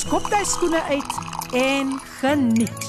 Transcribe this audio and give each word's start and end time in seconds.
skop 0.00 0.30
jy 0.32 0.38
skoene 0.48 0.80
uit 0.88 1.16
en 1.56 1.90
geniet. 2.20 2.84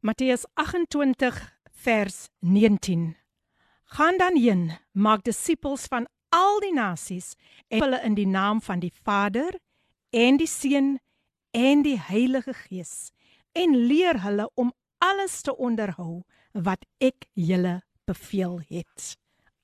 Matteus 0.00 0.46
28 0.54 1.40
vers 1.84 2.16
19. 2.40 3.02
Gaan 3.96 4.16
dan 4.18 4.38
heen, 4.40 4.62
maak 4.92 5.26
disippels 5.28 5.84
van 5.92 6.06
al 6.32 6.60
die 6.64 6.72
nasies 6.72 7.34
en 7.68 7.84
hulle 7.84 8.00
in 8.08 8.16
die 8.16 8.28
naam 8.28 8.62
van 8.64 8.80
die 8.80 8.92
Vader 9.02 9.58
en 10.10 10.40
die 10.40 10.48
Seun 10.48 10.94
en 11.52 11.84
die 11.84 11.98
Heilige 12.00 12.54
Gees 12.64 13.10
en 13.52 13.76
leer 13.90 14.22
hulle 14.24 14.48
om 14.54 14.72
alles 15.04 15.42
te 15.44 15.52
onderhou 15.52 16.22
wat 16.52 16.88
ek 16.96 17.28
julle 17.36 17.82
beveel 18.08 18.62
het. 18.72 19.12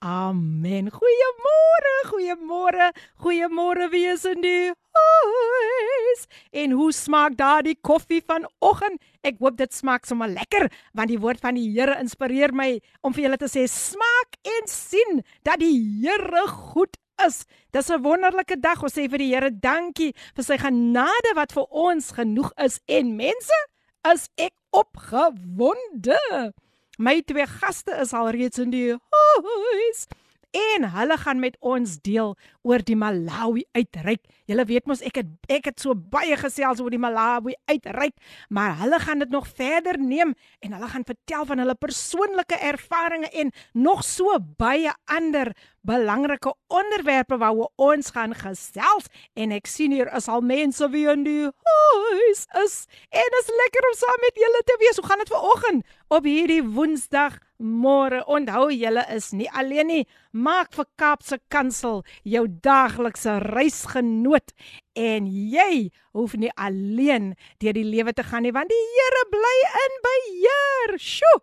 Amen. 0.01 0.89
Goeiemôre, 0.89 1.91
goeiemôre, 2.09 2.87
goeiemôre 3.21 3.91
wees 3.93 4.25
in 4.25 4.41
die 4.41 4.71
huis. 4.97 6.23
En 6.57 6.73
hoe 6.73 6.89
smaak 6.93 7.37
daardie 7.37 7.77
koffie 7.85 8.23
vanoggend? 8.25 8.97
Ek 9.21 9.37
hoop 9.45 9.59
dit 9.59 9.77
smaak 9.77 10.09
sommer 10.09 10.33
lekker, 10.33 10.71
want 10.97 11.13
die 11.13 11.21
woord 11.21 11.45
van 11.45 11.59
die 11.61 11.67
Here 11.75 11.99
inspireer 12.01 12.55
my 12.57 12.79
om 13.05 13.13
vir 13.13 13.27
julle 13.27 13.41
te 13.43 13.51
sê 13.53 13.67
smaak 13.69 14.41
en 14.41 14.73
sien 14.73 15.21
dat 15.45 15.61
die 15.61 15.77
Here 16.01 16.47
goed 16.49 16.97
is. 17.27 17.45
Dis 17.71 17.93
'n 17.93 18.01
wonderlike 18.01 18.57
dag. 18.57 18.83
Ons 18.83 18.97
sê 18.97 19.05
vir 19.05 19.19
die 19.19 19.35
Here 19.35 19.51
dankie 19.53 20.15
vir 20.35 20.45
sy 20.45 20.57
genade 20.57 21.37
wat 21.37 21.53
vir 21.53 21.69
ons 21.69 22.13
genoeg 22.17 22.53
is 22.57 22.81
en 22.89 23.17
mense, 23.17 23.61
is 24.09 24.31
ek 24.39 24.57
opgewonde. 24.73 26.55
My 27.01 27.23
twee 27.25 27.47
gaste 27.47 27.95
is 27.97 28.13
al 28.13 28.29
reeds 28.29 28.59
in 28.61 28.71
die 28.75 28.91
huis 28.93 30.03
en 30.51 30.87
hulle 30.91 31.17
gaan 31.21 31.41
met 31.41 31.57
ons 31.61 31.97
deel 32.03 32.35
oor 32.67 32.83
die 32.85 32.97
Malawi 32.99 33.65
uitreik. 33.77 34.23
Julle 34.51 34.65
weet 34.67 34.87
mos 34.91 35.03
ek 35.07 35.21
het 35.21 35.51
ek 35.51 35.71
het 35.71 35.83
so 35.83 35.95
baie 35.95 36.37
gesels 36.39 36.81
oor 36.83 36.91
die 36.91 37.01
Malawi 37.01 37.55
uitreik, 37.71 38.17
maar 38.49 38.77
hulle 38.81 38.99
gaan 39.03 39.23
dit 39.23 39.31
nog 39.31 39.49
verder 39.49 39.99
neem 39.99 40.35
en 40.61 40.75
hulle 40.77 40.89
gaan 40.91 41.07
vertel 41.07 41.47
van 41.47 41.63
hulle 41.63 41.77
persoonlike 41.79 42.59
ervarings 42.71 43.31
en 43.31 43.53
nog 43.73 44.03
so 44.05 44.39
baie 44.59 44.93
ander 45.05 45.53
belangrike 45.87 46.53
onderwerpe 46.69 47.39
waaroor 47.41 47.71
ons 47.81 48.11
gaan 48.13 48.35
gesels 48.37 49.09
en 49.35 49.55
ek 49.57 49.71
sien 49.71 49.95
hier 49.95 50.11
is 50.17 50.29
al 50.29 50.43
mense 50.45 50.91
wie 50.93 51.07
in 51.09 51.25
die 51.25 51.49
huis 51.49 52.45
is 52.65 52.75
en 53.09 53.39
is 53.41 53.53
lekker 53.63 53.89
om 53.89 53.97
saam 53.97 54.25
met 54.27 54.43
julle 54.45 54.65
te 54.67 54.77
wees. 54.83 54.99
Hoe 54.99 55.07
gaan 55.07 55.23
dit 55.25 55.33
vanoggend 55.33 55.87
op 56.09 56.25
hierdie 56.25 56.63
Woensdag? 56.65 57.39
Môre, 57.61 58.23
onthou 58.25 58.71
julle 58.73 59.03
is 59.13 59.27
nie 59.37 59.49
alleen 59.53 59.91
nie. 59.93 60.05
Maak 60.33 60.73
vir 60.73 60.87
Kaapse 60.97 61.37
Kansel 61.53 62.01
jou 62.25 62.47
daaglikse 62.49 63.35
reisgenoot 63.45 64.55
en 64.97 65.27
jy 65.29 65.91
hoef 66.17 66.39
nie 66.41 66.53
alleen 66.57 67.35
deur 67.61 67.77
die 67.77 67.85
lewe 67.85 68.15
te 68.17 68.25
gaan 68.25 68.47
nie 68.49 68.55
want 68.57 68.73
die 68.73 68.81
Here 68.95 69.27
bly 69.35 69.59
in 69.83 70.01
beheer. 70.09 70.97
Sjoe. 70.97 71.43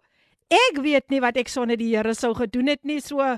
Ek 0.50 0.82
weet 0.82 1.12
nie 1.14 1.22
wat 1.22 1.38
ek 1.38 1.54
sonder 1.54 1.78
die 1.78 1.92
Here 1.94 2.18
sou 2.18 2.34
gedoen 2.34 2.74
het 2.74 2.82
nie. 2.82 2.98
So 2.98 3.38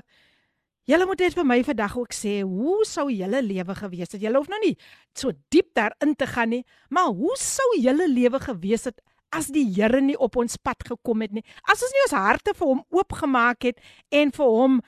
Julle 0.88 1.06
moet 1.06 1.20
net 1.22 1.36
vir 1.36 1.44
my 1.46 1.60
vandag 1.62 1.92
ook 2.00 2.14
sê, 2.16 2.40
hoe 2.42 2.80
sou 2.88 3.04
julle 3.12 3.42
lewe 3.44 3.74
gewees 3.78 4.10
het? 4.10 4.22
Julle 4.24 4.40
hoef 4.40 4.48
nou 4.50 4.58
nie 4.64 4.72
so 5.14 5.30
diep 5.52 5.68
daarin 5.76 6.16
te 6.18 6.26
gaan 6.26 6.50
nie, 6.50 6.64
maar 6.90 7.12
hoe 7.14 7.36
sou 7.38 7.68
julle 7.76 8.08
lewe 8.10 8.40
gewees 8.42 8.88
het 8.88 8.98
as 9.32 9.50
die 9.54 9.66
Here 9.74 10.00
nie 10.00 10.18
op 10.18 10.36
ons 10.36 10.56
pad 10.56 10.82
gekom 10.86 11.22
het 11.24 11.32
nie? 11.32 11.44
As 11.68 11.82
ons 11.82 11.94
nie 11.94 12.04
ons 12.08 12.18
harte 12.18 12.54
vir 12.54 12.66
hom 12.66 12.84
oopgemaak 12.90 13.70
het 13.70 13.80
en 14.10 14.30
vir 14.34 14.52
hom 14.58 14.80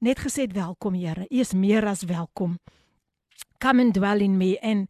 net 0.00 0.22
gesê 0.22 0.46
het 0.46 0.56
welkom 0.56 0.94
Here, 0.98 1.26
U 1.30 1.40
is 1.42 1.54
meer 1.54 1.86
as 1.86 2.06
welkom. 2.06 2.58
Come 3.60 3.82
and 3.82 3.94
dwell 3.94 4.22
in 4.22 4.38
me 4.38 4.56
and 4.62 4.88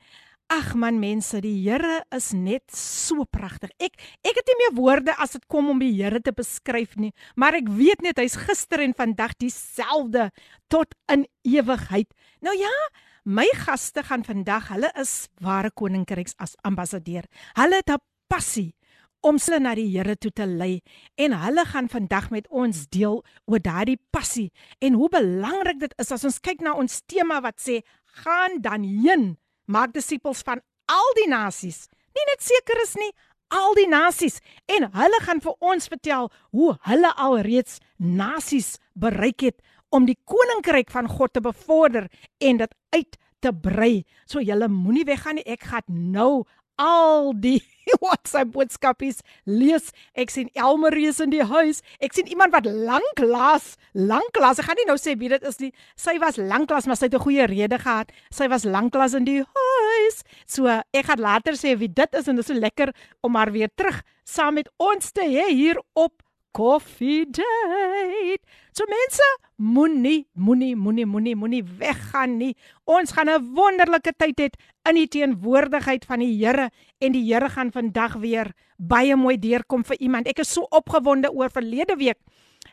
Ag 0.48 0.72
man 0.80 0.96
mense, 0.96 1.42
die 1.44 1.58
Here 1.60 1.98
is 2.16 2.30
net 2.32 2.72
so 2.72 3.26
pragtig. 3.28 3.68
Ek 3.76 3.98
ek 4.24 4.38
het 4.38 4.48
nie 4.48 4.56
meer 4.62 4.72
woorde 4.78 5.12
as 5.20 5.34
dit 5.36 5.44
kom 5.44 5.68
om 5.68 5.82
die 5.82 5.90
Here 5.92 6.22
te 6.24 6.32
beskryf 6.32 6.94
nie, 6.96 7.12
maar 7.36 7.58
ek 7.58 7.68
weet 7.68 8.00
net 8.00 8.16
hy's 8.16 8.38
gister 8.48 8.80
en 8.80 8.96
vandag 8.96 9.36
dieselfde 9.36 10.30
tot 10.72 10.96
in 11.12 11.26
ewigheid. 11.44 12.08
Nou 12.40 12.56
ja, 12.56 12.72
my 13.28 13.44
gaste 13.60 14.00
gaan 14.08 14.24
vandag, 14.24 14.72
hulle 14.72 14.88
is 14.96 15.28
ware 15.44 15.68
koninkryks 15.68 16.32
as 16.40 16.56
ambassadeur. 16.64 17.28
Hulle 17.60 17.84
het 17.84 17.92
'n 17.92 18.00
passie 18.32 18.72
om 19.20 19.38
hulle 19.42 19.58
na 19.60 19.74
die 19.74 19.88
Here 19.90 20.16
toe 20.16 20.30
te 20.30 20.46
lei 20.46 20.80
en 21.18 21.34
hulle 21.34 21.64
gaan 21.66 21.88
vandag 21.90 22.30
met 22.30 22.48
ons 22.50 22.86
deel 22.94 23.22
oor 23.46 23.62
daardie 23.62 23.98
passie 24.14 24.50
en 24.80 24.98
hoe 24.98 25.08
belangrik 25.12 25.80
dit 25.80 25.94
is 25.98 26.12
as 26.14 26.24
ons 26.24 26.40
kyk 26.40 26.62
na 26.62 26.76
ons 26.78 27.00
tema 27.06 27.40
wat 27.44 27.58
sê 27.60 27.80
gaan 28.22 28.60
dan 28.62 28.84
heen 28.84 29.36
maak 29.66 29.92
disippels 29.92 30.42
van 30.46 30.62
al 30.88 31.10
die 31.18 31.28
nasies. 31.28 31.88
Nie 32.16 32.26
net 32.30 32.42
seker 32.42 32.80
is 32.82 32.94
nie, 32.96 33.10
al 33.52 33.74
die 33.76 33.88
nasies 33.88 34.40
en 34.68 34.88
hulle 34.94 35.20
gaan 35.24 35.40
vir 35.44 35.56
ons 35.72 35.88
vertel 35.88 36.30
hoe 36.56 36.74
hulle 36.88 37.12
alreeds 37.16 37.78
nasies 37.98 38.76
bereik 38.94 39.44
het 39.48 39.58
om 39.94 40.04
die 40.08 40.18
koninkryk 40.28 40.90
van 40.92 41.08
God 41.08 41.32
te 41.32 41.44
bevorder 41.44 42.08
en 42.44 42.60
dit 42.60 42.74
uit 42.96 43.18
te 43.40 43.52
brei. 43.54 44.04
So 44.26 44.42
julle 44.42 44.68
moenie 44.68 45.06
weggaan 45.08 45.38
nie. 45.38 45.46
Ek 45.46 45.68
gaan 45.70 45.86
nou 46.12 46.44
al 46.78 47.32
die 47.36 47.60
WhatsApp 48.02 48.52
boodskapies 48.54 49.22
lees. 49.44 49.90
Ek 50.14 50.32
sien 50.32 50.50
Elmer 50.58 50.94
reus 50.94 51.20
in 51.24 51.32
die 51.32 51.44
huis. 51.44 51.82
Ek 52.04 52.16
sien 52.16 52.28
iemand 52.30 52.54
wat 52.54 52.68
lanklaas, 52.68 53.74
lanklaas. 53.92 54.60
Ek 54.62 54.68
gaan 54.68 54.80
nie 54.80 54.88
nou 54.88 54.98
sê 55.00 55.16
wie 55.18 55.32
dit 55.32 55.44
is 55.48 55.60
nie. 55.62 55.72
Sy 55.98 56.18
was 56.22 56.40
lanklaas, 56.40 56.86
maar 56.86 57.00
sy 57.00 57.08
het 57.08 57.16
'n 57.18 57.24
goeie 57.26 57.46
rede 57.46 57.78
gehad. 57.78 58.12
Sy 58.30 58.48
was 58.48 58.64
lanklaas 58.64 59.14
in 59.14 59.24
die 59.24 59.42
huis. 59.42 60.22
So 60.46 60.66
ek 60.68 61.06
gaan 61.06 61.20
later 61.20 61.52
sê 61.52 61.76
wie 61.78 61.88
dit 61.88 62.14
is 62.14 62.28
en 62.28 62.36
dit 62.36 62.44
is 62.44 62.54
so 62.54 62.54
lekker 62.54 62.94
om 63.22 63.34
haar 63.34 63.52
weer 63.52 63.68
terug 63.74 64.02
saam 64.28 64.54
met 64.54 64.68
ons 64.76 65.12
te 65.12 65.24
hê 65.24 65.48
hier 65.54 65.78
op 65.96 66.22
Coffee 66.58 67.24
Date. 67.24 68.42
So 68.74 68.82
mense, 68.90 69.22
moenie, 69.62 70.26
moenie, 70.34 70.74
moenie, 70.74 71.04
moenie, 71.06 71.36
moenie 71.38 71.62
weggaan 71.62 72.34
nie. 72.40 72.56
Ons 72.84 73.12
gaan 73.14 73.30
'n 73.30 73.54
wonderlike 73.54 74.12
tyd 74.18 74.40
hê 74.40 74.48
in 74.88 74.94
die 74.94 75.06
teenwoordigheid 75.06 76.04
van 76.04 76.18
die 76.18 76.34
Here 76.34 76.70
en 76.98 77.12
die 77.12 77.22
Here 77.22 77.48
gaan 77.48 77.70
vandag 77.70 78.18
weer 78.18 78.52
baie 78.76 79.16
mooi 79.16 79.38
deurkom 79.38 79.84
vir 79.84 79.96
iemand. 80.00 80.26
Ek 80.26 80.38
is 80.38 80.52
so 80.52 80.66
opgewonde 80.70 81.30
oor 81.30 81.48
verlede 81.48 81.96
week 81.96 82.18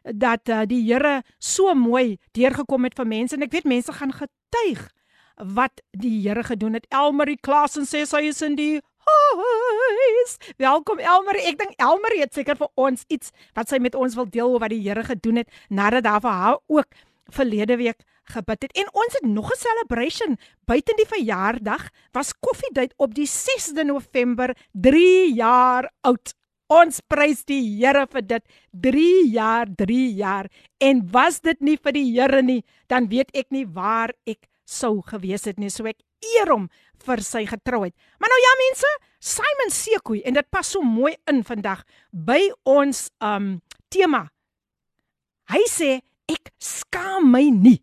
dat 0.04 0.50
uh, 0.50 0.66
die 0.66 0.82
Here 0.82 1.22
so 1.38 1.76
mooi 1.76 2.18
deurgekom 2.34 2.84
het 2.84 2.96
vir 2.96 3.06
mense 3.06 3.36
en 3.36 3.44
ek 3.44 3.52
weet 3.52 3.70
mense 3.70 3.94
gaan 3.94 4.12
getuig 4.12 4.90
wat 5.38 5.82
die 5.92 6.28
Here 6.28 6.44
gedoen 6.44 6.74
het. 6.74 6.88
Elmarie 6.90 7.38
Klasen 7.38 7.86
sê 7.86 8.06
sy 8.06 8.26
is 8.34 8.42
in 8.42 8.56
die 8.56 8.82
huis. 9.05 10.37
Welkom 10.57 10.99
Elmer. 10.99 11.39
Ek 11.49 11.59
dink 11.61 11.77
Elmer 11.81 12.15
het 12.21 12.35
seker 12.37 12.59
vir 12.59 12.71
ons 12.81 13.05
iets 13.09 13.33
wat 13.59 13.71
sy 13.71 13.81
met 13.83 13.95
ons 13.99 14.17
wil 14.19 14.29
deel 14.31 14.53
oor 14.53 14.63
wat 14.65 14.75
die 14.75 14.83
Here 14.85 15.05
gedoen 15.05 15.43
het 15.43 15.49
nadat 15.69 16.05
daar 16.05 16.21
vir 16.25 16.37
haar 16.43 16.59
ook 16.69 16.89
verlede 17.31 17.77
week 17.81 18.03
gebid 18.31 18.67
het. 18.67 18.75
En 18.79 18.91
ons 18.93 19.17
het 19.19 19.27
nog 19.27 19.51
'n 19.51 19.59
celebration 19.59 20.39
buite 20.65 20.93
die 20.97 21.07
verjaardag. 21.07 21.89
Was 22.13 22.35
koffiedייט 22.39 22.95
op 22.97 23.15
die 23.15 23.27
6de 23.27 23.85
November 23.85 24.57
3 24.73 25.35
jaar 25.35 25.91
oud. 26.01 26.35
Ons 26.67 27.01
prys 27.01 27.45
die 27.45 27.83
Here 27.83 28.07
vir 28.07 28.23
dit 28.23 28.43
3 28.71 29.31
jaar, 29.31 29.67
3 29.77 30.15
jaar. 30.15 30.47
En 30.79 31.11
was 31.11 31.41
dit 31.41 31.61
nie 31.61 31.77
vir 31.83 31.93
die 31.93 32.13
Here 32.13 32.43
nie, 32.43 32.65
dan 32.87 33.09
weet 33.09 33.31
ek 33.35 33.47
nie 33.51 33.67
waar 33.67 34.13
ek 34.27 34.47
sou 34.65 35.03
gewees 35.03 35.45
het 35.45 35.59
nie. 35.59 35.71
So 35.71 35.87
ek 35.87 35.99
eer 36.37 36.53
hom 36.53 36.69
vir 37.04 37.22
sy 37.26 37.46
getrouheid. 37.50 37.96
Maar 38.20 38.32
nou 38.32 38.42
ja 38.42 38.54
mense, 38.62 38.92
Simon 39.20 39.72
Sekoe 39.74 40.22
en 40.26 40.38
dit 40.38 40.50
pas 40.54 40.68
so 40.68 40.86
mooi 40.86 41.16
in 41.32 41.44
vandag 41.44 41.84
by 42.12 42.40
ons 42.64 43.08
um 43.24 43.56
tema. 43.94 44.26
Hy 45.52 45.64
sê 45.70 45.92
ek 46.32 46.52
skaam 46.62 47.30
my 47.32 47.44
nie. 47.54 47.80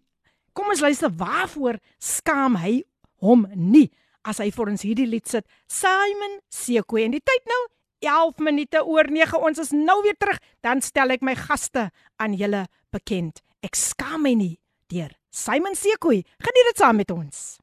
Kom 0.53 0.70
ons 0.73 0.82
luister 0.85 1.11
waarvoor 1.11 1.79
skaam 2.03 2.59
hy 2.61 2.82
hom 3.23 3.47
nie 3.55 3.88
as 4.26 4.38
hy 4.43 4.50
vir 4.55 4.73
ons 4.75 4.85
hierdie 4.87 5.09
lied 5.09 5.31
sit. 5.31 5.47
Simon 5.70 6.41
Sekoe 6.53 7.06
en 7.06 7.17
die 7.17 7.23
tyd 7.25 7.49
nou 7.50 7.62
11 8.03 8.43
minute 8.43 8.82
oor 8.82 9.08
9 9.11 9.38
ons 9.47 9.62
is 9.62 9.73
nou 9.75 10.00
weer 10.03 10.19
terug 10.19 10.38
dan 10.62 10.82
stel 10.82 11.15
ek 11.15 11.23
my 11.26 11.35
gaste 11.38 11.88
aan 12.23 12.37
julle 12.38 12.67
bekend. 12.94 13.43
Ek 13.62 13.79
skaam 13.79 14.26
my 14.26 14.35
nie 14.38 14.56
deur 14.93 15.15
Simon 15.32 15.79
Sekoe. 15.79 16.23
Geniet 16.43 16.70
dit 16.73 16.82
saam 16.82 16.99
met 17.00 17.11
ons. 17.15 17.62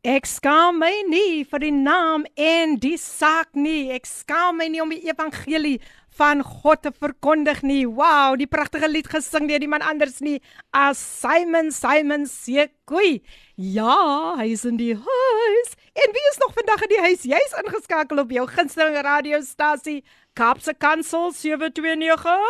Ek 0.00 0.24
skaam 0.24 0.78
my 0.80 1.02
nie 1.12 1.42
vir 1.44 1.60
die 1.60 1.74
naam 1.76 2.22
en 2.40 2.78
die 2.80 2.96
saak 2.96 3.50
nie. 3.52 3.90
Ek 3.92 4.06
skaam 4.08 4.56
my 4.56 4.68
nie 4.72 4.80
om 4.80 4.88
die 4.88 5.02
evangelie 5.04 5.74
van 6.16 6.40
God 6.40 6.80
te 6.86 6.92
verkondig 6.96 7.60
nie. 7.60 7.84
Wow, 7.84 8.38
die 8.40 8.48
pragtige 8.48 8.88
lied 8.88 9.10
gesing 9.12 9.50
deur 9.50 9.60
iemand 9.60 9.84
anders 9.84 10.22
nie 10.24 10.38
as 10.72 10.96
Simon 10.96 11.68
Simon 11.68 12.24
Sekoe. 12.24 13.20
Ja, 13.60 14.40
hy 14.40 14.48
is 14.54 14.64
in 14.64 14.80
die 14.80 14.94
huis. 14.96 15.76
En 15.92 16.16
wie 16.16 16.26
is 16.32 16.40
nog 16.46 16.56
vandag 16.56 16.88
in 16.88 16.94
die 16.96 17.04
huis? 17.04 17.28
Jy's 17.28 17.60
ingeskakel 17.60 18.24
op 18.24 18.32
jou 18.32 18.48
gunsteling 18.48 18.96
radiostasie 19.04 20.00
Kaapse 20.32 20.72
Kansel 20.80 21.28
729 21.36 22.40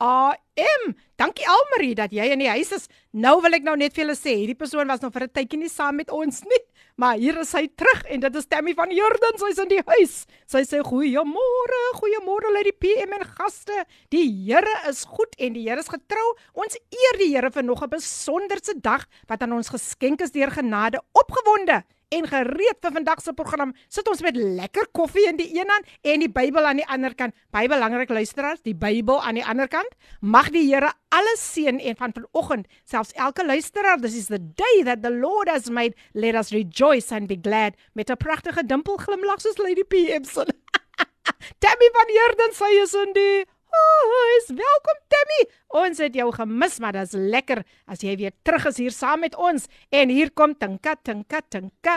AM. 0.00 0.94
Dankie 1.20 1.46
Almarie 1.48 1.94
dat 1.94 2.12
jy 2.16 2.26
in 2.32 2.42
die 2.42 2.50
huis 2.50 2.72
is. 2.74 2.88
Nou 3.12 3.38
wil 3.44 3.56
ek 3.56 3.66
nou 3.66 3.76
net 3.78 3.94
vir 3.94 4.04
julle 4.04 4.16
sê, 4.18 4.34
hierdie 4.40 4.58
persoon 4.58 4.88
was 4.90 5.04
nog 5.04 5.12
vir 5.12 5.28
'n 5.28 5.36
tydjie 5.36 5.60
nie 5.60 5.68
saam 5.68 5.96
met 5.96 6.10
ons 6.10 6.42
nie, 6.44 6.62
maar 6.96 7.18
hier 7.18 7.38
is 7.42 7.52
hy 7.56 7.64
terug 7.74 8.04
en 8.12 8.22
dit 8.22 8.36
is 8.38 8.46
Tammy 8.46 8.74
van 8.78 8.92
Jordan, 8.94 9.38
sy's 9.40 9.58
in 9.62 9.70
die 9.72 9.82
huis. 9.88 10.14
Sy 10.50 10.62
sê 10.66 10.82
goeiemôre, 10.86 11.80
goeiemôre 11.98 12.52
uit 12.54 12.68
die 12.70 12.76
PM 12.84 13.16
en 13.18 13.26
gaste. 13.34 13.84
Die 14.14 14.26
Here 14.44 14.76
is 14.90 15.04
goed 15.10 15.34
en 15.38 15.56
die 15.56 15.66
Here 15.66 15.82
is 15.82 15.90
getrou. 15.90 16.26
Ons 16.54 16.78
eer 16.78 17.18
die 17.18 17.32
Here 17.32 17.50
vir 17.50 17.66
nog 17.66 17.82
'n 17.82 17.90
besonderse 17.90 18.74
dag 18.80 19.06
wat 19.28 19.42
aan 19.42 19.52
ons 19.52 19.74
geskenk 19.74 20.22
is 20.22 20.30
deur 20.30 20.50
genade. 20.50 21.02
Opgewonde 21.12 21.82
en 22.14 22.28
gereed 22.30 22.78
vir 22.82 22.94
vandag 22.94 23.22
se 23.22 23.34
program. 23.36 23.74
Sit 23.92 24.08
ons 24.10 24.22
met 24.24 24.36
lekker 24.36 24.88
koffie 24.96 25.26
in 25.28 25.38
die 25.40 25.48
een 25.56 25.70
hand 25.70 25.88
en 26.02 26.24
die 26.24 26.30
Bybel 26.30 26.66
aan 26.66 26.80
die 26.80 26.86
ander 26.86 27.14
kant. 27.18 27.34
Baie 27.54 27.70
belangrik 27.70 28.12
luisteraars, 28.14 28.62
die 28.66 28.76
Bybel 28.78 29.22
aan 29.22 29.38
die 29.40 29.44
ander 29.44 29.68
kant. 29.68 29.90
Mag 30.20 30.50
die 30.54 30.64
Here 30.68 30.92
alles 31.14 31.42
seën 31.52 31.78
en 31.78 31.96
van 31.96 32.14
vanoggend 32.14 32.68
selfs 32.88 33.14
elke 33.20 33.46
luisteraar, 33.46 34.00
this 34.00 34.16
is 34.16 34.30
the 34.32 34.40
day 34.40 34.82
that 34.84 35.02
the 35.02 35.12
Lord 35.12 35.50
has 35.50 35.70
made. 35.70 35.94
Let 36.12 36.34
us 36.34 36.52
rejoice 36.54 37.12
and 37.14 37.28
be 37.28 37.38
glad 37.40 37.74
met 37.94 38.10
'n 38.10 38.16
pragtige 38.16 38.66
dimpel 38.66 38.96
glimlag 38.96 39.40
soos 39.40 39.58
Lady 39.58 39.84
PM. 39.84 40.24
Tammy 41.62 41.88
van 41.92 42.08
Heerden 42.16 42.52
sê 42.54 42.70
is 42.82 42.94
in 42.94 43.12
die 43.12 43.44
Huis, 43.74 44.48
welkom 44.48 44.98
Tammy. 45.12 45.40
Ons 45.84 46.00
het 46.02 46.14
jou 46.14 46.26
gemis, 46.34 46.76
maar 46.82 46.94
dit 46.96 47.06
is 47.08 47.14
lekker 47.34 47.62
as 47.90 48.02
jy 48.04 48.14
weer 48.20 48.34
terug 48.46 48.68
is 48.70 48.78
hier 48.82 48.94
saam 48.94 49.24
met 49.24 49.34
ons. 49.38 49.66
En 49.90 50.12
hier 50.12 50.30
kom 50.30 50.54
Tinka, 50.58 50.94
Tinka, 51.02 51.40
Tinka. 51.50 51.96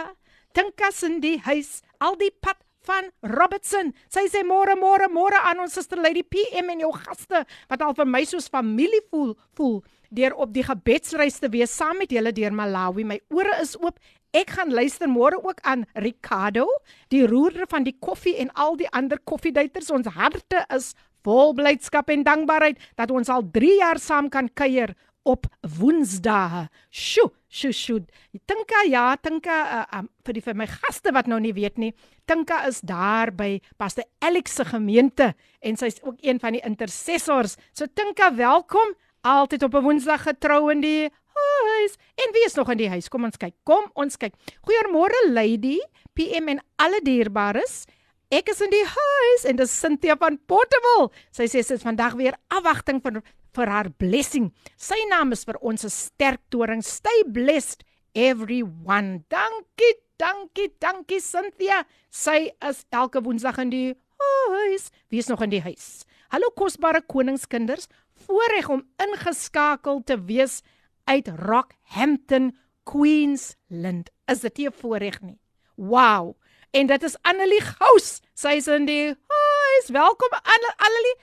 Tinka 0.57 0.89
in 1.05 1.19
die 1.21 1.37
huis, 1.45 1.81
al 1.99 2.17
die 2.17 2.31
pad 2.31 2.57
van 2.87 3.11
Robertson. 3.21 3.91
Sy 4.09 4.25
sê 4.31 4.43
môre 4.47 4.77
môre 4.79 5.09
môre 5.11 5.39
aan 5.49 5.61
ons 5.65 5.73
suster 5.75 5.99
Lady 6.01 6.23
PM 6.23 6.71
en 6.73 6.85
jou 6.85 6.91
gaste 6.95 7.43
wat 7.69 7.83
al 7.83 7.95
vir 7.97 8.07
my 8.09 8.23
soos 8.25 8.49
familie 8.49 9.03
voel, 9.11 9.35
voel 9.57 9.81
deur 10.09 10.37
op 10.39 10.53
die 10.55 10.63
gebedsreis 10.63 11.41
te 11.41 11.49
wees 11.51 11.73
saam 11.75 11.99
met 11.99 12.13
julle 12.15 12.31
deur 12.31 12.55
Malawi. 12.55 13.03
My 13.03 13.19
ore 13.33 13.57
is 13.61 13.75
oop. 13.81 13.99
Ek 14.35 14.53
gaan 14.55 14.71
luister 14.75 15.09
môre 15.09 15.39
ook 15.39 15.59
aan 15.67 15.85
Ricardo, 15.95 16.67
die 17.11 17.25
roerder 17.27 17.67
van 17.69 17.85
die 17.87 17.95
koffie 17.99 18.35
en 18.39 18.51
al 18.55 18.77
die 18.79 18.89
ander 18.95 19.19
koffieduiters. 19.23 19.91
Ons 19.91 20.09
harte 20.15 20.63
is 20.75 20.93
vol 21.27 21.53
blydskap 21.57 22.09
en 22.13 22.23
dankbaarheid 22.23 22.79
dat 22.95 23.11
ons 23.11 23.29
al 23.33 23.43
3 23.51 23.75
jaar 23.81 23.99
saam 23.99 24.31
kan 24.31 24.47
kuier 24.55 24.95
op 25.27 25.47
Woensdae. 25.79 26.67
Sjoe, 26.89 27.31
sjoe, 27.51 27.73
sjoe. 27.75 28.05
Tinka 28.47 28.85
ja, 28.87 29.09
Tinka 29.19 29.57
uh, 29.65 29.99
um, 29.99 30.07
vir 30.23 30.37
die 30.37 30.43
vir 30.45 30.55
my 30.55 30.67
gaste 30.71 31.11
wat 31.15 31.27
nou 31.27 31.39
nie 31.43 31.51
weet 31.57 31.81
nie. 31.81 31.91
Tinka 32.27 32.61
is 32.69 32.79
daar 32.79 33.33
by 33.35 33.57
Pastor 33.79 34.07
Alex 34.23 34.55
se 34.55 34.65
gemeente 34.67 35.33
en 35.59 35.79
sy's 35.79 35.99
ook 36.03 36.23
een 36.23 36.39
van 36.39 36.55
die 36.55 36.63
intercessors. 36.63 37.57
So 37.75 37.91
Tinka, 37.91 38.31
welkom. 38.35 38.95
Altyd 39.27 39.63
op 39.67 39.75
'n 39.75 39.83
Woensdag 39.83 40.23
getrou 40.23 40.71
in 40.71 40.81
die 40.81 41.09
huis. 41.37 41.97
En 42.15 42.31
wie 42.31 42.45
is 42.45 42.55
nog 42.55 42.71
in 42.71 42.77
die 42.77 42.89
huis? 42.89 43.09
Kom 43.09 43.23
ons 43.23 43.37
kyk. 43.37 43.53
Kom 43.63 43.91
ons 43.93 44.17
kyk. 44.17 44.33
Goeiemôre 44.63 45.31
Lady, 45.33 45.79
PM 46.13 46.47
en 46.47 46.63
alle 46.77 47.01
dierbares. 47.03 47.85
Ek 48.27 48.49
is 48.51 48.59
in 48.59 48.71
die 48.73 48.83
huis 48.83 49.45
en 49.47 49.55
dis 49.55 49.71
Cynthia 49.71 50.17
van 50.19 50.35
Portable. 50.51 51.05
Sy 51.31 51.45
sê 51.47 51.61
sy 51.63 51.77
is 51.77 51.83
vandag 51.85 52.17
weer 52.19 52.35
afwagting 52.51 52.99
vir 52.99 53.21
vir 53.55 53.69
haar 53.71 53.87
blessing. 54.03 54.49
Sy 54.75 54.97
naam 55.07 55.31
is 55.31 55.45
vir 55.47 55.55
ons 55.63 55.85
'n 55.85 55.89
sterk 55.89 56.41
toring. 56.51 56.83
Stay 56.83 57.23
blessed 57.23 57.85
everyone. 58.13 59.23
Dankie, 59.31 59.95
dankie, 60.19 60.75
dankie 60.77 61.21
Cynthia. 61.21 61.85
Sy 62.11 62.51
is 62.61 62.83
elke 62.91 63.23
woensdag 63.23 63.59
in 63.59 63.69
die 63.69 63.95
huis. 64.19 64.91
Wie 65.09 65.19
is 65.19 65.29
nog 65.29 65.41
in 65.43 65.49
die 65.49 65.63
huis? 65.63 66.03
Hallo 66.29 66.49
kosbare 66.49 67.01
koningskinders. 67.01 67.87
Voorreg 68.27 68.67
om 68.67 68.83
ingeskakel 68.99 70.03
te 70.03 70.19
wees 70.25 70.63
uit 71.05 71.27
Rockhampton, 71.29 72.57
Queensland. 72.83 74.09
Is 74.27 74.41
dit 74.41 74.57
nie 74.57 74.67
'n 74.67 74.73
voorreg 74.73 75.21
nie? 75.21 75.39
Wow 75.77 76.35
en 76.71 76.87
dit 76.87 77.03
is 77.03 77.15
Annelie 77.21 77.61
Gous. 77.61 78.21
Sy 78.37 78.57
is 78.59 78.67
in 78.67 78.85
die 78.85 79.13
huis. 79.13 79.89
Welkom 79.93 80.35
Annelie. 80.41 81.15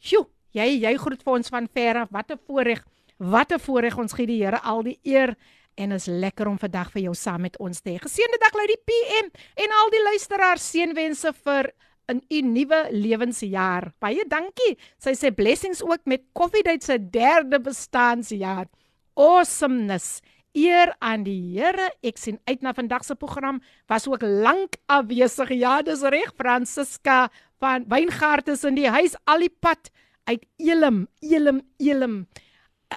Sjoe, 0.00 0.26
jy 0.56 0.66
jy 0.82 0.94
groet 1.00 1.22
vir 1.22 1.38
ons 1.38 1.52
van 1.52 1.68
ver 1.74 2.02
af. 2.04 2.10
Wat 2.10 2.30
'n 2.30 2.40
voorreg. 2.46 2.84
Wat 3.18 3.52
'n 3.52 3.58
voorreg 3.58 3.98
ons 3.98 4.12
gee 4.12 4.26
die 4.26 4.42
Here 4.42 4.60
al 4.60 4.82
die 4.82 4.98
eer 5.02 5.36
en 5.76 5.92
is 5.92 6.06
lekker 6.06 6.48
om 6.48 6.58
vandag 6.58 6.90
vir 6.92 7.02
jou 7.02 7.14
saam 7.14 7.40
met 7.40 7.56
ons 7.58 7.80
te 7.80 7.90
hê. 7.90 7.98
Geseënde 7.98 8.38
dag 8.40 8.54
uit 8.54 8.72
die 8.74 8.82
PM 8.84 9.30
en 9.54 9.70
al 9.82 9.90
die 9.90 10.02
luisteraars 10.02 10.70
seënwense 10.70 11.32
vir 11.44 11.72
in 12.10 12.22
u 12.28 12.40
nuwe 12.40 12.80
lewensjaar. 12.90 13.92
Baie 14.02 14.24
dankie. 14.28 14.76
Sy 14.98 15.14
sê 15.14 15.30
blessings 15.34 15.82
ook 15.82 16.04
met 16.04 16.26
Coffee 16.32 16.62
Date 16.62 16.84
se 16.84 16.98
derde 16.98 17.60
bestaanjaar. 17.60 18.66
Awesomeness. 19.14 20.20
Eer 20.52 20.94
aan 20.98 21.22
die 21.22 21.38
Here. 21.54 21.90
Ek 22.02 22.18
sien 22.18 22.40
uit 22.48 22.62
na 22.62 22.72
vandag 22.74 23.04
se 23.06 23.14
program. 23.14 23.60
Was 23.90 24.08
ook 24.10 24.22
lank 24.22 24.80
afwesig. 24.90 25.54
Ja, 25.60 25.80
dis 25.82 26.02
reg. 26.02 26.32
Francisca 26.36 27.28
van 27.60 27.84
Wyngaard 27.88 28.48
is 28.48 28.64
in 28.64 28.78
die 28.78 28.88
huis 28.90 29.14
al 29.30 29.46
die 29.46 29.52
pad 29.52 29.90
uit 30.30 30.46
Elim, 30.58 31.06
Elim, 31.20 31.60
Elim 31.78 32.26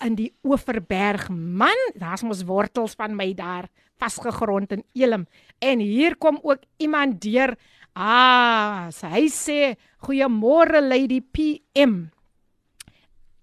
in 0.02 0.16
die 0.18 0.32
Oeverberg. 0.44 1.28
Man, 1.30 1.78
daar's 2.00 2.24
mos 2.26 2.44
wortels 2.48 2.96
van 2.98 3.16
my 3.18 3.32
daar 3.38 3.70
vasgegrond 4.02 4.74
in 4.74 4.84
Elim. 4.98 5.28
En 5.60 5.80
hier 5.80 6.18
kom 6.18 6.40
ook 6.42 6.66
iemand 6.82 7.22
deur. 7.22 7.56
Ah, 7.94 8.90
hy 9.14 9.28
sê 9.30 9.76
goeiemôre 10.02 10.82
Lady 10.82 11.22
PM. 11.22 12.10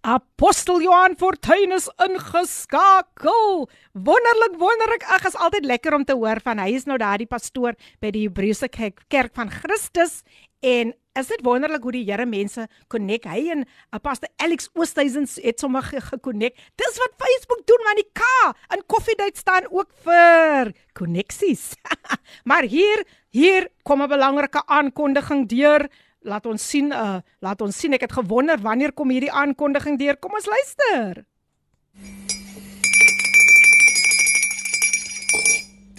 Apostel 0.05 0.83
Johan 0.83 1.15
Fortuin 1.17 1.71
is 1.73 1.87
ingeskakel. 1.97 3.65
Wonderlik, 3.93 4.59
wonderlik. 4.61 5.03
Ag, 5.09 5.25
is 5.25 5.37
altyd 5.41 5.65
lekker 5.65 5.95
om 5.97 6.05
te 6.05 6.13
hoor 6.13 6.37
van 6.45 6.61
hy 6.61 6.75
is 6.77 6.85
nou 6.85 6.99
daardie 7.01 7.25
pastoor 7.25 7.73
by 8.03 8.11
die 8.13 8.27
Hebreëse 8.27 8.69
kerk, 8.69 9.01
kerk 9.09 9.33
van 9.33 9.49
Christus 9.49 10.19
en 10.61 10.93
is 11.17 11.31
dit 11.31 11.41
wonderlik 11.45 11.83
hoe 11.87 11.93
die 11.95 12.03
Here 12.05 12.25
mense 12.29 12.67
konnek. 12.91 13.25
Hy 13.25 13.47
en 13.55 13.65
Apostel 13.95 14.29
Alex 14.43 14.69
Oosthuizen 14.77 15.25
het 15.41 15.63
sommer 15.63 15.85
gekonnek. 15.85 16.53
Dis 16.77 17.01
wat 17.01 17.17
Facebook 17.21 17.65
doen 17.65 17.85
man 17.87 17.97
die 17.97 18.09
K 18.13 18.29
in 18.75 18.85
koffiedייט 18.85 19.41
staan 19.41 19.69
ook 19.71 19.89
vir 20.05 20.73
koneksies. 20.93 21.71
maar 22.49 22.69
hier, 22.69 23.05
hier 23.33 23.69
kom 23.83 24.05
'n 24.05 24.11
belangrike 24.11 24.61
aankondiging 24.67 25.47
deur 25.49 25.89
laat 26.20 26.46
ons 26.46 26.68
sien 26.68 26.92
uh 26.92 27.18
laat 27.40 27.60
ons 27.60 27.76
sien. 27.76 27.92
Ek 27.96 28.04
het 28.06 28.12
gewonder 28.12 28.60
wanneer 28.60 28.92
kom 28.92 29.10
hierdie 29.10 29.32
aankondiging 29.32 29.98
deur? 29.98 30.18
Kom 30.20 30.36
ons 30.36 30.48
luister. 30.48 31.24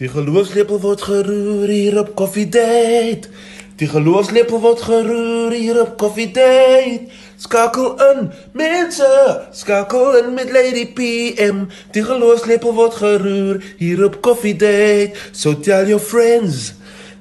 Die 0.01 0.09
geloofslepel 0.09 0.79
word 0.81 1.01
geroer 1.05 1.69
hier 1.69 1.99
op 2.01 2.15
Coffee 2.17 2.49
Date. 2.49 3.29
Die 3.77 3.89
geloofslepel 3.89 4.61
word 4.61 4.81
geroer 4.81 5.53
hier 5.53 5.81
op 5.81 5.97
Coffee 6.01 6.31
Date. 6.31 7.09
Skakel 7.41 7.97
in 8.09 8.27
mense. 8.57 9.09
Skakel 9.53 10.17
in 10.19 10.33
met 10.33 10.51
Lady 10.53 10.85
PM 10.93 11.65
Die 11.93 12.03
geloofslepel 12.05 12.73
word 12.77 12.97
geroer 13.01 13.61
hier 13.77 14.05
op 14.05 14.21
Coffee 14.21 14.55
Date. 14.55 15.17
So 15.31 15.57
tell 15.59 15.89
your 15.89 16.01
friends. 16.01 16.73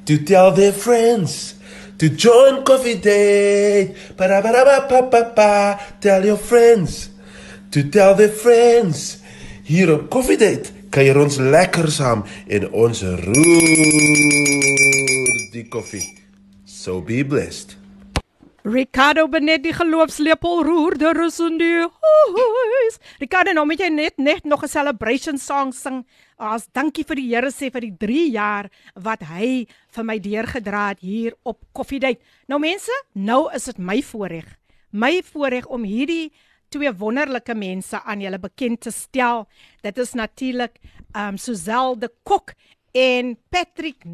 To 0.05 0.17
tell 0.25 0.53
their 0.53 0.73
friends 0.73 1.60
to 2.01 2.09
join 2.09 2.65
coffee 2.65 2.97
date. 2.97 3.93
Ba 4.17 4.25
ba 4.27 4.41
ba 4.41 4.89
ba 4.89 5.01
ba 5.13 5.23
ba. 5.37 5.77
Tell 6.01 6.25
your 6.25 6.41
friends 6.41 7.13
to 7.71 7.85
tell 7.93 8.17
their 8.17 8.33
friends. 8.33 9.21
Hier 9.69 9.93
op 9.93 10.09
coffee 10.11 10.41
date 10.41 10.73
kuier 10.91 11.15
ons 11.21 11.37
lekker 11.39 11.87
saam 11.93 12.25
en 12.51 12.67
ons 12.73 13.03
roer 13.23 14.41
die 15.53 15.69
koffie. 15.71 16.07
So 16.67 17.01
be 17.05 17.23
blessed. 17.23 17.80
Ricardo 18.63 19.25
Benet 19.29 19.63
die 19.65 19.73
geloofslepel 19.73 20.59
roer 20.67 20.99
der 21.01 21.17
is 21.25 21.39
in 21.41 21.57
die 21.57 21.81
huis. 21.81 22.99
Ricardo, 23.23 23.55
nou 23.57 23.65
moet 23.65 23.81
jy 23.81 23.89
net 23.89 24.19
net 24.21 24.45
nog 24.45 24.63
'n 24.63 24.69
celebration 24.69 25.39
song 25.39 25.73
sing. 25.73 26.05
As 26.37 26.69
dankie 26.73 27.05
vir 27.05 27.17
die 27.17 27.29
Here 27.35 27.51
sê 27.51 27.73
vir 27.73 27.81
die 27.81 27.97
3 27.97 28.31
jaar 28.31 28.71
wat 28.95 29.23
hy 29.23 29.67
vir 29.89 30.05
my 30.05 30.19
deurgedra 30.19 30.89
het 30.89 31.01
hier 31.01 31.33
op 31.43 31.65
Coffee 31.73 31.99
Date. 31.99 32.21
Nou 32.49 32.61
mense, 32.61 32.93
nou 33.15 33.49
is 33.55 33.65
dit 33.65 33.79
my 33.79 34.03
voorreg. 34.03 34.59
My 34.93 35.23
voorreg 35.23 35.67
om 35.67 35.83
hierdie 35.83 36.31
twee 36.69 36.93
wonderlike 36.93 37.55
mense 37.55 38.03
aan 38.05 38.21
julle 38.21 38.39
bekend 38.39 38.81
te 38.81 38.91
stel. 38.91 39.49
Dit 39.83 39.99
is 39.99 40.13
natuurlik 40.13 40.79
um 41.17 41.39
Suzelle 41.39 41.99
de 41.99 42.11
Kok 42.25 42.53
en 42.93 43.39
Patrick 43.49 44.05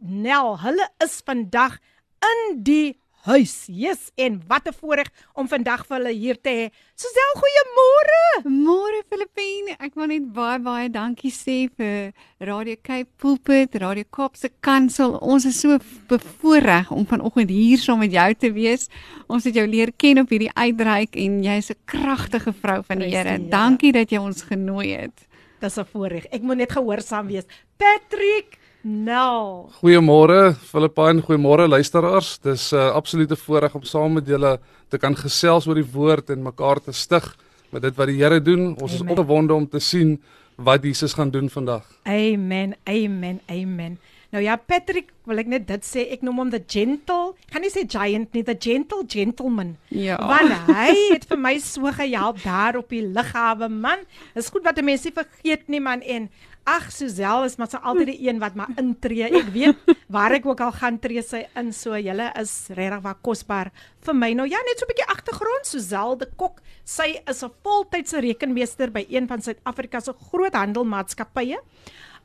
Nel. 0.00 0.58
Hulle 0.58 0.88
is 1.04 1.20
vandag 1.24 1.78
in 2.22 2.62
die 2.62 2.96
huis. 3.28 3.66
Yes, 3.68 4.10
en 4.16 4.40
wat 4.48 4.68
'n 4.68 4.72
voorreg 4.72 5.10
om 5.34 5.48
vandag 5.48 5.86
vir 5.86 5.96
hulle 5.96 6.12
hier 6.12 6.40
te 6.40 6.50
hê. 6.50 6.66
Sosel, 6.94 7.32
goeiemôre. 7.40 8.20
Môre 8.44 9.02
Filippine, 9.08 9.76
ek 9.78 9.94
wil 9.94 10.06
net 10.06 10.32
baie 10.32 10.58
baie 10.58 10.88
dankie 10.88 11.30
sê 11.30 11.68
vir 11.76 12.12
Radio 12.38 12.76
Cape 12.82 13.10
Pulpit, 13.16 13.74
Radio 13.74 14.04
Kaapse 14.10 14.50
Kansel. 14.60 15.18
Ons 15.20 15.44
is 15.44 15.60
so 15.60 15.78
bevoorreg 16.08 16.90
om 16.90 17.06
vanoggend 17.06 17.50
hier 17.50 17.78
saam 17.78 17.98
met 17.98 18.12
jou 18.12 18.34
te 18.34 18.52
wees. 18.52 18.88
Ons 19.28 19.44
het 19.44 19.54
jou 19.54 19.66
leer 19.66 19.92
ken 19.96 20.18
op 20.18 20.28
hierdie 20.28 20.54
uitreik 20.54 21.16
en 21.16 21.42
jy's 21.42 21.70
'n 21.70 21.76
kragtige 21.84 22.52
vrou 22.52 22.82
van 22.84 22.98
die. 22.98 23.10
Here. 23.10 23.48
Dankie 23.48 23.92
dat 23.92 24.10
jy 24.10 24.18
ons 24.18 24.42
genooi 24.42 24.96
het. 24.96 25.26
Dis 25.60 25.76
'n 25.76 25.84
voorreg. 25.84 26.24
Ek 26.32 26.42
moet 26.42 26.56
net 26.56 26.72
gehoorsaam 26.72 27.26
wees. 27.26 27.44
Patrick 27.76 28.59
Nel. 28.82 29.68
Goeiemôre 29.80 30.54
Filippyn, 30.54 31.20
goeiemôre 31.22 31.68
luisteraars. 31.68 32.38
Dis 32.40 32.72
'n 32.72 32.76
uh, 32.76 32.92
absolute 32.94 33.36
voorreg 33.36 33.74
om 33.74 33.82
saam 33.82 34.12
met 34.12 34.26
julle 34.26 34.58
te 34.88 34.98
kan 34.98 35.16
gesels 35.16 35.66
oor 35.66 35.74
die 35.74 35.92
woord 35.92 36.30
en 36.30 36.42
mekaar 36.42 36.80
te 36.80 36.92
stig 36.92 37.36
met 37.70 37.82
dit 37.82 37.96
wat 37.96 38.06
die 38.06 38.22
Here 38.22 38.40
doen. 38.42 38.76
Ons 38.80 38.94
Amen. 38.94 38.94
is 38.94 39.10
opgewonde 39.10 39.54
om 39.54 39.68
te 39.68 39.78
sien 39.78 40.20
wat 40.56 40.82
Jesus 40.82 41.12
gaan 41.12 41.30
doen 41.30 41.50
vandag. 41.50 41.84
Amen. 42.04 42.76
Amen. 42.84 43.40
Amen. 43.46 43.98
Nou 44.30 44.42
ja, 44.44 44.54
Patrick, 44.56 45.08
wil 45.26 45.42
ek 45.42 45.48
net 45.50 45.64
dit 45.66 45.86
sê, 45.86 46.04
ek 46.14 46.20
noem 46.22 46.36
hom 46.38 46.50
the 46.52 46.60
gentle, 46.70 47.32
ek 47.48 47.54
gaan 47.56 47.64
nie 47.66 47.72
sê 47.74 47.82
giant 47.90 48.36
nie, 48.36 48.44
the 48.46 48.54
gentle 48.54 49.02
gentleman. 49.10 49.72
Ja. 49.90 50.20
Want 50.22 50.70
hy 50.70 50.92
het 51.16 51.26
vir 51.26 51.40
my 51.40 51.56
so 51.58 51.90
gehelp 51.96 52.38
daar 52.44 52.78
op 52.78 52.94
die 52.94 53.02
lughawe, 53.02 53.66
man. 53.72 54.06
Dis 54.36 54.52
goed 54.54 54.62
wat 54.62 54.78
'n 54.78 54.86
mens 54.86 55.04
nie 55.04 55.16
vergeet 55.16 55.66
nie, 55.66 55.80
man. 55.80 56.00
En 56.02 56.30
ag, 56.68 56.90
Suzelle 56.92 57.46
is 57.46 57.56
maar 57.58 57.70
sy 57.70 57.78
altyd 57.82 58.10
die 58.12 58.28
een 58.28 58.40
wat 58.42 58.56
maar 58.58 58.72
intree. 58.80 59.28
Ek 59.40 59.50
weet 59.54 59.94
waar 60.14 60.34
ek 60.36 60.46
ook 60.46 60.60
al 60.64 60.72
gaan 60.76 60.98
tree 61.02 61.22
sy 61.22 61.44
in. 61.58 61.72
So 61.72 61.98
julle 61.98 62.30
is 62.40 62.52
regtig 62.76 63.02
wat 63.04 63.22
kosbaar 63.26 63.70
vir 64.06 64.16
my. 64.16 64.32
Nou 64.38 64.48
ja, 64.48 64.58
net 64.66 64.78
so 64.78 64.86
'n 64.86 64.92
bietjie 64.92 65.10
agtergrond. 65.10 65.66
Suzelle 65.66 66.16
de 66.18 66.28
Kok, 66.36 66.60
sy 66.84 67.20
is 67.26 67.42
'n 67.42 67.52
voltydse 67.62 68.20
rekenmeester 68.20 68.90
by 68.90 69.06
een 69.08 69.26
van 69.28 69.40
Suid-Afrika 69.40 70.00
se 70.00 70.12
groot 70.12 70.54
handelmaatskappye. 70.54 71.58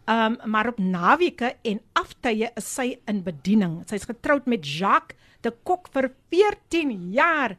Um 0.08 0.38
maar 0.46 0.68
op 0.68 0.78
naweke 0.78 1.56
en 1.64 1.80
aftye 1.94 2.52
is 2.56 2.74
sy 2.76 3.00
in 3.08 3.24
bediening. 3.24 3.84
Sy's 3.90 4.06
getroud 4.06 4.46
met 4.46 4.66
Jacques 4.66 5.18
de 5.42 5.52
Kok 5.64 5.90
vir 5.94 6.12
14 6.30 7.12
jaar. 7.12 7.58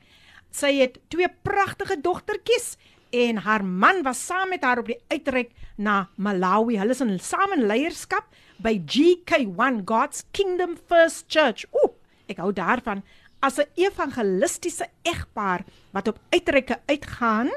Sy 0.50 0.78
het 0.80 0.99
twee 1.09 1.28
pragtige 1.42 2.00
dogtertjies 2.00 2.76
en 3.10 3.36
haar 3.36 3.64
man 3.64 4.02
was 4.02 4.26
saam 4.26 4.48
met 4.48 4.64
haar 4.64 4.78
op 4.78 4.86
die 4.86 4.98
uitreik 5.08 5.50
na 5.76 6.08
Malawi. 6.16 6.78
Hulle 6.78 6.94
is 6.94 7.00
in 7.00 7.18
saam 7.20 7.52
in 7.56 7.66
leierskap 7.66 8.26
by 8.62 8.80
GK1 8.86 9.84
God's 9.84 10.25
Kingdom 10.32 10.76
First 10.88 11.25
Church. 11.28 11.66
Ooh, 11.72 11.92
ek 12.26 12.40
hou 12.42 12.52
daarvan 12.52 13.02
as 13.40 13.58
'n 13.58 13.68
evangelistiese 13.75 14.88
egpaar 15.02 15.64
wat 15.92 16.08
op 16.08 16.18
uitreike 16.30 16.80
uitgaan. 16.86 17.50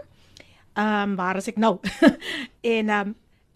Ehm 0.73 1.09
um, 1.09 1.15
waar 1.15 1.35
is 1.35 1.47
ek 1.47 1.57
nou? 1.57 1.79
en 2.75 2.89
ehm 2.89 3.07
um, 3.07 3.15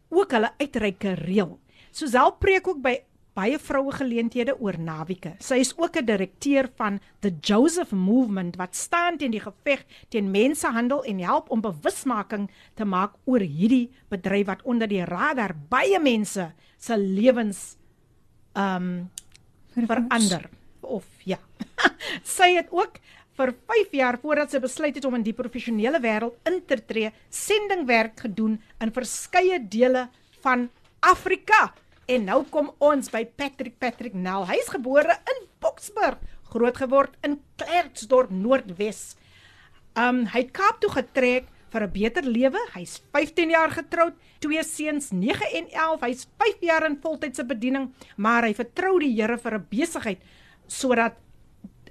ook 0.09 0.31
hulle 0.31 0.51
uitreike 0.57 1.13
reël. 1.13 1.59
Sozal 1.91 2.33
preek 2.38 2.67
ook 2.67 2.81
by 2.81 3.01
baie 3.33 3.57
vroue 3.59 3.91
geleenthede 3.91 4.55
oor 4.59 4.77
naweke. 4.77 5.35
Sy 5.39 5.59
is 5.61 5.73
ook 5.77 5.97
'n 5.97 6.05
direkteur 6.05 6.69
van 6.75 6.99
the 7.21 7.33
Joseph 7.41 7.91
Movement 7.91 8.55
wat 8.55 8.75
staan 8.75 9.17
teen 9.17 9.31
die 9.31 9.39
geveg 9.39 9.85
teen 10.09 10.31
mensenhandel 10.31 11.03
en 11.03 11.19
help 11.19 11.49
om 11.49 11.61
bewusmaking 11.61 12.49
te 12.75 12.85
maak 12.85 13.13
oor 13.25 13.39
hierdie 13.39 13.91
bedryf 14.09 14.45
wat 14.47 14.61
onder 14.63 14.87
die 14.87 15.05
radar 15.05 15.55
baie 15.69 15.99
mense 15.99 16.53
se 16.77 16.97
lewens 16.97 17.77
um, 18.53 19.09
verander 19.73 20.49
of 20.81 21.05
ja. 21.23 21.39
sy 22.37 22.55
het 22.55 22.67
ook 22.71 22.99
vir 23.37 23.53
5 23.67 23.95
jaar 23.97 24.17
voordat 24.21 24.51
sy 24.53 24.59
besluit 24.61 24.95
het 24.95 25.05
om 25.05 25.15
in 25.17 25.25
die 25.25 25.33
professionele 25.33 25.99
wêreld 26.03 26.35
in 26.49 26.61
te 26.69 26.77
tree, 26.85 27.11
sendingwerk 27.29 28.19
gedoen 28.27 28.59
in 28.79 28.93
verskeie 28.93 29.57
dele 29.59 30.07
van 30.43 30.69
Afrika. 30.99 31.73
En 32.12 32.25
nou 32.27 32.41
kom 32.51 32.67
ons 32.83 33.07
by 33.13 33.24
Patrick 33.39 33.77
Patrick 33.79 34.15
Nel. 34.15 34.43
Hy 34.50 34.57
is 34.60 34.72
gebore 34.74 35.15
in 35.31 35.45
Boksburg, 35.63 36.19
grootgeword 36.51 37.15
in 37.24 37.38
Klerksdorp 37.62 38.33
Noordwes. 38.36 39.13
Um 39.95 40.25
hy 40.33 40.43
het 40.43 40.51
Kaap 40.55 40.81
toe 40.83 40.91
getrek 40.91 41.48
vir 41.72 41.83
'n 41.88 41.91
beter 41.93 42.24
lewe. 42.24 42.60
Hy's 42.75 43.00
15 43.13 43.50
jaar 43.50 43.72
getroud, 43.72 44.13
twee 44.39 44.63
seuns, 44.63 45.12
9 45.12 45.48
en 45.53 45.67
11. 45.72 46.01
Hy's 46.01 46.27
5 46.38 46.60
jaar 46.62 46.86
in 46.86 47.00
voltydse 47.00 47.45
bediening, 47.45 47.93
maar 48.17 48.43
hy 48.43 48.53
vertrou 48.53 49.00
die 49.00 49.15
Here 49.15 49.38
vir 49.38 49.55
'n 49.55 49.67
besigheid 49.69 50.19
sodat 50.67 51.15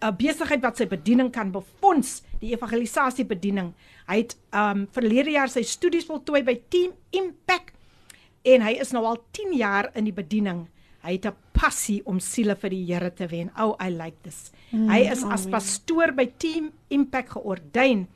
'n 0.02 0.16
besigheid 0.16 0.60
wat 0.60 0.76
sy 0.76 0.86
bediening 0.86 1.32
kan 1.32 1.50
befonds, 1.50 2.22
die 2.40 2.52
evangelisasie 2.52 3.24
bediening. 3.24 3.72
Hy 4.06 4.16
het 4.16 4.36
um 4.52 4.86
verlede 4.92 5.30
jaar 5.30 5.48
sy 5.48 5.62
studies 5.62 6.04
voltooi 6.04 6.42
by 6.42 6.60
Team 6.68 6.92
Impact 7.12 7.81
en 8.42 8.62
hy 8.62 8.72
is 8.82 8.92
nou 8.92 9.04
al 9.06 9.18
10 9.36 9.54
jaar 9.58 9.90
in 9.94 10.04
die 10.04 10.14
bediening. 10.14 10.66
Hy 11.02 11.12
het 11.16 11.26
'n 11.26 11.36
passie 11.52 12.02
om 12.06 12.20
siele 12.20 12.54
vir 12.54 12.70
die 12.70 12.84
Here 12.86 13.10
te 13.10 13.26
wen. 13.26 13.50
Oh, 13.58 13.74
I 13.80 13.90
like 13.90 14.22
this. 14.22 14.52
Mm, 14.70 14.88
hy 14.88 15.00
is 15.10 15.24
as 15.24 15.46
pastoor 15.46 16.12
by 16.12 16.26
Team 16.38 16.72
Impact 16.90 17.30
geordyn. 17.30 18.06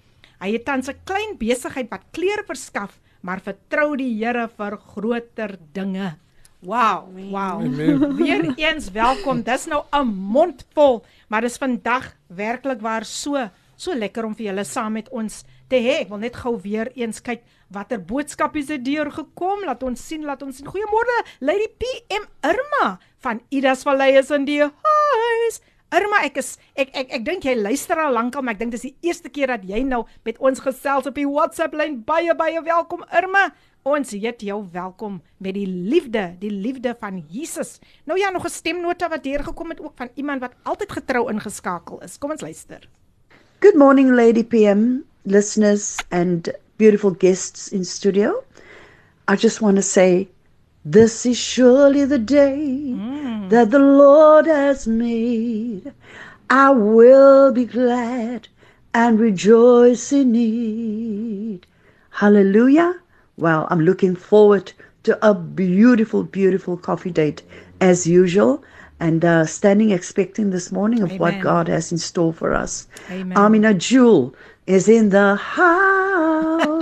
Hy 0.40 0.52
het 0.52 0.64
tans 0.64 0.88
'n 0.88 1.00
klein 1.04 1.36
besigheid 1.38 1.90
wat 1.90 2.04
klere 2.12 2.44
verskaf, 2.46 3.00
maar 3.22 3.40
vertrou 3.40 3.96
die 3.96 4.14
Here 4.14 4.48
vir 4.48 4.78
groter 4.78 5.58
dinge. 5.72 6.16
Wow, 6.62 7.08
wow. 7.30 7.60
Amen. 7.62 8.16
Weereens 8.18 8.90
welkom. 8.90 9.42
Dis 9.42 9.66
nou 9.66 9.84
'n 9.92 10.06
mond 10.06 10.64
vol, 10.74 11.04
maar 11.28 11.40
dis 11.40 11.58
vandag 11.58 12.14
werklik 12.28 12.80
waar 12.80 13.04
so 13.04 13.50
so 13.76 13.94
lekker 13.94 14.24
om 14.24 14.34
vir 14.34 14.46
julle 14.46 14.64
saam 14.64 14.92
met 14.92 15.08
ons 15.08 15.44
te 15.68 15.76
hê. 15.76 16.00
Ek 16.00 16.08
wil 16.08 16.18
net 16.18 16.36
gou 16.36 16.56
weer 16.60 16.90
eens 16.94 17.20
kyk 17.20 17.42
watter 17.74 18.00
boodskapies 18.02 18.68
het 18.72 18.84
deur 18.84 19.10
gekom. 19.12 19.64
Laat 19.66 19.82
ons 19.86 20.00
sien, 20.08 20.24
laat 20.24 20.42
ons 20.42 20.56
sien. 20.56 20.68
Goeiemôre, 20.68 21.16
Lady 21.40 21.68
PM 21.80 22.26
Irma 22.46 22.96
van 23.24 23.40
Idas 23.50 23.82
Vallei 23.86 24.16
is 24.18 24.30
in 24.34 24.46
die 24.48 24.60
huis. 24.62 25.60
Irma, 25.94 26.24
ek 26.26 26.40
is 26.42 26.56
ek 26.74 26.90
ek 26.98 27.12
ek 27.20 27.24
dink 27.26 27.44
jy 27.46 27.54
luister 27.54 27.98
al 28.02 28.16
lankal, 28.16 28.42
maar 28.42 28.56
ek 28.56 28.64
dink 28.64 28.74
dis 28.74 28.88
die 28.88 28.96
eerste 29.06 29.30
keer 29.30 29.52
dat 29.54 29.62
jy 29.68 29.84
nou 29.86 30.02
met 30.26 30.38
ons 30.42 30.58
gesels 30.62 31.06
op 31.06 31.14
die 31.14 31.28
WhatsApp 31.28 31.76
lyn. 31.78 32.00
Baie 32.06 32.34
baie 32.34 32.62
welkom 32.66 33.06
Irma. 33.14 33.48
Ons 33.86 34.10
heet 34.10 34.42
jou 34.42 34.64
welkom 34.74 35.20
met 35.38 35.54
die 35.54 35.68
liefde, 35.68 36.32
die 36.40 36.50
liefde 36.50 36.96
van 36.98 37.20
Jesus. 37.30 37.78
Nou 38.04 38.18
ja, 38.18 38.32
nog 38.34 38.44
'n 38.44 38.50
stemnota 38.50 39.08
wat 39.08 39.22
deurgekom 39.22 39.70
het 39.70 39.80
ook 39.80 39.94
van 39.94 40.10
iemand 40.14 40.40
wat 40.40 40.58
altyd 40.64 40.92
getrou 40.92 41.30
ingeskakel 41.30 42.02
is. 42.02 42.18
Kom 42.18 42.30
ons 42.30 42.42
luister. 42.42 42.88
Good 43.60 43.74
morning, 43.74 44.10
Lady 44.10 44.42
PM, 44.44 45.06
listeners, 45.22 45.96
and 46.10 46.50
beautiful 46.78 47.10
guests 47.10 47.68
in 47.68 47.84
studio. 47.84 48.44
I 49.28 49.36
just 49.36 49.60
want 49.60 49.76
to 49.76 49.82
say, 49.82 50.28
this 50.84 51.26
is 51.26 51.36
surely 51.36 52.04
the 52.04 52.18
day 52.18 52.94
that 53.48 53.70
the 53.70 53.78
Lord 53.78 54.46
has 54.46 54.86
made. 54.86 55.92
I 56.48 56.70
will 56.70 57.52
be 57.52 57.64
glad 57.64 58.48
and 58.94 59.18
rejoice 59.18 60.12
in 60.12 60.34
it. 60.36 61.66
Hallelujah. 62.10 62.94
Well, 63.36 63.66
I'm 63.70 63.80
looking 63.80 64.14
forward 64.14 64.72
to 65.02 65.18
a 65.28 65.34
beautiful, 65.34 66.22
beautiful 66.22 66.76
coffee 66.76 67.10
date 67.10 67.42
as 67.80 68.06
usual. 68.06 68.62
And 68.98 69.24
uh, 69.24 69.44
standing 69.44 69.90
expecting 69.90 70.50
this 70.50 70.72
morning 70.72 71.02
of 71.02 71.18
what 71.18 71.38
God 71.40 71.68
has 71.68 71.92
in 71.92 71.98
store 71.98 72.32
for 72.32 72.54
us. 72.54 72.88
Amen. 73.10 73.36
Amina 73.36 73.74
Jewel 73.74 74.34
is 74.66 74.88
in 74.88 75.10
the 75.10 75.36
house. 75.36 76.76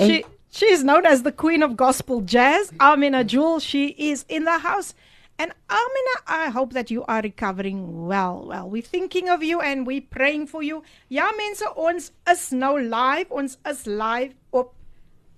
She 0.00 0.24
she 0.50 0.66
is 0.66 0.84
known 0.84 1.04
as 1.04 1.22
the 1.22 1.32
queen 1.32 1.62
of 1.62 1.76
gospel 1.76 2.22
jazz. 2.22 2.72
Amina 2.80 3.24
Jewel, 3.24 3.60
she 3.60 3.88
is 3.88 4.24
in 4.28 4.44
the 4.44 4.58
house. 4.58 4.94
And 5.38 5.52
Amina, 5.68 6.16
I 6.26 6.48
hope 6.48 6.72
that 6.72 6.90
you 6.90 7.04
are 7.04 7.20
recovering 7.20 8.06
well. 8.06 8.46
Well, 8.46 8.70
we're 8.70 8.80
thinking 8.80 9.28
of 9.28 9.42
you 9.42 9.60
and 9.60 9.86
we 9.86 10.00
praying 10.00 10.46
for 10.46 10.62
you. 10.62 10.82
Ja 11.08 11.30
mense, 11.36 11.68
ons 11.76 12.10
is 12.28 12.50
nou 12.52 12.80
live. 12.80 13.28
Ons 13.28 13.58
is 13.68 13.84
live 13.84 14.34
op 14.50 14.72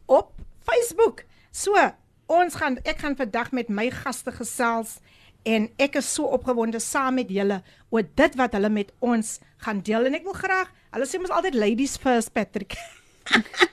op 0.06 0.32
Facebook. 0.62 1.24
So, 1.50 1.74
ons 2.26 2.54
gaan 2.54 2.78
ek 2.86 3.02
gaan 3.02 3.16
vandag 3.18 3.50
met 3.52 3.68
my 3.68 3.90
gaste 3.90 4.30
gesels 4.30 5.00
en 5.42 5.68
ek 5.80 5.98
is 5.98 6.06
so 6.06 6.30
opgewonde 6.30 6.78
saam 6.82 7.18
met 7.18 7.30
julle 7.32 7.62
oor 7.90 8.06
dit 8.06 8.34
wat 8.38 8.54
hulle 8.54 8.70
met 8.70 8.90
ons 9.00 9.38
gaan 9.64 9.80
deel 9.84 10.08
en 10.08 10.18
ek 10.18 10.26
wil 10.26 10.36
graag, 10.36 10.70
hulle 10.94 11.08
sê 11.08 11.20
mos 11.20 11.32
altyd 11.34 11.56
ladies 11.58 11.96
first 12.00 12.32
Patrick. 12.36 12.76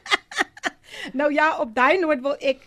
nou 1.19 1.29
ja, 1.33 1.53
op 1.61 1.75
daai 1.75 1.99
noot 2.01 2.23
wil 2.25 2.35
ek 2.41 2.65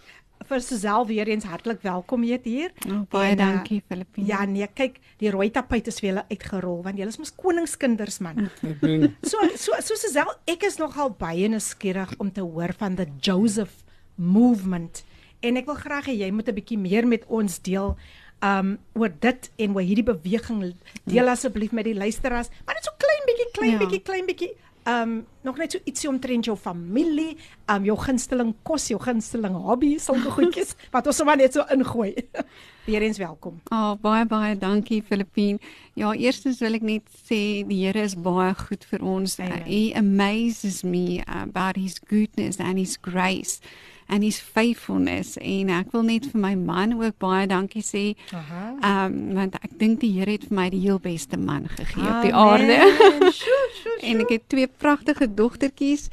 vir 0.49 0.63
Suzelle 0.65 1.05
weer 1.09 1.29
eens 1.29 1.45
hartlik 1.45 1.83
welkom 1.85 2.23
heet 2.25 2.47
hier. 2.49 2.73
Oh, 2.89 3.03
baie 3.13 3.35
En, 3.35 3.41
uh, 3.41 3.45
dankie 3.45 3.83
Filippine. 3.89 4.29
Ja 4.31 4.45
nee, 4.49 4.67
kyk, 4.67 4.97
die 5.21 5.33
rooi 5.35 5.51
tapuit 5.53 5.91
is 5.91 6.01
vir 6.01 6.13
julle 6.13 6.25
uitgerol 6.31 6.81
want 6.87 7.01
julle 7.01 7.13
is 7.13 7.21
mos 7.21 7.35
koningskinders 7.37 8.23
man. 8.25 8.49
So 9.31 9.43
so 9.57 9.77
so 9.85 9.99
Suzelle, 9.99 10.39
ek 10.49 10.65
is 10.71 10.79
nogal 10.81 11.13
baie 11.19 11.51
nuuskierig 11.53 12.17
om 12.23 12.33
te 12.33 12.47
hoor 12.47 12.73
van 12.81 12.97
the 12.97 13.11
Joseph 13.21 13.85
movement 14.17 15.05
En 15.41 15.59
ek 15.59 15.69
wil 15.71 15.79
graag 15.79 16.09
hê 16.11 16.17
jy 16.19 16.31
moet 16.35 16.49
'n 16.51 16.55
bietjie 16.55 16.79
meer 16.79 17.07
met 17.07 17.23
ons 17.27 17.61
deel 17.63 17.95
um 18.45 18.77
oor 18.95 19.11
dit 19.21 19.51
en 19.57 19.75
oor 19.75 19.83
hierdie 19.83 20.07
beweging 20.07 20.75
deel 21.05 21.29
asseblief 21.29 21.73
met 21.73 21.85
die 21.89 21.95
luisteraars. 21.99 22.49
Maar 22.67 22.75
net 22.79 22.85
so 22.87 22.95
klein 22.99 23.25
bietjie, 23.27 23.51
klein 23.53 23.73
Ja. 23.73 23.79
bietjie, 23.85 24.03
klein 24.03 24.27
bietjie. 24.27 24.53
Um 24.89 25.27
nog 25.45 25.59
net 25.59 25.73
so 25.75 25.79
ietsie 25.85 26.09
omtrent 26.09 26.47
jou 26.47 26.57
familie, 26.57 27.37
um 27.69 27.85
jou 27.85 27.97
gunsteling 27.99 28.55
kos, 28.65 28.87
jou 28.89 28.99
gunsteling 29.01 29.55
hobby, 29.55 29.99
sulke 29.99 30.31
goedjies 30.31 30.75
wat 30.95 31.07
ons 31.07 31.17
sommer 31.17 31.37
net 31.37 31.53
so 31.53 31.65
ingooi. 31.75 32.15
Weereens 32.89 33.19
welkom. 33.21 33.59
Oh, 33.71 33.97
baie 34.01 34.25
baie 34.25 34.55
dankie 34.57 35.03
Filippine. 35.05 35.59
Ja, 35.99 36.15
eerstens 36.17 36.63
wil 36.65 36.79
ek 36.79 36.83
net 36.89 37.05
sê 37.27 37.67
die 37.69 37.83
Here 37.85 38.01
is 38.01 38.15
baie 38.17 38.55
goed 38.57 38.87
vir 38.89 39.05
ons. 39.05 39.37
Uh, 39.39 39.51
he 39.67 39.93
amazes 39.99 40.83
me 40.85 41.21
about 41.27 41.77
his 41.77 41.99
goodness 41.99 42.57
and 42.59 42.79
his 42.79 42.97
grace 42.97 43.59
and 44.09 44.23
his 44.25 44.39
faithfulness 44.41 45.37
en 45.41 45.69
ek 45.71 45.93
wil 45.93 46.03
net 46.03 46.27
vir 46.33 46.41
my 46.41 46.55
man 46.55 46.93
ook 46.97 47.19
baie 47.19 47.47
dankie 47.47 47.83
sê. 47.83 48.15
Ehm 48.33 49.05
um, 49.05 49.35
want 49.35 49.55
ek 49.55 49.79
dink 49.79 50.01
die 50.01 50.13
Here 50.19 50.31
het 50.33 50.45
vir 50.49 50.57
my 50.57 50.69
die 50.71 50.81
heel 50.81 50.99
beste 50.99 51.37
man 51.37 51.69
gegee 51.69 52.03
op 52.09 52.23
die 52.23 52.35
aarde. 52.35 52.79
Sjoe, 53.33 53.63
sjoe, 53.83 53.99
en 54.03 54.21
ek 54.21 54.29
het 54.31 54.49
twee 54.49 54.67
pragtige 54.67 55.29
dogtertjies 55.35 56.09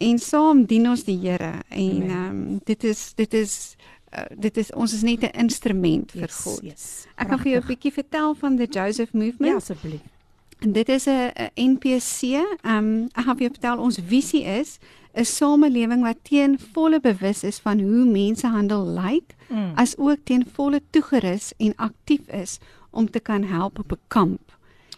en 0.00 0.18
saam 0.18 0.64
dien 0.64 0.86
ons 0.88 1.02
die 1.04 1.18
Here 1.18 1.60
en 1.68 2.02
Amen. 2.02 2.10
ehm 2.10 2.30
um, 2.30 2.60
dit 2.64 2.84
is 2.84 3.12
dit 3.14 3.34
is 3.34 3.76
uh, 4.14 4.24
dit 4.38 4.56
is 4.56 4.70
ons 4.72 4.92
is 4.94 5.02
net 5.02 5.22
'n 5.22 5.34
instrument 5.44 6.10
vir 6.12 6.28
Yes, 6.28 6.40
God. 6.44 6.62
Yes. 6.62 7.06
Ek 7.16 7.28
gaan 7.28 7.38
vir 7.38 7.52
jou 7.52 7.60
'n 7.62 7.66
bietjie 7.66 7.92
vertel 7.92 8.34
van 8.34 8.56
the 8.56 8.66
Joseph 8.66 9.10
Ja, 9.12 9.18
Movement. 9.18 9.56
asseblief. 9.56 10.00
En 10.60 10.72
dit 10.72 10.88
is 10.88 11.04
'n 11.06 11.32
NPC. 11.54 12.22
Ehm 12.22 12.76
um, 12.76 13.08
ek 13.12 13.24
gaan 13.24 13.36
vir 13.36 13.46
jou 13.46 13.50
vertel 13.50 13.78
ons 13.78 13.98
visie 14.06 14.44
is 14.44 14.78
'n 15.14 15.24
samelewing 15.24 16.02
wat 16.02 16.16
teen 16.22 16.58
volle 16.72 17.00
bewus 17.00 17.42
is 17.44 17.58
van 17.58 17.80
hoe 17.80 18.04
mensehandel 18.04 18.86
lyk, 18.86 19.34
Mm. 19.48 19.72
as 19.74 19.96
ook 19.98 20.16
teen 20.24 20.46
volle 20.52 20.80
toegerus 20.90 21.52
en 21.56 21.72
aktief 21.76 22.28
is 22.28 22.58
om 22.90 23.10
te 23.10 23.20
kan 23.20 23.42
help 23.42 23.78
op 23.78 23.92
'n 23.92 23.98
kamp. 24.08 24.40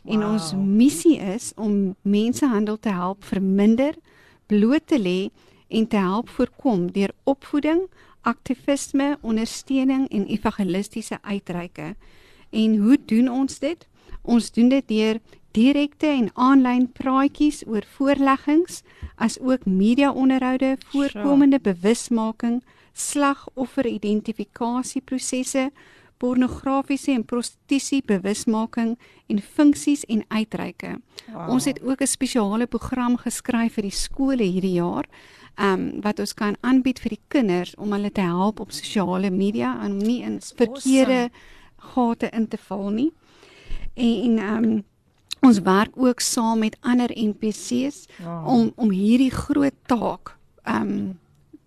En 0.04 0.18
Wow. 0.20 0.32
ons 0.32 0.52
missie 0.54 1.16
is 1.18 1.52
om 1.56 1.94
mensehandel 2.02 2.78
te 2.78 2.88
help 2.88 3.24
verminder, 3.24 3.94
bloot 4.46 4.86
te 4.86 4.98
lê 4.98 5.30
en 5.68 5.86
te 5.86 5.96
help 5.96 6.28
voorkom 6.28 6.90
deur 6.92 7.10
opvoeding, 7.24 7.80
aktivisme, 8.20 9.18
ondersteuning 9.20 10.08
en 10.08 10.26
evangelistiese 10.26 11.18
uitreike. 11.22 11.94
En 12.50 12.76
hoe 12.76 12.98
doen 13.06 13.28
ons 13.30 13.58
dit? 13.58 13.86
Ons 14.22 14.52
doen 14.52 14.68
dit 14.68 14.88
deur 14.88 15.20
direkte 15.52 16.06
en 16.06 16.30
aanlyn 16.34 16.88
praatjies 16.92 17.62
oor 17.66 17.84
voorleggings, 17.96 18.82
as 19.16 19.38
ook 19.40 19.64
media-onderhoude, 19.64 20.76
voorkomende 20.92 21.60
bewusmaking, 21.60 22.62
slagoffer 22.92 23.86
identifikasieprosesse, 23.86 25.70
pornografiese 26.22 27.10
en 27.12 27.24
prostitusie 27.24 28.02
bewusmaking 28.06 28.94
en 29.26 29.40
funksies 29.42 30.04
en 30.04 30.22
uitreike. 30.28 30.96
Wow. 31.32 31.48
Ons 31.50 31.64
het 31.64 31.82
ook 31.82 32.00
'n 32.00 32.06
spesiale 32.06 32.66
program 32.66 33.16
geskryf 33.16 33.74
vir 33.74 33.82
die 33.82 33.98
skole 34.04 34.42
hierdie 34.42 34.78
jaar, 34.78 35.06
ehm 35.56 35.80
um, 35.80 36.00
wat 36.00 36.18
ons 36.18 36.34
kan 36.34 36.56
aanbied 36.60 37.00
vir 37.00 37.08
die 37.08 37.24
kinders 37.28 37.74
om 37.74 37.92
hulle 37.92 38.12
te 38.12 38.20
help 38.20 38.60
op 38.60 38.70
sosiale 38.70 39.30
media 39.30 39.80
en 39.82 39.92
om 39.92 39.98
nie 39.98 40.22
in 40.22 40.40
verkeerde 40.40 41.30
gate 41.76 42.30
in 42.30 42.48
te 42.48 42.56
val 42.56 42.90
nie. 42.90 43.12
En 43.94 44.38
ehm 44.38 44.64
um, 44.64 44.84
ons 45.42 45.58
werk 45.60 45.90
ook 45.96 46.20
saam 46.20 46.58
met 46.58 46.76
ander 46.80 47.10
NPC's 47.14 48.06
Wow. 48.22 48.46
om 48.48 48.72
om 48.76 48.90
hierdie 48.90 49.30
groot 49.30 49.74
taak 49.86 50.36
ehm 50.64 50.82
um, 50.82 51.18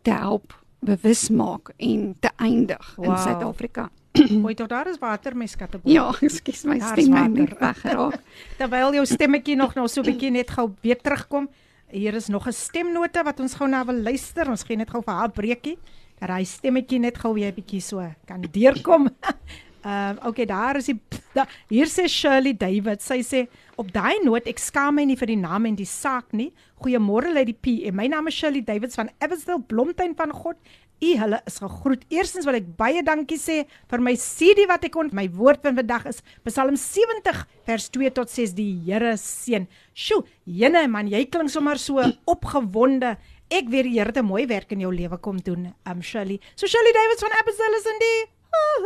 te 0.01 0.11
help 0.11 0.53
bewus 0.79 1.29
maak 1.29 1.71
en 1.77 2.15
te 2.19 2.29
eindig 2.37 2.95
in 2.97 3.09
Wow. 3.09 3.17
Suid-Afrika. 3.17 3.89
Mooi 4.45 4.53
tot 4.53 4.69
daar 4.69 4.87
is 4.87 4.97
water 4.99 5.35
my 5.35 5.45
skattebol. 5.47 5.91
Ja, 5.91 6.13
ekskuus 6.21 6.63
my 6.63 6.77
Daar 6.79 6.93
stem 6.97 7.13
het 7.13 7.21
water. 7.21 7.41
net 7.41 7.57
weggeraak. 7.59 8.19
Terwyl 8.57 8.93
jou 8.93 9.05
stemmetjie 9.05 9.55
nog 9.55 9.73
nou 9.75 9.87
so 9.87 10.01
'n 10.01 10.05
bietjie 10.05 10.31
net 10.31 10.49
gou 10.51 10.69
weer 10.81 11.01
terugkom. 11.01 11.49
Hier 11.91 12.13
is 12.13 12.27
nog 12.27 12.47
'n 12.47 12.51
stemnote 12.53 13.23
wat 13.23 13.39
ons 13.39 13.53
gou 13.55 13.67
na 13.69 13.85
wil 13.85 14.01
luister. 14.01 14.49
Ons 14.49 14.63
gee 14.63 14.77
net 14.77 14.89
gou 14.89 15.01
vir 15.03 15.13
haar 15.13 15.31
breekie 15.31 15.77
dat 16.19 16.29
hy 16.29 16.43
stemmetjie 16.43 16.99
net 16.99 17.17
gou 17.17 17.33
weer 17.33 17.51
'n 17.51 17.55
bietjie 17.55 17.81
so 17.81 17.99
kan 18.25 18.41
deurkom. 18.51 19.09
Ehm 19.85 20.17
uh, 20.17 20.27
okay, 20.27 20.45
daar 20.49 20.79
is 20.79 20.87
die 20.89 20.97
da, 21.35 21.43
hier 21.69 21.85
sê 21.85 22.07
Shirley 22.09 22.55
David. 22.57 23.03
Sy 23.05 23.19
sê 23.21 23.43
op 23.77 23.91
daai 23.93 24.17
noot 24.23 24.47
ek 24.49 24.57
skaam 24.57 24.97
my 24.97 25.03
nie 25.05 25.17
vir 25.19 25.29
die 25.29 25.37
naam 25.37 25.67
en 25.69 25.75
die 25.77 25.85
saak 25.85 26.33
nie. 26.33 26.47
Goeiemôre 26.81 27.29
Lady 27.35 27.53
P. 27.53 27.75
En 27.85 27.93
my 27.99 28.07
naam 28.09 28.31
is 28.31 28.33
Shirley 28.39 28.63
Davids 28.65 28.97
van 28.97 29.11
Abbotsdale 29.21 29.61
Blomtuin 29.69 30.15
van 30.17 30.33
God. 30.33 30.57
U 31.05 31.11
hulle 31.19 31.37
is 31.45 31.59
gegroet. 31.61 32.07
Eerstens 32.09 32.47
wil 32.49 32.57
ek 32.57 32.71
baie 32.79 33.03
dankie 33.05 33.37
sê 33.37 33.59
vir 33.91 34.01
my 34.01 34.15
CD 34.17 34.65
wat 34.71 34.87
ek 34.89 34.97
ont. 34.97 35.13
My 35.13 35.27
woord 35.37 35.61
van 35.67 35.77
vandag 35.77 36.09
is 36.09 36.23
Psalm 36.47 36.79
70 36.81 37.45
vers 37.69 37.89
2 37.93 38.13
tot 38.17 38.33
6 38.33 38.57
die 38.57 38.71
Here 38.87 39.13
seën. 39.21 39.67
Sjoe, 39.93 40.23
jene 40.49 40.87
man, 40.89 41.11
jy 41.13 41.27
klink 41.29 41.53
sommer 41.53 41.77
so 41.77 42.01
opgewonde. 42.33 43.19
Ek 43.53 43.69
weet 43.69 43.91
die 43.91 43.99
Here 43.99 44.09
het 44.09 44.17
'n 44.17 44.25
mooi 44.25 44.47
werk 44.49 44.73
in 44.73 44.81
jou 44.81 44.89
lewe 44.89 45.21
kom 45.21 45.37
doen, 45.37 45.75
um 45.85 46.01
Shirley. 46.01 46.39
So 46.55 46.65
Shirley 46.65 46.95
Davids 46.97 47.21
van 47.21 47.37
Abbotsdale 47.37 47.77
is 47.77 47.91
in 47.93 48.01
die 48.01 48.34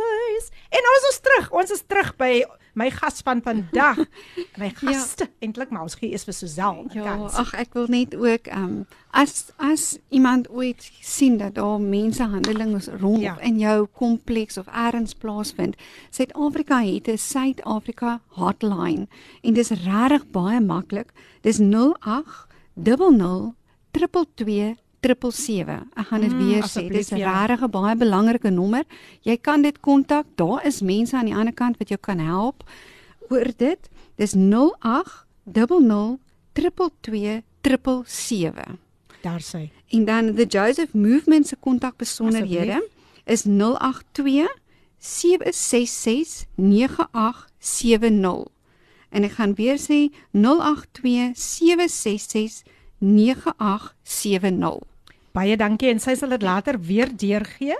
huis. 0.00 0.48
En 0.70 0.82
nou 0.86 0.94
is 1.00 1.06
ons 1.10 1.20
terug. 1.20 1.50
Ons 1.50 1.70
is 1.70 1.82
terug 1.86 2.16
by 2.16 2.44
my 2.74 2.90
gas 2.90 3.20
van 3.26 3.40
vandag. 3.42 3.98
My 4.60 4.68
gaste 4.70 5.24
ja. 5.24 5.30
eintlik 5.40 5.70
maar 5.70 5.82
ons 5.82 5.94
gee 5.98 6.10
eers 6.10 6.24
vir 6.24 6.34
Suzal. 6.34 6.84
'n 6.84 6.90
Ja, 6.94 7.02
kans. 7.02 7.34
ag 7.34 7.52
ek 7.54 7.74
wil 7.74 7.86
net 7.88 8.14
ook 8.14 8.46
ehm 8.46 8.64
um, 8.64 8.86
as 9.10 9.50
as 9.58 9.98
iemand 10.08 10.48
ooit 10.50 10.90
sien 11.00 11.36
dat 11.38 11.54
daar 11.54 11.80
mensehandeling 11.80 12.76
is 12.76 12.86
rond 13.00 13.20
Ja. 13.20 13.34
ja. 13.34 13.40
in 13.40 13.58
jou 13.58 13.86
kompleks 13.92 14.56
of 14.58 14.66
elders 14.66 15.14
plaasvind. 15.14 15.76
Suid-Afrika 16.10 16.80
het 16.84 17.08
'n 17.08 17.16
Suid-Afrika 17.18 18.20
hotline 18.28 19.08
en 19.42 19.52
dis 19.54 19.70
regtig 19.70 20.30
baie 20.30 20.60
maklik. 20.60 21.10
Dis 21.42 21.58
08 21.58 22.46
00 22.74 23.54
22 23.90 24.76
777. 25.00 25.86
Ek 25.96 26.06
gaan 26.06 26.20
dit 26.20 26.32
Mm, 26.32 26.38
weer 26.46 26.62
sê. 26.62 26.88
Dis 26.88 27.08
ja. 27.08 27.46
regtig 27.46 27.62
'n 27.66 27.70
baie 27.70 27.96
belangrike 27.96 28.50
nommer. 28.50 28.84
Jy 29.22 29.36
kan 29.36 29.62
dit 29.62 29.80
kontak. 29.80 30.26
Daar 30.36 30.66
is 30.66 30.80
mense 30.80 31.16
aan 31.16 31.24
die 31.24 31.34
ander 31.34 31.54
kant 31.54 31.76
wat 31.78 31.88
jou 31.88 32.00
kan 32.00 32.18
help 32.18 32.64
oor 33.30 33.46
dit. 33.56 33.88
Dis 34.16 34.34
08 34.34 35.24
00 35.44 36.18
22 36.52 37.42
777. 37.62 38.76
Daar 39.22 39.40
sê. 39.40 39.68
En 39.88 40.04
dan 40.04 40.34
the 40.34 40.46
Joseph 40.46 40.92
Movement 40.94 41.46
se 41.46 41.56
kontakbesonderhede 41.56 42.88
is 43.24 43.44
082 43.44 44.48
766 44.98 46.46
9870. 46.56 48.48
En 49.10 49.24
ek 49.24 49.32
gaan 49.32 49.54
weer 49.54 49.78
sê 49.78 50.08
082 50.30 51.30
766 51.34 52.62
9870. 52.98 54.89
Baie 55.36 55.56
dankie 55.56 55.92
en 55.92 56.00
sy 56.02 56.16
sal 56.18 56.32
dit 56.34 56.42
later 56.42 56.78
weer 56.82 57.10
deurgee. 57.14 57.76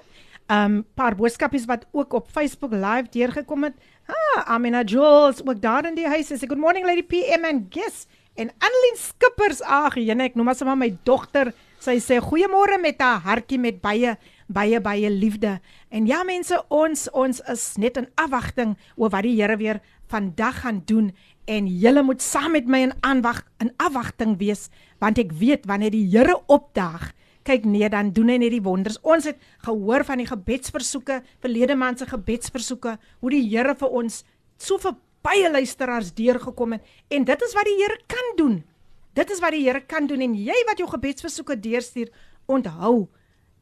Um 0.50 0.80
paar 0.98 1.14
boodskapies 1.18 1.66
wat 1.70 1.86
ook 1.94 2.14
op 2.18 2.30
Facebook 2.30 2.72
live 2.74 3.10
deurgekom 3.10 3.68
het. 3.68 3.74
Ah, 4.10 4.54
Amina 4.54 4.82
Jules 4.82 5.42
ook 5.46 5.60
daar 5.62 5.86
in 5.86 5.98
die 5.98 6.06
huis. 6.06 6.30
Sy 6.30 6.38
sê 6.38 6.48
good 6.50 6.58
morning 6.58 6.86
lady 6.86 7.02
PM 7.02 7.46
and 7.46 7.68
guests 7.70 8.06
en 8.34 8.50
Annelien 8.58 8.98
Skippers. 8.98 9.62
Ag, 9.62 9.98
jene 9.98 10.30
ek 10.30 10.38
noem 10.38 10.50
maar 10.50 10.58
sommer 10.58 10.78
my 10.78 10.90
dogter. 11.06 11.52
Sy 11.80 11.98
sê 12.02 12.18
goeiemôre 12.22 12.80
met 12.82 13.00
haar 13.02 13.22
hartjie 13.24 13.58
met 13.58 13.80
baie 13.82 14.16
baie 14.50 14.80
baie 14.82 15.10
liefde. 15.10 15.58
En 15.90 16.06
ja 16.06 16.24
mense, 16.26 16.58
ons 16.68 17.06
ons 17.14 17.42
is 17.50 17.66
net 17.78 17.98
in 17.98 18.10
afwagting 18.18 18.76
oor 18.96 19.10
wat 19.14 19.26
die 19.26 19.36
Here 19.38 19.56
weer 19.58 19.82
vandag 20.10 20.62
gaan 20.64 20.82
doen 20.86 21.12
en 21.50 21.66
julle 21.66 22.02
moet 22.02 22.22
saam 22.22 22.54
met 22.54 22.66
my 22.66 22.82
in 22.88 22.94
aanwag 23.06 23.42
in 23.62 23.70
afwagting 23.78 24.36
wees 24.38 24.68
want 25.02 25.18
ek 25.22 25.32
weet 25.38 25.66
wanneer 25.70 25.94
die 25.94 26.06
Here 26.10 26.36
opdaag 26.50 27.10
kyk 27.42 27.64
nee 27.64 27.88
dan 27.88 28.12
doen 28.12 28.28
hy 28.28 28.38
net 28.38 28.50
die 28.50 28.62
wonders. 28.62 28.98
Ons 29.02 29.24
het 29.24 29.38
gehoor 29.64 30.04
van 30.04 30.18
die 30.18 30.28
gebedsversoeke 30.28 31.22
verlede 31.40 31.76
maand 31.76 31.98
se 31.98 32.06
gebedsversoeke 32.06 32.98
hoe 33.20 33.30
die 33.30 33.44
Here 33.48 33.74
vir 33.74 33.88
ons 33.88 34.24
so 34.58 34.78
vir 34.78 34.96
baie 35.22 35.50
luisteraars 35.50 36.12
deurgekom 36.16 36.72
het. 36.72 36.84
En 37.08 37.24
dit 37.24 37.42
is 37.42 37.54
wat 37.54 37.68
die 37.68 37.78
Here 37.80 37.98
kan 38.06 38.34
doen. 38.36 38.62
Dit 39.14 39.30
is 39.30 39.40
wat 39.40 39.52
die 39.52 39.64
Here 39.64 39.80
kan 39.80 40.06
doen. 40.06 40.20
En 40.20 40.34
jy 40.34 40.56
wat 40.66 40.78
jou 40.78 40.88
gebedsversoeke 40.88 41.60
deurstuur 41.60 42.12
onthou 42.46 43.08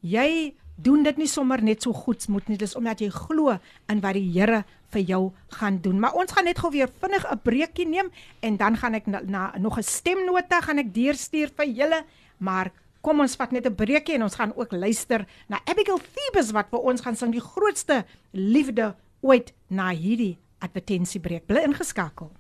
jy 0.01 0.55
doen 0.79 1.03
dit 1.03 1.17
nie 1.19 1.27
sommer 1.27 1.63
net 1.63 1.83
so 1.83 1.93
goed 1.93 2.23
moet 2.31 2.49
nie. 2.49 2.59
Dis 2.59 2.77
omdat 2.79 3.01
jy 3.03 3.11
glo 3.11 3.57
in 3.91 4.03
wat 4.03 4.15
die 4.15 4.29
Here 4.31 4.63
vir 4.95 5.03
jou 5.03 5.23
gaan 5.59 5.81
doen. 5.83 5.99
Maar 6.01 6.15
ons 6.17 6.33
gaan 6.33 6.47
net 6.49 6.61
gou 6.63 6.71
weer 6.71 6.89
vinnig 7.01 7.25
'n 7.27 7.41
breekie 7.43 7.87
neem 7.87 8.11
en 8.41 8.57
dan 8.57 8.77
gaan 8.77 8.95
ek 8.95 9.07
na, 9.07 9.21
na 9.21 9.53
nog 9.59 9.79
'n 9.79 9.83
stemnota 9.83 10.61
gaan 10.61 10.79
ek 10.79 10.95
deurstuur 10.95 11.51
vir 11.57 11.67
julle. 11.67 12.05
Maar 12.39 12.71
kom 13.09 13.25
ons 13.25 13.39
vat 13.41 13.53
net 13.57 13.67
'n 13.67 13.75
breekie 13.75 14.17
en 14.17 14.27
ons 14.29 14.37
gaan 14.37 14.53
ook 14.53 14.73
luister 14.73 15.25
na 15.49 15.61
Abigail 15.65 16.01
Thebes 16.13 16.53
wat 16.53 16.69
vir 16.71 16.81
ons 16.81 17.01
gaan 17.01 17.17
sing 17.17 17.33
die 17.33 17.41
grootste 17.41 18.05
liefde 18.33 18.95
ooit 19.21 19.55
na 19.69 19.89
hierdie 19.91 20.37
advertensiebreek 20.61 21.47
bly 21.47 21.65
ingeskakel 21.65 22.31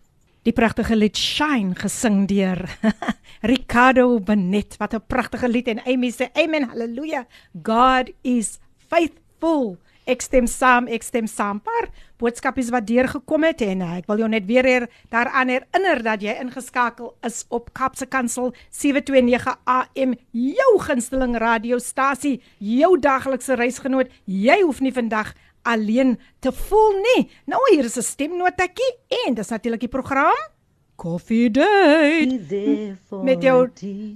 Die 0.46 0.52
pragtige 0.52 0.96
lied 0.96 1.16
Shine 1.16 1.74
gesing 1.74 2.26
deur 2.30 2.62
Ricardo 3.52 4.18
Benet. 4.20 4.76
Wat 4.78 4.94
'n 4.94 5.02
pragtige 5.06 5.48
lied 5.48 5.68
en 5.68 5.82
Amy 5.84 6.10
sê 6.10 6.30
amen 6.32 6.68
haleluja. 6.70 7.26
God 7.62 8.10
is 8.22 8.58
faithful. 8.88 9.76
Ek 10.08 10.22
stem 10.24 10.46
saam, 10.48 10.86
ek 10.88 11.04
stem 11.04 11.26
saam. 11.28 11.58
Paar 11.60 11.90
boodskapies 12.16 12.70
wat 12.72 12.86
deurgekom 12.88 13.44
het 13.44 13.60
en 13.66 13.82
uh, 13.84 13.90
ek 14.00 14.06
wil 14.08 14.22
jou 14.22 14.30
net 14.32 14.46
weer 14.48 14.64
her, 14.64 14.86
daaraan 15.12 15.52
herinner 15.52 16.00
dat 16.06 16.24
jy 16.24 16.32
ingeskakel 16.40 17.12
is 17.28 17.42
op 17.52 17.68
Kapse 17.76 18.08
Kansel 18.08 18.54
729 18.72 19.52
AM, 19.68 20.16
jou 20.32 20.72
gunsteling 20.86 21.36
radiostasie, 21.36 22.38
jou 22.56 22.94
daglikse 23.04 23.58
reisgenoot. 23.60 24.08
Jy 24.24 24.62
hoef 24.62 24.80
nie 24.80 24.96
vandag 24.96 25.34
alleen 25.68 26.16
te 26.40 26.54
voel 26.56 27.02
nie. 27.04 27.28
Nou 27.44 27.60
hier 27.68 27.84
is 27.84 27.98
'n 27.98 28.02
stemnotetjie 28.02 28.92
en 29.26 29.34
dis 29.34 29.52
natuurlik 29.52 29.80
die 29.80 29.92
program 29.92 30.57
Coffee 30.98 31.46
Date 31.50 32.96
met 33.22 33.42
jou 33.42 33.68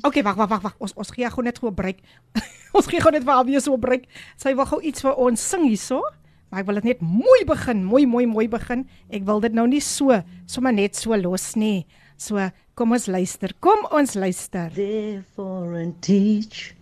Okay, 0.02 0.22
wag, 0.26 0.34
wag, 0.34 0.48
wag, 0.50 0.62
wag. 0.66 0.74
Ons 0.82 0.94
ons 0.98 1.12
gee 1.14 1.28
gou 1.30 1.44
net 1.46 1.58
gou 1.62 1.70
'n 1.70 1.74
breek. 1.78 2.02
ons 2.76 2.86
gee 2.90 3.00
gou 3.00 3.12
net 3.14 3.22
vir 3.22 3.34
Abie 3.38 3.60
so 3.62 3.74
'n 3.76 3.80
breek. 3.80 4.08
Sy 4.36 4.54
wil 4.58 4.66
gou 4.66 4.80
iets 4.82 5.00
vir 5.06 5.14
ons 5.14 5.38
sing 5.40 5.62
hierso. 5.68 6.02
Maar 6.50 6.60
ek 6.60 6.66
wil 6.66 6.80
dit 6.82 6.84
net 6.90 7.00
mooi 7.00 7.44
begin, 7.48 7.84
mooi 7.86 8.04
mooi 8.06 8.26
mooi 8.26 8.48
begin. 8.48 8.82
Ek 9.08 9.22
wil 9.24 9.40
dit 9.40 9.54
nou 9.54 9.66
nie 9.70 9.80
so 9.80 10.10
sommer 10.46 10.72
net 10.72 10.98
so 10.98 11.14
los 11.16 11.54
nie. 11.56 11.86
So, 12.18 12.50
kom 12.74 12.92
ons 12.92 13.06
luister. 13.06 13.54
Kom 13.60 13.86
ons 13.90 14.14
luister. 14.14 14.68
Therefore 14.74 15.78
and 15.80 15.96
teach 16.02 16.74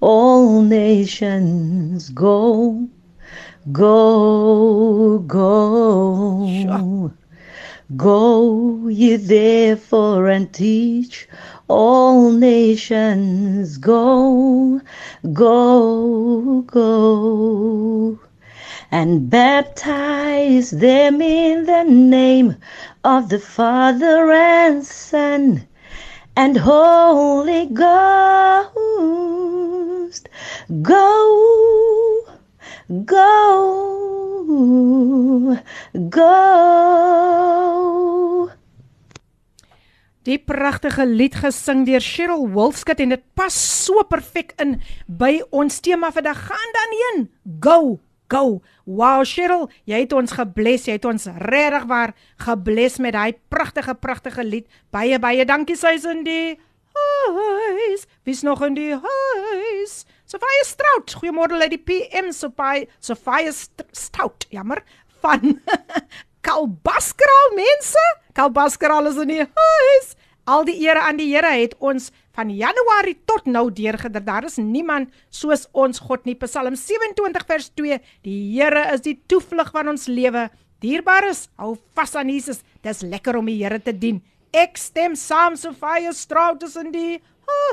all 0.00 0.62
nations 0.62 2.08
go 2.14 2.88
go 3.72 5.18
go 5.26 6.46
Sure. 6.46 7.12
Go 7.96 8.86
ye 8.88 9.16
therefore 9.16 10.28
and 10.28 10.52
teach 10.52 11.26
all 11.68 12.30
nations. 12.30 13.78
Go, 13.78 14.82
go, 15.32 16.60
go. 16.66 18.20
And 18.90 19.30
baptize 19.30 20.70
them 20.70 21.22
in 21.22 21.64
the 21.64 21.84
name 21.84 22.56
of 23.04 23.30
the 23.30 23.38
Father 23.38 24.32
and 24.32 24.84
Son 24.84 25.66
and 26.36 26.58
Holy 26.58 27.66
Ghost. 27.66 28.68
Go, 30.82 32.07
go, 33.06 33.26
go. 36.10 36.34
Die 40.28 40.36
pragtige 40.36 41.06
lied 41.08 41.38
gesing 41.40 41.86
deur 41.88 42.04
Cheryl 42.04 42.50
Wolfskut 42.52 43.00
en 43.00 43.14
dit 43.14 43.22
pas 43.38 43.54
so 43.54 44.02
perfek 44.10 44.52
in 44.60 44.76
by 45.06 45.38
ons 45.56 45.80
tema 45.80 46.10
vandag. 46.12 46.42
Gaan 46.50 46.74
dan 46.76 46.96
heen. 47.00 47.22
Go, 47.64 47.78
go. 48.28 48.60
Wow, 48.84 49.24
Cheryl, 49.24 49.70
jy 49.88 50.02
het 50.04 50.12
ons 50.12 50.36
gebless. 50.36 50.84
Jy 50.84 50.98
het 50.98 51.08
ons 51.08 51.30
regtig 51.48 51.88
waar 51.88 52.12
gebless 52.44 53.00
met 53.00 53.16
daai 53.16 53.38
pragtige 53.48 53.94
pragtige 53.96 54.44
lied. 54.44 54.68
Baie 54.92 55.16
baie 55.22 55.48
dankie 55.48 55.78
sy's 55.80 56.04
in 56.04 56.26
die 56.28 56.58
huis. 56.92 58.04
Wie's 58.28 58.44
nog 58.44 58.60
in 58.68 58.76
die 58.76 58.92
huis? 58.92 60.04
Sofia 60.28 60.64
Strout. 60.68 61.14
Goeiemôre 61.20 61.56
lady 61.58 61.78
PM 61.80 62.30
Sofia 62.36 62.84
Sofia 63.00 63.52
St- 63.52 63.86
Stout. 63.96 64.44
Jammer 64.52 64.82
van 65.22 65.56
Kalbaskraal 66.46 67.54
mense. 67.56 68.04
Kalbaskraal 68.36 69.08
is 69.10 69.18
in 69.24 69.32
die 69.32 69.44
huis. 69.46 70.10
Al 70.48 70.64
die 70.64 70.78
ere 70.86 71.02
aan 71.04 71.18
die 71.20 71.28
Here 71.32 71.50
het 71.52 71.74
ons 71.84 72.10
van 72.36 72.48
Januarie 72.54 73.16
tot 73.28 73.48
nou 73.50 73.66
deurgedra. 73.74 74.22
Daar 74.24 74.46
is 74.48 74.56
niemand 74.60 75.10
soos 75.34 75.66
ons 75.76 76.00
God 76.00 76.24
nie. 76.28 76.36
Psalm 76.44 76.76
27 76.78 77.44
vers 77.50 77.68
2. 77.76 77.98
Die 78.24 78.38
Here 78.54 78.86
is 78.94 79.04
die 79.04 79.16
toevlug 79.28 79.72
van 79.74 79.90
ons 79.92 80.06
lewe. 80.08 80.46
Dierbares, 80.84 81.48
hou 81.58 81.74
vas 81.98 82.14
aan 82.16 82.30
Jesus. 82.30 82.62
Dis 82.86 83.02
lekker 83.02 83.36
om 83.40 83.48
die 83.50 83.58
Here 83.60 83.80
te 83.82 83.92
dien. 83.92 84.22
Ek 84.56 84.78
stem 84.80 85.16
saam 85.18 85.56
Sofia 85.60 86.12
Strout 86.16 86.62
is 86.64 86.76
in 86.80 86.92
die 86.94 87.18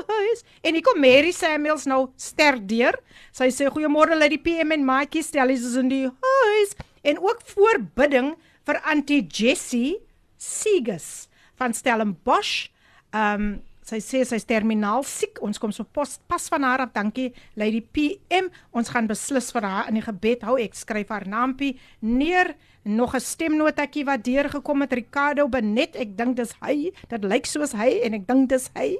huis. 0.09 0.43
En 0.63 0.73
hier 0.75 0.85
kom 0.85 0.99
Mary 1.01 1.31
Samuels 1.35 1.85
nou 1.89 2.07
sterk 2.19 2.65
deur. 2.69 2.97
Sy 3.35 3.51
sê 3.53 3.69
goeiemôre 3.71 4.17
lady 4.17 4.39
PM 4.41 4.73
en 4.75 4.85
Maatjie 4.87 5.23
Stellies 5.25 5.65
is 5.67 5.77
in 5.79 5.91
die 5.91 6.05
huis 6.07 6.75
en 7.05 7.21
ook 7.21 7.43
voorbidding 7.53 8.33
vir 8.65 8.81
Auntie 8.89 9.21
Jessie 9.29 9.97
Segus 10.41 11.27
van 11.59 11.73
Stellenbosch. 11.73 12.69
Ehm 13.15 13.49
um, 13.49 13.55
sy 13.85 13.99
sê 14.01 14.23
sy's 14.25 14.47
terminaal 14.49 15.03
siek. 15.05 15.37
Ons 15.45 15.59
kom 15.61 15.69
so 15.69 15.85
pas, 15.85 16.15
pas 16.25 16.47
van 16.49 16.63
haar 16.65 16.87
af. 16.87 16.93
Dankie 16.95 17.27
Lady 17.53 17.83
PM. 17.85 18.49
Ons 18.73 18.89
gaan 18.89 19.05
beslis 19.05 19.51
vir 19.53 19.67
haar 19.69 19.91
in 19.91 19.99
die 19.99 20.05
gebed 20.05 20.41
hou. 20.47 20.55
Ek 20.57 20.73
skryf 20.73 21.13
haar 21.13 21.27
naampie 21.29 21.75
neer. 22.01 22.55
Nog 22.85 23.15
'n 23.15 23.19
stemnotetjie 23.19 24.05
wat 24.05 24.23
deurgekom 24.23 24.81
het 24.81 24.93
Ricardo 24.93 25.49
Benet. 25.49 25.95
Ek 25.95 26.17
dink 26.17 26.35
dis 26.35 26.51
hy. 26.61 26.93
Dit 27.09 27.23
lyk 27.23 27.45
soos 27.45 27.71
hy 27.71 27.99
en 28.05 28.13
ek 28.13 28.27
dink 28.27 28.49
dis 28.49 28.69
hy. 28.77 28.99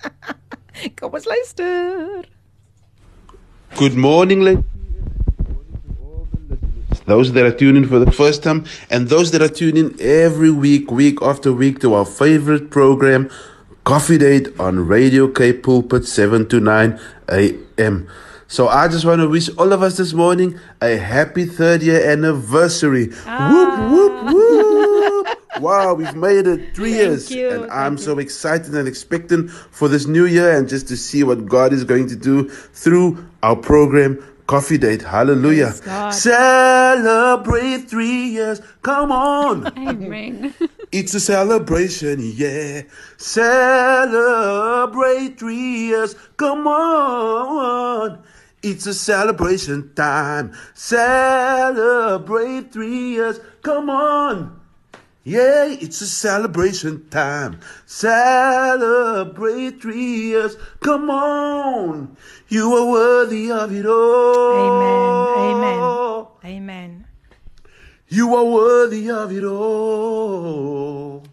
kom 1.00 1.14
ons 1.16 1.24
luister. 1.24 2.28
Good 3.76 3.96
morning, 3.96 4.42
ladies. 4.42 4.64
Those 7.06 7.32
that 7.32 7.44
are 7.44 7.56
tuning 7.56 7.86
for 7.88 7.98
the 8.04 8.12
first 8.12 8.42
time, 8.42 8.64
and 8.90 9.08
those 9.08 9.30
that 9.30 9.40
are 9.40 9.54
tuning 9.54 9.96
every 9.98 10.50
week, 10.50 10.90
week 10.90 11.22
after 11.22 11.50
week, 11.50 11.80
to 11.80 11.94
our 11.94 12.04
favorite 12.04 12.68
program, 12.68 13.30
Coffee 13.84 14.18
Date 14.18 14.52
on 14.58 14.86
Radio 14.86 15.28
K 15.28 15.54
Pulpit 15.54 16.06
7 16.06 16.46
to 16.48 16.60
9 16.60 17.00
a.m. 17.28 18.06
So 18.52 18.68
I 18.68 18.86
just 18.86 19.06
want 19.06 19.22
to 19.22 19.28
wish 19.30 19.48
all 19.56 19.72
of 19.72 19.82
us 19.82 19.96
this 19.96 20.12
morning 20.12 20.60
a 20.82 20.98
happy 20.98 21.46
third 21.46 21.82
year 21.82 22.04
anniversary. 22.10 23.06
Whoop, 23.06 23.78
whoop, 23.90 24.24
whoop. 24.24 25.26
Wow, 25.62 25.94
we've 25.94 26.14
made 26.14 26.46
it 26.46 26.76
three 26.76 26.92
years. 26.92 27.30
you, 27.30 27.48
And 27.48 27.70
I'm 27.72 27.96
thank 27.96 28.04
so 28.04 28.18
excited 28.18 28.74
and 28.74 28.86
expectant 28.86 29.50
for 29.50 29.88
this 29.88 30.06
new 30.06 30.26
year 30.26 30.54
and 30.54 30.68
just 30.68 30.86
to 30.88 30.98
see 30.98 31.22
what 31.22 31.46
God 31.46 31.72
is 31.72 31.84
going 31.84 32.08
to 32.08 32.16
do 32.16 32.50
through 32.50 33.24
our 33.42 33.56
program, 33.56 34.22
Coffee 34.48 34.76
Date. 34.76 35.00
Hallelujah. 35.00 35.72
Celebrate 36.12 37.88
three 37.88 38.24
years. 38.36 38.60
Come 38.82 39.12
on. 39.12 39.66
Amen. 39.78 40.52
It's 40.92 41.14
a 41.14 41.20
celebration, 41.20 42.20
yeah. 42.20 42.82
Celebrate 43.16 44.08
three 45.38 45.86
years. 45.88 46.14
Come 46.36 46.66
on. 46.66 48.22
It's 48.62 48.86
a 48.86 48.94
celebration 48.94 49.92
time. 49.94 50.52
Celebrate 50.74 52.72
three 52.72 53.14
years. 53.14 53.40
Come 53.62 53.90
on. 53.90 54.60
Yeah, 55.24 55.66
it's 55.66 56.00
a 56.00 56.06
celebration 56.06 57.08
time. 57.08 57.60
Celebrate 57.86 59.82
three 59.82 60.30
years. 60.30 60.56
Come 60.80 61.10
on. 61.10 62.16
You 62.48 62.72
are 62.76 62.90
worthy 62.90 63.50
of 63.50 63.72
it 63.72 63.86
all. 63.86 64.66
Amen. 65.34 66.26
Amen. 66.44 66.56
Amen. 66.56 67.06
You 68.08 68.34
are 68.36 68.44
worthy 68.44 69.10
of 69.10 69.32
it 69.32 69.44
all. 69.44 71.24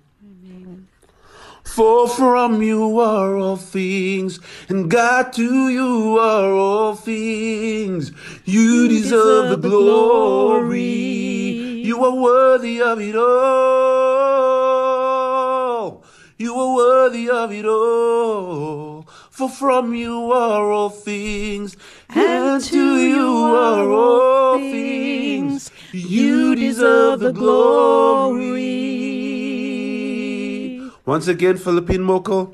For 1.69 2.07
from 2.09 2.61
you 2.61 2.99
are 2.99 3.37
all 3.37 3.55
things, 3.55 4.39
and 4.67 4.89
God 4.89 5.31
to 5.33 5.69
you 5.69 6.17
are 6.17 6.51
all 6.51 6.95
things. 6.95 8.11
You, 8.43 8.87
deserve, 8.89 9.61
the 9.61 9.69
glory. 9.69 10.83
You 11.85 12.03
are 12.03 12.15
worthy 12.15 12.81
of 12.81 12.99
it 12.99 13.15
all. 13.15 13.29
You 16.37 16.55
are 16.55 16.75
worthy 16.75 17.29
of 17.29 17.51
it 17.51 17.65
all. 17.65 19.07
For 19.29 19.47
from 19.47 19.93
you 19.93 20.31
are 20.33 20.71
all 20.71 20.89
things, 20.89 21.77
and, 22.09 22.63
to 22.63 22.97
you 22.97 23.45
are 23.45 23.89
all 23.89 24.57
things. 24.57 25.71
You 25.93 26.55
deserve 26.55 27.19
the 27.19 27.31
glory. 27.31 29.28
Once 31.09 31.27
again, 31.27 31.57
Philippine 31.57 32.05
Moko, 32.05 32.53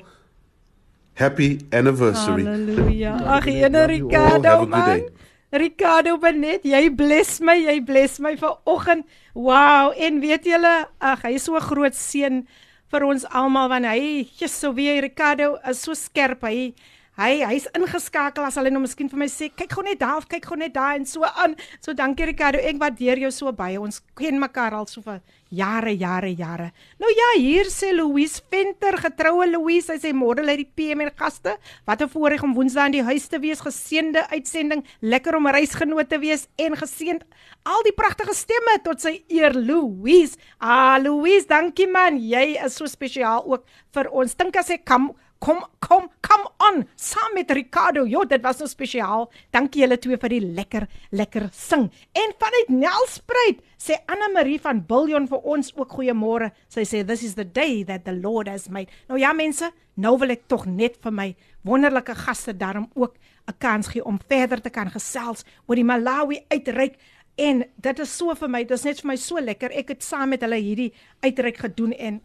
happy 1.12 1.60
anniversary. 1.70 2.44
Halleluja. 2.48 3.12
Ag, 3.36 3.48
ene. 3.52 3.82
Ricardo 3.84 4.60
good 4.60 4.70
man. 4.70 5.02
Ricardo 5.52 6.16
Benet, 6.16 6.64
jy 6.64 6.88
bless 6.88 7.36
my, 7.44 7.52
jy 7.52 7.84
bless 7.84 8.16
my 8.16 8.32
vir 8.40 8.54
oggend. 8.64 9.04
Wow, 9.36 9.92
en 9.92 10.22
weet 10.24 10.48
julle, 10.48 10.72
ag, 11.04 11.26
hy 11.28 11.34
is 11.36 11.44
so 11.44 11.60
'n 11.60 11.68
groot 11.68 11.92
seën 11.92 12.46
vir 12.88 13.04
ons 13.04 13.28
almal 13.28 13.68
want 13.68 13.84
hy, 13.84 14.24
Jesus, 14.24 14.56
so 14.56 14.72
wie 14.72 14.88
Ricardo 15.04 15.58
is 15.68 15.84
so 15.84 15.92
skerp. 15.92 16.40
Hy 16.40 16.72
Hy 17.16 17.38
hy's 17.48 17.64
ingeskakel 17.72 18.44
as 18.44 18.58
hulle 18.60 18.68
nou 18.68 18.82
miskien 18.82 19.08
vir 19.08 19.20
my 19.22 19.26
sê 19.32 19.46
kyk 19.48 19.70
gou 19.72 19.80
net 19.86 20.02
daar 20.02 20.18
of 20.20 20.26
kyk 20.28 20.50
gou 20.50 20.58
net 20.60 20.74
daar 20.74 20.98
en 20.98 21.06
so 21.08 21.24
aan. 21.24 21.54
So 21.80 21.94
dankie 21.96 22.26
Ricardo, 22.28 22.60
ek 22.60 22.76
waardeer 22.76 23.22
jou 23.22 23.30
so 23.32 23.52
baie. 23.56 23.78
Ons 23.80 24.02
ken 24.20 24.36
mekaar 24.42 24.76
al 24.76 24.84
so 24.90 25.00
vir 25.00 25.22
jare, 25.48 25.94
jare, 25.96 26.34
jare. 26.36 26.66
Nou 27.00 27.08
ja, 27.08 27.30
hier 27.40 27.70
sê 27.72 27.94
Louise 27.96 28.44
Venter, 28.52 28.98
getroue 29.00 29.48
Louise, 29.48 29.88
sy 29.88 29.96
sê 30.02 30.12
môre 30.12 30.44
lê 30.44 30.58
die 30.60 30.68
PM 30.68 31.06
en 31.06 31.12
gaste. 31.16 31.56
Wat 31.88 32.02
'n 32.02 32.12
voorreg 32.12 32.44
om 32.44 32.52
Woensdae 32.52 32.92
in 32.92 32.98
die 33.00 33.08
huis 33.08 33.28
te 33.28 33.40
wees. 33.40 33.64
Geseënde 33.64 34.28
uitsending. 34.28 34.84
Lekker 35.00 35.36
om 35.36 35.48
reisgenoot 35.48 36.10
te 36.10 36.18
wees 36.18 36.48
en 36.58 36.76
geseënd 36.76 37.24
al 37.64 37.82
die 37.82 37.96
pragtige 37.96 38.34
stemme 38.34 38.76
tot 38.84 39.00
sy 39.00 39.24
eer 39.28 39.54
Louise. 39.54 40.36
Ah 40.60 40.98
Louise, 41.00 41.46
dankie 41.46 41.88
man. 41.88 42.18
Jy 42.20 42.60
is 42.62 42.76
so 42.76 42.84
spesiaal 42.84 43.42
ook 43.46 43.64
vir 43.94 44.10
ons. 44.10 44.34
Dink 44.34 44.56
as 44.56 44.68
ek 44.70 44.84
kom 44.84 45.14
kom 45.38 45.62
kom 45.78 46.08
kom 46.20 46.44
on 46.58 46.82
saam 46.96 47.34
met 47.34 47.50
Ricardo. 47.50 48.04
Jo, 48.06 48.24
dit 48.24 48.42
was 48.42 48.58
so 48.58 48.66
spesiaal. 48.66 49.28
Dankie 49.54 49.82
julle 49.82 49.98
twee 49.98 50.18
vir 50.20 50.32
die 50.32 50.42
lekker 50.42 50.86
lekker 51.10 51.48
sing. 51.54 51.88
En 52.16 52.34
vanuit 52.40 52.72
Nelspruit 52.72 53.62
sê 53.78 53.98
Anna 54.10 54.28
Marie 54.34 54.58
van 54.62 54.82
Billion 54.86 55.28
vir 55.28 55.44
ons 55.44 55.72
ook 55.76 55.96
goeiemôre. 55.98 56.50
Sy 56.68 56.86
sê 56.88 57.04
this 57.06 57.22
is 57.22 57.36
the 57.36 57.44
day 57.44 57.84
that 57.84 58.04
the 58.04 58.14
Lord 58.16 58.48
has 58.48 58.68
made. 58.68 58.90
Nou 59.08 59.20
ja 59.20 59.32
mense, 59.36 59.70
nou 59.94 60.16
wil 60.18 60.34
ek 60.34 60.46
tog 60.48 60.66
net 60.66 60.98
vir 61.02 61.14
my 61.14 61.28
wonderlike 61.66 62.14
gaste 62.26 62.56
daarom 62.56 62.90
ook 62.94 63.14
'n 63.48 63.58
kans 63.58 63.88
gee 63.88 64.04
om 64.04 64.18
verder 64.28 64.60
te 64.60 64.70
kan 64.70 64.90
gesels 64.90 65.44
oor 65.66 65.76
die 65.76 65.84
Malawi 65.84 66.44
uitreik. 66.48 66.96
En 67.36 67.64
dit 67.76 67.98
is 67.98 68.16
so 68.16 68.34
vir 68.34 68.48
my, 68.48 68.64
dit 68.64 68.78
is 68.78 68.84
net 68.84 69.00
vir 69.00 69.08
my 69.08 69.16
so 69.16 69.40
lekker. 69.40 69.70
Ek 69.70 69.88
het 69.88 70.02
saam 70.02 70.28
met 70.28 70.40
hulle 70.40 70.56
hierdie 70.56 70.92
uitreik 71.20 71.56
gedoen 71.56 71.92
en 71.92 72.20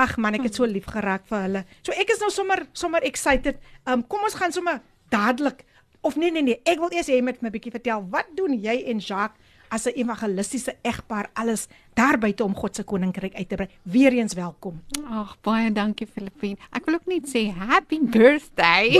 Ag 0.00 0.16
man, 0.16 0.38
ek 0.38 0.46
het 0.48 0.56
so 0.56 0.68
lief 0.68 0.86
geraak 0.88 1.26
vir 1.28 1.44
hulle. 1.44 1.64
So 1.84 1.92
ek 1.92 2.12
is 2.14 2.22
nou 2.22 2.30
sommer 2.32 2.64
sommer 2.72 3.04
excited. 3.04 3.60
Um 3.84 4.04
kom 4.06 4.24
ons 4.24 4.38
gaan 4.38 4.54
sommer 4.54 4.80
dadelik 5.12 5.66
of 6.00 6.16
nee 6.16 6.30
nee 6.32 6.42
nee, 6.42 6.60
ek 6.64 6.80
wil 6.80 6.92
eers 6.94 7.10
hê 7.10 7.18
jy 7.18 7.24
moet 7.26 7.42
my 7.44 7.52
bietjie 7.52 7.74
vertel 7.74 8.06
wat 8.12 8.30
doen 8.38 8.54
jy 8.56 8.78
en 8.88 9.02
Jacques 9.04 9.36
as 9.70 9.86
'n 9.86 9.98
evangelistiese 10.02 10.76
egpaar 10.82 11.30
alles 11.34 11.68
daar 12.00 12.18
buite 12.18 12.44
om 12.44 12.54
God 12.56 12.74
se 12.76 12.82
koninkryk 12.82 13.34
uit 13.34 13.48
te 13.48 13.54
brei. 13.54 13.68
Weereens 13.82 14.34
welkom. 14.34 14.80
Ag 15.04 15.34
baie 15.44 15.72
dankie 15.72 16.06
Filippine. 16.06 16.56
Ek 16.72 16.86
wil 16.88 16.96
ook 16.96 17.08
net 17.10 17.28
sê 17.28 17.42
happy 17.52 17.98
birthday. 18.00 18.94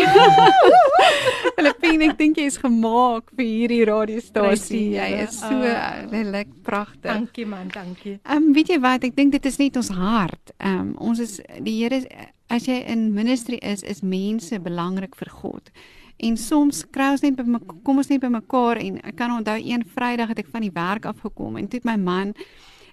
Filippine, 1.56 2.10
ek 2.10 2.18
dink 2.18 2.40
jy 2.40 2.48
is 2.50 2.58
gemaak 2.60 3.32
vir 3.38 3.46
hierdie 3.46 3.80
radiostasie. 3.88 4.82
Jy 4.98 5.08
is 5.22 5.38
so 5.40 5.72
lelik 6.12 6.52
pragtig. 6.66 7.08
Dankie 7.08 7.46
man, 7.48 7.70
dankie. 7.72 8.18
Ehm 8.20 8.50
um, 8.50 8.52
weet 8.56 8.74
jy 8.74 8.80
wat, 8.84 9.06
ek 9.08 9.16
dink 9.16 9.32
dit 9.38 9.48
is 9.48 9.60
net 9.62 9.80
ons 9.80 9.92
hart. 9.96 10.52
Ehm 10.58 10.90
um, 10.90 10.92
ons 11.10 11.24
is 11.24 11.38
die 11.64 11.78
Here 11.80 12.02
as 12.50 12.66
jy 12.68 12.82
in 12.90 13.12
ministry 13.14 13.56
is, 13.64 13.84
is 13.86 14.02
mense 14.04 14.58
belangrik 14.60 15.14
vir 15.16 15.30
God. 15.40 15.70
En 16.20 16.36
soms 16.36 16.82
kry 16.92 17.14
ons 17.14 17.22
net 17.24 17.38
by 17.38 17.46
my, 17.48 17.60
kom 17.86 18.02
ons 18.02 18.10
net 18.10 18.20
by 18.20 18.28
mekaar 18.34 18.80
en 18.82 18.98
ek 19.08 19.16
kan 19.16 19.32
onthou 19.32 19.56
een 19.56 19.86
Vrydag 19.94 20.34
het 20.34 20.42
ek 20.42 20.50
van 20.52 20.66
die 20.66 20.74
werk 20.74 21.06
af 21.08 21.22
gekom 21.24 21.56
en 21.56 21.70
toe 21.70 21.80
het 21.80 21.88
my 21.88 21.96
man 21.96 22.34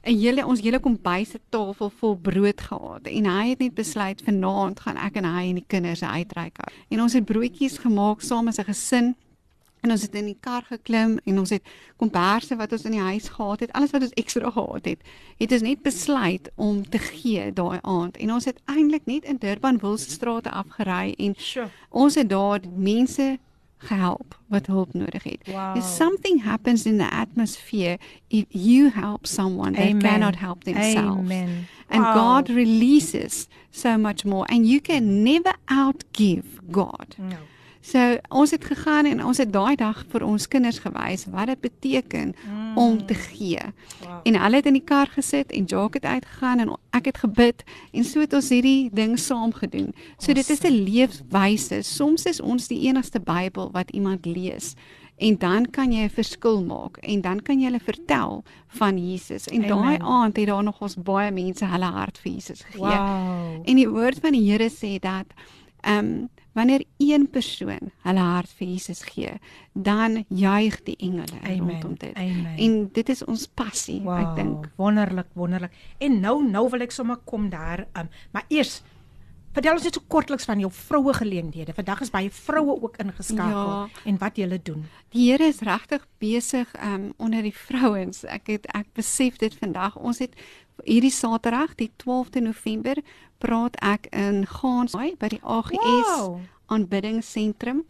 'n 0.07 0.17
hele 0.17 0.45
ons 0.45 0.61
hele 0.61 0.79
kombuise 0.79 1.39
tafel 1.49 1.89
vol 1.89 2.15
brood 2.15 2.61
gehad 2.61 3.07
en 3.07 3.25
hy 3.25 3.49
het 3.49 3.59
net 3.59 3.75
besluit 3.75 4.21
vanaand 4.21 4.79
gaan 4.79 4.97
ek 4.97 5.15
en 5.15 5.25
hy 5.25 5.49
en 5.49 5.55
die 5.55 5.67
kinders 5.67 6.03
uitreik. 6.03 6.57
En 6.89 7.01
ons 7.01 7.13
het 7.13 7.25
broodjies 7.25 7.77
gemaak 7.77 8.21
saam 8.21 8.47
as 8.47 8.59
'n 8.59 8.63
gesin 8.63 9.15
En 9.87 9.91
ons 9.91 10.01
het 10.01 10.15
in 10.15 10.25
die 10.25 10.37
kar 10.39 10.65
geklim 10.67 11.17
en 11.23 11.39
ons 11.39 11.53
het 11.53 11.63
komberse 12.01 12.55
wat 12.57 12.71
ons 12.75 12.85
in 12.89 12.95
die 12.97 13.03
huis 13.03 13.29
gehad 13.29 13.61
het, 13.63 13.73
alles 13.77 13.93
wat 13.93 14.07
ons 14.07 14.15
ekstra 14.19 14.51
gehad 14.51 14.89
het, 14.89 15.03
het 15.37 15.51
ons 15.55 15.65
net 15.65 15.83
besluit 15.85 16.49
om 16.55 16.81
te 16.89 16.99
gee 16.99 17.51
daai 17.53 17.79
aand. 17.81 18.17
En 18.17 18.33
ons 18.35 18.45
het 18.49 18.59
eintlik 18.65 19.05
net 19.05 19.23
in 19.29 19.39
Durban 19.39 19.77
Wilstrate 19.81 20.51
afgery 20.51 21.13
en 21.17 21.37
sure. 21.37 21.69
ons 21.89 22.15
het 22.15 22.29
daar 22.29 22.65
mense 22.75 23.37
gehelp 23.77 24.37
wat 24.47 24.65
hulp 24.65 24.93
nodig 24.93 25.23
het. 25.23 25.37
Wow. 25.47 25.75
If 25.77 25.83
something 25.83 26.43
happens 26.43 26.85
in 26.85 26.97
the 26.97 27.09
atmosphere 27.11 27.97
if 28.29 28.45
you 28.49 28.89
help 28.89 29.25
someone 29.27 29.75
Amen. 29.77 30.01
cannot 30.01 30.35
help 30.35 30.63
themselves. 30.63 31.19
Amen. 31.19 31.67
And 31.89 32.01
Wow. 32.03 32.13
God 32.13 32.49
releases 32.49 33.47
so 33.71 33.97
much 33.97 34.25
more 34.25 34.45
and 34.49 34.65
you 34.67 34.81
can 34.81 35.23
never 35.23 35.53
outgive 35.69 36.43
God. 36.71 37.15
No. 37.17 37.37
So 37.87 38.17
ons 38.29 38.51
het 38.51 38.65
gegaan 38.67 39.07
en 39.07 39.23
ons 39.23 39.37
het 39.39 39.51
daai 39.53 39.75
dag 39.79 40.01
vir 40.11 40.23
ons 40.27 40.47
kinders 40.51 40.79
gewys 40.83 41.23
wat 41.31 41.47
dit 41.47 41.61
beteken 41.63 42.33
mm. 42.35 42.77
om 42.77 42.97
te 43.07 43.15
gee. 43.15 43.61
Wow. 44.01 44.19
En 44.27 44.39
hulle 44.41 44.59
het 44.59 44.67
in 44.67 44.75
die 44.75 44.83
kar 44.83 45.07
gesit 45.13 45.53
en 45.55 45.69
Jacques 45.71 46.01
het 46.01 46.09
uitgegaan 46.09 46.65
en 46.65 46.73
ek 46.97 47.07
het 47.13 47.21
gebid 47.23 47.63
en 47.93 48.03
so 48.03 48.19
het 48.19 48.35
ons 48.35 48.51
hierdie 48.51 48.89
ding 48.91 49.15
saam 49.19 49.55
gedoen. 49.55 49.93
So 50.19 50.35
dit 50.35 50.49
is 50.49 50.63
'n 50.67 50.83
leefwyse. 50.83 51.81
Soms 51.81 52.25
is 52.25 52.41
ons 52.41 52.67
die 52.67 52.81
enigste 52.89 53.19
Bybel 53.19 53.71
wat 53.71 53.91
iemand 53.91 54.25
lees. 54.25 54.75
En 55.17 55.37
dan 55.37 55.69
kan 55.71 55.91
jy 55.91 56.03
'n 56.03 56.09
verskil 56.09 56.63
maak 56.63 56.97
en 56.97 57.21
dan 57.21 57.41
kan 57.41 57.59
jy 57.59 57.65
hulle 57.65 57.79
vertel 57.79 58.43
van 58.67 58.97
Jesus. 58.97 59.47
En 59.47 59.61
daai 59.61 59.97
aand 59.99 60.37
het 60.37 60.47
daar 60.47 60.63
nog 60.63 60.81
ons 60.81 60.95
baie 60.95 61.31
mense 61.31 61.65
hulle 61.65 61.91
hart 61.91 62.17
vir 62.17 62.31
Jesus 62.31 62.61
gegee. 62.61 62.99
Wow. 62.99 63.61
En 63.63 63.75
die 63.75 63.89
woord 63.89 64.19
van 64.19 64.31
die 64.31 64.51
Here 64.51 64.69
sê 64.69 64.99
dat 64.99 65.25
ehm 65.81 66.05
um, 66.05 66.29
wanneer 66.57 66.83
een 66.97 67.27
persoon 67.29 67.91
hulle 68.07 68.23
hart 68.25 68.49
vir 68.57 68.67
Jesus 68.71 69.03
gee, 69.05 69.35
dan 69.77 70.23
juig 70.33 70.79
die 70.87 70.95
engele 70.97 71.37
Amen. 71.43 71.59
rondom 71.59 71.95
dit. 72.01 72.15
Amen. 72.17 72.57
En 72.57 72.89
dit 72.93 73.09
is 73.13 73.21
ons 73.29 73.45
passie, 73.47 74.01
Wow, 74.01 74.17
ek 74.23 74.35
dink. 74.41 74.69
wonderlik, 74.81 75.29
wonderlik. 75.37 75.71
En 76.01 76.19
nou 76.19 76.41
nou 76.49 76.65
wil 76.73 76.81
ek 76.81 76.91
sommer 76.91 77.17
kom 77.29 77.49
daar, 77.53 77.85
um, 77.93 78.09
maar 78.33 78.45
eers 78.49 78.81
vertel 79.57 79.73
ons 79.73 79.83
net 79.87 79.95
so 79.97 80.03
kortliks 80.07 80.45
van 80.45 80.59
jou 80.61 80.69
vroue 80.71 81.13
geleenthede. 81.17 81.73
Vandag 81.73 82.01
is 82.05 82.11
baie 82.13 82.29
vroue 82.29 82.75
ook 82.81 82.97
ingeskakel 83.01 83.69
Ja. 83.71 83.87
en 84.05 84.17
wat 84.21 84.35
julle 84.37 84.59
doen. 84.61 84.83
Die 85.09 85.31
Here 85.31 85.47
is 85.47 85.59
regtig 85.65 86.05
besig 86.19 86.67
um 86.83 87.13
onder 87.17 87.41
die 87.41 87.53
vrouens. 87.55 88.23
Ek 88.25 88.47
het 88.47 88.65
ek 88.73 88.85
besef 88.93 89.37
dit 89.37 89.53
vandag. 89.57 89.95
Ons 89.97 90.19
het 90.19 90.33
hierdie 90.83 91.11
Saterdag, 91.11 91.75
die 91.75 91.91
12de 92.03 92.41
November, 92.41 92.95
praat 93.37 93.75
ek 93.81 94.07
in 94.11 94.45
Gansbaai 94.47 95.15
by 95.19 95.27
die 95.27 95.41
AGS 95.43 95.77
Wow. 96.17 96.39
aanbiddingsentrum. 96.67 97.85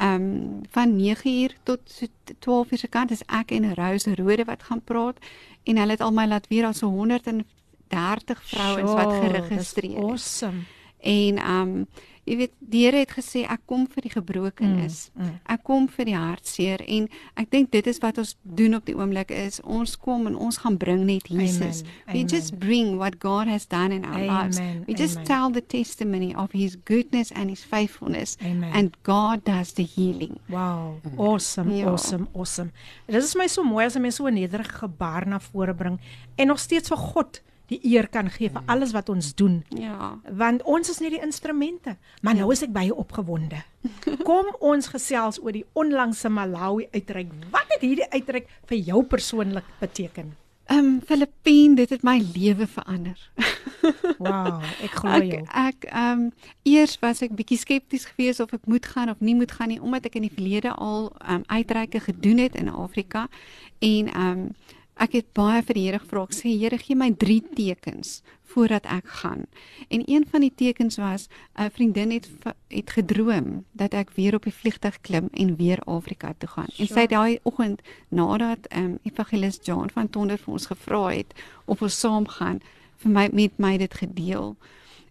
Um 0.00 0.60
van 0.70 0.94
9uur 0.96 1.52
tot 1.62 1.80
so 1.84 2.06
12uur 2.38 2.78
se 2.78 2.88
kant 2.88 3.10
is 3.10 3.22
ek 3.26 3.50
en 3.52 3.74
Rose 3.74 4.14
Rode 4.14 4.44
wat 4.44 4.62
gaan 4.62 4.80
praat 4.84 5.18
en 5.64 5.76
hulle 5.76 5.90
het 5.90 6.00
al 6.00 6.12
my 6.12 6.26
laat 6.26 6.46
weet 6.48 6.62
daar's 6.62 6.78
so 6.78 6.86
130 6.88 7.44
vrouens 8.42 8.92
wat 8.92 9.10
Sjoe, 9.10 9.20
geregistreer 9.20 9.98
is. 9.98 10.02
Awesome. 10.04 10.62
En 11.00 11.50
um 11.50 11.86
jy 12.30 12.36
weet 12.38 12.52
die 12.62 12.84
Here 12.86 13.00
het 13.02 13.10
gesê 13.16 13.42
ek 13.50 13.64
kom 13.68 13.86
vir 13.90 14.04
die 14.06 14.12
gebrokenes. 14.14 15.10
Mm, 15.16 15.24
mm. 15.26 15.38
Ek 15.52 15.62
kom 15.66 15.88
vir 15.90 16.06
die 16.08 16.14
hartseer 16.16 16.80
en 16.86 17.08
ek 17.40 17.50
dink 17.52 17.70
dit 17.74 17.86
is 17.90 17.98
wat 18.02 18.20
ons 18.22 18.36
doen 18.46 18.76
op 18.78 18.86
die 18.86 18.94
oomblik 18.94 19.32
is 19.34 19.58
ons 19.66 19.96
kom 20.00 20.28
en 20.30 20.36
ons 20.38 20.60
gaan 20.62 20.76
bring 20.80 21.02
net 21.08 21.26
Jesus. 21.28 21.82
Amen, 21.82 22.06
We 22.06 22.18
amen. 22.22 22.28
just 22.28 22.54
bring 22.62 22.96
what 23.00 23.18
God 23.20 23.50
has 23.50 23.66
done 23.66 23.92
in 23.92 24.04
our 24.06 24.22
lives. 24.22 24.58
Amen, 24.62 24.84
We 24.86 24.94
just 24.94 25.16
amen. 25.18 25.26
tell 25.26 25.50
the 25.50 25.60
testimony 25.66 26.32
of 26.34 26.52
his 26.52 26.76
goodness 26.84 27.32
and 27.32 27.50
his 27.50 27.64
faithfulness 27.64 28.36
Amen. 28.42 28.70
and 28.72 28.96
God 29.02 29.44
does 29.44 29.72
the 29.74 29.82
healing. 29.84 30.38
Wow, 30.48 31.00
awesome, 31.18 31.70
Ja. 31.76 31.90
awesome, 31.90 32.28
awesome. 32.34 32.70
Dit 33.06 33.22
is 33.22 33.34
my 33.34 33.46
so 33.48 33.62
mooi 33.64 33.84
as 33.84 33.96
'n 33.96 34.02
mens 34.02 34.16
so 34.16 34.28
nederige 34.28 34.78
gebaar 34.86 35.26
na 35.26 35.38
vore 35.40 35.74
bring 35.74 35.98
en 36.36 36.46
nog 36.46 36.58
steeds 36.58 36.88
vir 36.88 36.96
God 36.98 37.40
die 37.70 37.78
eer 37.92 38.08
kan 38.10 38.28
gee 38.34 38.50
vir 38.50 38.62
alles 38.66 38.92
wat 38.96 39.08
ons 39.08 39.32
doen. 39.38 39.60
Ja. 39.78 40.18
want 40.30 40.62
ons 40.66 40.90
is 40.90 40.98
net 41.00 41.14
die 41.14 41.22
instrumente. 41.22 41.96
Maar 42.22 42.34
nou 42.40 42.50
is 42.52 42.62
ek 42.66 42.72
baie 42.74 42.94
opgewonde. 42.94 43.62
Kom 44.28 44.50
ons 44.60 44.90
gesels 44.90 45.38
oor 45.42 45.54
die 45.54 45.64
onlangse 45.78 46.28
Malawi 46.28 46.88
uitreik. 46.92 47.32
Wat 47.54 47.70
het 47.70 47.80
hierdie 47.86 48.10
uitreik 48.10 48.48
vir 48.66 48.78
jou 48.90 49.02
persoonlik 49.04 49.64
beteken? 49.80 50.34
Ehm 50.70 50.78
um, 50.86 51.00
Filippine, 51.02 51.74
dit 51.74 51.90
het 51.90 52.02
my 52.06 52.20
lewe 52.34 52.66
verander. 52.70 53.18
Wow, 54.18 54.60
ek 54.84 54.92
glo 55.00 55.10
Ek 55.16 55.30
jou. 55.32 55.40
ek 55.50 55.86
ehm 55.90 56.20
um, 56.20 56.32
eers 56.62 56.98
was 57.02 57.22
ek 57.26 57.34
bietjie 57.34 57.58
skepties 57.58 58.04
geweest 58.12 58.40
of 58.44 58.52
ek 58.54 58.66
moet 58.70 58.86
gaan 58.86 59.10
of 59.10 59.18
nie 59.20 59.34
moet 59.34 59.50
gaan 59.52 59.72
nie 59.72 59.80
omdat 59.82 60.06
ek 60.10 60.20
in 60.20 60.28
die 60.28 60.34
verlede 60.34 60.70
al 60.76 61.08
ehm 61.18 61.40
um, 61.40 61.44
uitreike 61.48 62.00
gedoen 62.06 62.38
het 62.38 62.54
in 62.54 62.68
Afrika 62.70 63.26
en 63.78 64.12
ehm 64.12 64.30
um, 64.30 64.44
ek 65.00 65.16
het 65.16 65.32
baie 65.36 65.62
vir 65.64 65.78
die 65.78 65.86
Here 65.86 66.00
gevra. 66.02 66.26
Ek 66.28 66.36
sê 66.36 66.52
Here, 66.52 66.78
gee 66.78 66.96
my 66.98 67.10
3 67.16 67.40
tekens 67.56 68.20
voordat 68.50 68.86
ek 68.90 69.06
gaan. 69.22 69.44
En 69.88 70.02
een 70.10 70.26
van 70.30 70.42
die 70.42 70.52
tekens 70.54 70.96
was 70.98 71.28
'n 71.54 71.70
vriendin 71.70 72.10
het 72.10 72.28
het 72.68 72.90
gedroom 72.90 73.64
dat 73.72 73.94
ek 73.94 74.10
weer 74.10 74.34
op 74.34 74.42
die 74.42 74.54
vliegtuig 74.54 75.00
klim 75.00 75.28
en 75.32 75.56
weer 75.56 75.78
Afrika 75.84 76.34
toe 76.38 76.48
gaan. 76.48 76.68
En 76.78 76.86
sy 76.86 77.00
het 77.00 77.10
daai 77.10 77.38
oggend 77.42 77.80
nadat 78.08 78.66
ehm 78.66 78.84
um, 78.84 78.98
Evangelis 79.02 79.58
John 79.62 79.88
van 79.92 80.10
Tonder 80.10 80.38
vir 80.38 80.52
ons 80.52 80.66
gevra 80.66 81.08
het 81.08 81.34
of 81.64 81.82
ons 81.82 82.00
saam 82.00 82.28
gaan, 82.28 82.60
vir 82.96 83.10
my 83.10 83.28
met 83.32 83.58
my 83.58 83.76
dit 83.76 83.94
gedeel. 83.94 84.56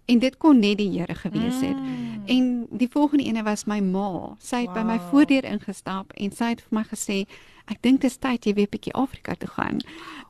En 0.06 0.20
dit 0.20 0.38
kon 0.38 0.60
net 0.60 0.78
die 0.78 1.00
Here 1.00 1.16
gewees 1.16 1.62
het. 1.62 1.78
Mm. 1.78 2.24
En 2.26 2.68
die 2.70 2.90
volgende 2.90 3.24
ene 3.24 3.44
was 3.44 3.66
my 3.66 3.80
ma. 3.80 4.36
Sy 4.40 4.56
het 4.56 4.66
wow. 4.66 4.76
by 4.76 4.84
my 4.84 5.00
voordeur 5.12 5.46
ingestap 5.46 6.12
en 6.14 6.32
sy 6.32 6.46
het 6.46 6.62
vir 6.62 6.80
my 6.80 6.84
gesê 6.84 7.26
ek 7.72 7.82
dink 7.82 8.02
dit 8.02 8.12
is 8.12 8.18
tyd 8.18 8.46
jy 8.46 8.54
weer 8.54 8.68
bietjie 8.72 8.94
Afrika 8.94 9.34
toe 9.36 9.50
gaan. 9.50 9.80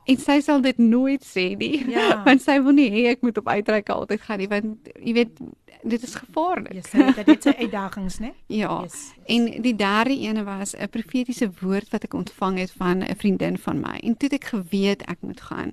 En 0.06 0.16
sy 0.16 0.40
sal 0.40 0.60
dit 0.60 0.78
nooit 0.78 1.22
sê 1.24 1.56
nie, 1.56 1.84
Ja. 1.88 2.22
want 2.26 2.42
sy 2.42 2.58
wil 2.62 2.72
nie 2.72 2.90
hê 2.90 3.06
ek 3.10 3.22
moet 3.22 3.38
op 3.38 3.48
uitreike 3.48 3.92
altyd 3.92 4.20
gaan 4.20 4.38
nie, 4.38 4.48
want 4.48 4.88
jy 5.04 5.12
weet 5.14 5.38
dit 5.84 6.02
is 6.02 6.14
gevaarlik. 6.14 6.72
Jy 6.74 6.82
sê 6.82 7.14
dit 7.16 7.26
dit 7.26 7.42
se 7.42 7.56
uitdagings, 7.56 8.18
né? 8.20 8.32
Ja. 8.60 8.82
Yes. 8.82 9.12
En 9.26 9.62
die 9.62 9.74
derde 9.76 10.16
ene 10.18 10.44
was 10.44 10.74
'n 10.76 10.88
profetiese 10.88 11.50
woord 11.60 11.88
wat 11.92 12.04
ek 12.04 12.14
ontvang 12.14 12.58
het 12.58 12.70
van 12.72 13.02
'n 13.04 13.16
vriendin 13.16 13.58
van 13.58 13.80
my. 13.80 13.96
En 14.02 14.16
toe 14.16 14.28
het 14.28 14.42
ek 14.42 14.44
geweet 14.52 15.02
ek 15.08 15.18
moet 15.20 15.40
gaan. 15.40 15.72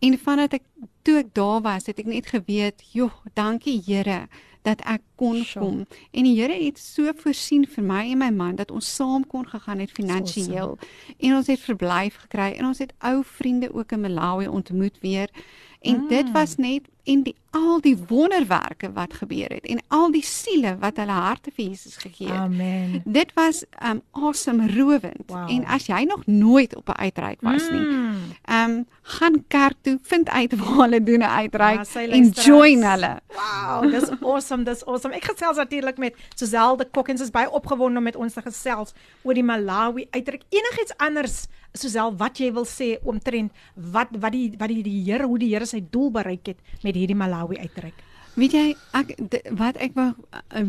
En 0.00 0.18
vandat 0.18 0.52
ek 0.52 0.62
toe 1.02 1.18
ek 1.18 1.34
daar 1.34 1.60
was, 1.62 1.86
het 1.86 1.98
ek 1.98 2.06
net 2.06 2.26
geweet, 2.26 2.82
"Joh, 2.92 3.12
dankie 3.34 3.80
Here 3.86 4.28
dat 4.66 4.82
ek 4.84 5.02
kon 5.14 5.38
Sure. 5.44 5.64
kom." 5.64 5.86
En 6.10 6.24
die 6.26 6.34
Here 6.40 6.64
het 6.64 6.78
so 6.78 7.12
voorsien 7.16 7.66
vir 7.66 7.84
my 7.84 8.02
en 8.10 8.18
my 8.18 8.30
man 8.30 8.56
dat 8.56 8.70
ons 8.70 8.94
saam 8.94 9.26
kon 9.26 9.46
gegaan 9.46 9.78
het 9.78 9.90
finansiëel. 9.94 10.78
En 11.18 11.36
ons 11.36 11.46
het 11.46 11.60
verblyf 11.60 12.16
gekry 12.26 12.52
en 12.58 12.66
ons 12.66 12.78
het 12.78 12.92
ou 12.98 13.22
vriende 13.24 13.72
ook 13.74 13.92
in 13.92 14.00
Malawi 14.00 14.48
ontmoet 14.48 14.98
weer. 15.00 15.30
En 15.86 16.00
mm. 16.02 16.08
dit 16.08 16.30
was 16.32 16.56
net 16.56 16.88
en 17.06 17.22
die 17.22 17.34
al 17.56 17.80
die 17.80 17.96
wonderwerke 18.08 18.90
wat 18.92 19.14
gebeur 19.14 19.48
het 19.54 19.64
en 19.70 19.78
al 19.94 20.10
die 20.12 20.24
siele 20.24 20.74
wat 20.82 20.98
hulle 21.00 21.14
harte 21.14 21.52
vir 21.54 21.68
Jesus 21.70 21.96
gegee 21.96 22.28
het. 22.28 22.36
Amen. 22.36 23.00
Dit 23.04 23.32
was 23.34 23.62
um 23.90 24.02
awesome 24.10 24.66
rowend. 24.74 25.30
Wow. 25.30 25.50
En 25.50 25.64
as 25.64 25.86
jy 25.86 26.02
nog 26.04 26.26
nooit 26.26 26.76
op 26.76 26.88
'n 26.88 27.00
uitreik 27.00 27.40
was 27.40 27.70
nie, 27.70 27.86
Mm. 27.86 28.16
um 28.52 28.86
gaan 29.02 29.44
kerk 29.48 29.76
toe, 29.80 29.98
vind 30.02 30.28
uit 30.28 30.56
waar 30.56 30.76
hulle 30.82 31.02
doen 31.02 31.18
'n 31.18 31.36
uitreik 31.40 31.86
Ja, 31.92 32.00
en 32.00 32.28
join 32.28 32.82
hulle. 32.82 33.20
Wow, 33.28 33.90
dis 33.90 34.10
awesome, 34.20 34.62
dis 34.62 34.84
awesome. 34.84 35.14
Ek 35.14 35.24
gesels 35.24 35.56
natuurlik 35.56 35.96
met 35.98 36.14
Suzelle 36.34 36.76
de 36.76 36.88
Kok 36.90 37.08
en 37.08 37.18
sy 37.18 37.22
is 37.22 37.30
baie 37.30 37.50
opgewonde 37.50 37.98
om 37.98 38.04
met 38.04 38.16
ons 38.16 38.32
te 38.32 38.42
gesels 38.42 38.92
oor 39.22 39.34
die 39.34 39.44
Malawi 39.44 40.06
uitreik. 40.10 40.42
Enigiets 40.48 40.96
anders, 40.96 41.46
Suzelle, 41.76 42.16
wat 42.16 42.40
jy 42.40 42.50
wil 42.56 42.66
sê 42.68 42.96
omtrent 43.04 43.52
wat 43.74 44.12
wat 44.16 44.32
die 44.32 44.50
wat 44.58 44.72
die, 44.72 44.82
die 44.86 45.02
Here 45.06 45.26
hoe 45.28 45.38
die 45.38 45.52
Here 45.54 45.66
sy 45.68 45.82
doel 45.90 46.10
bereik 46.14 46.52
het 46.54 46.84
met 46.84 46.96
hierdie 46.96 47.18
Malawi 47.18 47.60
uitreik. 47.62 48.05
Weet 48.36 48.52
jy, 48.52 48.64
ek 48.92 49.14
wat 49.56 49.76
ek 49.80 49.94
uh, 49.96 50.10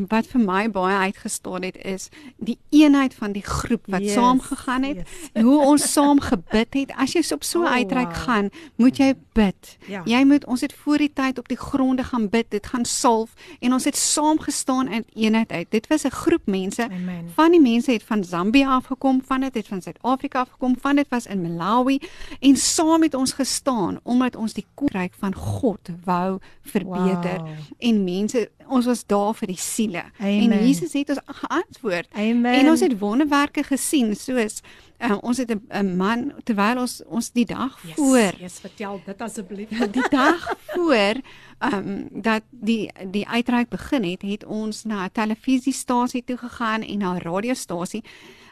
wat 0.07 0.27
vir 0.31 0.39
my 0.41 0.69
baie 0.71 0.97
uitgestaan 1.11 1.63
het 1.67 1.75
is 1.83 2.09
die 2.39 2.57
eenheid 2.71 3.13
van 3.13 3.33
die 3.35 3.43
groep 3.43 3.83
wat 3.91 4.01
Yes, 4.01 4.13
saam 4.15 4.39
gegaan 4.39 4.83
het. 4.83 4.97
yes. 5.03 5.43
Hoe 5.43 5.57
ons 5.65 5.91
saam 5.97 6.19
gebid 6.23 6.73
het. 6.73 6.93
As 6.95 7.11
jy 7.13 7.23
op 7.33 7.43
so 7.43 7.59
'n 7.61 7.65
Oh, 7.67 7.71
uitreik 7.73 8.07
wow. 8.07 8.15
gaan, 8.23 8.49
moet 8.77 8.97
jy 8.97 9.13
bid. 9.33 9.77
Ja. 9.87 10.01
Jy 10.05 10.23
moet 10.23 10.45
ons 10.45 10.61
het 10.61 10.73
voor 10.73 10.97
die 10.97 11.11
tyd 11.13 11.37
op 11.39 11.47
die 11.47 11.57
gronde 11.57 12.03
gaan 12.03 12.29
bid, 12.29 12.49
dit 12.51 12.67
gaan 12.67 12.85
salf 12.85 13.33
en 13.59 13.73
ons 13.73 13.83
het 13.83 13.95
saam 13.97 14.39
gestaan 14.39 14.87
in 14.87 15.05
eenheid 15.13 15.51
uit. 15.51 15.67
Dit 15.71 15.87
was 15.87 16.03
'n 16.05 16.09
groep 16.11 16.45
mense. 16.45 16.83
Amen. 16.83 17.29
Van 17.35 17.51
die 17.51 17.61
mense 17.61 17.91
het 17.91 18.03
van 18.03 18.23
Zambia 18.23 18.75
afgekom, 18.75 19.21
van 19.25 19.41
dit 19.41 19.53
het 19.53 19.67
van 19.67 19.81
Suid-Afrika 19.81 20.39
afgekom, 20.39 20.75
van 20.79 20.95
dit 20.95 21.07
was 21.09 21.25
in 21.25 21.41
Malawi 21.41 21.99
en 22.39 22.55
saam 22.55 23.01
het 23.01 23.13
ons 23.13 23.31
gestaan 23.33 23.99
omdat 24.03 24.35
ons 24.35 24.53
die 24.53 24.65
koninkryk 24.73 25.13
van 25.19 25.35
God 25.35 25.89
wou 26.05 26.39
verbeter. 26.61 27.37
Wow. 27.39 27.56
En 27.77 28.03
mense, 28.03 28.49
ons 28.67 28.85
was 28.85 29.05
daar 29.05 29.33
vir 29.35 29.47
die 29.47 29.57
siele. 29.57 30.03
Amen. 30.19 30.51
En 30.51 30.65
Jesus 30.67 30.93
het 30.93 31.09
ons 31.09 31.19
geantwoord. 31.25 32.07
Amen. 32.13 32.53
En 32.53 32.69
ons 32.69 32.79
het 32.79 32.99
wonderwerke 32.99 33.63
gesien 33.63 34.15
soos 34.15 34.61
uh, 34.99 35.17
ons 35.21 35.37
het 35.37 35.51
'n 35.51 35.61
'n 35.69 35.97
man 35.97 36.33
terwyl 36.43 36.79
ons 36.79 37.01
ons 37.05 37.31
die 37.31 37.45
dag 37.45 37.79
yes, 37.83 37.95
voor 37.95 38.33
Yes, 38.39 38.59
vertel 38.59 39.01
dit 39.05 39.21
asseblief. 39.21 39.69
die 39.97 40.09
dag 40.09 40.57
voor 40.65 41.15
ehm 41.57 41.73
um, 41.73 42.07
dat 42.11 42.41
die 42.49 42.91
die 43.11 43.27
uitreik 43.27 43.69
begin 43.69 44.03
het, 44.03 44.21
het 44.21 44.45
ons 44.45 44.83
na 44.83 45.05
'n 45.05 45.11
televisiestasie 45.11 46.23
toe 46.23 46.37
gegaan 46.37 46.81
en 46.81 46.97
na 46.97 47.13
'n 47.13 47.21
radiostasie 47.21 48.03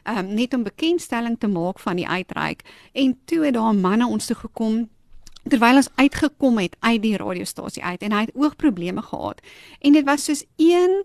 ehm 0.04 0.18
um, 0.18 0.34
net 0.34 0.54
om 0.54 0.64
bekendstelling 0.64 1.40
te 1.40 1.48
maak 1.48 1.80
van 1.80 1.96
die 1.96 2.08
uitreik. 2.08 2.62
En 2.92 3.20
toe 3.26 3.46
het 3.46 3.54
daar 3.54 3.76
manne 3.76 4.08
ons 4.08 4.26
toe 4.26 4.36
gekom 4.36 4.90
terwyl 5.50 5.76
ons 5.82 5.90
uitgekom 5.96 6.58
het 6.58 6.76
uit 6.80 7.02
die 7.02 7.18
radiostasie 7.18 7.84
uit 7.84 8.02
en 8.02 8.12
hy 8.12 8.24
het 8.26 8.36
oogprobleme 8.36 9.02
gehad. 9.02 9.42
En 9.80 9.94
dit 9.94 10.06
was 10.06 10.24
soos 10.26 10.44
een 10.58 11.04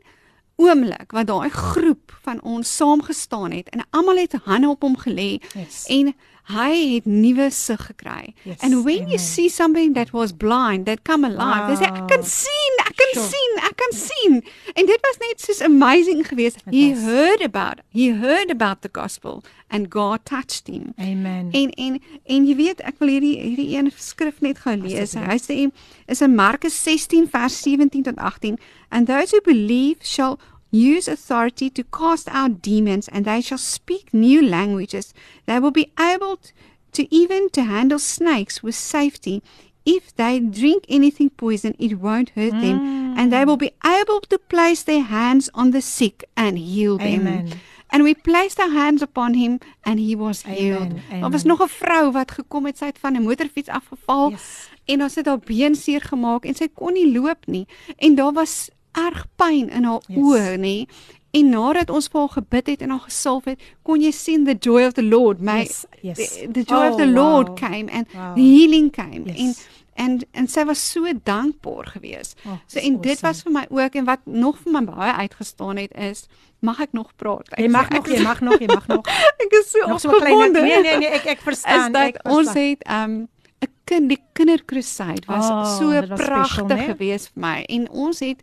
oomblik 0.60 1.12
wat 1.16 1.26
daai 1.26 1.48
groep 1.50 2.12
van 2.22 2.42
ons 2.42 2.76
saam 2.76 3.02
gestaan 3.02 3.52
het 3.52 3.68
en 3.68 3.84
almal 3.90 4.16
het 4.20 4.34
hande 4.44 4.68
op 4.68 4.82
hom 4.82 4.96
gelê 5.00 5.38
Yes. 5.54 5.86
en 5.88 6.14
hy 6.54 6.94
het 6.94 7.06
nuwe 7.06 7.50
sig 7.50 7.80
gekry. 7.86 8.34
Yes, 8.44 8.60
and 8.60 8.84
when 8.84 9.06
you 9.08 9.18
amen. 9.18 9.18
see 9.18 9.48
something 9.48 9.94
that 9.94 10.12
was 10.12 10.32
blind 10.32 10.86
that 10.86 11.04
come 11.04 11.24
alive, 11.24 11.66
wow. 11.66 11.70
jy 11.70 11.78
sê 11.80 11.88
ek 11.90 12.08
kan 12.10 12.24
sien, 12.26 12.82
ek 12.86 12.96
kan 12.96 13.14
Sure. 13.14 13.26
sien, 13.26 13.56
ek 13.66 13.76
kan 13.76 13.92
sien. 13.96 14.36
En 14.74 14.86
dit 14.86 15.06
was 15.06 15.18
net 15.22 15.40
soos 15.40 15.60
amazing 15.66 16.22
geweest. 16.28 16.62
He 16.70 16.90
was. 16.90 17.02
heard 17.02 17.42
about 17.42 17.78
it. 17.78 17.84
He 17.90 18.10
heard 18.10 18.50
about 18.50 18.82
the 18.82 18.88
gospel 18.92 19.42
and 19.70 19.90
God 19.90 20.24
touched 20.24 20.66
him. 20.66 20.94
Amen. 20.98 21.48
En 21.52 21.70
en 21.70 22.00
en 22.24 22.46
jy 22.46 22.54
weet 22.58 22.80
ek 22.86 22.98
wil 23.02 23.12
hierdie 23.14 23.36
hierdie 23.38 23.76
een 23.76 23.90
skrif 23.96 24.40
net 24.40 24.62
gou 24.64 24.76
lees. 24.76 25.14
Hy 25.14 25.38
sê 25.38 25.58
is 26.06 26.22
in 26.22 26.34
Markus 26.34 26.76
16 26.82 27.28
vers 27.30 27.62
17 27.62 28.02
tot 28.02 28.18
18 28.18 28.58
and 28.90 29.06
those 29.06 29.30
who 29.30 29.40
believe 29.46 30.02
shall 30.02 30.38
use 30.70 31.08
authority 31.08 31.70
to 31.70 31.82
cast 31.84 32.28
out 32.28 32.62
demons 32.62 33.08
and 33.08 33.24
they 33.24 33.40
shall 33.40 33.58
speak 33.58 34.12
new 34.12 34.40
languages. 34.42 35.12
They 35.46 35.58
will 35.58 35.72
be 35.72 35.90
able 35.98 36.38
to 36.92 37.02
even 37.14 37.50
to 37.50 37.62
handle 37.62 37.98
snakes 37.98 38.62
with 38.62 38.74
safety. 38.74 39.42
If 39.84 40.14
they 40.16 40.38
drink 40.40 40.84
anything 40.88 41.30
poison, 41.30 41.74
it 41.78 41.94
won't 41.98 42.30
hurt 42.36 42.52
them, 42.60 43.14
and 43.18 43.32
they 43.32 43.44
will 43.46 43.56
be 43.56 43.72
able 43.84 44.20
to 44.28 44.38
place 44.38 44.82
their 44.84 45.02
hands 45.02 45.48
on 45.54 45.70
the 45.70 45.80
sick 45.80 46.24
and 46.36 46.58
heal 46.58 46.98
them. 46.98 47.48
And 47.92 48.04
we 48.04 48.14
placed 48.14 48.60
our 48.60 48.70
hands 48.70 49.02
upon 49.02 49.34
him 49.34 49.58
and 49.84 49.98
he 49.98 50.14
was 50.14 50.44
Amen, 50.46 50.56
healed. 50.56 50.90
Daar 51.10 51.30
was 51.30 51.42
amen. 51.44 51.56
nog 51.56 51.60
'n 51.62 51.68
vrou 51.68 52.12
wat 52.12 52.30
gekom 52.30 52.66
het, 52.66 52.78
sy 52.78 52.84
het 52.84 52.98
van 52.98 53.16
'n 53.16 53.22
motorfiets 53.22 53.68
afgeval 53.68 54.30
Yes. 54.30 54.68
en 54.84 55.02
ons 55.02 55.14
het 55.14 55.26
haar 55.26 55.38
been 55.38 55.74
seer 55.74 56.00
gemaak 56.00 56.44
en 56.44 56.54
sy 56.54 56.68
kon 56.74 56.92
nie 56.92 57.12
loop 57.18 57.46
nie 57.46 57.66
en 57.98 58.14
daar 58.14 58.32
was 58.32 58.70
erg 58.92 59.26
pyn 59.36 59.68
in 59.70 59.84
haar 59.84 60.00
Yes. 60.08 60.18
oë, 60.18 60.56
nê? 60.58 60.86
En 61.32 61.48
nadat 61.48 61.90
ons 61.90 62.08
vir 62.08 62.20
haar 62.20 62.28
gebid 62.28 62.66
het 62.66 62.82
en 62.82 62.90
haar 62.90 63.00
gesalf 63.06 63.44
het, 63.44 63.60
kon 63.82 64.00
jy 64.02 64.10
sien 64.10 64.44
the 64.44 64.56
joy 64.58 64.84
of 64.86 64.92
the 64.94 65.02
Lord. 65.02 65.40
My 65.40 65.58
Yes, 65.60 65.86
yes. 66.02 66.16
The, 66.36 66.48
the 66.52 66.62
joy 66.64 66.86
Oh, 66.86 66.90
of 66.90 66.96
the 66.96 67.06
Lord 67.06 67.48
wow. 67.48 67.54
came 67.56 67.88
and 67.92 68.06
Wow. 68.14 68.34
the 68.34 68.42
healing 68.42 68.90
came 68.90 69.22
Yes. 69.26 69.36
en 69.38 69.54
en 69.94 70.20
en 70.32 70.48
sy 70.48 70.64
was 70.64 70.90
so 70.90 71.04
dankbaar 71.24 71.86
geweest. 71.86 72.36
Oh, 72.46 72.52
so 72.66 72.78
en 72.80 73.00
dit 73.00 73.22
awesome. 73.22 73.28
was 73.28 73.42
vir 73.42 73.52
my 73.52 73.66
ook 73.70 73.94
en 73.94 74.04
wat 74.04 74.18
nog 74.24 74.56
vir 74.58 74.72
my 74.72 74.84
baie 74.84 75.12
uitgestaan 75.12 75.76
het 75.76 75.92
is 75.94 76.26
mag 76.60 76.80
ek 76.80 76.92
nog 76.92 77.12
praat? 77.16 77.48
Jy 77.56 77.64
Ek 77.64 77.70
mag 77.70 77.86
sê, 77.88 77.94
nog, 77.94 78.06
jy 78.08 78.22
mag 78.22 78.40
nog, 78.40 78.58
jy 78.60 78.66
mag 78.66 78.86
nog. 78.86 79.06
Ek 79.44 79.52
is 79.60 79.70
so 79.70 79.86
Nog 79.88 80.00
so 80.00 80.08
opgewonde. 80.08 80.60
Nee 80.62 80.80
nee 80.82 80.98
nee, 80.98 81.08
ek 81.08 81.24
ek 81.26 81.38
is 81.38 81.42
verstaan. 81.44 81.92
dat 81.92 82.02
ek 82.02 82.18
verstaan. 82.22 82.32
ons 82.38 82.54
het 82.54 82.88
um 82.88 83.28
'n 83.62 83.68
kind 83.84 84.08
die 84.08 84.18
kinderkruisyd 84.32 85.24
was 85.26 85.48
Oh, 85.50 85.78
so 85.78 85.90
dit 86.00 86.08
pragtig 86.14 86.78
né? 86.78 86.84
geweest 86.94 87.30
vir 87.34 87.40
my 87.42 87.62
en 87.68 87.90
ons 87.90 88.18
het 88.20 88.42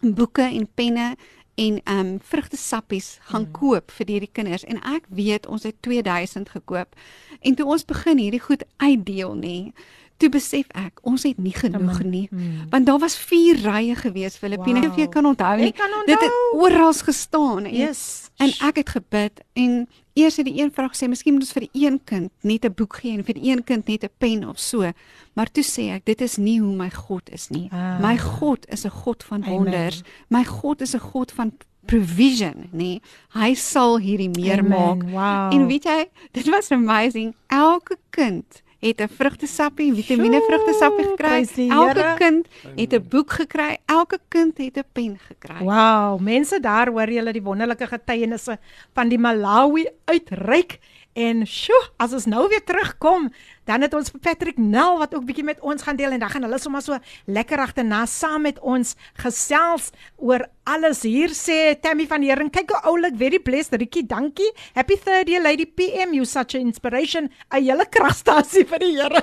boeke 0.00 0.42
en 0.42 0.68
penne 0.74 1.16
en 1.56 1.80
um 1.88 2.18
vrugtesappies 2.20 3.18
gaan 3.20 3.42
Mm. 3.46 3.52
koop 3.52 3.90
vir 3.90 4.06
hierdie 4.06 4.30
kinders 4.32 4.64
en 4.64 4.76
ek 4.82 5.04
weet 5.08 5.46
ons 5.46 5.62
het 5.62 5.74
2000 5.82 6.48
gekoop 6.48 6.94
en 7.40 7.54
toe 7.54 7.66
ons 7.66 7.84
begin 7.84 8.18
hierdie 8.18 8.40
goed 8.40 8.62
uitdeel 8.76 9.34
nê 9.34 9.72
toe 10.18 10.28
besef 10.28 10.66
ek 10.74 11.00
ons 11.02 11.22
het 11.22 11.38
nie 11.38 11.52
genoeg 11.52 12.02
nie 12.04 12.28
Mm. 12.30 12.68
want 12.70 12.86
daar 12.86 12.98
was 12.98 13.16
vier 13.16 13.56
rye 13.56 13.94
gewees 13.94 14.36
Filippine 14.36 14.80
Wow. 14.80 14.90
of 14.90 14.96
jy 14.96 15.06
kan 15.08 15.24
onthou 15.26 15.56
nie 15.56 15.72
kan 15.72 15.90
dit 16.06 16.20
het 16.20 16.30
onthou. 16.30 16.60
oral 16.62 16.92
gestaan 16.92 17.64
en 17.66 17.74
Yes. 17.74 18.25
En 18.36 18.52
ek 18.68 18.76
het 18.76 18.88
gebid 18.88 19.40
en 19.56 19.88
eers 20.12 20.36
het 20.36 20.44
die 20.48 20.60
een 20.60 20.72
vrou 20.72 20.88
gesê 20.92 21.08
miskien 21.08 21.36
moet 21.36 21.46
ons 21.46 21.52
vir 21.56 21.64
die 21.72 21.86
een 21.86 22.00
kind 22.04 22.30
net 22.40 22.64
'n 22.64 22.74
boek 22.76 22.96
gee 23.00 23.12
en 23.16 23.24
vir 23.24 23.34
die 23.34 23.50
een 23.50 23.64
kind 23.64 23.86
net 23.88 24.04
'n 24.04 24.10
pen 24.18 24.48
of 24.48 24.58
so. 24.58 24.92
Maar 25.34 25.50
toe 25.50 25.64
sê 25.64 25.90
ek 25.94 26.04
dit 26.04 26.20
is 26.20 26.36
nie 26.36 26.60
hoe 26.60 26.76
my 26.76 26.90
God 26.90 27.30
is 27.30 27.48
nie. 27.48 27.68
Ah. 27.72 28.00
My 28.00 28.18
God 28.18 28.66
is 28.68 28.84
'n 28.84 28.90
God 28.90 29.24
van 29.24 29.42
Amen. 29.42 29.54
wonders. 29.54 30.02
My 30.28 30.44
God 30.44 30.80
is 30.80 30.94
'n 30.94 31.00
God 31.00 31.32
van 31.32 31.52
provision, 31.86 32.68
nê. 32.72 33.00
Hy 33.32 33.54
sal 33.54 33.98
hierdie 33.98 34.30
meer 34.30 34.58
Amen. 34.58 34.68
maak. 34.68 35.02
Wow. 35.02 35.52
En 35.60 35.66
weet 35.66 35.84
jy, 35.84 36.08
dit 36.32 36.48
was 36.48 36.70
amazing. 36.70 37.34
Elke 37.46 37.96
kind 38.10 38.62
het 38.86 39.00
'n 39.00 39.08
vrugtesappie, 39.08 39.94
vitamiene 39.94 40.40
vrugtesappie 40.48 41.04
gekry. 41.04 41.46
Elke 41.70 42.14
kind 42.18 42.46
het 42.76 42.92
'n 42.92 43.06
boek 43.08 43.30
gekry. 43.32 43.76
Elke 43.86 44.18
kind 44.28 44.58
het 44.58 44.76
'n 44.76 44.84
pen 44.92 45.18
gekry. 45.28 45.64
Wow, 45.64 46.20
mense 46.20 46.60
daar 46.60 46.88
hoor 46.88 47.10
julle 47.10 47.32
die 47.32 47.42
wonderlike 47.42 47.86
getuienisse 47.86 48.58
van 48.94 49.08
die 49.08 49.18
Malawi 49.18 49.86
uitreik 50.04 50.78
en 51.16 51.46
sjoe, 51.48 51.78
as 52.02 52.12
ons 52.16 52.26
nou 52.28 52.44
weer 52.52 52.62
terugkom, 52.64 53.30
dan 53.66 53.82
het 53.82 53.94
ons 53.96 54.12
Patrick 54.22 54.58
Nel 54.60 54.98
wat 55.00 55.14
ook 55.16 55.24
bietjie 55.26 55.46
met 55.46 55.62
ons 55.64 55.82
gaan 55.82 55.96
deel 55.96 56.12
en 56.12 56.20
dan 56.20 56.30
gaan 56.30 56.44
hulle 56.44 56.58
sommer 56.60 56.84
so 56.84 56.98
lekker 57.32 57.62
agterna 57.64 58.02
saam 58.10 58.44
met 58.44 58.60
ons 58.60 58.92
gesels 59.22 59.88
oor 60.20 60.44
alles. 60.68 61.02
Hier 61.08 61.32
sê 61.32 61.74
Tammy 61.80 62.06
van 62.10 62.24
Heering, 62.26 62.52
kyk 62.52 62.74
hoe 62.74 62.82
oulik, 62.92 63.16
very 63.16 63.40
blessed, 63.40 63.78
Ricky, 63.80 64.04
dankie. 64.06 64.50
Happy 64.76 65.00
30 65.00 65.40
Lady 65.42 65.66
PM, 65.66 66.12
you 66.14 66.28
such 66.28 66.54
an 66.54 66.68
inspiration. 66.68 67.30
'n 67.50 67.64
Hele 67.64 67.88
kragstasie 67.88 68.66
vir 68.68 68.78
die 68.78 68.94
Here. 69.00 69.22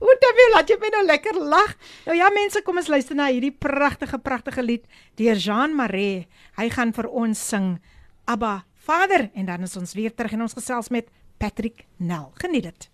Hoe 0.00 0.16
dan 0.20 0.36
wil 0.36 0.56
jy 0.64 0.76
my 0.80 0.88
nou 0.92 1.04
lekker 1.04 1.36
lag. 1.40 1.76
Nou 2.06 2.16
ja 2.16 2.30
mense, 2.32 2.62
kom 2.62 2.76
ons 2.80 2.88
luister 2.88 3.16
na 3.16 3.28
hierdie 3.28 3.52
pragtige 3.52 4.18
pragtige 4.18 4.62
lied 4.62 4.84
deur 5.16 5.36
Jean 5.36 5.76
Maree. 5.76 6.26
Hy 6.56 6.68
gaan 6.72 6.92
vir 6.92 7.08
ons 7.08 7.36
sing 7.36 7.78
Abba 8.24 8.69
Vader 8.80 9.28
en 9.34 9.46
dan 9.46 9.66
is 9.66 9.76
ons 9.76 9.92
weer 9.94 10.14
terug 10.14 10.32
en 10.32 10.46
ons 10.48 10.56
gesels 10.56 10.88
met 10.88 11.10
Patrick 11.38 11.84
Nel. 11.96 12.30
Geniet 12.40 12.62
dit. 12.62 12.88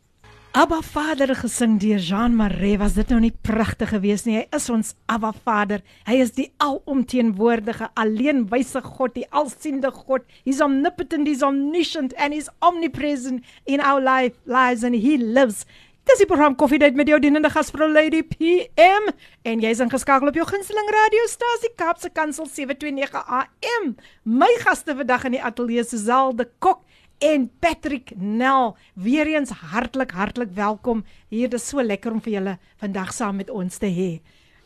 Abba 0.57 0.78
Vader 0.80 1.34
gesing 1.37 1.74
deur 1.82 2.01
Jean 2.01 2.32
Maree 2.32 2.78
was 2.80 2.95
dit 2.97 3.11
nou 3.12 3.18
nie 3.20 3.32
pragtig 3.45 3.91
geweest 3.93 4.24
nie. 4.24 4.39
Hy 4.39 4.45
is 4.57 4.68
ons 4.72 4.95
Abba 5.12 5.34
Vader. 5.45 5.82
Hy 6.09 6.16
is 6.24 6.32
die 6.32 6.47
alomteenwoordige, 6.64 7.91
alleenwyse 7.93 8.80
God, 8.87 9.12
die 9.18 9.26
alsiende 9.37 9.91
God. 9.93 10.24
He's 10.47 10.62
omnipotent, 10.64 11.28
he's 11.28 11.45
omniscient 11.45 12.16
and 12.16 12.32
he's 12.32 12.49
omnipresent 12.64 13.45
in 13.68 13.84
our 13.84 14.01
life 14.01 14.41
lives 14.49 14.87
and 14.87 14.97
he 14.97 15.18
lives. 15.20 15.66
Dis 16.10 16.18
die 16.18 16.26
program 16.26 16.56
Koffiedייט 16.58 16.95
met 16.97 17.08
jou 17.08 17.20
dienende 17.22 17.49
gasvrou 17.54 17.86
Lady 17.91 18.24
PM 18.26 19.12
en 19.45 19.62
jy's 19.62 19.80
ingeskakel 19.84 20.32
op 20.32 20.36
jou 20.36 20.45
gunsteling 20.49 20.89
radiostasie 20.89 21.70
Kaapse 21.78 22.10
Kansel 22.10 22.47
729 22.49 23.22
AM. 23.22 23.91
My 24.26 24.49
gaste 24.64 24.95
vandag 24.97 25.28
in 25.30 25.38
die 25.38 25.43
ateljee 25.43 25.86
is 25.86 25.91
Suzal 25.93 26.34
de 26.36 26.47
Kok 26.60 26.82
en 27.22 27.45
Patrick 27.62 28.12
Nel. 28.18 28.74
Weereens 28.93 29.54
hartlik 29.72 30.12
hartlik 30.18 30.56
welkom. 30.58 31.06
Hier 31.30 31.49
dis 31.54 31.70
so 31.70 31.86
lekker 31.86 32.18
om 32.18 32.22
vir 32.26 32.34
julle 32.34 32.58
vandag 32.82 33.14
saam 33.14 33.38
met 33.38 33.54
ons 33.54 33.78
te 33.78 33.91
hê. 33.93 34.12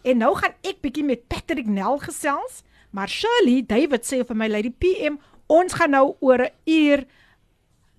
En 0.07 0.23
nou 0.23 0.31
gaan 0.39 0.55
ek 0.63 0.79
bietjie 0.85 1.03
met 1.03 1.27
Patrick 1.27 1.67
Nel 1.67 1.99
gesels, 1.99 2.63
maar 2.95 3.11
Shirley 3.11 3.59
David 3.67 4.07
sê 4.07 4.23
vir 4.23 4.39
my 4.39 4.47
Lady 4.47 4.71
PM, 4.71 5.19
ons 5.51 5.75
gaan 5.75 5.91
nou 5.91 6.15
oor 6.23 6.47
'n 6.47 6.53
uur 6.65 7.05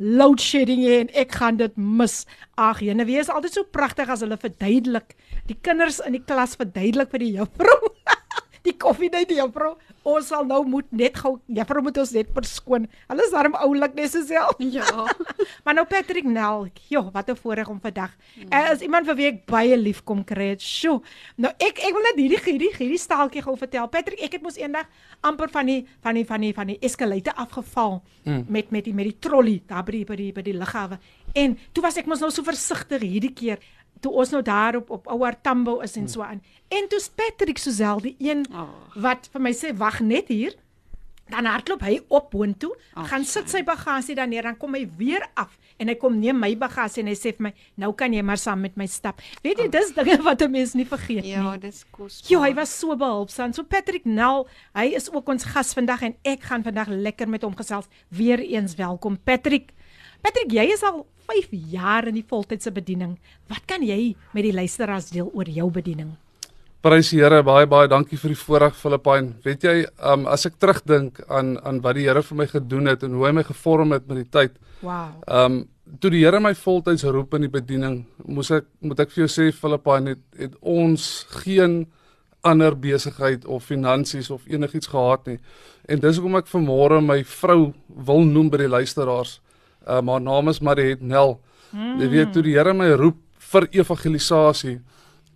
load 0.02 0.41
shedding 0.41 0.82
hê 0.82 0.99
en 1.04 1.12
ek 1.24 1.38
gaan 1.38 1.60
dit 1.62 1.78
mis. 1.78 2.24
Ag, 2.58 2.82
jene, 2.82 3.06
wie 3.06 3.20
is 3.22 3.30
altyd 3.30 3.60
so 3.60 3.70
pragtig 3.78 4.10
as 4.10 4.26
hulle 4.26 4.39
verduidelik. 4.41 5.14
Die 5.49 5.58
kinders 5.62 6.02
in 6.06 6.18
die 6.18 6.26
klas 6.26 6.58
verduidelik 6.60 7.14
vir 7.14 7.26
die 7.26 7.34
juffrou. 7.38 7.93
Die 8.66 8.74
koffie 8.78 9.09
net 9.12 9.30
die 9.30 9.38
juffrou. 9.39 9.74
Ons 10.07 10.32
sal 10.32 10.45
nou 10.49 10.62
moet 10.66 10.88
net 10.95 11.18
gou 11.22 11.36
juffrou 11.45 11.84
moet 11.86 11.97
ons 12.01 12.14
net 12.16 12.30
verskoon. 12.34 12.88
Hulle 13.09 13.26
is 13.26 13.34
darm 13.34 13.57
oulik 13.62 13.95
net 13.97 14.14
self. 14.14 14.57
Ja. 14.72 14.86
maar 15.66 15.76
nou 15.76 15.84
Patrick 15.89 16.26
Nel, 16.26 16.70
joh, 16.89 17.09
wat 17.14 17.30
'n 17.30 17.36
voorreg 17.36 17.68
om 17.68 17.80
vandag. 17.82 18.12
Mm. 18.36 18.51
Er 18.53 18.72
is 18.72 18.82
iemand 18.82 19.05
vir 19.05 19.16
wie 19.16 19.28
ek 19.28 19.45
baie 19.45 19.78
lief 19.78 20.03
kom 20.03 20.24
kry 20.24 20.51
het. 20.53 20.62
Sjoe. 20.62 21.01
Nou 21.36 21.51
ek 21.57 21.82
ek 21.82 21.93
wil 21.93 22.05
net 22.07 22.18
hierdie 22.22 22.39
hierdie 22.39 22.72
hierdie 22.78 23.01
staaltjie 23.01 23.41
gou 23.41 23.57
vertel. 23.57 23.88
Patrick, 23.88 24.22
ek 24.22 24.34
het 24.34 24.41
mos 24.41 24.57
eendag 24.57 24.88
amper 25.22 25.49
van 25.49 25.66
die 25.66 25.88
van 26.01 26.16
die 26.16 26.26
van 26.26 26.41
die 26.41 26.53
van 26.53 26.68
die 26.68 26.80
eskalator 26.80 27.34
afgeval 27.34 28.01
mm. 28.24 28.45
met 28.47 28.72
met 28.72 28.86
die 28.86 28.93
met 28.93 29.05
die 29.05 29.20
trolley 29.20 29.62
daar 29.68 29.84
by 29.84 29.91
die 29.91 30.05
by 30.05 30.16
die 30.16 30.32
by 30.32 30.41
die 30.41 30.57
lughawe. 30.57 30.99
En 31.34 31.57
toe 31.72 31.84
was 31.84 31.97
ek 31.97 32.05
mos 32.05 32.20
nou 32.20 32.32
so 32.32 32.43
versigtig 32.43 33.01
hierdie 33.01 33.34
keer 33.34 33.59
toe 34.02 34.12
ons 34.24 34.34
nou 34.34 34.41
daar 34.45 34.80
op 34.82 34.89
op 34.89 35.08
ouer 35.14 35.38
Tambo 35.41 35.80
is 35.86 35.95
en 35.99 36.10
so 36.10 36.26
aan. 36.26 36.41
En 36.68 36.89
toe 36.89 36.99
Patrick 37.16 37.58
Sozel 37.58 38.02
die 38.02 38.16
een 38.20 38.45
oh. 38.52 38.70
wat 38.95 39.30
vir 39.32 39.41
my 39.41 39.54
sê 39.56 39.74
wag 39.78 40.02
net 40.06 40.32
hier. 40.34 40.58
Dan 41.32 41.47
hardloop 41.47 41.84
hy 41.88 41.93
op 42.12 42.26
boontoe, 42.34 42.74
oh, 42.76 43.06
gaan 43.08 43.24
sit 43.24 43.47
sy 43.47 43.62
bagasie 43.64 44.18
dan 44.18 44.34
neer, 44.34 44.43
dan 44.43 44.58
kom 44.60 44.74
hy 44.76 44.82
weer 44.99 45.24
af 45.39 45.54
en 45.80 45.88
hy 45.88 45.95
kom 45.97 46.18
neem 46.20 46.36
my 46.38 46.49
bagasie 46.60 47.02
en 47.06 47.10
hy 47.10 47.16
sê 47.16 47.32
vir 47.38 47.45
my, 47.47 47.52
"Nou 47.80 47.93
kan 47.95 48.14
jy 48.14 48.22
maar 48.22 48.38
saam 48.38 48.62
met 48.62 48.76
my 48.78 48.86
stap." 48.86 49.22
Weet 49.41 49.58
jy, 49.58 49.66
oh. 49.66 49.72
dis 49.72 49.93
dinge 49.95 50.18
wat 50.28 50.41
'n 50.41 50.52
mens 50.52 50.74
nie 50.76 50.86
vergeet 50.86 51.26
ja, 51.26 51.41
nie. 51.41 51.47
Ja, 51.47 51.58
dis 51.58 51.86
kos. 51.91 52.22
Jo, 52.28 52.41
hy 52.43 52.54
was 52.54 52.78
so 52.78 52.95
behulpsaam. 52.95 53.54
So 53.54 53.64
Patrick 53.64 54.06
Nel, 54.06 54.47
hy 54.76 54.91
is 54.93 55.10
ook 55.12 55.30
ons 55.30 55.43
gas 55.43 55.74
vandag 55.74 56.02
en 56.02 56.16
ek 56.24 56.43
gaan 56.43 56.64
vandag 56.64 56.88
lekker 56.88 57.30
met 57.30 57.41
hom 57.41 57.56
gesels. 57.56 57.88
Weereens 58.10 58.76
welkom 58.76 59.18
Patrick. 59.24 59.72
Patrick, 60.22 60.51
jy 60.53 60.67
is 60.69 60.84
al 60.86 61.05
5 61.32 61.53
jaar 61.72 62.05
in 62.09 62.19
die 62.19 62.26
voltydse 62.28 62.72
bediening. 62.74 63.15
Wat 63.49 63.65
kan 63.69 63.82
jy 63.86 64.13
met 64.36 64.45
die 64.45 64.53
luisteraars 64.53 65.09
deel 65.13 65.32
oor 65.34 65.49
jou 65.49 65.69
bediening? 65.74 66.11
Prys 66.82 67.11
die 67.13 67.19
Here, 67.22 67.43
baie 67.45 67.67
baie 67.69 67.89
dankie 67.89 68.17
vir 68.17 68.34
die 68.34 68.39
voorreg 68.39 68.78
Filippyn. 68.78 69.32
Weet 69.45 69.65
jy, 69.65 69.76
um 70.11 70.26
as 70.30 70.47
ek 70.49 70.57
terugdink 70.61 71.19
aan 71.30 71.55
aan 71.61 71.82
wat 71.86 71.97
die 71.97 72.07
Here 72.07 72.24
vir 72.26 72.39
my 72.39 72.47
gedoen 72.49 72.89
het 72.89 73.05
en 73.05 73.17
hoe 73.17 73.28
hy 73.28 73.34
my 73.38 73.43
gevorm 73.45 73.93
het 73.93 74.07
met 74.09 74.24
die 74.24 74.30
tyd. 74.34 74.57
Wow. 74.82 75.11
Um 75.30 75.59
toe 76.01 76.09
die 76.13 76.24
Here 76.24 76.41
my 76.41 76.53
voltyds 76.57 77.05
roep 77.05 77.34
in 77.38 77.45
die 77.45 77.53
bediening, 77.53 77.99
moes 78.26 78.49
ek 78.53 78.65
moet 78.82 79.01
ek 79.05 79.13
vir 79.13 79.28
jou 79.28 79.30
sê 79.30 79.51
Filippyn 79.53 80.09
het, 80.13 80.24
het 80.41 80.57
ons 80.61 81.05
geen 81.43 81.84
ander 82.41 82.74
besigheid 82.74 83.45
of 83.45 83.69
finansies 83.69 84.32
of 84.34 84.45
enigiets 84.49 84.89
gehad 84.89 85.30
nie. 85.30 85.38
En 85.86 86.01
dis 86.01 86.17
hoekom 86.17 86.41
ek 86.41 86.49
vanmôre 86.49 86.97
my 87.05 87.22
vrou 87.38 87.74
wil 88.09 88.26
noem 88.26 88.49
by 88.49 88.63
die 88.63 88.74
luisteraars. 88.74 89.38
Uh, 89.88 90.01
maar 90.01 90.21
naam 90.21 90.49
is 90.49 90.59
Mariet 90.59 91.01
Nel. 91.01 91.39
Mm. 91.71 91.99
Jy 92.01 92.09
weet 92.09 92.34
toe 92.34 92.43
die 92.45 92.55
Here 92.57 92.73
my 92.73 92.91
roep 92.99 93.19
vir 93.51 93.67
evangelisasie, 93.71 94.79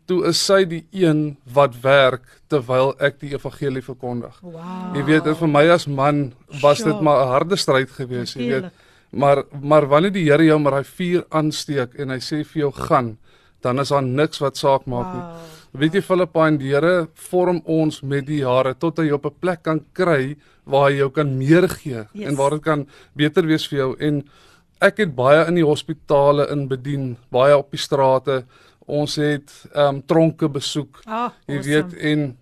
toe 0.05 0.21
is 0.29 0.39
sy 0.39 0.61
die 0.69 0.83
een 0.93 1.37
wat 1.55 1.75
werk 1.81 2.27
terwyl 2.51 2.93
ek 3.03 3.17
die 3.23 3.33
evangelie 3.33 3.81
verkondig. 3.83 4.37
Wow. 4.45 4.93
Jy 4.95 5.05
weet 5.07 5.29
vir 5.39 5.51
my 5.51 5.65
as 5.73 5.87
man 5.87 6.27
was 6.61 6.83
sure. 6.83 6.91
dit 6.91 7.01
maar 7.01 7.25
'n 7.25 7.33
harde 7.33 7.57
stryd 7.57 7.89
geweest, 7.89 8.35
jy 8.35 8.47
weet. 8.49 8.71
Maar 9.11 9.43
maar 9.61 9.87
wanneer 9.87 10.13
die 10.13 10.29
Here 10.29 10.45
jou 10.45 10.59
maar 10.59 10.71
daai 10.71 10.83
vuur 10.97 11.25
aansteek 11.29 11.95
en 11.99 12.09
hy 12.09 12.19
sê 12.19 12.43
vir 12.45 12.61
jou 12.61 12.71
gaan, 12.71 13.17
dan 13.61 13.79
is 13.79 13.89
daar 13.89 14.03
niks 14.03 14.39
wat 14.39 14.57
saak 14.57 14.85
maak 14.85 15.05
wow. 15.05 15.15
nie. 15.15 15.54
Weet 15.75 15.97
jy 15.97 16.01
Filippyn, 16.05 16.55
die 16.59 16.71
Here 16.71 17.07
vorm 17.29 17.57
ons 17.67 17.99
met 18.07 18.23
die 18.27 18.39
jare 18.45 18.75
tot 18.79 19.01
hy 19.01 19.09
op 19.11 19.25
'n 19.25 19.39
plek 19.41 19.63
kan 19.63 19.81
kry 19.93 20.37
waar 20.63 20.89
hy 20.89 20.97
jou 20.97 21.09
kan 21.11 21.37
meer 21.37 21.67
gee 21.67 22.07
yes. 22.13 22.27
en 22.27 22.35
waar 22.35 22.51
dit 22.51 22.63
kan 22.63 22.87
beter 23.13 23.43
wees 23.45 23.67
vir 23.67 23.79
jou 23.79 23.95
en 23.99 24.23
ek 24.81 24.97
het 24.97 25.15
baie 25.15 25.47
in 25.47 25.55
die 25.55 25.65
hospitale 25.65 26.47
in 26.51 26.67
bedien, 26.67 27.17
baie 27.31 27.57
op 27.57 27.71
die 27.71 27.79
strate. 27.79 28.45
Ons 28.87 29.15
het 29.15 29.51
ehm 29.73 29.95
um, 29.95 30.01
tronke 30.01 30.47
besoek. 30.47 31.01
Ah, 31.05 31.31
jy 31.47 31.57
awesome. 31.57 31.73
weet 31.73 31.93
en 32.11 32.37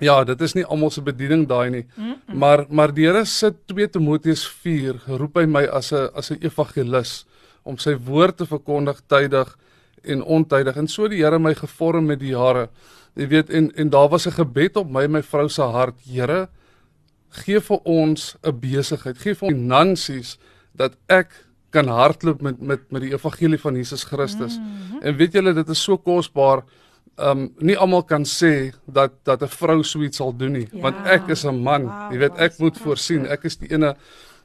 ja, 0.00 0.24
dit 0.24 0.40
is 0.40 0.54
nie 0.54 0.64
almal 0.64 0.90
se 0.90 1.02
bediening 1.02 1.46
daai 1.48 1.70
nie. 1.70 1.86
Mm 1.96 2.14
-mm. 2.14 2.38
Maar 2.38 2.66
maar 2.68 2.94
die 2.94 3.06
Here 3.06 3.24
sit 3.24 3.66
2 3.66 3.88
Timoteus 3.88 4.46
4 4.48 5.02
roep 5.06 5.36
hy 5.36 5.46
my 5.46 5.66
as 5.66 5.92
'n 5.92 6.08
as 6.14 6.30
'n 6.30 6.38
evangelis 6.40 7.26
om 7.64 7.78
sy 7.78 7.96
woord 7.96 8.36
te 8.36 8.46
verkondig 8.46 9.00
tydig 9.08 9.56
en 10.06 10.22
ontydig. 10.22 10.76
En 10.76 10.88
so 10.88 11.08
die 11.08 11.22
Here 11.22 11.38
my 11.38 11.54
gevorm 11.54 12.06
met 12.06 12.20
die 12.20 12.34
jare. 12.34 12.68
Jy 13.16 13.28
weet 13.28 13.50
en 13.50 13.70
en 13.76 13.90
daar 13.90 14.08
was 14.08 14.26
'n 14.26 14.32
gebed 14.32 14.76
op 14.76 14.90
my 14.90 15.02
en 15.04 15.10
my 15.10 15.22
vrou 15.22 15.48
se 15.48 15.62
hart. 15.62 15.94
Here, 16.04 16.48
gee 17.30 17.60
vir 17.60 17.80
ons 17.84 18.36
'n 18.42 18.60
besigheid, 18.60 19.18
gee 19.18 19.34
vir 19.34 19.48
ons 19.48 19.56
finansies 19.56 20.38
dat 20.74 20.96
ek 21.08 21.46
kan 21.70 21.88
hardloop 21.88 22.42
met 22.42 22.60
met 22.60 22.90
met 22.90 23.02
die 23.02 23.12
evangelie 23.12 23.60
van 23.60 23.74
Jesus 23.74 24.04
Christus. 24.04 24.58
Mm 24.58 24.64
-hmm. 24.64 25.02
En 25.02 25.16
weet 25.16 25.32
julle 25.32 25.52
dit 25.52 25.68
is 25.68 25.82
so 25.82 25.98
kosbaar. 25.98 26.64
Um 27.16 27.52
nie 27.58 27.78
almal 27.78 28.02
kan 28.02 28.24
sê 28.24 28.74
dat 28.84 29.12
dat 29.22 29.42
'n 29.42 29.48
vrou 29.48 29.82
so 29.82 30.02
iets 30.02 30.16
sal 30.16 30.36
doen 30.36 30.52
nie, 30.52 30.68
ja. 30.72 30.80
want 30.80 30.96
ek 31.06 31.28
is 31.28 31.44
'n 31.44 31.62
man. 31.62 31.82
Wow, 31.82 32.12
jy 32.12 32.18
weet 32.18 32.36
ek 32.36 32.58
moet 32.58 32.78
voorsien. 32.78 33.26
Ek 33.26 33.44
is 33.44 33.56
die 33.56 33.72
ene 33.72 33.96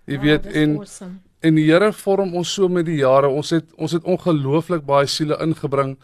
jy 0.06 0.16
wow, 0.16 0.24
weet 0.24 0.46
en 0.46 0.76
awesome. 0.76 1.20
En 1.42 1.58
die 1.58 1.68
Here 1.68 1.92
vorm 1.94 2.36
ons 2.38 2.54
so 2.54 2.70
met 2.70 2.86
die 2.86 3.00
jare. 3.02 3.30
Ons 3.30 3.52
het 3.56 3.68
ons 3.82 3.94
het 3.96 4.06
ongelooflik 4.08 4.86
baie 4.88 5.10
siele 5.10 5.38
ingebring 5.42 5.96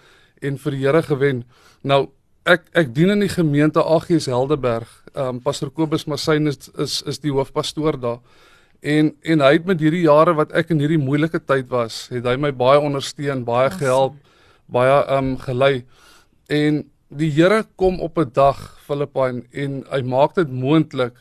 en 0.41 0.57
vir 0.63 0.75
die 0.75 0.83
Here 0.85 1.03
gewen. 1.05 1.43
Nou 1.83 2.07
ek 2.47 2.67
ek 2.79 2.93
dien 2.95 3.13
in 3.13 3.23
die 3.25 3.31
gemeente 3.31 3.83
AGS 3.83 4.29
Helderberg. 4.31 4.89
Ehm 5.13 5.37
um, 5.37 5.41
Pastor 5.43 5.69
Kobus 5.69 6.07
Masyn 6.07 6.49
is, 6.49 6.71
is 6.77 7.01
is 7.05 7.21
die 7.21 7.33
hoofpastoor 7.33 7.99
daar. 8.01 8.19
En 8.81 9.13
en 9.21 9.45
hy 9.45 9.53
het 9.57 9.65
met 9.65 9.81
hierdie 9.81 10.05
jare 10.05 10.33
wat 10.37 10.53
ek 10.57 10.73
in 10.73 10.81
hierdie 10.81 11.01
moeilike 11.01 11.39
tyd 11.39 11.69
was, 11.69 12.07
het 12.13 12.25
hy 12.25 12.37
my 12.37 12.51
baie 12.53 12.79
ondersteun, 12.79 13.45
baie 13.45 13.69
gehelp, 13.77 14.17
baie 14.65 15.01
ehm 15.03 15.33
um, 15.33 15.33
gelei. 15.45 15.85
En 16.49 16.85
die 17.07 17.31
Here 17.31 17.65
kom 17.75 18.01
op 18.01 18.17
'n 18.17 18.31
dag 18.33 18.79
Filippyn 18.85 19.45
en 19.51 19.83
hy 19.91 20.01
maak 20.01 20.35
dit 20.35 20.49
moontlik 20.49 21.13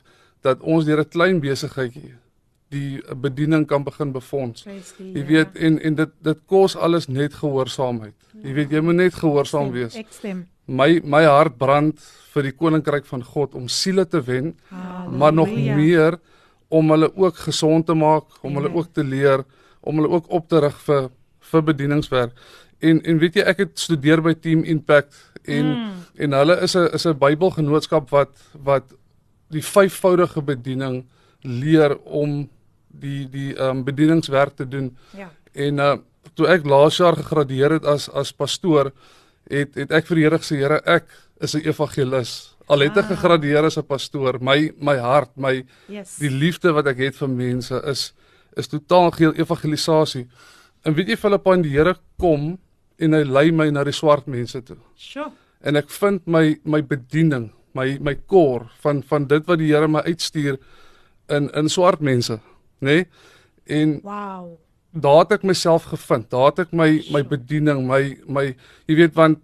dat 0.42 0.60
ons 0.60 0.84
deur 0.84 1.00
'n 1.00 1.10
klein 1.10 1.40
besigheidjie 1.40 2.14
die 2.68 3.02
bediening 3.14 3.66
kan 3.66 3.84
begin 3.84 4.12
befonds. 4.12 4.64
Jy 4.98 5.24
weet 5.26 5.54
en 5.54 5.78
en 5.78 5.94
dit 5.94 6.12
dit 6.22 6.38
kos 6.46 6.76
alles 6.76 7.06
net 7.06 7.34
gehoorsaamheid. 7.34 8.14
Jy 8.42 8.52
weet 8.52 8.70
jy 8.70 8.80
moet 8.80 8.94
net 8.94 9.14
gehoorsaam 9.14 9.70
wees. 9.70 9.94
Ek 9.94 10.10
stem 10.10 10.46
my 10.66 11.00
my 11.04 11.22
hart 11.24 11.56
brand 11.58 12.00
vir 12.34 12.48
die 12.50 12.54
koninkryk 12.54 13.06
van 13.08 13.22
God 13.24 13.54
om 13.54 13.68
siele 13.70 14.04
te 14.04 14.20
wen, 14.26 14.54
Halleluja. 14.70 15.18
maar 15.18 15.32
nog 15.32 15.52
meer 15.54 16.18
om 16.68 16.90
hulle 16.90 17.10
ook 17.14 17.36
gesond 17.46 17.86
te 17.86 17.94
maak, 17.94 18.24
om 18.42 18.58
hulle 18.58 18.72
ook 18.74 18.92
te 18.92 19.04
leer, 19.04 19.44
om 19.80 19.96
hulle 20.00 20.10
ook 20.10 20.26
op 20.28 20.48
te 20.48 20.60
rig 20.60 20.78
vir 20.88 21.10
vir 21.50 21.62
bedieningswerk. 21.62 22.32
En 22.82 23.00
en 23.02 23.18
weet 23.18 23.38
jy 23.38 23.42
ek 23.46 23.58
het 23.62 23.78
studeer 23.78 24.20
by 24.22 24.34
Team 24.34 24.64
Impact 24.64 25.14
en 25.44 25.66
mm. 25.66 25.92
en 26.18 26.32
hulle 26.32 26.60
is 26.62 26.74
'n 26.74 26.90
is 26.94 27.06
'n 27.06 27.18
Bybelgenootskap 27.18 28.10
wat 28.10 28.34
wat 28.52 28.92
die 29.50 29.62
vyfvoudige 29.62 30.42
bediening 30.42 31.04
leer 31.42 31.96
om 32.02 32.50
die 33.00 33.28
die 33.30 33.54
ehm 33.54 33.78
um, 33.78 33.84
bedieningswerk 33.84 34.56
te 34.56 34.68
doen. 34.68 34.96
Ja. 35.16 35.30
En 35.52 35.78
uh 35.78 35.96
toe 36.36 36.48
ek 36.52 36.66
laas 36.68 36.98
jaar 37.00 37.16
gegradueer 37.16 37.78
het 37.78 37.84
as 37.88 38.10
as 38.12 38.32
pastoor, 38.32 38.90
het 39.48 39.74
het 39.74 39.92
ek 39.94 40.06
vir 40.10 40.16
die 40.16 40.24
Here 40.26 40.38
gesê 40.42 40.58
Here 40.60 40.80
ek 40.84 41.06
is 41.40 41.54
'n 41.54 41.64
evangelis. 41.64 42.56
Al 42.68 42.80
het 42.80 42.96
ek 42.96 43.10
ah. 43.10 43.10
gegradueer 43.14 43.64
as 43.64 43.78
'n 43.78 43.86
pastoor, 43.86 44.38
my 44.40 44.72
my 44.80 44.96
hart, 44.96 45.30
my 45.36 45.64
yes. 45.88 46.18
die 46.18 46.30
liefde 46.30 46.72
wat 46.72 46.86
ek 46.86 46.98
het 46.98 47.16
vir 47.16 47.28
mense 47.28 47.82
is 47.84 48.12
is 48.56 48.68
totaal 48.68 49.10
geel 49.10 49.34
evangelisasie. 49.34 50.26
En 50.84 50.94
weet 50.94 51.08
jy 51.08 51.16
Filippyn 51.16 51.62
die 51.62 51.74
Here 51.76 51.96
kom 52.18 52.58
en 52.98 53.12
hy 53.12 53.22
lei 53.24 53.50
my 53.52 53.70
na 53.70 53.84
die 53.84 53.92
swart 53.92 54.26
mense 54.26 54.62
toe. 54.62 54.78
Sjoe. 54.96 55.30
En 55.60 55.76
ek 55.76 55.90
vind 55.90 56.26
my 56.26 56.58
my 56.64 56.82
bediening, 56.82 57.50
my 57.74 57.98
my 58.00 58.14
kor 58.14 58.70
van 58.80 59.02
van 59.02 59.26
dit 59.26 59.46
wat 59.46 59.58
die 59.58 59.72
Here 59.72 59.88
my 59.88 60.00
uitstuur 60.06 60.58
in 61.28 61.50
in 61.50 61.68
swart 61.68 62.00
mense. 62.00 62.40
Nê? 62.80 62.86
Nee? 62.86 63.06
En 63.66 64.00
Wow. 64.02 64.58
daar 64.92 65.18
het 65.24 65.32
ek 65.32 65.42
myself 65.42 65.84
gevind. 65.90 66.30
Daar 66.30 66.46
het 66.52 66.58
ek 66.58 66.72
my 66.72 67.02
my 67.12 67.22
bediening, 67.22 67.86
my 67.86 68.16
my 68.28 68.54
jy 68.86 68.96
weet 68.96 69.14
want 69.14 69.38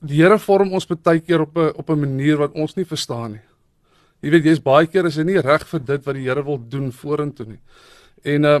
die 0.00 0.22
Here 0.22 0.38
vorm 0.38 0.72
ons 0.72 0.86
baie 0.86 1.20
keer 1.20 1.40
op 1.40 1.56
'n 1.56 1.72
op 1.76 1.90
'n 1.90 2.00
manier 2.00 2.36
wat 2.36 2.52
ons 2.54 2.74
nie 2.76 2.84
verstaan 2.84 3.32
nie. 3.32 3.40
Jy 4.22 4.30
weet 4.30 4.44
jy's 4.44 4.62
baie 4.62 4.86
keer 4.86 5.06
is 5.06 5.16
jy 5.16 5.24
nie 5.24 5.40
reg 5.40 5.66
vir 5.66 5.80
dit 5.80 6.04
wat 6.04 6.14
die 6.14 6.24
Here 6.24 6.44
wil 6.44 6.58
doen 6.58 6.92
vorentoe 6.92 7.46
nie. 7.46 7.60
En 8.24 8.44
uh 8.44 8.60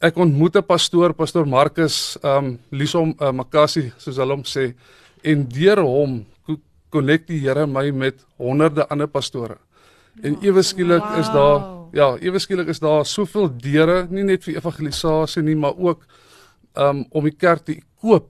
ek 0.00 0.16
ontmoet 0.16 0.56
'n 0.56 0.62
pastoor, 0.62 1.12
pastoor 1.12 1.46
Marcus 1.46 2.16
um 2.22 2.58
Lisom 2.70 3.14
uh, 3.20 3.32
Makasi 3.32 3.92
soos 3.98 4.16
hulle 4.16 4.32
hom 4.32 4.42
sê 4.44 4.74
en 5.22 5.48
deur 5.48 5.82
hom 5.82 6.26
connect 6.90 7.28
die 7.28 7.38
Here 7.38 7.66
my 7.66 7.90
met 7.90 8.24
honderde 8.38 8.86
ander 8.90 9.08
pastore. 9.08 9.58
En 10.22 10.36
ewe 10.42 10.62
skielik 10.62 11.04
is 11.18 11.30
daar 11.32 11.60
Wow. 11.90 11.94
ja, 11.94 12.16
ewe 12.22 12.38
skielik 12.38 12.68
is 12.68 12.78
daar 12.78 13.06
soveel 13.06 13.48
deure, 13.58 14.06
nie 14.10 14.22
net 14.22 14.44
vir 14.44 14.60
evangelisasie 14.60 15.42
nie, 15.42 15.56
maar 15.56 15.74
ook 15.76 16.04
um 16.78 17.04
om 17.10 17.24
die 17.26 17.34
kerk 17.34 17.64
te 17.66 17.80
koop 18.00 18.28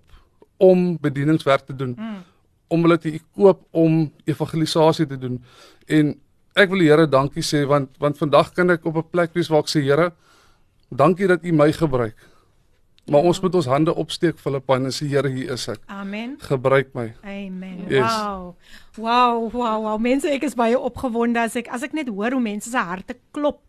om 0.56 0.96
bedieningswerk 1.00 1.66
te 1.66 1.76
doen. 1.76 1.94
Mm. 1.98 2.22
Om 2.68 2.82
hulle 2.86 2.98
te 2.98 3.12
koop 3.36 3.62
om 3.70 4.12
evangelisasie 4.24 5.06
te 5.06 5.18
doen. 5.18 5.38
En 5.86 6.14
ek 6.54 6.72
wil 6.72 6.84
die 6.84 6.90
Here 6.90 7.06
dankie 7.08 7.44
sê 7.44 7.66
want 7.68 7.96
want 8.00 8.18
vandag 8.18 8.52
kan 8.56 8.70
ek 8.70 8.84
op 8.84 8.96
'n 8.96 9.10
plek 9.10 9.34
wees 9.34 9.48
waar 9.48 9.60
ek 9.60 9.68
sê 9.68 9.82
Here, 9.82 10.12
dankie 10.88 11.26
dat 11.26 11.44
U 11.44 11.52
my 11.52 11.72
gebruik. 11.72 12.16
Maar 13.10 13.26
ons 13.26 13.40
moet 13.42 13.54
ons 13.58 13.66
hande 13.66 13.94
opsteek 13.98 14.38
Filippyn 14.38 14.86
en 14.86 14.94
sê 14.94 15.08
Here, 15.10 15.30
hier 15.34 15.50
is 15.56 15.66
ek. 15.72 15.80
Amen. 15.90 16.36
Gebruik 16.46 16.92
my. 16.94 17.08
Amen. 17.26 17.80
Yes. 17.90 18.06
Wow. 18.06 18.54
Wow, 18.96 19.48
wow, 19.50 19.78
wow. 19.86 19.96
Mense, 19.98 20.30
ek 20.30 20.46
is 20.46 20.54
baie 20.58 20.78
opgewonde 20.78 21.42
as 21.42 21.56
ek 21.58 21.70
as 21.74 21.82
ek 21.86 21.96
net 21.98 22.10
hoor 22.12 22.36
hoe 22.36 22.44
mense 22.44 22.70
se 22.70 22.78
harte 22.90 23.18
klop 23.34 23.64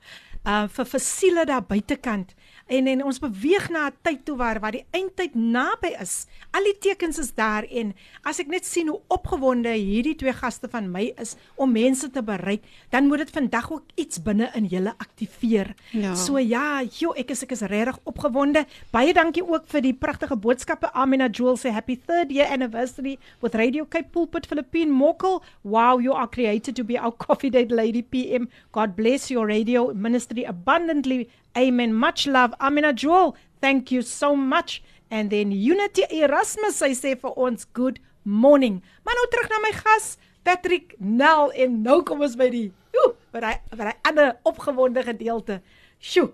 uh 0.45 0.65
vir 0.75 0.87
vir 0.93 1.03
siele 1.05 1.45
daar 1.49 1.65
buitekant. 1.65 2.35
En 2.71 2.87
en 2.87 3.03
ons 3.03 3.19
beweeg 3.19 3.67
na 3.69 3.89
'n 3.89 3.95
tyd 4.01 4.25
toe 4.25 4.37
waar 4.37 4.59
waar 4.59 4.71
die 4.71 4.85
eindtyd 4.91 5.35
naby 5.35 5.91
is. 5.99 6.25
Al 6.51 6.63
die 6.63 6.77
tekens 6.79 7.19
is 7.19 7.33
daar 7.33 7.63
en 7.67 7.93
as 8.23 8.39
ek 8.39 8.47
net 8.47 8.65
sien 8.65 8.87
hoe 8.87 9.01
opgewonde 9.07 9.69
hierdie 9.69 10.15
twee 10.15 10.33
gaste 10.33 10.69
van 10.69 10.91
my 10.91 11.13
is 11.19 11.35
om 11.55 11.71
mense 11.71 12.09
te 12.09 12.23
bereik, 12.23 12.63
dan 12.89 13.07
moet 13.07 13.17
dit 13.17 13.29
vandag 13.29 13.71
ook 13.71 13.83
iets 13.95 14.21
binne 14.23 14.49
in 14.55 14.65
julle 14.65 14.93
aktiveer. 14.97 15.75
Ja. 15.91 16.15
So 16.15 16.37
ja, 16.37 16.83
joh, 16.83 17.17
ek 17.17 17.31
is 17.31 17.43
ek 17.43 17.51
is 17.51 17.61
regtig 17.61 17.99
opgewonde. 18.03 18.65
Baie 18.91 19.13
dankie 19.13 19.43
ook 19.43 19.67
vir 19.67 19.81
die 19.81 19.93
pragtige 19.93 20.35
boodskappe. 20.35 20.93
Amina 20.93 21.27
Jewel 21.27 21.57
sê 21.57 21.71
happy 21.71 21.99
3rd 21.99 22.31
year 22.31 22.47
anniversary 22.47 23.17
with 23.41 23.55
Radio 23.55 23.85
Cape 23.85 24.09
Pulpit 24.11 24.47
Philippine 24.47 24.91
Mokkel. 24.91 25.41
Wow, 25.63 25.99
you 25.99 26.13
are 26.13 26.27
created 26.29 26.75
to 26.75 26.83
be 26.83 26.97
our 26.97 27.11
coffee 27.25 27.49
date 27.49 27.71
lady 27.71 28.01
PM. 28.01 28.47
God 28.71 28.95
bless 28.95 29.29
your 29.29 29.45
radio 29.47 29.93
ministry 29.93 30.43
abundantly. 30.45 31.27
Amen. 31.57 31.93
Much 31.93 32.27
love. 32.27 32.53
Amina 32.59 32.93
Jewel, 32.93 33.35
thank 33.59 33.91
you 33.91 34.01
so 34.01 34.35
much. 34.35 34.81
And 35.09 35.29
then 35.29 35.51
Unity 35.51 36.03
Erasmus, 36.09 36.79
sy 36.79 36.93
sê 36.95 37.15
vir 37.19 37.33
ons 37.35 37.67
good 37.73 37.99
morning. 38.23 38.81
Maar 39.03 39.17
nou 39.19 39.25
terug 39.33 39.49
na 39.51 39.59
my 39.63 39.71
gas, 39.75 40.17
Patrick 40.47 40.95
Nel 40.99 41.51
en 41.51 41.81
nou 41.83 42.01
kom 42.07 42.23
ons 42.23 42.37
by 42.39 42.49
die 42.53 42.69
Oeh, 42.91 43.13
by 43.31 43.39
daai 43.39 43.57
by 43.71 43.87
daai 43.87 44.07
ander 44.07 44.31
opgewonde 44.47 45.03
gedeelte. 45.07 45.61
Sjoe, 45.99 46.31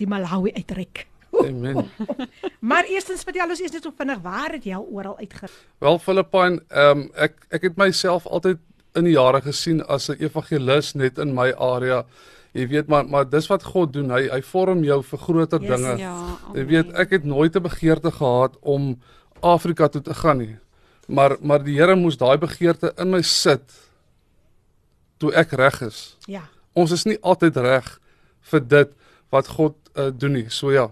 die 0.00 0.08
Malawi 0.10 0.54
uitreik. 0.56 1.06
Amen. 1.42 1.88
Maar 2.70 2.86
eerstens 2.90 3.24
vertel 3.26 3.50
ons 3.50 3.60
eers 3.62 3.72
net 3.74 3.86
so 3.86 3.94
vinnig 3.96 4.20
waar 4.22 4.52
het 4.54 4.66
jy 4.66 4.74
al 4.76 4.84
oral 4.86 5.16
uitgereik? 5.18 5.54
Wel 5.82 5.98
Filippyn, 6.02 6.60
ehm 6.70 7.06
um, 7.06 7.08
ek 7.16 7.46
ek 7.50 7.70
het 7.70 7.80
myself 7.80 8.26
altyd 8.26 8.60
in 8.98 9.08
die 9.08 9.16
jare 9.16 9.40
gesien 9.42 9.80
as 9.88 10.10
'n 10.10 10.20
evangelis 10.20 10.92
net 10.94 11.18
in 11.18 11.34
my 11.34 11.50
area. 11.56 12.04
Jy 12.52 12.66
weet 12.68 12.88
maar 12.92 13.06
maar 13.08 13.28
dis 13.28 13.46
wat 13.48 13.64
God 13.64 13.92
doen. 13.92 14.10
Hy 14.12 14.26
hy 14.28 14.40
vorm 14.44 14.82
jou 14.84 15.00
vir 15.02 15.18
groter 15.18 15.62
Yes, 15.62 15.70
dinge. 15.70 15.96
Ja. 15.98 16.16
Jy 16.54 16.64
weet 16.68 16.92
ek 16.92 17.10
het 17.16 17.24
nooit 17.24 17.56
'n 17.56 17.62
begeerte 17.62 18.10
gehad 18.10 18.56
om 18.60 18.98
Afrika 19.40 19.88
toe 19.88 20.02
te 20.02 20.14
gaan 20.14 20.38
nie. 20.38 20.56
Maar 21.08 21.36
maar 21.40 21.64
die 21.64 21.78
Here 21.78 21.96
moes 21.96 22.16
daai 22.16 22.38
begeerte 22.38 22.92
in 22.96 23.10
my 23.10 23.22
sit 23.22 23.72
toe 25.18 25.32
ek 25.32 25.52
reg 25.52 25.80
is. 25.80 26.16
Ja. 26.26 26.42
Ons 26.72 26.90
is 26.90 27.04
nie 27.04 27.18
altyd 27.22 27.56
reg 27.56 28.00
vir 28.40 28.60
dit 28.60 28.90
wat 29.30 29.48
God 29.48 29.76
uh, 29.94 30.10
doen 30.12 30.32
nie. 30.32 30.48
So 30.50 30.72
ja. 30.72 30.90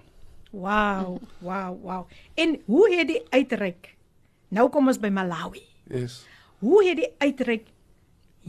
Wow, 0.50 1.20
wow, 1.38 1.76
wow. 1.82 2.06
En 2.34 2.60
hoe 2.66 2.94
het 2.94 3.08
die 3.08 3.22
uitreik? 3.30 3.94
Nou 4.48 4.68
kom 4.68 4.88
ons 4.88 4.98
by 4.98 5.08
Malawi. 5.08 5.62
Yes. 5.90 6.24
Hoe 6.58 6.82
het 6.88 6.96
die 6.96 7.12
uitreik 7.18 7.68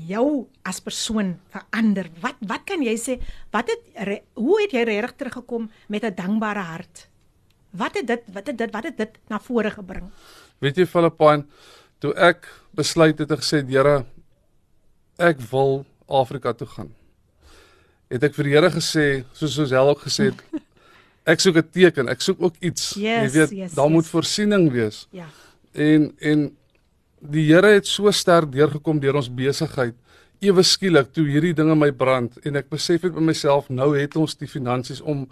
jou 0.08 0.48
as 0.64 0.80
persoon 0.80 1.36
verander? 1.54 2.10
Wat 2.22 2.36
wat 2.48 2.66
kan 2.66 2.84
jy 2.84 2.96
sê? 3.00 3.18
Wat 3.52 3.70
het 3.70 4.06
re, 4.08 4.22
hoe 4.40 4.62
het 4.62 4.76
jy 4.76 4.84
regtig 4.88 5.16
teruggekom 5.18 5.70
met 5.88 6.04
'n 6.04 6.16
dankbare 6.16 6.60
hart? 6.60 7.08
Wat 7.72 7.96
het 7.96 8.08
dit 8.08 8.24
wat 8.34 8.48
het 8.48 8.58
dit 8.58 8.72
wat 8.72 8.84
het 8.84 8.98
dit 8.98 9.18
na 9.30 9.40
vore 9.40 9.72
gebring? 9.72 10.12
Weet 10.60 10.78
jy 10.78 10.86
Filippyn, 10.86 11.46
toe 12.00 12.14
ek 12.14 12.48
besluit 12.78 13.20
het 13.20 13.32
en 13.32 13.38
gesê 13.38 13.66
Here, 13.68 14.06
ek 15.18 15.40
wil 15.52 15.86
Afrika 16.08 16.54
toe 16.54 16.68
gaan. 16.68 16.92
Het 18.10 18.24
ek 18.24 18.36
vir 18.36 18.44
die 18.44 18.54
Here 18.54 18.70
gesê, 18.70 19.24
soos 19.34 19.54
soos 19.54 19.72
hy 19.72 19.78
ook 19.78 20.04
gesê 20.06 20.32
het, 20.32 20.44
ek 21.32 21.40
soek 21.40 21.58
'n 21.58 21.70
teken, 21.72 22.10
ek 22.10 22.22
soek 22.22 22.42
ook 22.42 22.56
iets. 22.60 22.94
Yes, 22.96 23.24
jy 23.24 23.30
weet, 23.40 23.52
yes, 23.52 23.74
daar 23.74 23.88
yes. 23.88 23.94
moet 23.94 24.08
voorsiening 24.08 24.72
wees. 24.72 25.08
Ja. 25.12 25.28
En 25.74 26.12
en 26.20 26.58
die 27.22 27.46
Here 27.54 27.74
het 27.76 27.88
so 27.88 28.12
sterk 28.12 28.52
deurgekom 28.52 29.00
deur 29.00 29.16
ons 29.16 29.30
besigheid. 29.30 29.96
Ewe 30.42 30.64
skielik 30.66 31.12
toe 31.14 31.28
hierdie 31.30 31.54
dinge 31.54 31.76
my 31.78 31.92
brand 31.92 32.38
en 32.46 32.56
ek 32.56 32.70
besef 32.70 33.04
het 33.06 33.14
by 33.14 33.22
myself 33.22 33.70
nou 33.70 33.92
het 33.98 34.16
ons 34.18 34.34
die 34.40 34.48
finansies 34.50 35.02
om 35.02 35.28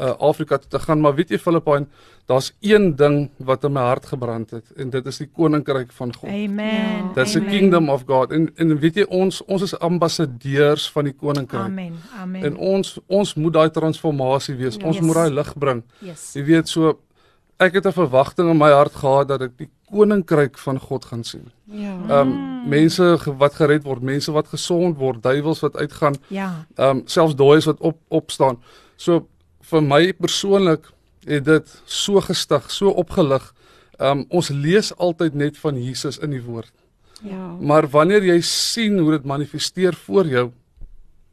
uh, 0.00 0.12
Afrika 0.22 0.58
toe 0.58 0.68
te 0.70 0.78
gaan, 0.82 1.00
maar 1.02 1.14
weet 1.14 1.30
jy 1.30 1.38
Filippyn, 1.38 1.86
daar's 2.30 2.52
een 2.62 2.92
ding 2.96 3.30
wat 3.38 3.64
in 3.64 3.72
my 3.72 3.80
hart 3.86 4.06
gebrand 4.06 4.50
het 4.50 4.64
en 4.76 4.90
dit 4.90 5.06
is 5.06 5.18
die 5.22 5.28
koninkryk 5.30 5.92
van 5.96 6.12
God. 6.14 6.28
Amen. 6.30 7.12
That's 7.14 7.32
the 7.32 7.40
Amen. 7.40 7.50
kingdom 7.54 7.88
of 7.90 8.02
God. 8.06 8.32
En 8.32 8.50
en 8.56 8.74
weet 8.78 8.96
jy 9.02 9.06
ons 9.08 9.40
ons 9.46 9.62
is 9.62 9.74
ambassadeurs 9.78 10.88
van 10.94 11.04
die 11.08 11.14
koninkryk. 11.14 11.64
Amen. 11.70 11.96
Amen. 12.20 12.44
En 12.50 12.56
ons 12.56 12.98
ons 13.06 13.34
moet 13.34 13.52
daai 13.52 13.70
transformasie 13.70 14.54
wees. 14.58 14.76
Ons 14.82 14.96
Yes. 14.98 15.04
moet 15.06 15.14
daai 15.14 15.30
lig 15.30 15.54
bring. 15.56 15.82
yes. 16.00 16.32
Jy 16.34 16.44
weet 16.44 16.68
so 16.68 16.98
ek 17.58 17.74
het 17.74 17.86
'n 17.86 17.92
verwagting 17.92 18.50
in 18.50 18.56
my 18.58 18.70
hart 18.70 18.94
gehad 18.94 19.28
dat 19.28 19.42
ek 19.42 19.56
die 19.58 19.68
koninkryk 19.90 20.58
van 20.58 20.78
God 20.80 21.04
gaan 21.04 21.24
sien. 21.24 21.50
Ja. 21.64 21.96
Ehm 22.08 22.28
um, 22.28 22.68
mense 22.68 23.18
wat 23.38 23.54
gered 23.54 23.82
word, 23.84 24.02
mense 24.02 24.32
wat 24.32 24.48
gesond 24.48 24.96
word, 24.96 25.22
duiwels 25.22 25.60
wat 25.60 25.76
uitgaan, 25.76 26.14
Ja. 26.28 26.66
ehm 26.76 26.96
um, 26.98 27.02
selfs 27.06 27.34
dooies 27.34 27.64
wat 27.64 27.80
op 27.80 27.98
opstaan. 28.08 28.58
So 28.96 29.26
vir 29.60 29.82
my 29.82 30.12
persoonlik 30.12 30.86
het 31.24 31.44
dit 31.44 31.82
so 31.84 32.20
gestig, 32.20 32.70
so 32.70 32.88
opgelig. 32.90 33.54
Ehm 33.98 34.18
um, 34.18 34.24
ons 34.28 34.48
lees 34.48 34.96
altyd 34.96 35.34
net 35.34 35.58
van 35.58 35.82
Jesus 35.82 36.18
in 36.18 36.30
die 36.30 36.42
woord. 36.42 36.72
Ja. 37.22 37.56
Maar 37.60 37.88
wanneer 37.88 38.24
jy 38.24 38.40
sien 38.40 38.98
hoe 38.98 39.10
dit 39.10 39.24
manifesteer 39.24 39.94
voor 39.94 40.26
jou, 40.26 40.50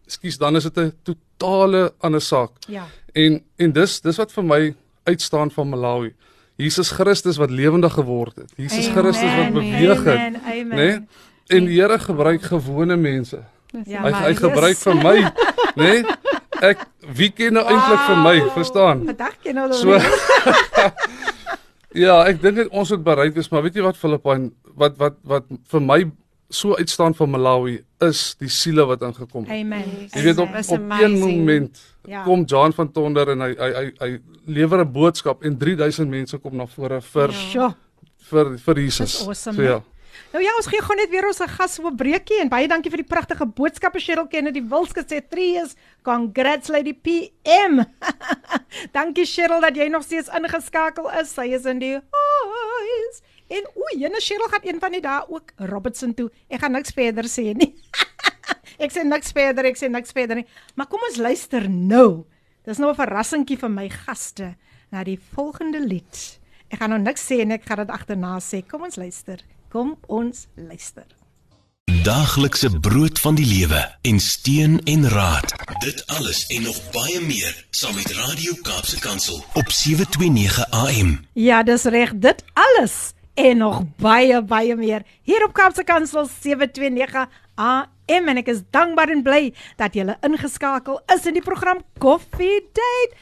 ekskuus, 0.05 0.37
dan 0.37 0.55
is 0.55 0.63
dit 0.63 0.77
'n 0.77 0.93
totale 1.03 1.93
ander 1.99 2.21
saak. 2.21 2.51
Ja. 2.67 2.85
En 3.13 3.43
en 3.55 3.71
dis 3.71 4.01
dis 4.01 4.17
wat 4.17 4.31
vir 4.31 4.43
my 4.43 4.75
uitstaan 5.05 5.51
van 5.51 5.69
Malawi. 5.69 6.13
Jesus 6.55 6.89
Christus 6.95 7.37
wat 7.37 7.49
lewendig 7.51 7.93
geword 7.93 8.35
het. 8.35 8.51
Jesus 8.55 8.87
Amen. 8.87 9.03
Christus 9.03 9.35
wat 9.35 9.51
beweeg 9.53 10.03
het, 10.07 10.37
nê? 10.43 10.75
Nee? 10.75 10.99
En 11.51 11.65
die 11.69 11.79
Here 11.81 11.99
gebruik 11.99 12.41
gewone 12.47 12.95
mense. 12.97 13.41
Ja, 13.85 13.99
Hy 14.01 14.09
maar 14.11 14.21
hy 14.23 14.33
gebruik 14.39 14.77
vir 14.79 14.95
my, 15.03 15.15
nê? 15.75 15.83
Nee? 15.83 16.03
Ek 16.63 16.85
wie 17.17 17.27
ken 17.35 17.57
nou 17.57 17.65
eintlik 17.67 18.05
vir 18.07 18.19
my, 18.23 18.35
Wow. 18.39 18.51
verstaan? 18.55 19.01
Vandag 19.11 19.35
ken 19.43 19.55
nou 19.59 19.65
So 19.75 19.99
Ja, 22.05 22.21
ek 22.27 22.41
dink 22.43 22.57
dit 22.59 22.71
ons 22.75 22.89
moet 22.91 23.03
bereid 23.03 23.35
wees, 23.35 23.47
maar 23.51 23.63
weet 23.63 23.77
jy 23.79 23.83
wat 23.85 23.99
Filippyn 23.99 24.49
wat 24.75 24.97
wat 24.99 25.15
wat 25.23 25.45
vir 25.71 25.83
my 25.83 25.99
so 26.49 26.75
uitstaan 26.75 27.15
van 27.15 27.29
Malawi 27.29 27.79
is 27.99 28.35
die 28.39 28.49
siele 28.49 28.85
wat 28.85 29.01
ingekom 29.01 29.45
het. 29.45 29.51
Amen. 29.59 29.83
Jy 30.13 30.21
weet 30.23 30.37
op 30.37 30.49
op 30.69 30.91
een 31.01 31.19
moment 31.19 31.81
Ja. 32.05 32.23
kom 32.23 32.43
John 32.45 32.71
van 32.71 32.91
Tonder 32.91 33.29
en 33.29 33.39
hy 33.41 33.55
hy 33.57 33.71
hy, 33.73 33.91
hy 33.99 34.19
lewer 34.45 34.79
'n 34.85 34.91
boodskap 34.91 35.43
en 35.43 35.57
3000 35.57 36.09
mense 36.09 36.37
kom 36.37 36.55
na 36.55 36.65
vore 36.67 37.01
vir 37.01 37.31
Ja. 37.53 37.75
Vir 38.29 38.57
vir 38.57 38.75
Jesus. 38.79 39.17
Dis 39.17 39.27
awesome, 39.27 39.55
so 39.55 39.61
ja. 39.61 39.81
Nou 40.33 40.43
ja, 40.43 40.51
ons 40.57 40.67
gee 40.67 40.81
gou 40.81 40.95
net 40.95 41.09
weer 41.09 41.25
ons 41.27 41.39
gas 41.39 41.73
so 41.75 41.87
'n 41.87 41.95
breekie 41.95 42.39
en 42.41 42.49
baie 42.49 42.67
dankie 42.67 42.89
vir 42.91 42.97
die 43.03 43.07
pragtige 43.15 43.45
boodskappe 43.45 43.99
Cheryl 43.99 44.27
Kennedy 44.27 44.61
Wilske 44.61 45.03
sê 45.03 45.21
3 45.29 45.51
years. 45.53 45.75
Congrats 46.03 46.69
Lady 46.69 46.93
PM. 46.93 47.83
dankie 48.97 49.25
Cheryl 49.25 49.61
dat 49.61 49.75
jy 49.75 49.87
nog 49.87 50.03
steeds 50.03 50.29
ingeskakel 50.29 51.09
is. 51.21 51.33
Sy 51.33 51.53
is 51.53 51.65
in 51.65 51.79
die 51.79 51.91
huis. 51.93 52.03
En 53.47 53.67
o, 53.75 53.89
jene 53.97 54.21
Cheryl 54.21 54.49
gaan 54.49 54.63
een 54.65 54.79
van 54.81 54.95
die 54.95 55.01
dae 55.01 55.25
ook 55.29 55.51
Robertson 55.69 56.13
toe. 56.13 56.29
Ek 56.49 56.63
gaan 56.63 56.73
niks 56.73 56.95
verder 56.97 57.27
sê 57.29 57.51
nie. 57.53 57.73
ek 58.83 58.93
sê 58.93 59.03
niks 59.05 59.33
verder, 59.35 59.67
ek 59.69 59.77
sê 59.77 59.89
niks 59.91 60.15
verder 60.15 60.41
nie. 60.41 60.47
Maar 60.75 60.89
kom 60.89 61.03
ons 61.05 61.19
luister 61.21 61.69
nou. 61.69 62.25
Dis 62.65 62.81
nou 62.81 62.89
'n 62.91 62.97
verrassingkie 62.97 63.59
vir 63.61 63.69
my 63.69 63.89
gaste 63.89 64.55
na 64.91 65.03
die 65.03 65.19
volgende 65.35 65.79
lied. 65.79 66.39
Ek 66.73 66.79
gaan 66.79 66.89
nou 66.89 66.99
niks 66.99 67.21
sê 67.21 67.41
en 67.41 67.51
ek 67.51 67.65
gaan 67.65 67.85
dit 67.85 67.93
agterna 67.93 68.39
sê. 68.41 68.65
Kom 68.65 68.81
ons 68.83 68.97
luister. 68.97 69.37
Kom 69.69 69.97
ons 70.07 70.47
luister. 70.55 71.05
Daaglikse 72.05 72.69
brood 72.79 73.19
van 73.19 73.35
die 73.35 73.45
lewe 73.45 73.81
en 74.01 74.19
steun 74.19 74.81
en 74.85 75.09
raad. 75.09 75.53
Dit 75.85 76.01
alles 76.07 76.45
en 76.49 76.63
nog 76.63 76.77
baie 76.91 77.21
meer 77.21 77.65
saam 77.69 77.95
met 77.95 78.11
Radio 78.11 78.53
Kaapse 78.61 78.99
Kansel 78.99 79.43
op 79.53 79.69
729 79.71 80.69
AM. 80.69 81.25
Ja, 81.33 81.63
dis 81.63 81.83
reg, 81.83 82.13
dit 82.17 82.43
alles 82.53 83.13
en 83.35 83.57
nog 83.57 83.81
baie 83.99 84.39
baie 84.47 84.75
meer 84.79 85.03
hier 85.27 85.43
op 85.43 85.53
Kaapse 85.53 85.83
Kansel 85.83 86.27
729 86.31 87.27
AM 87.55 88.31
en 88.31 88.39
ek 88.39 88.51
is 88.53 88.63
dankbaar 88.71 89.11
en 89.11 89.23
bly 89.25 89.49
dat 89.79 89.95
jy 89.95 90.07
ingeskakel 90.25 91.01
is 91.15 91.27
in 91.27 91.35
die 91.35 91.43
program 91.43 91.83
Coffee 91.99 92.63
Date 92.71 93.17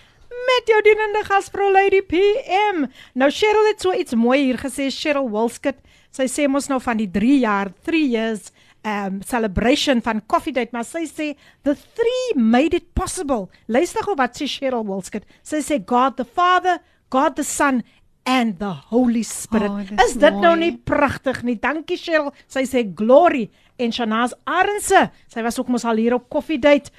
met 0.47 0.70
jou 0.70 0.80
dienende 0.86 1.22
gasvrou 1.28 1.70
Lady 1.72 2.01
PM. 2.01 2.86
Nou 3.14 3.30
Cheryl 3.32 3.70
het 3.70 3.82
so 3.82 3.93
iets 3.93 4.16
mooi 4.18 4.39
hier 4.41 4.57
gesê, 4.57 4.89
Cheryl 4.91 5.30
Wolskut. 5.30 5.78
Sy 6.14 6.26
sê 6.30 6.47
mos 6.49 6.70
nou 6.70 6.80
van 6.82 6.97
die 6.97 7.09
3 7.09 7.39
jaar, 7.41 7.74
3 7.86 8.01
years 8.01 8.51
um 8.84 9.22
celebration 9.24 10.01
van 10.03 10.20
Coffee 10.28 10.53
Date, 10.53 10.74
maar 10.76 10.84
sy 10.84 11.05
sê 11.07 11.30
the 11.64 11.76
three 11.95 12.36
made 12.36 12.76
it 12.76 12.89
possible. 12.97 13.47
Luister 13.68 14.03
gou 14.03 14.18
wat 14.20 14.36
sê 14.38 14.49
Cheryl 14.49 14.86
Wolskut. 14.86 15.26
Sy 15.41 15.64
sê 15.64 15.80
God 15.80 16.18
the 16.20 16.26
Father, 16.26 16.82
God 17.14 17.38
the 17.38 17.47
Son 17.47 17.82
and 18.26 18.59
the 18.59 18.71
Holy 18.89 19.24
Spirit. 19.24 19.71
Oh, 19.71 19.84
dis 19.84 20.11
is 20.11 20.19
dit 20.19 20.36
nou 20.39 20.55
mooi. 20.55 20.59
nie 20.59 20.78
pragtig 20.78 21.43
nie? 21.43 21.57
Dankie 21.59 21.97
Cheryl. 21.99 22.32
Sy 22.47 22.65
sê 22.69 22.84
glory 22.95 23.49
en 23.82 23.91
Shanaz 23.91 24.36
Arendse. 24.47 25.09
Sy 25.28 25.43
was 25.43 25.59
ook 25.59 25.71
mos 25.74 25.86
al 25.86 25.99
hier 26.01 26.15
op 26.15 26.30
Coffee 26.32 26.59
Date. 26.61 26.93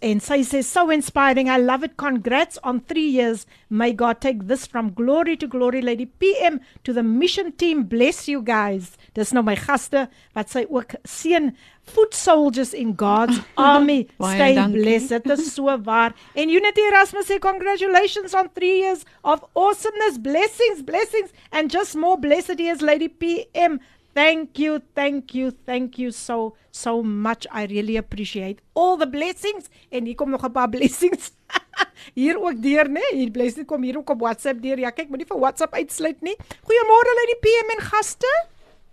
En 0.00 0.20
sy 0.24 0.40
sê 0.48 0.62
so 0.64 0.88
inspiring. 0.94 1.50
I 1.52 1.58
love 1.60 1.84
it. 1.84 1.98
Congrats 2.00 2.58
on 2.64 2.80
3 2.80 3.04
years. 3.04 3.46
May 3.68 3.92
God 3.92 4.20
take 4.20 4.46
this 4.48 4.66
from 4.66 4.94
glory 4.96 5.36
to 5.36 5.46
glory 5.46 5.82
Lady 5.82 6.06
PM 6.06 6.60
to 6.84 6.94
the 6.96 7.02
mission 7.02 7.52
team. 7.52 7.84
Bless 7.84 8.26
you 8.28 8.40
guys. 8.40 8.96
Dis 9.14 9.32
nou 9.34 9.42
my 9.46 9.56
gaste 9.58 10.06
wat 10.36 10.50
sy 10.52 10.64
ook 10.70 10.94
seën 11.08 11.50
foot 11.90 12.14
soldiers 12.14 12.72
in 12.76 12.94
God's 12.98 13.40
army. 13.70 14.06
Stay 14.18 14.54
dankie. 14.54 14.82
blessed. 14.82 15.24
Dit 15.24 15.38
is 15.38 15.54
so 15.54 15.76
waar. 15.86 16.14
En 16.34 16.48
Unity 16.48 16.80
Erasmus 16.90 17.26
sê 17.30 17.38
congratulations 17.42 18.34
on 18.34 18.50
3 18.54 18.74
years 18.82 19.06
of 19.22 19.42
awesomeness. 19.54 20.18
Blessings, 20.18 20.84
blessings 20.84 21.30
and 21.50 21.72
just 21.72 21.94
more 21.94 22.18
blessed 22.18 22.58
years 22.58 22.80
Lady 22.80 23.08
PM. 23.08 23.80
Thank 24.12 24.58
you, 24.58 24.80
thank 24.94 25.34
you, 25.34 25.52
thank 25.64 25.98
you 25.98 26.10
so 26.10 26.54
so 26.70 27.02
much. 27.02 27.46
I 27.50 27.66
really 27.66 27.96
appreciate 27.96 28.58
all 28.74 28.96
the 28.96 29.06
blessings 29.06 29.70
en 29.90 30.04
hier 30.04 30.14
kom 30.14 30.30
nog 30.30 30.42
'n 30.42 30.52
paar 30.52 30.68
blessings. 30.68 31.30
hier 32.20 32.38
ook 32.38 32.62
deur, 32.62 32.90
né? 32.90 33.00
Nee? 33.10 33.18
Hier 33.20 33.30
blessing 33.30 33.66
kom 33.66 33.82
hier 33.82 33.96
ook 33.98 34.10
op 34.10 34.20
WhatsApp 34.20 34.62
deur. 34.62 34.78
Ja, 34.78 34.90
kyk, 34.90 35.08
moenie 35.08 35.26
vir 35.26 35.38
WhatsApp 35.38 35.74
uitsluit 35.74 36.20
nie. 36.20 36.36
Goeiemôre 36.66 37.14
Lady 37.20 37.36
PM 37.40 37.70
en 37.76 37.82
gaste. 37.86 38.30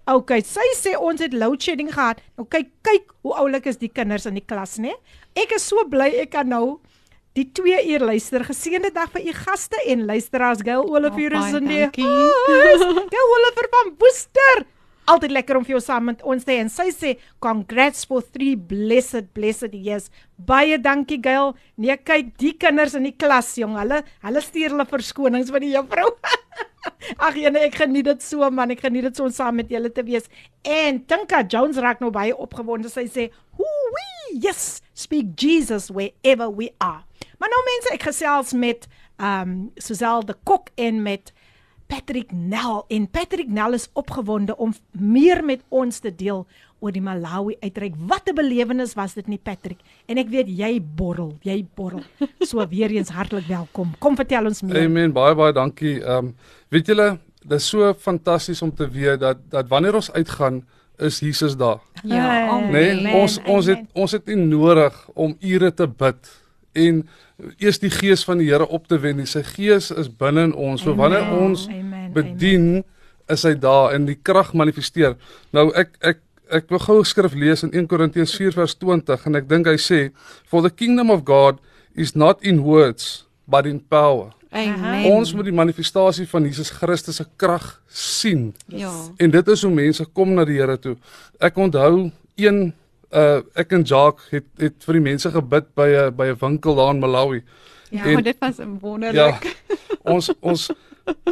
OK, 0.07 0.31
sy 0.47 0.63
sê 0.79 0.93
ons 0.95 1.19
het 1.19 1.33
load 1.35 1.59
shedding 1.61 1.89
gehad. 1.91 2.21
Nou 2.39 2.45
kyk, 2.47 2.69
kyk 2.87 3.09
hoe 3.27 3.33
oulik 3.41 3.65
is 3.67 3.79
die 3.81 3.89
kinders 3.91 4.25
in 4.29 4.37
die 4.39 4.45
klas, 4.45 4.77
né? 4.79 4.93
Ek 5.35 5.51
is 5.57 5.65
so 5.67 5.83
bly 5.91 6.07
ek 6.23 6.31
kan 6.31 6.47
nou 6.47 6.77
die 7.37 7.43
2 7.53 7.81
uur 7.91 8.05
luister. 8.07 8.45
Geseënde 8.47 8.93
dag 8.95 9.11
vir 9.13 9.27
u 9.29 9.33
gaste 9.35 9.77
en 9.91 10.05
luisteraars. 10.07 10.63
Gail 10.65 10.87
Olivier 10.87 11.35
Oh, 11.35 11.43
is 11.43 11.51
baie 11.51 11.59
in 11.61 11.67
die. 11.67 11.83
Gail 13.11 13.33
Olivier 13.35 13.69
van 13.75 13.91
Woester. 13.99 14.63
Altyd 15.07 15.31
lekker 15.31 15.55
om 15.55 15.63
vir 15.63 15.77
jou 15.77 15.83
saam 15.83 16.09
met 16.09 16.23
ons 16.27 16.43
te 16.43 16.51
hê 16.51 16.59
en 16.59 16.71
sy 16.71 16.89
sê 16.91 17.13
congrats 17.43 18.03
for 18.09 18.25
3 18.35 18.57
blessed 18.69 19.29
blessed 19.37 19.75
years. 19.75 20.09
Baie 20.35 20.75
dankie 20.83 21.19
Gail. 21.23 21.53
Nee, 21.79 21.95
kyk, 21.95 22.33
die 22.41 22.51
kinders 22.59 22.97
in 22.99 23.07
die 23.07 23.15
klas, 23.15 23.53
jong, 23.59 23.77
hulle 23.79 24.01
hulle 24.25 24.43
stuur 24.43 24.75
hulle 24.75 24.87
verskonings 24.89 25.53
van 25.53 25.63
die 25.63 25.71
juffrou. 25.71 26.11
Ag 27.25 27.39
jene, 27.39 27.63
ek 27.67 27.79
geniet 27.83 28.07
dit 28.09 28.25
so 28.25 28.51
man, 28.51 28.71
ek 28.75 28.83
geniet 28.83 29.07
dit 29.07 29.19
so 29.19 29.27
om 29.27 29.33
saam 29.33 29.57
met 29.61 29.71
julle 29.71 29.91
te 29.93 30.03
wees. 30.07 30.27
En 30.67 30.99
Tinka 31.07 31.43
Jones 31.47 31.79
raak 31.83 32.03
nou 32.03 32.11
baie 32.13 32.35
opgewonde. 32.35 32.91
Sy 32.91 33.07
sê, 33.11 33.29
"Woo-wee, 33.57 34.39
yes, 34.43 34.81
speak 34.93 35.35
Jesus 35.39 35.87
wherever 35.89 36.51
we 36.51 36.71
are." 36.83 37.03
Maar 37.39 37.49
nou 37.49 37.63
mense, 37.71 37.93
ek 37.93 38.09
gesels 38.11 38.53
met 38.53 38.87
ehm 39.17 39.49
um, 39.49 39.71
Suzelle 39.81 40.25
de 40.25 40.35
Kok 40.43 40.69
en 40.75 41.01
met 41.01 41.31
Patrick 41.87 42.31
Nel 42.31 42.85
en 42.87 43.07
Patrick 43.09 43.47
Nel 43.47 43.73
is 43.73 43.89
opgewonde 43.93 44.57
om 44.57 44.73
meer 44.91 45.43
met 45.45 45.61
ons 45.69 45.99
te 45.99 46.11
deel 46.15 46.45
oor 46.79 46.91
die 46.93 47.01
Malawi 47.01 47.55
uitreik. 47.63 47.93
Wat 47.97 48.29
'n 48.29 48.35
belewenis 48.35 48.93
was 48.93 49.13
dit 49.13 49.27
nie 49.27 49.39
Patrick? 49.43 49.79
En 50.05 50.17
ek 50.17 50.29
weet 50.29 50.47
jy 50.47 50.81
borrel, 50.81 51.37
jy 51.41 51.65
borrel. 51.75 52.03
So 52.39 52.67
weer 52.75 52.91
eens 52.91 53.09
hartlik 53.09 53.47
welkom. 53.47 53.95
Kom 53.99 54.15
vertel 54.15 54.45
ons 54.45 54.61
meer. 54.61 54.83
Amen. 54.85 55.13
Baie 55.13 55.35
baie 55.35 55.53
dankie. 55.53 56.01
Ehm 56.03 56.25
um, 56.25 56.35
weet 56.69 56.87
julle, 56.87 57.17
dit 57.41 57.57
is 57.59 57.67
so 57.67 57.93
fantasties 57.93 58.61
om 58.61 58.73
te 58.75 58.89
weet 58.89 59.19
dat 59.19 59.37
dat 59.49 59.67
wanneer 59.67 59.95
ons 59.95 60.11
uitgaan, 60.11 60.65
is 60.97 61.19
Jesus 61.19 61.57
daar. 61.57 61.79
Ja, 62.03 62.47
amen. 62.49 62.71
Nee, 62.71 62.97
Amen, 62.99 63.13
ons 63.21 63.39
ons 63.45 63.65
het 63.65 63.77
amen. 63.77 63.89
ons 63.93 64.11
het 64.11 64.25
nie 64.25 64.35
nodig 64.35 65.09
om 65.13 65.35
ure 65.39 65.73
te 65.73 65.87
bid 65.87 66.29
en 66.73 67.07
eers 67.59 67.79
die 67.79 67.91
gees 67.93 68.23
van 68.25 68.37
die 68.41 68.47
Here 68.49 68.67
op 68.67 68.87
te 68.87 68.97
wen. 68.99 69.17
nie. 69.17 69.25
Sy 69.25 69.43
gees 69.43 69.91
is 69.91 70.09
binne 70.09 70.43
in 70.49 70.53
ons. 70.53 70.81
So 70.81 70.95
wanneer 70.95 71.21
Amen, 71.27 71.39
ons 71.49 71.67
amen, 71.67 72.13
bedien, 72.13 72.83
is 73.29 73.43
hy 73.43 73.53
daar 73.59 73.93
en 73.93 74.05
die 74.05 74.15
krag 74.23 74.53
manifesteer. 74.53 75.17
Nou 75.53 75.69
ek 75.75 75.97
ek 76.01 76.23
ek 76.49 76.69
wil 76.71 76.79
gou 76.79 76.99
'n 76.99 77.05
skrif 77.05 77.33
lees 77.35 77.63
in 77.63 77.73
1 77.73 77.87
Korintiërs 77.87 78.35
4 78.35 78.53
vers 78.53 78.75
20 78.75 79.25
en 79.27 79.35
ek 79.35 79.49
dink 79.49 79.67
hy 79.67 79.75
sê 79.75 80.11
for 80.45 80.61
the 80.61 80.69
kingdom 80.69 81.11
of 81.11 81.25
God 81.25 81.59
is 81.95 82.15
not 82.15 82.41
in 82.41 82.61
words 82.63 83.25
but 83.47 83.65
in 83.65 83.79
power. 83.79 84.31
Amen. 84.51 85.11
Ons 85.11 85.33
moet 85.33 85.43
die 85.45 85.51
manifestasie 85.53 86.25
van 86.27 86.43
Jesus 86.43 86.69
Christus 86.69 87.15
se 87.15 87.25
krag 87.35 87.81
sien. 87.87 88.53
ja. 88.67 88.91
En 89.17 89.29
dit 89.31 89.47
is 89.47 89.61
hoe 89.61 89.71
mense 89.71 90.05
kom 90.13 90.33
na 90.33 90.45
die 90.45 90.57
Here 90.57 90.77
toe. 90.77 90.95
Ek 91.39 91.57
onthou 91.57 92.11
een 92.37 92.73
uh 93.11 93.41
ek 93.55 93.71
en 93.71 93.83
Jacques 93.83 94.29
het 94.31 94.45
het 94.59 94.83
vir 94.83 94.93
die 94.93 95.01
mense 95.01 95.31
gebid 95.31 95.65
by 95.75 95.87
'n 95.87 96.15
by 96.15 96.25
'n 96.33 96.37
winkel 96.39 96.75
daar 96.75 96.93
in 96.93 96.99
Malawi. 96.99 97.43
Ja, 97.89 98.03
En- 98.03 98.13
maar 98.13 98.23
dit 98.23 98.37
was 98.39 98.57
Ja. 98.57 98.65
wonderlik. 98.81 99.57
Ons 100.03 100.31
ons 100.41 100.69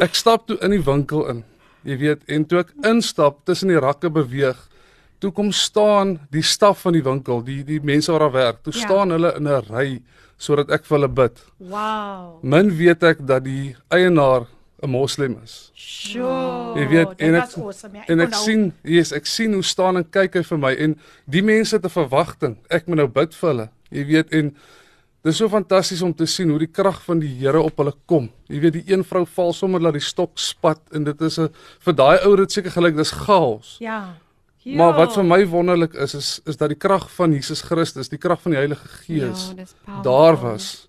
ek 0.00 0.14
stap 0.14 0.46
toe 0.46 0.56
in 0.60 0.70
die 0.70 0.82
winkel 0.84 1.28
in. 1.28 1.44
Jy 1.84 1.98
weet, 1.98 2.20
en 2.26 2.46
toe 2.46 2.58
ek 2.58 2.72
instap 2.82 3.44
tussen 3.44 3.68
die 3.68 3.78
rakke 3.78 4.10
beweeg, 4.10 4.56
toe 5.20 5.30
kom 5.30 5.52
staan 5.52 6.18
die 6.30 6.42
staf 6.42 6.80
van 6.80 6.92
die 6.92 7.02
winkel, 7.02 7.42
die 7.44 7.62
die 7.64 7.80
mense 7.80 8.10
wat 8.12 8.20
daar 8.20 8.32
werk. 8.32 8.62
Toe 8.62 8.72
Ja. 8.72 8.80
staan 8.80 9.10
hulle 9.10 9.34
in 9.36 9.46
'n 9.48 9.62
ry 9.70 10.02
sodat 10.38 10.70
ek 10.70 10.84
vir 10.84 10.98
hulle 10.98 11.08
bid. 11.08 11.44
Wow. 11.58 12.42
Min 12.42 12.76
weet 12.76 13.02
ek 13.02 13.26
dat 13.26 13.44
die 13.44 13.76
eienaar 13.90 14.46
'n 14.82 14.90
moslim 14.90 15.38
is. 15.44 15.70
Sure. 15.74 16.74
Jy 16.80 16.88
weet, 16.88 17.08
dit 17.08 17.20
en 17.28 17.34
ek 17.34 17.42
awesome, 17.56 17.96
ja. 17.98 18.04
en 18.08 18.20
ek 18.20 18.34
sien, 18.34 18.72
yes, 18.84 19.12
ek 19.12 19.26
sien 19.26 19.52
hoe 19.54 19.62
staan 19.64 19.96
en 19.96 20.04
kyk 20.10 20.34
hy 20.34 20.42
vir 20.42 20.58
my 20.58 20.72
en 20.74 20.98
die 21.26 21.42
mense 21.42 21.76
het 21.76 21.84
'n 21.84 21.88
verwagting. 21.88 22.56
Ek 22.70 22.86
moet 22.86 22.96
nou 22.96 23.08
bid 23.08 23.34
vir 23.34 23.48
hulle. 23.50 23.68
Jy 23.90 24.04
weet 24.06 24.32
en 24.32 24.56
dis 25.24 25.36
so 25.36 25.48
fantasties 25.48 26.02
om 26.02 26.12
te 26.14 26.26
sien 26.26 26.50
hoe 26.50 26.58
die 26.58 26.66
krag 26.70 27.02
van 27.04 27.18
die 27.20 27.28
Here 27.38 27.60
op 27.60 27.76
hulle 27.78 27.92
kom. 28.06 28.30
Jy 28.48 28.60
weet 28.60 28.72
die 28.72 28.84
een 28.92 29.04
vrou 29.04 29.24
val 29.26 29.52
sommer 29.52 29.80
laat 29.80 29.94
die 29.94 30.00
stok 30.00 30.38
spat 30.38 30.80
en 30.92 31.04
dit 31.04 31.20
is 31.22 31.38
'n 31.38 31.48
vir 31.80 31.94
daai 31.94 32.18
ou 32.26 32.36
dit 32.36 32.52
seker 32.52 32.70
gelyk 32.70 32.96
dis 32.96 33.10
chaos. 33.10 33.76
Ja. 33.80 34.14
Maar 34.64 34.94
wat 34.94 35.08
Ja. 35.10 35.14
vir 35.14 35.24
my 35.24 35.46
wonderlik 35.46 35.94
is 35.94 36.14
is 36.14 36.40
is 36.46 36.56
dat 36.56 36.68
die 36.68 36.76
krag 36.78 37.10
van 37.14 37.32
Jesus 37.32 37.62
Christus, 37.62 38.08
die 38.08 38.18
krag 38.18 38.40
van 38.42 38.52
die 38.52 38.58
Heilige 38.58 38.88
Gees 38.88 39.48
Ja, 39.48 39.54
dis 39.54 39.74
powerful. 39.84 40.02
daar 40.02 40.36
was. 40.36 40.88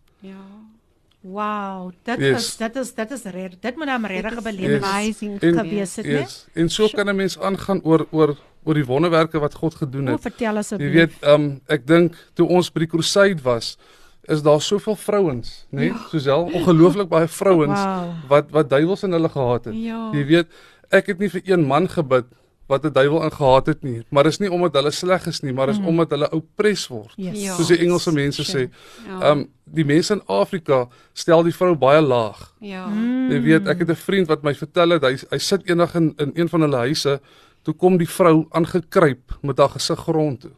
Ja. 1.21 1.29
Wow, 1.29 1.91
dit 2.03 2.17
Yes. 2.19 2.37
is 2.47 2.57
dit 2.57 2.75
is 2.75 2.93
dit 2.93 3.11
is 3.11 3.23
reg. 3.23 3.51
Dit 3.59 3.75
moet 3.75 3.87
'n 3.87 4.05
regte 4.05 4.41
belewenis 4.41 5.17
gewees 5.39 5.95
het, 5.95 6.05
né? 6.05 6.09
Yes. 6.09 6.45
En 6.53 6.69
so 6.69 6.87
kan 6.87 7.09
'n 7.09 7.15
mens 7.15 7.39
aangaan 7.39 7.81
oor 7.83 8.07
oor 8.11 8.35
oor 8.63 8.73
die 8.73 8.85
wonderwerke 8.85 9.39
wat 9.39 9.53
God 9.53 9.75
gedoen 9.75 10.07
O, 10.09 10.11
het. 10.11 10.21
vertel 10.21 10.51
Jy 10.51 10.57
asseblief. 10.57 10.93
weet, 10.93 11.11
ehm 11.21 11.33
um, 11.33 11.61
ek 11.67 11.87
dink 11.87 12.15
toe 12.33 12.47
ons 12.47 12.71
by 12.71 12.79
die 12.79 12.87
crusade 12.87 13.41
was, 13.43 13.77
is 14.23 14.41
daar 14.41 14.61
soveel 14.61 14.95
vrouens, 14.95 15.65
né? 15.71 15.79
Nee? 15.79 15.93
Soos 16.09 16.25
wel 16.25 16.43
ongelooflik 16.53 17.07
baie 17.09 17.27
vrouens 17.27 17.79
Wow. 17.79 18.13
wat 18.27 18.51
wat 18.51 18.69
duiwels 18.69 19.03
in 19.03 19.11
hulle 19.11 19.29
gehad 19.29 19.65
het. 19.65 19.73
Ja. 19.75 20.09
Jy 20.13 20.25
weet, 20.25 20.47
ek 20.89 21.05
het 21.07 21.19
nie 21.19 21.29
vir 21.29 21.41
een 21.45 21.65
man 21.65 21.87
gebid 21.89 22.25
wat 22.67 22.83
'n 22.85 22.91
duiwel 22.93 23.23
in 23.23 23.31
gehad 23.31 23.65
het 23.65 23.83
nie, 23.83 24.03
maar 24.09 24.23
dis 24.23 24.39
nie 24.39 24.51
omdat 24.51 24.73
hulle 24.73 24.91
sleg 24.91 25.25
is 25.27 25.41
nie, 25.41 25.53
maar 25.53 25.69
is 25.69 25.77
Mhm. 25.79 25.87
omdat 25.87 26.09
hulle 26.09 26.29
oppres 26.31 26.87
word. 26.87 27.13
Yes. 27.15 27.41
Ja. 27.43 27.55
Soos 27.55 27.67
die 27.67 27.77
Engelse 27.77 28.11
mense 28.11 28.43
sê. 28.43 28.69
Ja. 29.07 29.21
Ehm 29.21 29.37
um, 29.39 29.47
die 29.63 29.85
mense 29.85 30.13
in 30.13 30.21
Afrika 30.27 30.87
stel 31.13 31.43
die 31.43 31.53
vrou 31.53 31.75
baie 31.75 32.01
laag. 32.01 32.53
ja. 32.59 32.87
Mm. 32.87 33.31
Jy 33.31 33.41
weet, 33.41 33.67
ek 33.67 33.79
het 33.79 33.89
'n 33.89 33.95
vriend 33.95 34.27
wat 34.27 34.43
my 34.43 34.53
vertel 34.55 34.89
het 34.89 35.01
hy 35.03 35.17
hy 35.31 35.37
sit 35.37 35.61
eendag 35.69 35.95
in 35.95 36.13
in 36.17 36.31
een 36.35 36.49
van 36.49 36.61
hulle 36.61 36.77
huise, 36.77 37.19
toe 37.63 37.73
kom 37.73 37.97
die 37.97 38.09
vrou 38.09 38.45
aangekruip 38.51 39.37
met 39.41 39.57
haar 39.57 39.69
gesig 39.69 39.99
grond 39.99 40.41
toe. 40.41 40.51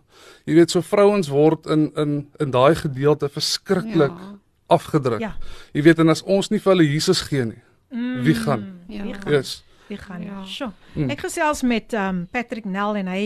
Jy 0.45 0.53
weet, 0.53 0.72
so 0.72 0.82
vrouens 0.82 1.28
word 1.30 1.66
in 1.68 1.91
in 1.95 2.28
in 2.39 2.51
daai 2.51 2.76
gedeelte 2.76 3.30
verskriklik 3.30 4.12
Ja. 4.12 4.38
afgedruk. 4.68 5.20
Ja. 5.20 5.36
Jy 5.74 5.82
weet, 5.84 5.99
en 5.99 6.10
as 6.10 6.22
ons 6.24 6.49
nie 6.49 6.60
vir 6.60 6.74
hulle 6.76 6.88
Jesus 6.91 7.22
gee 7.22 7.45
nie, 7.45 7.62
wie 8.24 8.36
gaan? 8.36 8.80
Ja. 8.88 9.03
Wie 9.03 9.14
gaan? 9.14 9.32
Yes. 9.34 9.64
Wie 9.90 9.98
gaan? 9.98 10.24
Ja. 10.24 10.44
Sjoe. 10.46 10.72
Mm. 10.94 11.10
Ek 11.10 11.26
gesels 11.26 11.64
met 11.66 11.94
um 11.98 12.24
Patrick 12.32 12.68
Nel 12.70 13.02
en 13.02 13.10
hy 13.10 13.24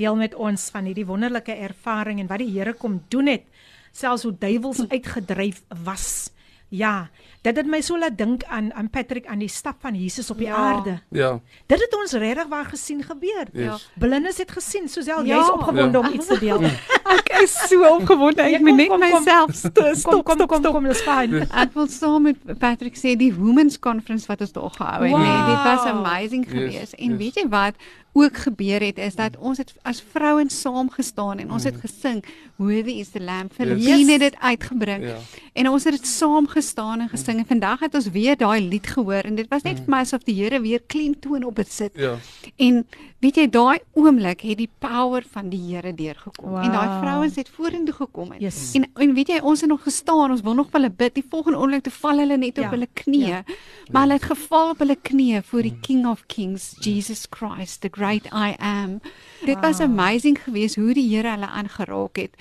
deel 0.00 0.16
met 0.16 0.34
ons 0.34 0.68
van 0.74 0.84
hierdie 0.88 1.06
wonderlike 1.08 1.54
ervaring 1.56 2.20
en 2.20 2.28
wat 2.30 2.42
die 2.44 2.52
Here 2.52 2.74
kom 2.76 3.00
doen 3.12 3.30
het, 3.32 3.48
selfs 3.96 4.26
hoe 4.28 4.34
duiwels 4.38 4.84
uitgedryf 4.88 5.62
was 5.84 6.30
Ja, 6.72 7.10
dit 7.44 7.56
het 7.56 7.66
my 7.68 7.82
so 7.84 7.98
laat 8.00 8.14
dink 8.16 8.44
aan 8.48 8.70
aan 8.72 8.86
Patrick 8.90 9.26
aan 9.28 9.38
die 9.42 9.48
stap 9.52 9.76
van 9.84 9.92
Jesus 9.94 10.30
op 10.32 10.38
die 10.38 10.46
Ja. 10.46 10.56
aarde. 10.56 10.94
Ja. 11.10 11.40
Dit 11.68 11.80
het 11.80 11.96
ons 12.00 12.12
regtig 12.12 12.46
waar 12.48 12.64
gesien 12.64 13.02
gebeur. 13.02 13.44
Yes. 13.52 13.90
Blindes 13.98 14.38
het 14.38 14.50
gesien, 14.50 14.88
Sosel, 14.88 15.24
Ja. 15.24 15.36
jy's 15.36 15.50
opgewonde 15.50 15.98
Ja. 15.98 16.06
om 16.08 16.14
iets 16.14 16.26
te 16.26 16.38
deel. 16.38 16.62
Ek 17.18 17.28
is 17.42 17.52
so 17.68 17.84
opgewonde. 17.96 18.42
Ja, 18.42 18.56
Ek 18.56 18.60
moet 18.60 18.76
net 18.76 18.88
kom, 18.88 19.00
kom, 19.00 19.10
kom. 19.10 19.22
myself 19.24 19.50
st- 19.54 19.72
Kom 19.74 19.94
stop 19.94 20.24
kom 20.24 20.34
stop 20.34 20.48
kom 20.48 20.58
stop. 20.62 20.72
kom, 20.72 20.84
dis 20.88 21.02
fyn. 21.02 21.34
Ek 21.50 21.74
wil 21.74 21.86
saam 21.88 22.22
met 22.22 22.58
Patrick 22.58 22.96
sê 22.96 23.16
die 23.16 23.34
Women's 23.34 23.78
Conference 23.78 24.26
wat 24.26 24.40
ons 24.40 24.52
daar 24.52 24.70
gehou 24.70 25.02
het, 25.02 25.10
Wow. 25.12 25.20
nee, 25.20 25.54
dit 25.54 25.62
was 25.64 25.84
amazing 25.84 26.44
Yes, 26.48 26.52
geweest. 26.54 26.92
En 26.94 27.08
yes. 27.10 27.18
weet 27.18 27.34
jy 27.34 27.48
wat 27.48 27.74
ook 28.12 28.36
gebeur 28.36 28.80
het 28.82 28.98
is 28.98 29.14
dat 29.14 29.36
ons 29.36 29.58
het 29.58 29.72
as 29.82 30.02
vrouens 30.12 30.60
saam 30.60 30.90
gestaan 30.90 31.38
en 31.38 31.52
ons 31.52 31.64
het 31.64 31.76
gesing 31.80 32.24
Worthy 32.56 32.90
is 32.90 33.08
the 33.08 33.20
Lamb. 33.20 33.52
Filippine 33.52 33.98
Yes. 33.98 34.10
het 34.10 34.20
dit 34.20 34.34
uitgebring. 34.38 35.04
Ja. 35.04 35.16
En 35.52 35.68
ons 35.68 35.84
het 35.84 35.92
dit 35.92 36.06
saam 36.06 36.46
gestaan 36.46 37.00
en 37.00 37.08
gesing 37.08 37.38
en 37.38 37.46
vandag 37.46 37.80
het 37.80 37.94
ons 37.94 38.10
weer 38.10 38.36
daai 38.36 38.68
lied 38.68 38.86
gehoor 38.86 39.24
en 39.24 39.34
dit 39.34 39.48
was 39.48 39.62
net 39.62 39.80
vir 39.80 39.88
my 39.88 40.02
asof 40.04 40.22
die 40.22 40.34
Here 40.42 40.60
weer 40.60 40.82
klemtoon 40.86 41.44
op 41.44 41.56
dit 41.56 41.72
sit. 41.72 41.92
Ja. 41.94 42.18
En 42.56 42.86
weet 43.22 43.36
jy 43.38 43.44
daai 43.54 43.78
oomblik 43.94 44.40
het 44.42 44.58
die 44.58 44.70
power 44.82 45.22
van 45.30 45.48
die 45.52 45.60
Here 45.68 45.92
deurgekom. 45.94 46.50
Wow. 46.56 46.64
En 46.64 46.72
daai 46.74 46.88
vrouens 47.00 47.36
het 47.38 47.48
vorentoe 47.54 47.94
gekom 47.94 48.32
en, 48.34 48.40
Yes. 48.42 48.72
en 48.74 48.88
en 48.98 49.14
weet 49.14 49.28
jy 49.28 49.38
ons 49.42 49.60
het 49.62 49.70
nog 49.70 49.82
gestaan, 49.86 50.30
ons 50.34 50.40
wil 50.42 50.54
nog 50.58 50.70
vir 50.72 50.80
hulle 50.80 50.90
bid. 50.90 51.14
Die 51.14 51.24
volgende 51.30 51.58
oomblik 51.58 51.82
toe 51.86 51.92
val 51.92 52.18
hulle 52.18 52.36
net 52.36 52.58
op 52.58 52.64
Ja. 52.64 52.70
hulle 52.70 52.88
knieë. 52.94 53.28
Ja. 53.28 53.42
Maar 53.92 54.02
hulle 54.02 54.12
het 54.18 54.22
geval 54.32 54.70
op 54.70 54.78
hulle 54.78 54.96
knieë 54.96 55.42
voor 55.44 55.62
die 55.62 55.76
King 55.80 56.06
of 56.06 56.24
Kings, 56.26 56.74
Jesus 56.80 57.26
Christ, 57.30 57.80
the 57.80 57.88
great 57.92 58.26
I 58.32 58.56
am. 58.58 59.00
Dit 59.46 59.60
was 59.60 59.78
Wow. 59.78 59.86
amazing 59.90 60.38
geweest 60.42 60.74
hoe 60.76 60.92
die 60.94 61.08
Here 61.16 61.30
hulle 61.30 61.46
aangeraak 61.48 62.16
het. 62.16 62.34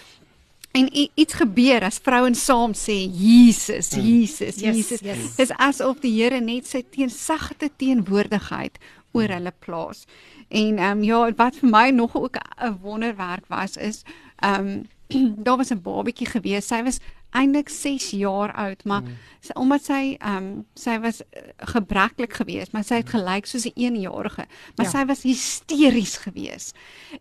En 0.73 0.87
iets 1.15 1.33
gebeur 1.33 1.83
as 1.83 1.99
vrouens 1.99 2.43
saam 2.45 2.71
sê 2.73 2.95
Jesus, 3.11 3.89
Jesus, 3.91 4.55
Yes, 4.61 4.75
Jesus. 4.75 4.99
yes. 5.03 5.35
Dis 5.35 5.51
asof 5.51 5.99
die 5.99 6.13
Here 6.23 6.39
net 6.41 6.65
sy 6.65 6.81
teen 6.89 7.09
sagte 7.09 7.69
teenwoordigheid 7.77 8.77
oor 9.13 9.27
hulle 9.27 9.51
plaas. 9.59 10.05
En 10.51 10.77
ehm 10.77 10.97
um, 10.97 11.03
ja, 11.03 11.21
wat 11.39 11.55
vir 11.61 11.69
my 11.69 11.89
nog 11.95 12.15
ook 12.15 12.35
'n 12.59 12.77
wonderwerk 12.81 13.45
was 13.47 13.77
is 13.77 14.03
ehm 14.39 14.67
um, 14.67 15.35
daar 15.45 15.57
was 15.57 15.71
'n 15.71 15.81
babatjie 15.81 16.27
gewees. 16.27 16.67
Sy 16.67 16.83
was 16.83 16.99
eintlik 17.31 17.69
6 17.69 18.09
jaar 18.11 18.51
oud, 18.53 18.83
maar 18.83 19.03
sy, 19.39 19.53
omdat 19.53 19.83
sy 19.83 20.15
ehm 20.19 20.35
um, 20.37 20.65
sy 20.75 20.99
was 20.99 21.21
uh, 21.21 21.41
gebreklik 21.57 22.33
geweest, 22.33 22.71
maar 22.71 22.83
sy 22.83 22.95
het 22.95 23.09
gelyk 23.09 23.45
soos 23.45 23.65
'n 23.65 23.79
1-jarige, 23.95 24.45
maar 24.75 24.85
Ja. 24.85 24.91
sy 24.91 25.05
was 25.05 25.23
hysteries 25.23 26.17
geweest. 26.17 26.75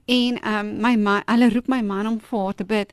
En 0.07 0.41
ehm 0.43 0.67
um, 0.67 0.81
my 0.81 0.97
man, 0.97 1.23
hulle 1.27 1.51
roep 1.51 1.69
my 1.69 1.83
man 1.83 2.07
om 2.07 2.21
vir 2.21 2.39
haar 2.39 2.55
te 2.55 2.65
bid. 2.65 2.93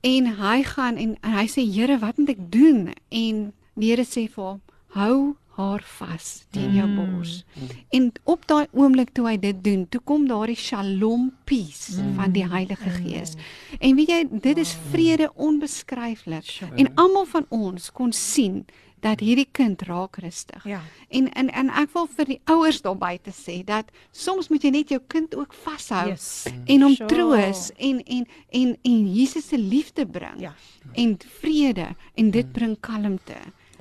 En 0.00 0.26
hy 0.36 0.62
gaan 0.62 0.96
en, 0.96 1.16
en 1.20 1.32
hy 1.32 1.46
sê 1.46 1.62
Here, 1.74 1.98
wat 1.98 2.16
moet 2.16 2.28
ek 2.28 2.50
doen? 2.52 2.92
En 3.08 3.52
die 3.74 3.90
Here 3.90 4.04
sê 4.04 4.28
vir 4.30 4.44
hom, 4.44 4.60
hou 4.88 5.36
haar 5.56 5.82
vas 5.98 6.44
teen 6.50 6.74
jou 6.76 6.86
bors. 6.94 7.44
En 7.90 8.12
op 8.24 8.46
daai 8.46 8.66
oomblik 8.72 9.10
toe 9.16 9.26
hy 9.28 9.36
dit 9.40 9.62
doen, 9.64 9.86
toe 9.88 10.00
kom 10.04 10.26
daardie 10.28 10.56
Shalom 10.56 11.30
peace 11.48 11.96
van 12.16 12.32
die 12.32 12.44
Heilige 12.48 12.90
Gees. 12.98 13.34
En 13.80 13.96
weet 13.96 14.08
jy, 14.12 14.22
dit 14.30 14.58
is 14.58 14.76
vrede 14.90 15.30
onbeskryflik. 15.34 16.60
En 16.76 16.90
almal 16.94 17.24
van 17.26 17.46
ons 17.48 17.90
kon 17.92 18.12
sien 18.12 18.64
dat 19.04 19.20
hierdie 19.20 19.46
kind 19.52 19.82
raak 19.86 20.16
rustig. 20.24 20.64
Ja. 20.66 20.80
En 21.12 21.28
en 21.32 21.50
en 21.52 21.68
ek 21.70 21.92
wil 21.92 22.06
vir 22.16 22.24
die 22.30 22.38
ouers 22.50 22.80
daar 22.82 22.96
buite 22.98 23.30
sê 23.36 23.60
dat 23.64 23.90
soms 24.10 24.48
moet 24.48 24.64
jy 24.64 24.70
net 24.72 24.88
jou 24.90 25.00
kind 25.12 25.34
ook 25.36 25.52
vashou 25.54 26.08
Yes. 26.08 26.46
en 26.66 26.82
hom 26.82 26.94
Sure. 26.94 27.06
troos 27.12 27.70
en 27.76 28.00
en 28.04 28.26
en 28.50 28.76
en 28.82 29.14
Jesus 29.14 29.48
se 29.48 29.58
liefde 29.58 30.06
bring. 30.06 30.40
Ja. 30.40 30.54
En 30.94 31.16
vrede 31.40 31.86
en 32.14 32.30
dit 32.30 32.52
bring 32.52 32.76
kalmte. 32.80 33.36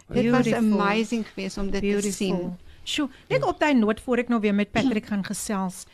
Dit 0.08 0.30
was 0.32 0.44
Beautiful. 0.44 0.82
amazing 0.82 1.28
geweest 1.28 1.58
om 1.58 1.70
dit 1.72 1.82
te 1.82 2.12
sien. 2.12 2.36
Beautiful. 2.36 2.58
Sjoe, 2.84 3.10
net 3.28 3.44
op 3.44 3.60
daai 3.60 3.74
noot 3.74 4.00
voor 4.02 4.18
ek 4.18 4.28
nou 4.30 4.42
weer 4.42 4.54
met 4.56 4.72
Patrick 4.72 5.06
gaan 5.06 5.24
gesels. 5.26 5.86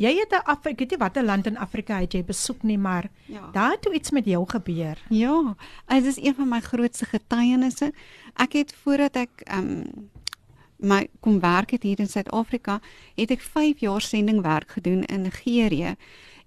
Jy 0.00 0.14
het 0.16 0.32
'n 0.32 0.42
Afrika, 0.48 0.70
ek 0.70 0.78
weet 0.78 0.90
nie 0.90 0.98
watter 0.98 1.24
land 1.24 1.46
in 1.46 1.56
Afrika 1.58 1.98
het 2.00 2.12
jy 2.12 2.24
besoek 2.24 2.62
nie, 2.62 2.78
maar 2.78 3.10
Ja. 3.26 3.50
daar 3.52 3.70
het 3.70 3.86
iets 3.94 4.10
met 4.10 4.24
jou 4.24 4.44
gebeur. 4.48 4.98
Ja, 5.08 5.54
dit 5.88 6.04
is 6.04 6.16
een 6.16 6.34
van 6.34 6.48
my 6.48 6.60
grootste 6.60 7.04
getuienisse. 7.04 7.92
Ek 8.36 8.52
het 8.52 8.74
voordat 8.74 9.16
ek 9.16 9.30
um, 9.54 9.84
my 10.76 11.08
kom 11.20 11.40
werk 11.40 11.70
het 11.70 11.82
hier 11.82 11.98
in 11.98 12.08
Suid-Afrika, 12.08 12.80
het 13.14 13.30
ek 13.30 13.40
5 13.40 13.78
jaar 13.80 14.00
sendingwerk 14.00 14.70
gedoen 14.70 15.04
in 15.04 15.22
Nigerië. 15.22 15.94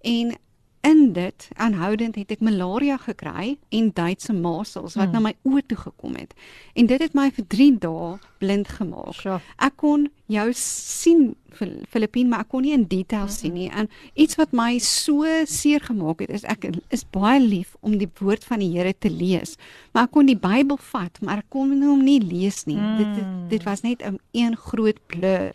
En 0.01 0.35
in 0.83 1.13
dit 1.13 1.47
aanhoudend 1.55 2.15
het 2.19 2.31
ek 2.31 2.41
malaria 2.43 2.97
gekry 2.97 3.57
en 3.71 3.91
Duitse 3.95 4.33
masels 4.33 4.95
wat 4.95 5.05
Hmm. 5.05 5.13
na 5.13 5.19
my 5.19 5.33
oë 5.47 5.61
toe 5.67 5.77
gekom 5.77 6.15
het. 6.15 6.33
En 6.75 6.85
dit 6.85 6.99
het 7.01 7.13
my 7.13 7.29
vir 7.31 7.45
3 7.47 7.77
dae 7.79 8.17
blind 8.39 8.67
gemaak. 8.67 9.13
Sure. 9.13 9.39
Ek 9.57 9.77
kon 9.77 10.09
jou 10.27 10.49
sien 10.53 11.35
Fil- 11.53 11.83
Filippine, 11.87 12.29
maar 12.29 12.39
ek 12.39 12.49
kon 12.49 12.61
nie 12.63 12.73
in 12.73 12.83
detail 12.89 13.27
sien 13.27 13.53
nie. 13.53 13.69
En 13.69 13.87
iets 14.15 14.35
wat 14.35 14.51
my 14.51 14.79
so 14.79 15.23
seer 15.45 15.79
gemaak 15.79 16.19
het, 16.19 16.29
is 16.29 16.43
ek 16.43 16.65
is 16.89 17.03
baie 17.11 17.39
lief 17.39 17.75
om 17.81 17.97
die 17.97 18.09
woord 18.19 18.43
van 18.43 18.59
die 18.59 18.71
Here 18.77 18.93
te 18.99 19.09
lees. 19.09 19.55
Maar 19.93 20.03
ek 20.03 20.11
kon 20.11 20.25
die 20.25 20.35
Bybel 20.37 20.77
vat, 20.77 21.21
maar 21.21 21.37
ek 21.37 21.49
kon 21.49 21.81
hom 21.83 22.03
nie 22.03 22.19
lees 22.19 22.65
nie. 22.65 22.75
Mm. 22.77 22.97
Dit, 22.97 23.15
dit 23.15 23.49
dit 23.49 23.63
was 23.63 23.81
net 23.83 24.01
'n 24.01 24.19
een 24.31 24.55
groot 24.57 24.97
blur. 25.07 25.53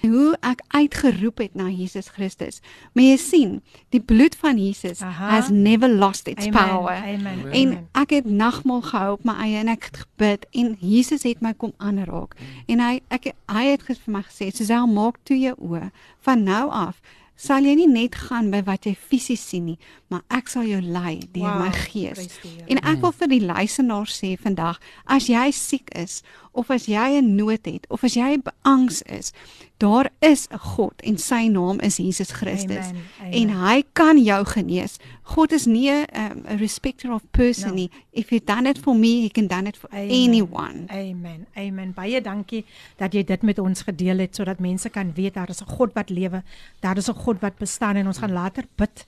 Hoe 0.00 0.36
ek 0.40 0.62
uitgeroep 0.68 1.38
het 1.38 1.54
na 1.54 1.68
Jesus 1.68 2.08
Christus. 2.08 2.60
Maar 2.92 3.04
jy 3.04 3.16
sien, 3.20 3.62
die 3.92 4.00
bloed 4.00 4.36
van 4.40 4.58
Jesus 4.58 5.02
Aha. 5.04 5.28
has 5.28 5.48
never 5.48 5.88
lost 5.88 6.28
its 6.28 6.46
Amen. 6.46 6.68
power. 6.68 6.94
Amen. 6.94 7.52
En 7.52 7.88
ek 7.92 8.10
het 8.10 8.24
nagmaal 8.24 8.82
gehou 8.82 9.12
op 9.12 9.24
my 9.24 9.36
eie 9.44 9.60
en 9.60 9.68
ek 9.68 9.90
het 9.90 10.02
gebid 10.06 10.46
en 10.50 10.76
Jesus 10.80 11.22
het 11.22 11.40
my 11.44 11.52
kom 11.52 11.72
aanraak. 11.76 12.36
En 12.66 12.80
hy 12.80 13.00
ek 13.08 13.32
hy 13.50 13.64
het 13.72 13.84
vir 13.84 13.98
my 14.06 14.22
gesê, 14.22 14.50
"Suzelle, 14.54 14.86
maak 14.86 15.18
toe 15.22 15.38
jou 15.38 15.54
oë. 15.58 15.90
Van 16.20 16.42
nou 16.42 16.70
af 16.70 17.00
sal 17.36 17.64
jy 17.64 17.74
nie 17.74 17.88
net 17.88 18.14
gaan 18.14 18.50
by 18.50 18.60
wat 18.62 18.84
jy 18.84 18.94
fisies 18.94 19.48
sien 19.48 19.64
nie, 19.64 19.78
maar 20.08 20.20
ek 20.28 20.48
sal 20.48 20.62
jou 20.62 20.80
lei 20.80 21.20
deur 21.32 21.42
Wow, 21.42 21.62
my 21.64 21.72
gees." 21.72 22.28
En 22.66 22.76
ek 22.76 23.00
wil 23.00 23.12
vir 23.12 23.28
die 23.28 23.40
luisteraars 23.40 24.22
sê 24.22 24.36
vandag, 24.38 24.80
as 25.06 25.26
jy 25.26 25.50
siek 25.50 25.88
is 25.94 26.22
of 26.52 26.70
as 26.70 26.86
jy 26.86 27.18
'n 27.20 27.34
nood 27.36 27.64
het 27.64 27.86
of 27.88 28.04
as 28.04 28.14
jy 28.14 28.38
beangs 28.42 29.02
is, 29.02 29.32
daar 29.78 30.10
is 30.20 30.46
'n 30.50 30.58
God 30.58 30.92
en 31.02 31.18
sy 31.18 31.48
naam 31.48 31.80
is 31.80 31.96
Jesus 31.96 32.30
Christus. 32.32 32.86
Amen, 32.86 33.02
amen. 33.20 33.32
En 33.32 33.48
hy 33.66 33.82
kan 33.92 34.18
jou 34.18 34.44
genees. 34.44 34.98
God 35.22 35.52
is 35.52 35.66
nie 35.66 35.90
'n 35.90 36.06
um, 36.16 36.44
a 36.48 36.54
respecter 36.56 37.12
of 37.12 37.22
person 37.30 37.68
No. 37.68 37.74
nie. 37.74 37.90
If 38.12 38.30
you 38.30 38.40
done 38.44 38.68
it 38.68 38.78
for 38.78 38.94
me, 38.96 39.20
he 39.22 39.28
can 39.28 39.46
done 39.46 39.68
it 39.68 39.76
for 39.76 39.88
Amen. 39.92 40.10
anyone. 40.10 40.84
Amen. 40.88 41.46
Amen. 41.56 41.92
Baie 41.94 42.20
dankie 42.20 42.64
dat 42.96 43.12
jy 43.12 43.24
dit 43.24 43.42
met 43.42 43.58
ons 43.58 43.82
gedeel 43.82 44.18
het 44.18 44.34
sodat 44.34 44.58
mense 44.58 44.88
kan 44.88 45.12
weet 45.14 45.34
daar 45.34 45.48
is 45.48 45.60
'n 45.62 45.66
God 45.70 45.92
wat 45.94 46.10
lewe. 46.10 46.42
Daar 46.80 46.96
is 46.96 47.08
'n 47.08 47.14
God 47.14 47.40
wat 47.40 47.56
bestaan 47.58 47.96
en 47.96 48.06
ons 48.06 48.18
gaan 48.18 48.32
later 48.32 48.64
bid. 48.76 49.06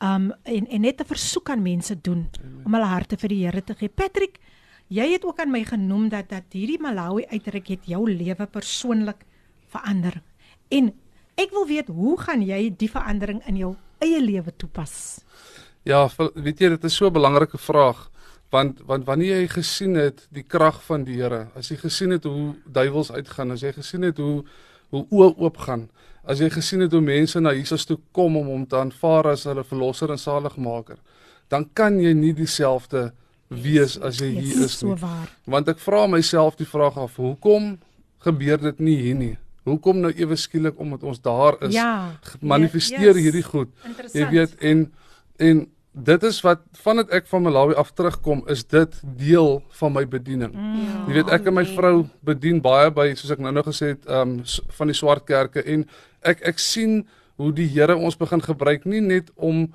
Um 0.00 0.32
en 0.42 0.66
en 0.68 0.80
net 0.80 1.00
'n 1.00 1.04
versoek 1.06 1.50
aan 1.50 1.62
mense 1.62 2.00
doen 2.00 2.28
om 2.64 2.72
hulle 2.74 2.86
harte 2.86 3.16
vir 3.16 3.28
die 3.28 3.44
Here 3.44 3.64
te 3.64 3.74
gee. 3.74 3.88
Patrick, 3.88 4.38
jy 4.88 5.06
het 5.12 5.24
ook 5.24 5.40
aan 5.40 5.50
my 5.50 5.64
genoem 5.64 6.08
dat 6.08 6.28
dat 6.28 6.52
hierdie 6.52 6.80
Malawi 6.80 7.24
uitreik 7.30 7.68
het 7.68 7.86
jou 7.86 8.04
lewe 8.10 8.46
persoonlik 8.46 9.24
verander. 9.72 10.20
En 10.68 10.92
ek 11.40 11.50
wil 11.50 11.66
weet 11.66 11.88
hoe 11.88 12.16
gaan 12.20 12.42
jy 12.42 12.74
die 12.76 12.90
verandering 12.90 13.42
in 13.46 13.56
jou 13.56 13.74
eie 14.04 14.20
lewe 14.20 14.52
toepas? 14.56 15.24
Ja, 15.84 16.08
weet 16.34 16.60
jy 16.60 16.68
dit 16.68 16.84
is 16.84 16.96
so 16.96 17.06
'n 17.06 17.12
belangrike 17.12 17.58
vraag 17.58 18.10
want 18.54 18.80
want 18.86 19.04
wanneer 19.04 19.40
jy 19.40 19.48
gesien 19.48 19.94
het 19.98 20.26
die 20.34 20.44
krag 20.46 20.82
van 20.86 21.04
die 21.04 21.18
Here, 21.18 21.48
as 21.58 21.70
jy 21.72 21.76
gesien 21.80 22.14
het 22.14 22.24
hoe 22.24 22.54
duiwels 22.66 23.10
uitgaan, 23.12 23.50
as 23.50 23.64
jy 23.64 23.72
gesien 23.72 24.02
het 24.02 24.20
hoe 24.22 24.44
hoe 24.94 25.06
oë 25.10 25.34
oop 25.42 25.56
gaan, 25.58 25.88
as 26.22 26.38
jy 26.38 26.50
gesien 26.54 26.84
het 26.84 26.92
hoe 26.94 27.02
mense 27.02 27.40
na 27.40 27.52
Jesus 27.52 27.84
toe 27.84 27.98
kom 28.12 28.36
om 28.36 28.46
hom 28.46 28.66
te 28.66 28.76
aanvaar 28.78 29.32
as 29.32 29.44
hulle 29.48 29.64
verlosser 29.64 30.12
en 30.14 30.18
saligmaker, 30.18 31.00
dan 31.50 31.66
kan 31.74 31.98
jy 31.98 32.12
nie 32.14 32.32
dieselfde 32.32 33.08
wees 33.62 33.96
as 34.00 34.20
jy 34.22 34.30
hier 34.34 34.64
is 34.64 34.78
so 34.78 34.92
nie. 34.92 35.00
waar. 35.02 35.30
Want 35.46 35.68
ek 35.68 35.78
vra 35.82 36.06
myself 36.10 36.56
die 36.56 36.68
vraag 36.68 36.96
af, 37.00 37.16
hoekom 37.16 37.78
gebeur 38.24 38.58
dit 38.58 38.80
nie 38.80 38.96
hier 39.00 39.18
nie? 39.18 39.34
Hoekom 39.64 40.02
nou 40.04 40.12
ewe 40.12 40.36
skielik 40.36 40.78
omdat 40.80 41.02
ons 41.02 41.20
daar 41.20 41.56
is? 41.64 41.74
Ja. 41.74 42.16
manifesteer 42.40 43.14
Yes. 43.14 43.22
hierdie 43.24 43.42
goed. 43.42 43.70
Jy 44.12 44.28
weet 44.30 44.56
en 44.60 44.92
en 45.38 45.66
dit 45.94 46.22
is 46.22 46.40
wat 46.42 46.60
vandat 46.82 47.10
ek 47.14 47.26
van 47.30 47.42
Malawi 47.42 47.74
af 47.78 47.92
terugkom, 47.94 48.42
is 48.50 48.64
dit 48.64 48.96
deel 49.16 49.62
van 49.78 49.92
my 49.92 50.02
bediening. 50.06 50.52
Mm. 50.52 51.06
Jy 51.06 51.14
weet 51.20 51.30
ek 51.30 51.46
en 51.46 51.54
my 51.54 51.64
vrou 51.64 52.06
bedien 52.26 52.60
baie 52.62 52.90
by 52.90 53.12
soos 53.14 53.30
ek 53.30 53.42
nou 53.42 53.52
nou 53.54 53.62
gesê 53.62 53.94
het, 53.94 54.08
um, 54.10 54.40
van 54.78 54.90
die 54.90 54.96
swart 54.98 55.26
kerke 55.26 55.62
en 55.62 55.86
ek 56.22 56.42
ek 56.42 56.58
sien 56.58 57.04
hoe 57.38 57.52
die 57.54 57.68
Here 57.70 57.96
ons 57.96 58.18
begin 58.18 58.42
gebruik 58.42 58.84
nie 58.86 59.00
net 59.00 59.30
om 59.36 59.68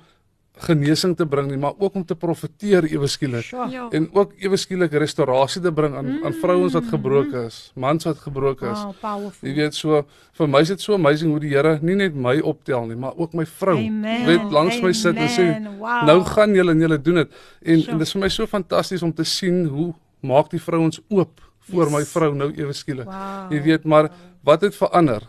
genesing 0.60 1.16
te 1.16 1.26
bring 1.26 1.48
nie, 1.50 1.58
maar 1.58 1.72
ook 1.78 1.94
om 1.94 2.04
te 2.04 2.14
profeteer 2.16 2.84
ewe 2.92 3.06
skielik. 3.08 3.44
Ja. 3.50 3.86
En 3.96 4.08
ook 4.14 4.32
ewe 4.38 4.56
skielik 4.60 4.92
restaurasie 4.92 5.62
te 5.62 5.72
bring 5.72 5.94
aan 5.96 6.10
aan 6.24 6.32
vrouens 6.40 6.72
wat 6.76 6.84
gebroken 6.90 7.46
is, 7.46 7.72
mans 7.74 8.04
wat 8.04 8.18
gebroken 8.18 8.70
is. 8.72 8.82
Wow, 8.82 8.94
powerful. 9.00 9.48
Jy 9.48 9.54
weet 9.56 9.74
so 9.74 10.02
vir 10.38 10.48
my 10.48 10.60
is 10.60 10.68
dit 10.68 10.80
so 10.84 10.94
amazing 10.94 11.30
hoe 11.32 11.40
die 11.40 11.50
Here 11.54 11.78
nie 11.82 11.94
net 11.98 12.14
my 12.14 12.36
optel 12.40 12.86
nie, 12.86 12.96
maar 12.96 13.16
ook 13.16 13.32
my 13.34 13.46
vrou. 13.46 13.76
Amen. 13.78 14.26
Weet 14.26 14.52
langs 14.52 14.80
my 14.82 14.92
sit 14.92 15.16
en 15.16 15.28
sê 15.28 15.48
Amen. 15.56 15.78
Wow. 15.78 16.04
nou 16.06 16.18
gaan 16.24 16.54
julle 16.54 16.70
en 16.76 16.80
julle 16.80 16.98
doen 17.02 17.14
dit. 17.24 17.30
En 17.62 17.80
Sure. 17.80 17.92
en 17.92 17.98
dit 17.98 18.06
is 18.06 18.12
vir 18.12 18.20
my 18.20 18.28
so 18.28 18.46
fantasties 18.46 19.02
om 19.02 19.12
te 19.14 19.24
sien 19.24 19.64
hoe 19.66 19.92
maak 20.20 20.50
die 20.50 20.60
vrouens 20.60 21.00
oop 21.08 21.40
voor 21.70 21.84
Yes. 21.88 21.92
my 21.92 22.04
vrou 22.04 22.34
nou 22.34 22.52
ewe 22.56 22.72
skielik. 22.72 23.06
Wow. 23.06 23.52
Jy 23.52 23.62
weet 23.62 23.84
maar 23.84 24.10
wat 24.44 24.60
het 24.62 24.76
verander? 24.76 25.22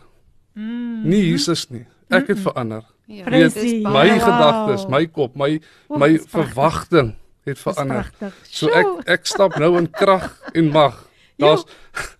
Mm. 0.54 1.08
Nie 1.08 1.22
Jesus 1.30 1.68
nie. 1.70 1.86
Ek 2.12 2.28
het 2.28 2.38
verander. 2.38 2.82
Ja, 3.06 3.26
is 3.26 3.54
die 3.54 3.80
My 3.82 4.08
Wow. 4.08 4.20
gedagtes, 4.22 4.86
my 4.88 5.06
kop, 5.06 5.34
my 5.36 5.60
my 5.88 5.98
pragtig. 6.16 6.30
verwagting 6.30 7.14
het 7.44 7.58
verander. 7.58 8.10
So 8.50 8.68
ek 8.68 8.86
ek 9.06 9.26
stap 9.26 9.56
nou 9.58 9.76
in 9.78 9.90
krag 9.90 10.40
en 10.54 10.68
mag. 10.70 11.08
Daar's 11.38 11.64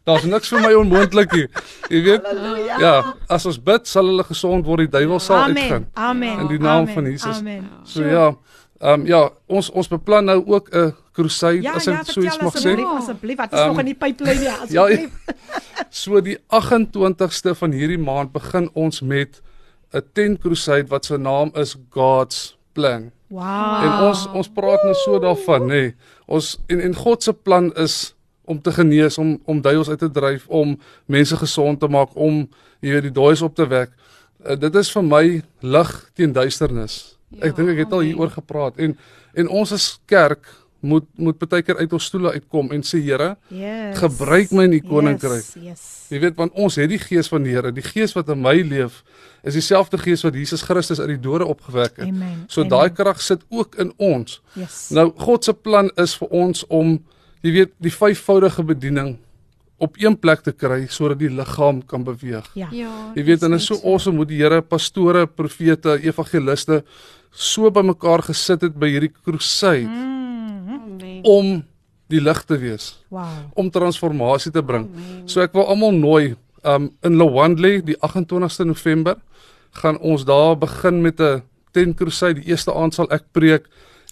daar's 0.04 0.24
niks 0.24 0.48
vir 0.48 0.60
my 0.60 0.72
onmoontlik 0.74 1.30
hier. 1.32 1.48
Jy 1.88 2.02
weet? 2.02 2.22
Ja, 2.80 3.14
as 3.28 3.46
ons 3.46 3.58
bid 3.62 3.86
sal 3.86 4.06
hulle 4.06 4.24
gesond 4.24 4.66
word, 4.66 4.78
die 4.78 4.88
duiwel 4.98 5.20
sal 5.20 5.36
Amen. 5.44 5.56
uitgaan. 5.62 5.86
Amen. 5.94 6.40
In 6.40 6.46
die 6.48 6.58
naam 6.58 6.82
Amen. 6.82 6.94
van 6.94 7.04
Jesus. 7.06 7.38
Amen. 7.38 7.68
So 7.84 8.02
ja, 8.04 8.32
ehm 8.80 9.00
um, 9.00 9.06
ja, 9.06 9.30
ons 9.46 9.70
ons 9.70 9.88
beplan 9.88 10.24
nou 10.24 10.42
ook 10.46 10.68
'n 10.74 10.94
crusade 11.12 11.62
Ja, 11.62 11.74
as 11.74 11.84
ja, 11.84 11.92
ek 12.00 12.06
so 12.06 12.20
iets 12.20 12.38
mag 12.42 12.54
sê. 12.58 12.74
asseblief, 12.96 13.36
wat 13.36 13.52
is 13.52 13.58
Ehm, 13.58 13.68
nog 13.68 13.78
in 13.78 13.84
die 13.86 13.94
pipeline 13.94 14.42
ja, 14.42 14.56
Ja, 14.68 14.82
asseblief. 14.82 15.10
so 15.90 16.20
die 16.20 16.38
28ste 16.50 17.54
van 17.54 17.70
hierdie 17.72 17.98
maand 17.98 18.32
begin 18.32 18.70
ons 18.74 19.00
met 19.00 19.40
'n 19.93 20.03
tent 20.12 20.40
crusade 20.40 20.88
wat 20.88 21.05
se 21.05 21.16
naam 21.16 21.51
is 21.55 21.76
God's 21.90 22.57
Plan. 22.72 23.11
Wow. 23.28 23.84
En 23.84 24.09
ons 24.09 24.26
ons 24.32 24.49
praat 24.49 24.82
nou 24.84 24.95
so 25.05 25.18
daarvan, 25.20 25.66
nê. 25.68 25.68
Nee. 25.68 25.95
Ons 26.26 26.59
en 26.66 26.80
en 26.80 26.95
God 26.95 27.22
se 27.22 27.32
plan 27.32 27.70
is 27.80 28.14
om 28.45 28.61
te 28.61 28.72
genees, 28.72 29.18
om 29.18 29.40
om 29.45 29.61
duiwels 29.61 29.88
uit 29.88 29.99
te 29.99 30.11
dryf, 30.11 30.47
om 30.49 30.78
mense 31.07 31.36
gesond 31.36 31.80
te 31.80 31.88
maak, 31.88 32.12
om 32.14 32.49
jy 32.80 32.93
weet 32.97 33.09
die 33.09 33.14
dooies 33.16 33.43
op 33.43 33.55
te 33.57 33.66
wek. 33.68 33.93
Uh, 34.45 34.57
dit 34.57 34.74
is 34.74 34.90
vir 34.93 35.05
my 35.07 35.24
lig 35.61 35.93
teen 36.14 36.32
duisternis. 36.32 37.16
Ja, 37.32 37.49
ek 37.49 37.57
dink 37.57 37.72
ek 37.72 37.84
het 37.86 37.93
al 37.97 38.05
hieroor 38.09 38.32
gepraat 38.32 38.80
en 38.80 38.97
en 39.32 39.49
ons 39.49 39.72
as 39.72 39.95
kerk 40.07 40.49
moet 40.82 41.04
moet 41.16 41.38
baie 41.38 41.62
keer 41.62 41.78
uit 41.78 41.92
ons 41.94 42.04
stoele 42.10 42.32
uitkom 42.34 42.72
en 42.74 42.82
sê 42.82 42.98
Here, 43.02 43.36
Yes. 43.54 43.98
gebruik 44.00 44.50
my 44.52 44.64
in 44.66 44.70
die 44.74 44.82
koninkryk. 44.82 45.44
Yes. 45.44 45.56
yes. 45.62 45.82
Jy 46.10 46.18
weet 46.24 46.36
want 46.36 46.52
ons 46.58 46.76
het 46.76 46.90
die 46.90 46.98
gees 46.98 47.28
van 47.30 47.42
die 47.46 47.54
Here. 47.54 47.70
Die 47.72 47.84
gees 47.86 48.12
wat 48.16 48.28
in 48.34 48.40
my 48.42 48.56
leef 48.66 49.02
is 49.46 49.54
dieselfde 49.54 49.98
gees 49.98 50.22
wat 50.26 50.34
Jesus 50.38 50.62
Christus 50.62 51.00
uit 51.00 51.08
die 51.14 51.20
dode 51.22 51.46
opgewek 51.46 51.96
het. 52.02 52.08
Amen. 52.08 52.44
So 52.48 52.64
daai 52.64 52.90
krag 52.94 53.20
sit 53.22 53.40
ook 53.50 53.74
in 53.82 53.92
ons. 53.98 54.40
Yes. 54.58 54.88
Nou 54.90 55.10
God 55.16 55.44
se 55.44 55.54
plan 55.54 55.90
is 55.96 56.14
vir 56.18 56.28
ons 56.30 56.64
om 56.68 56.98
jy 57.42 57.52
weet 57.52 57.72
die 57.82 57.90
vyfvoudige 57.94 58.62
bediening 58.62 59.16
op 59.82 59.96
een 59.98 60.14
plek 60.18 60.42
te 60.46 60.52
kry 60.54 60.86
sodat 60.90 61.18
die 61.18 61.30
liggaam 61.30 61.80
kan 61.86 62.04
beweeg. 62.06 62.46
ja. 62.54 62.68
Ja. 62.70 62.90
Jy 63.16 63.24
weet 63.24 63.42
en 63.42 63.50
dit 63.50 63.60
is 63.60 63.66
so 63.66 63.78
awesome 63.82 64.16
hoe 64.16 64.26
die 64.26 64.38
Here 64.42 64.60
pastore, 64.62 65.26
profete, 65.26 65.96
evangeliste 66.02 66.84
so 67.32 67.70
bymekaar 67.70 68.22
gesit 68.22 68.60
het 68.62 68.74
by 68.78 68.90
hierdie 68.92 69.12
crusade 69.24 69.88
Mm. 69.88 70.11
Amen. 71.24 71.36
om 71.38 71.64
die 72.08 72.20
lig 72.20 72.42
te 72.44 72.58
wees 72.58 72.98
Wow. 73.08 73.26
om 73.54 73.70
transformasie 73.70 74.52
te 74.52 74.62
bring. 74.62 74.88
Amen. 74.88 75.28
So 75.28 75.40
ek 75.40 75.52
wil 75.52 75.66
almal 75.66 75.92
nooi 75.92 76.34
um 76.64 76.90
in 77.02 77.16
Lowandley 77.16 77.80
die 77.82 77.96
28ste 78.00 78.64
November 78.66 79.16
gaan 79.72 79.98
ons 79.98 80.24
daar 80.24 80.56
begin 80.58 81.00
met 81.02 81.20
'n 81.20 81.42
tent 81.72 81.96
crusade. 81.96 82.34
Die 82.40 82.50
eerste 82.52 82.72
aand 82.74 82.94
sal 82.94 83.08
ek 83.10 83.22
preek 83.32 83.64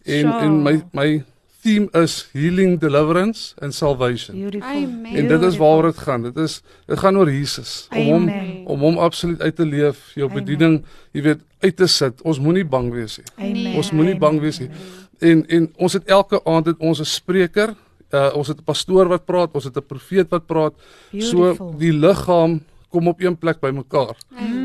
en 0.05 0.25
Sjoe. 0.27 0.41
en 0.41 0.63
my 0.63 0.83
my 0.93 1.25
theme 1.63 1.89
is 1.93 2.29
healing, 2.33 2.79
deliverance 2.81 3.55
and 3.61 3.75
salvation. 3.75 4.35
Amen. 4.63 5.05
En 5.05 5.29
dit 5.29 5.43
is 5.43 5.57
waaroor 5.57 5.83
dit 5.93 5.99
gaan. 5.99 6.23
Dit 6.23 6.37
is 6.37 6.63
dit 6.87 6.99
gaan 6.99 7.17
oor 7.17 7.31
Jesus 7.31 7.87
om 7.93 8.03
hom 8.07 8.23
Amen. 8.29 8.63
om 8.67 8.81
hom 8.81 8.99
absoluut 8.99 9.41
uit 9.43 9.57
te 9.57 9.67
leef, 9.67 10.13
jou 10.15 10.31
Amen. 10.31 10.45
bediening, 10.45 10.85
jy 11.13 11.23
weet, 11.23 11.39
uit 11.61 11.77
te 11.77 11.87
sit. 11.87 12.23
Ons 12.23 12.39
moenie 12.41 12.65
bang 12.65 12.91
wees 12.93 13.19
nie. 13.19 13.27
Amen. 13.51 13.75
Ons 13.77 13.91
moenie 13.93 14.17
bang 14.19 14.41
wees 14.41 14.59
nie. 14.61 14.71
En 15.21 15.47
en 15.49 15.71
ons 15.77 15.93
het 15.93 16.05
elke 16.09 16.41
aand 16.45 16.67
het 16.67 16.79
ons 16.79 17.01
'n 17.01 17.05
spreker, 17.05 17.75
uh, 18.11 18.31
ons 18.35 18.49
het 18.49 18.59
'n 18.59 18.65
pastoor 18.65 19.09
wat 19.09 19.25
praat, 19.25 19.51
ons 19.53 19.65
het 19.65 19.77
'n 19.77 19.87
profeet 19.87 20.29
wat 20.31 20.47
praat. 20.47 20.73
So 21.19 21.37
Beautiful. 21.37 21.75
die 21.79 21.93
liggaam 21.93 22.61
kom 22.91 23.09
op 23.09 23.21
een 23.21 23.37
plek 23.39 23.61
bymekaar. 23.61 24.17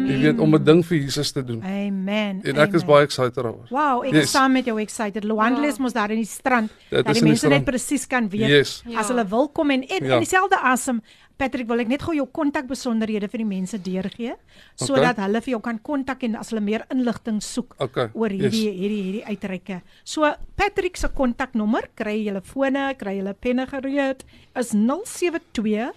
Jy 0.08 0.18
weet 0.22 0.40
om 0.40 0.56
'n 0.56 0.64
ding 0.64 0.86
vir 0.86 0.98
Jesus 0.98 1.32
te 1.32 1.44
doen. 1.44 1.62
Amen. 1.64 2.40
En 2.44 2.56
ek 2.58 2.74
is 2.74 2.82
Amen. 2.82 2.86
baie 2.88 3.04
excited 3.04 3.34
daaroor. 3.36 3.68
Wow, 3.70 4.04
ek 4.06 4.12
Yes. 4.14 4.24
is 4.24 4.32
saam 4.32 4.52
met 4.52 4.66
jou 4.66 4.80
excited. 4.80 5.24
Luandles 5.24 5.78
mos 5.78 5.94
daar 5.94 6.10
in 6.10 6.16
die 6.18 6.26
strand 6.26 6.72
dat 6.90 7.06
is 7.06 7.06
die 7.06 7.08
in 7.08 7.14
die 7.14 7.24
mense 7.24 7.48
net 7.48 7.66
presies 7.66 8.08
kan 8.08 8.30
weet 8.30 8.48
Yes. 8.50 8.84
Ja. 8.88 9.00
as 9.00 9.08
hulle 9.08 9.28
wil 9.28 9.48
kom 9.50 9.70
en 9.70 9.84
en 9.88 10.06
Ja. 10.06 10.14
in 10.14 10.20
dieselfde 10.20 10.58
asem 10.60 11.02
Patrick 11.38 11.68
wil 11.68 11.80
ek 11.84 11.90
net 11.92 12.04
gou 12.06 12.14
jou 12.16 12.28
kontakbesonderhede 12.32 13.28
vir 13.32 13.40
die 13.44 13.50
mense 13.50 13.78
deurgee 13.84 14.36
sodat 14.80 15.18
hulle 15.20 15.42
vir 15.44 15.52
jou 15.56 15.62
kan 15.64 15.80
kontak 15.84 16.24
en 16.24 16.36
as 16.40 16.50
hulle 16.54 16.64
meer 16.64 16.86
inligting 16.94 17.42
soek 17.44 17.76
Okay. 17.86 18.08
oor 18.14 18.32
yes. 18.32 18.54
hierdie 18.54 18.72
hierdie 18.72 19.04
hierdie 19.04 19.26
uitreike. 19.28 19.82
So 20.04 20.22
Patrick 20.56 20.98
se 20.98 21.08
kontaknommer, 21.12 21.90
kry 21.96 22.24
julle 22.24 22.42
fone, 22.42 22.96
kry 23.00 23.18
julle 23.20 23.34
penne 23.34 23.68
gereed, 23.68 24.24
is 24.56 24.72
072 24.72 25.92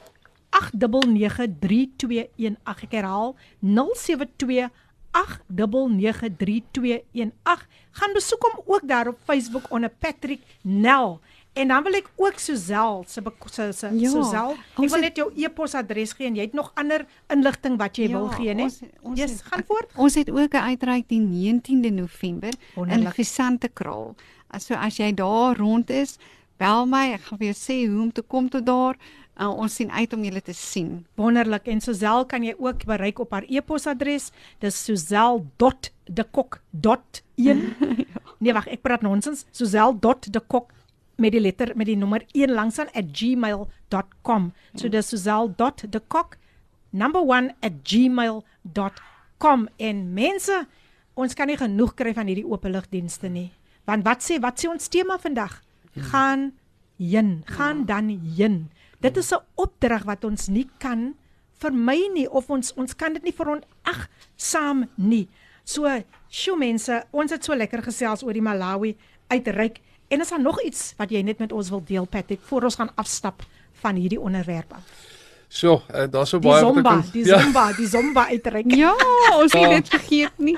8993218. 0.51 2.57
Ek 2.67 2.91
herhaal 2.91 3.37
072 3.63 4.71
8993218. 5.13 7.67
Gaan 7.99 8.13
besoek 8.15 8.43
hom 8.47 8.57
ook 8.67 8.89
daar 8.89 9.09
op 9.09 9.19
Facebook 9.25 9.71
onder 9.71 9.91
Patrick 9.91 10.41
Nel. 10.63 11.21
En 11.59 11.69
dan 11.73 11.83
wil 11.83 11.95
ek 11.99 12.07
ook 12.17 12.39
Suzelle 12.39 13.03
se 13.07 13.23
se 13.51 13.73
se 13.73 13.89
Ja, 13.99 14.11
Suzelle. 14.11 14.55
Ek 14.79 14.91
wil 14.93 15.01
net 15.01 15.17
jou 15.17 15.33
e-posadres 15.35 16.13
gee 16.15 16.27
en 16.31 16.37
jy 16.39 16.43
het 16.47 16.53
nog 16.55 16.71
ander 16.79 17.03
inligting 17.35 17.79
wat 17.81 17.97
jy 17.99 18.07
wil 18.13 18.29
gee, 18.29 18.55
né? 18.55 18.63
ons- 18.69 18.81
ons 19.03 19.19
Yes, 19.19 19.31
het- 19.31 19.43
gaan 19.51 19.65
voort. 19.67 19.91
Ons 19.97 20.15
het 20.15 20.31
ook 20.31 20.53
'n 20.55 20.63
uitreik 20.71 21.09
die 21.09 21.21
19de 21.21 21.91
November 21.91 22.49
in 22.51 22.59
Wonderlik. 22.75 23.15
Gesantekraal. 23.15 24.15
So 24.59 24.75
as 24.75 24.97
jy 24.97 25.13
daar 25.15 25.57
rond 25.57 25.91
is, 25.91 26.17
bel 26.57 26.87
my, 26.87 27.13
ek 27.13 27.21
gaan 27.21 27.39
vir 27.39 27.47
jou 27.53 27.57
sê 27.57 27.89
hoe 27.91 28.03
om 28.03 28.13
te 28.13 28.23
kom 28.23 28.49
tot 28.49 28.67
daar. 28.67 28.97
Uh, 29.41 29.49
ons 29.57 29.75
sien 29.75 29.91
uit 29.91 30.13
om 30.13 30.23
julle 30.25 30.43
te 30.43 30.53
sien. 30.53 31.07
Wonderlik. 31.15 31.67
En 31.69 31.81
Suzelle 31.81 32.27
kan 32.27 32.43
jy 32.43 32.55
ook 32.59 32.85
bereik 32.85 33.19
op 33.19 33.31
haar 33.31 33.45
e-posadres. 33.49 34.31
Dis 34.59 34.85
suzel.dekok.1. 34.85 37.57
Nee, 38.41 38.53
wag, 38.55 38.69
ek 38.71 38.83
praat 38.85 39.03
nonsens. 39.03 39.45
Suzel.dekok 39.51 40.69
met 41.19 41.35
die 41.35 41.43
letter 41.43 41.75
met 41.77 41.87
die 41.91 41.97
nommer 41.99 42.25
1 42.33 42.53
langsaan 42.55 42.89
@gmail.com. 42.95 44.53
So 44.75 44.89
dis 44.89 45.09
suzel.dekok 45.09 46.37
number 46.91 47.23
1 47.23 47.55
@gmail.com. 47.83 49.69
En 49.77 50.13
mense, 50.13 50.67
ons 51.15 51.35
kan 51.35 51.47
nie 51.47 51.57
genoeg 51.57 51.95
kry 51.95 52.15
van 52.15 52.27
hierdie 52.27 52.47
openligdienste 52.47 53.29
nie. 53.29 53.53
Want 53.85 54.05
wat 54.05 54.23
sê 54.23 54.39
wat 54.41 54.61
sê 54.61 54.69
ons 54.71 54.89
tema 54.89 55.19
vandag? 55.19 55.63
Gaan 55.97 56.53
heen, 56.99 57.43
gaan 57.45 57.85
dan 57.87 58.09
heen. 58.37 58.71
Dit 59.01 59.17
is 59.17 59.33
'n 59.33 59.43
opdrag 59.55 60.05
wat 60.05 60.25
ons 60.25 60.49
nie 60.49 60.69
kan 60.79 61.15
vermy 61.59 62.09
nie 62.15 62.31
of 62.31 62.51
ons 62.51 62.73
ons 62.75 62.95
kan 62.95 63.13
dit 63.13 63.23
nie 63.23 63.35
veronag 63.35 64.09
saam 64.37 64.89
nie. 64.97 65.29
So, 65.65 65.85
sjoe 66.29 66.57
mense, 66.57 67.03
ons 67.11 67.31
het 67.31 67.45
so 67.45 67.55
lekker 67.55 67.83
gesels 67.83 68.23
oor 68.23 68.33
die 68.33 68.43
Malawi 68.43 68.97
uitreik 69.29 69.81
en 70.09 70.21
is 70.21 70.29
daar 70.29 70.43
nog 70.43 70.63
iets 70.63 70.95
wat 70.97 71.11
jy 71.11 71.21
net 71.23 71.39
met 71.39 71.53
ons 71.53 71.69
wil 71.71 71.83
deel 71.85 72.05
Patrick 72.07 72.41
voor 72.43 72.63
ons 72.63 72.75
gaan 72.75 72.91
afstap 72.95 73.43
van 73.81 73.95
hierdie 73.95 74.21
onderwerp 74.21 74.73
af? 74.73 74.83
So, 75.49 75.83
uh, 75.95 76.05
daar's 76.11 76.29
so 76.31 76.39
Die 76.39 76.51
baie 76.51 76.61
wat 76.65 76.71
ek 76.71 76.75
Zomba, 76.75 76.91
kan- 76.91 77.11
die 77.13 77.25
Ja. 77.27 77.39
Zomba, 77.41 77.73
die 77.73 77.87
Zomba 77.87 78.27
uitreik. 78.29 78.65
Ja, 78.75 78.95
ons 79.39 79.53
het 79.53 79.63
Ja. 79.63 79.69
dit 79.69 79.89
vergeet 79.89 80.33
nie. 80.39 80.57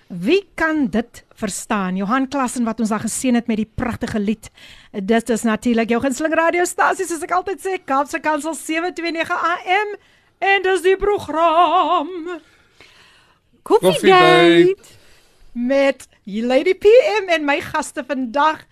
Wie 0.07 0.43
kan 0.55 0.87
dit 0.93 1.23
verstaan? 1.35 1.97
Johan 1.97 2.29
Klassen 2.29 2.65
wat 2.65 2.81
ons 2.81 2.93
daar 2.93 3.01
geseën 3.01 3.35
het 3.35 3.47
met 3.49 3.63
die 3.63 3.71
pragtige 3.75 4.21
lied. 4.21 4.51
Dit 4.93 5.31
is 5.31 5.43
natuurlik 5.43 5.89
jou 5.91 6.01
gunsteling 6.03 6.35
radiostasie 6.35 7.07
soos 7.09 7.25
ek 7.25 7.33
altyd 7.33 7.63
sê, 7.63 7.79
Kaapse 7.85 8.21
Kansel 8.21 8.55
729 8.59 9.33
AM 9.33 9.95
en 10.45 10.67
dis 10.67 10.85
die 10.85 10.97
program 11.01 12.11
Coffee 13.65 14.11
Date. 14.11 15.01
met 15.55 16.09
Lady 16.25 16.75
PM 16.75 17.31
en 17.33 17.45
my 17.49 17.61
gaste 17.65 18.05
vandag 18.07 18.67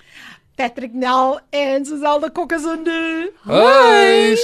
Patrick 0.62 0.92
Nel 0.94 1.40
en 1.50 1.82
Suzelda 1.82 2.28
Kokkesonde. 2.30 3.32
Hi. 3.50 4.36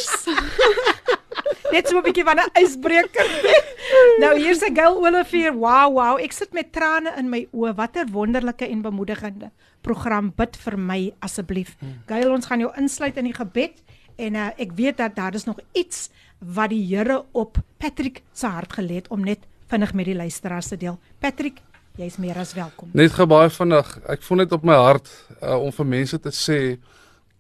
Net 1.73 1.87
so 1.87 2.01
'n 2.01 2.03
bietjie 2.03 2.25
van 2.27 2.43
'n 2.43 2.51
ysbreker. 2.59 3.29
nou 4.23 4.33
hier's 4.35 4.65
'n 4.67 4.75
Gail 4.75 4.99
Olivier. 4.99 5.55
Wow, 5.55 5.95
wow. 5.95 6.19
Ek 6.19 6.35
sit 6.35 6.51
met 6.53 6.73
trane 6.75 7.15
in 7.15 7.31
my 7.31 7.47
oë. 7.55 7.75
Watter 7.79 8.11
wonderlike 8.11 8.67
en 8.67 8.83
bemoedigende 8.83 9.53
program. 9.81 10.33
Bid 10.35 10.57
vir 10.57 10.79
my 10.79 11.15
asseblief. 11.23 11.77
Gail, 12.11 12.33
ons 12.35 12.51
gaan 12.51 12.67
jou 12.67 12.73
insluit 12.75 13.17
in 13.17 13.31
die 13.31 13.39
gebed 13.39 13.79
en 14.19 14.35
uh, 14.35 14.51
ek 14.59 14.75
weet 14.75 14.97
dat 14.99 15.15
daar 15.15 15.35
is 15.35 15.47
nog 15.47 15.63
iets 15.73 16.11
wat 16.43 16.75
die 16.75 16.83
Here 16.83 17.23
op 17.33 17.63
Patrick 17.79 18.25
se 18.33 18.47
hart 18.47 18.75
gelê 18.75 18.99
het 18.99 19.09
om 19.15 19.23
net 19.23 19.47
vinnig 19.69 19.95
met 19.95 20.09
die 20.09 20.19
luisteraars 20.19 20.69
te 20.69 20.77
deel. 20.77 20.99
Patrick, 21.21 21.63
jy's 21.99 22.19
meer 22.23 22.39
as 22.39 22.55
welkom. 22.55 22.91
Net 22.95 23.13
gou 23.17 23.27
baie 23.27 23.51
vinnig. 23.51 23.89
Ek 24.11 24.23
voel 24.27 24.45
net 24.45 24.53
op 24.55 24.67
my 24.67 24.77
hart 24.79 25.09
uh, 25.41 25.57
om 25.59 25.73
vir 25.75 25.89
mense 25.97 26.19
te 26.23 26.33
sê 26.35 26.61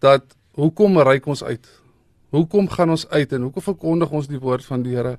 dat 0.02 0.24
hoekom 0.58 0.98
reik 1.06 1.28
ons 1.30 1.44
uit? 1.46 1.68
Hoekom 2.34 2.66
gaan 2.72 2.92
ons 2.92 3.06
uit 3.08 3.32
en 3.32 3.46
hoekom 3.46 3.64
verkondig 3.64 4.10
ons 4.12 4.28
die 4.28 4.40
woord 4.42 4.66
van 4.66 4.82
die 4.84 4.96
Here? 4.96 5.16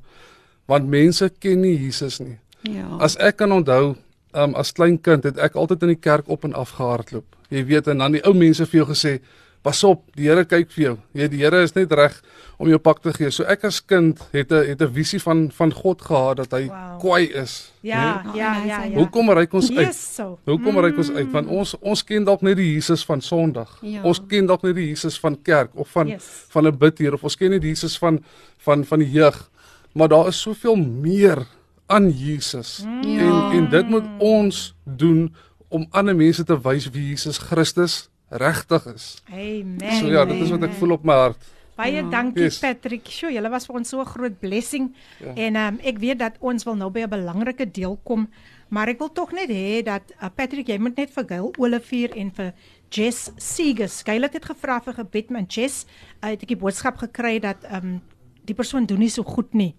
Want 0.70 0.92
mense 0.92 1.32
ken 1.42 1.64
nie 1.64 1.78
Jesus 1.78 2.20
nie. 2.22 2.38
Ja. 2.68 2.86
As 3.00 3.16
ek 3.24 3.40
kan 3.40 3.56
onthou, 3.56 3.96
um, 4.36 4.56
as 4.60 4.74
klein 4.76 5.00
kind 5.02 5.24
het 5.26 5.40
ek 5.42 5.56
altyd 5.58 5.88
in 5.88 5.96
die 5.96 6.02
kerk 6.04 6.28
op 6.30 6.44
en 6.46 6.54
af 6.54 6.76
gehardloop. 6.78 7.26
Jy 7.50 7.64
weet 7.72 7.88
en 7.90 8.04
dan 8.04 8.20
die 8.20 8.26
ou 8.28 8.36
mense 8.38 8.68
vir 8.68 8.84
jou 8.84 8.90
gesê, 8.92 9.18
"Pas 9.62 9.84
op, 9.84 10.04
die 10.16 10.28
Here 10.28 10.46
kyk 10.46 10.72
vir 10.72 10.84
jou. 10.84 10.98
Jy 11.14 11.28
die 11.28 11.38
Here 11.44 11.62
is 11.64 11.74
net 11.76 11.92
reg 11.92 12.22
om 12.58 12.68
jou 12.68 12.78
pak 12.78 13.02
te 13.02 13.14
gee." 13.14 13.30
So 13.32 13.44
ek 13.44 13.64
as 13.64 13.86
kind 13.86 14.20
het 14.32 14.52
'n 14.52 14.68
het 14.68 14.82
'n 14.82 14.94
visie 14.94 15.20
van 15.20 15.52
van 15.52 15.72
God 15.74 16.02
gehad 16.02 16.38
dat 16.38 16.52
hy 16.52 16.68
Wow. 16.68 17.00
kwaai 17.00 17.28
is. 17.34 17.72
Ja, 17.82 18.24
Nee? 18.26 18.36
ja, 18.42 18.64
ja, 18.66 18.84
ja. 18.84 18.96
Hoekom 18.98 19.30
reik 19.32 19.54
ons 19.54 19.70
uit? 19.70 19.88
Yes, 19.88 20.16
so. 20.16 20.40
Hoekom 20.46 20.80
reik 20.80 20.98
ons 20.98 21.12
uit? 21.12 21.32
Want 21.32 21.48
ons 21.48 21.76
ons 21.82 22.04
ken 22.04 22.24
dalk 22.24 22.42
net 22.42 22.56
die 22.56 22.74
Jesus 22.74 23.06
van 23.06 23.22
Sondag. 23.22 23.78
Ja. 23.82 24.02
Ons 24.04 24.22
ken 24.28 24.46
dalk 24.46 24.62
net 24.64 24.76
die 24.76 24.88
Jesus 24.88 25.20
van 25.20 25.42
kerk 25.42 25.70
of 25.76 25.90
van 25.90 26.08
Yes. 26.08 26.46
van 26.50 26.66
'n 26.68 26.78
bidheer 26.78 27.14
of 27.14 27.24
ons 27.24 27.36
ken 27.36 27.50
net 27.50 27.62
die 27.62 27.70
Jesus 27.70 27.98
van 27.98 28.24
van 28.58 28.86
van 28.86 29.00
die 29.00 29.12
jeug. 29.12 29.50
Maar 29.94 30.08
daar 30.08 30.28
is 30.28 30.42
soveel 30.42 30.76
meer 30.76 31.46
aan 31.88 32.10
Jesus. 32.12 32.84
Ja. 33.02 33.20
En 33.52 33.58
en 33.58 33.70
dit 33.70 33.90
moet 33.90 34.06
ons 34.20 34.76
doen 34.84 35.36
om 35.70 35.88
ander 35.92 36.16
mense 36.16 36.44
te 36.44 36.62
wys 36.62 36.90
wie 36.90 37.10
Jesus 37.10 37.38
Christus 37.38 38.10
regtig 38.30 38.86
is. 38.94 39.22
Amen. 39.32 39.96
So 40.00 40.08
ja, 40.08 40.26
dit 40.26 40.42
is 40.42 40.52
wat 40.54 40.64
ek 40.64 40.76
voel 40.80 40.92
op 40.98 41.04
my 41.08 41.14
hart. 41.14 41.48
Baie 41.80 42.02
Ja. 42.02 42.10
dankie 42.10 42.44
Yes. 42.44 42.60
Patrick. 42.60 43.08
Sjoe, 43.08 43.32
julle 43.32 43.50
was 43.50 43.66
vir 43.66 43.76
ons 43.76 43.90
so 43.90 44.02
'n 44.02 44.06
groot 44.06 44.40
blessing. 44.40 44.94
Ja. 45.20 45.34
En 45.36 45.56
ehm 45.56 45.74
um, 45.74 45.80
ek 45.84 45.98
weet 46.00 46.20
dat 46.20 46.36
ons 46.40 46.64
wil 46.64 46.76
nou 46.76 46.90
by 46.90 47.00
'n 47.00 47.10
belangrike 47.10 47.72
deel 47.72 48.00
kom, 48.04 48.30
maar 48.70 48.88
ek 48.90 49.00
wil 49.00 49.12
tog 49.12 49.32
net 49.32 49.50
hê 49.50 49.84
dat 49.84 50.04
uh, 50.22 50.28
Patrick, 50.36 50.68
jy 50.68 50.78
moet 50.78 50.98
net 50.98 51.10
vir 51.10 51.26
Gail 51.28 51.54
Olivier 51.58 52.12
en 52.18 52.32
vir 52.32 52.54
Jess 52.90 53.32
Seeges. 53.38 54.04
Gail 54.04 54.22
het 54.22 54.32
dit 54.32 54.46
gevra 54.46 54.82
vir 54.82 54.94
gebed, 54.94 55.30
maar 55.30 55.44
Jess 55.48 55.86
uh, 56.24 56.30
het 56.30 56.42
ek 56.42 56.48
die 56.48 56.58
boodskap 56.58 56.98
gekry 56.98 57.40
dat 57.40 57.64
ehm 57.64 57.86
um, 57.86 58.02
die 58.46 58.56
persoon 58.56 58.86
doen 58.86 59.00
nie 59.00 59.10
so 59.10 59.24
goed 59.24 59.54
nie 59.54 59.76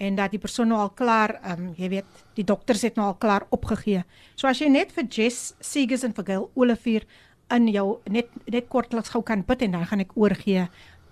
en 0.00 0.14
dat 0.14 0.30
die 0.30 0.40
persoon 0.40 0.68
nou 0.68 0.78
al 0.80 0.90
klaar 0.96 1.40
ehm 1.42 1.66
um, 1.66 1.74
jy 1.76 1.88
weet, 1.88 2.04
die 2.34 2.44
dokters 2.44 2.82
het 2.82 2.96
nou 2.96 3.06
al 3.06 3.18
klaar 3.20 3.44
opgegee. 3.50 4.04
So 4.34 4.48
as 4.48 4.58
jy 4.58 4.68
net 4.68 4.92
vir 4.92 5.04
Jess 5.04 5.54
Seeges 5.60 6.04
en 6.04 6.14
vir 6.16 6.24
Gail 6.24 6.50
Olivier 6.54 7.04
in 7.50 7.68
jou 7.68 7.86
net 8.10 8.30
net 8.50 8.68
kortliks 8.68 9.12
gou 9.14 9.22
kan 9.26 9.44
bid 9.46 9.62
en 9.66 9.78
dan 9.78 9.86
gaan 9.86 10.04
ek 10.06 10.16
oorgee 10.16 10.66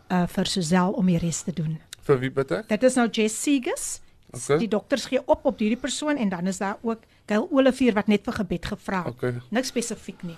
uh 0.08 0.26
vir 0.26 0.48
Suzel 0.48 0.94
om 0.96 1.06
die 1.06 1.18
res 1.20 1.42
te 1.44 1.52
doen. 1.52 1.78
Vir 2.08 2.20
wie 2.22 2.30
bid 2.32 2.52
ek? 2.52 2.68
Dit 2.68 2.86
is 2.88 2.96
nou 2.96 3.08
Jess 3.10 3.42
Seeges. 3.42 4.00
Okay. 4.32 4.58
Die 4.60 4.68
dokters 4.68 5.06
gee 5.08 5.20
op 5.24 5.44
op 5.48 5.60
hierdie 5.60 5.80
persoon 5.80 6.16
en 6.16 6.28
dan 6.28 6.46
is 6.46 6.58
daar 6.60 6.78
ook 6.82 7.04
Gail 7.28 7.48
Olivier 7.50 7.94
wat 7.96 8.08
net 8.08 8.24
vir 8.24 8.36
gebed 8.40 8.66
gevra 8.72 9.04
het. 9.04 9.14
Okay. 9.16 9.40
Niks 9.52 9.72
spesifiek 9.72 10.22
nie. 10.24 10.36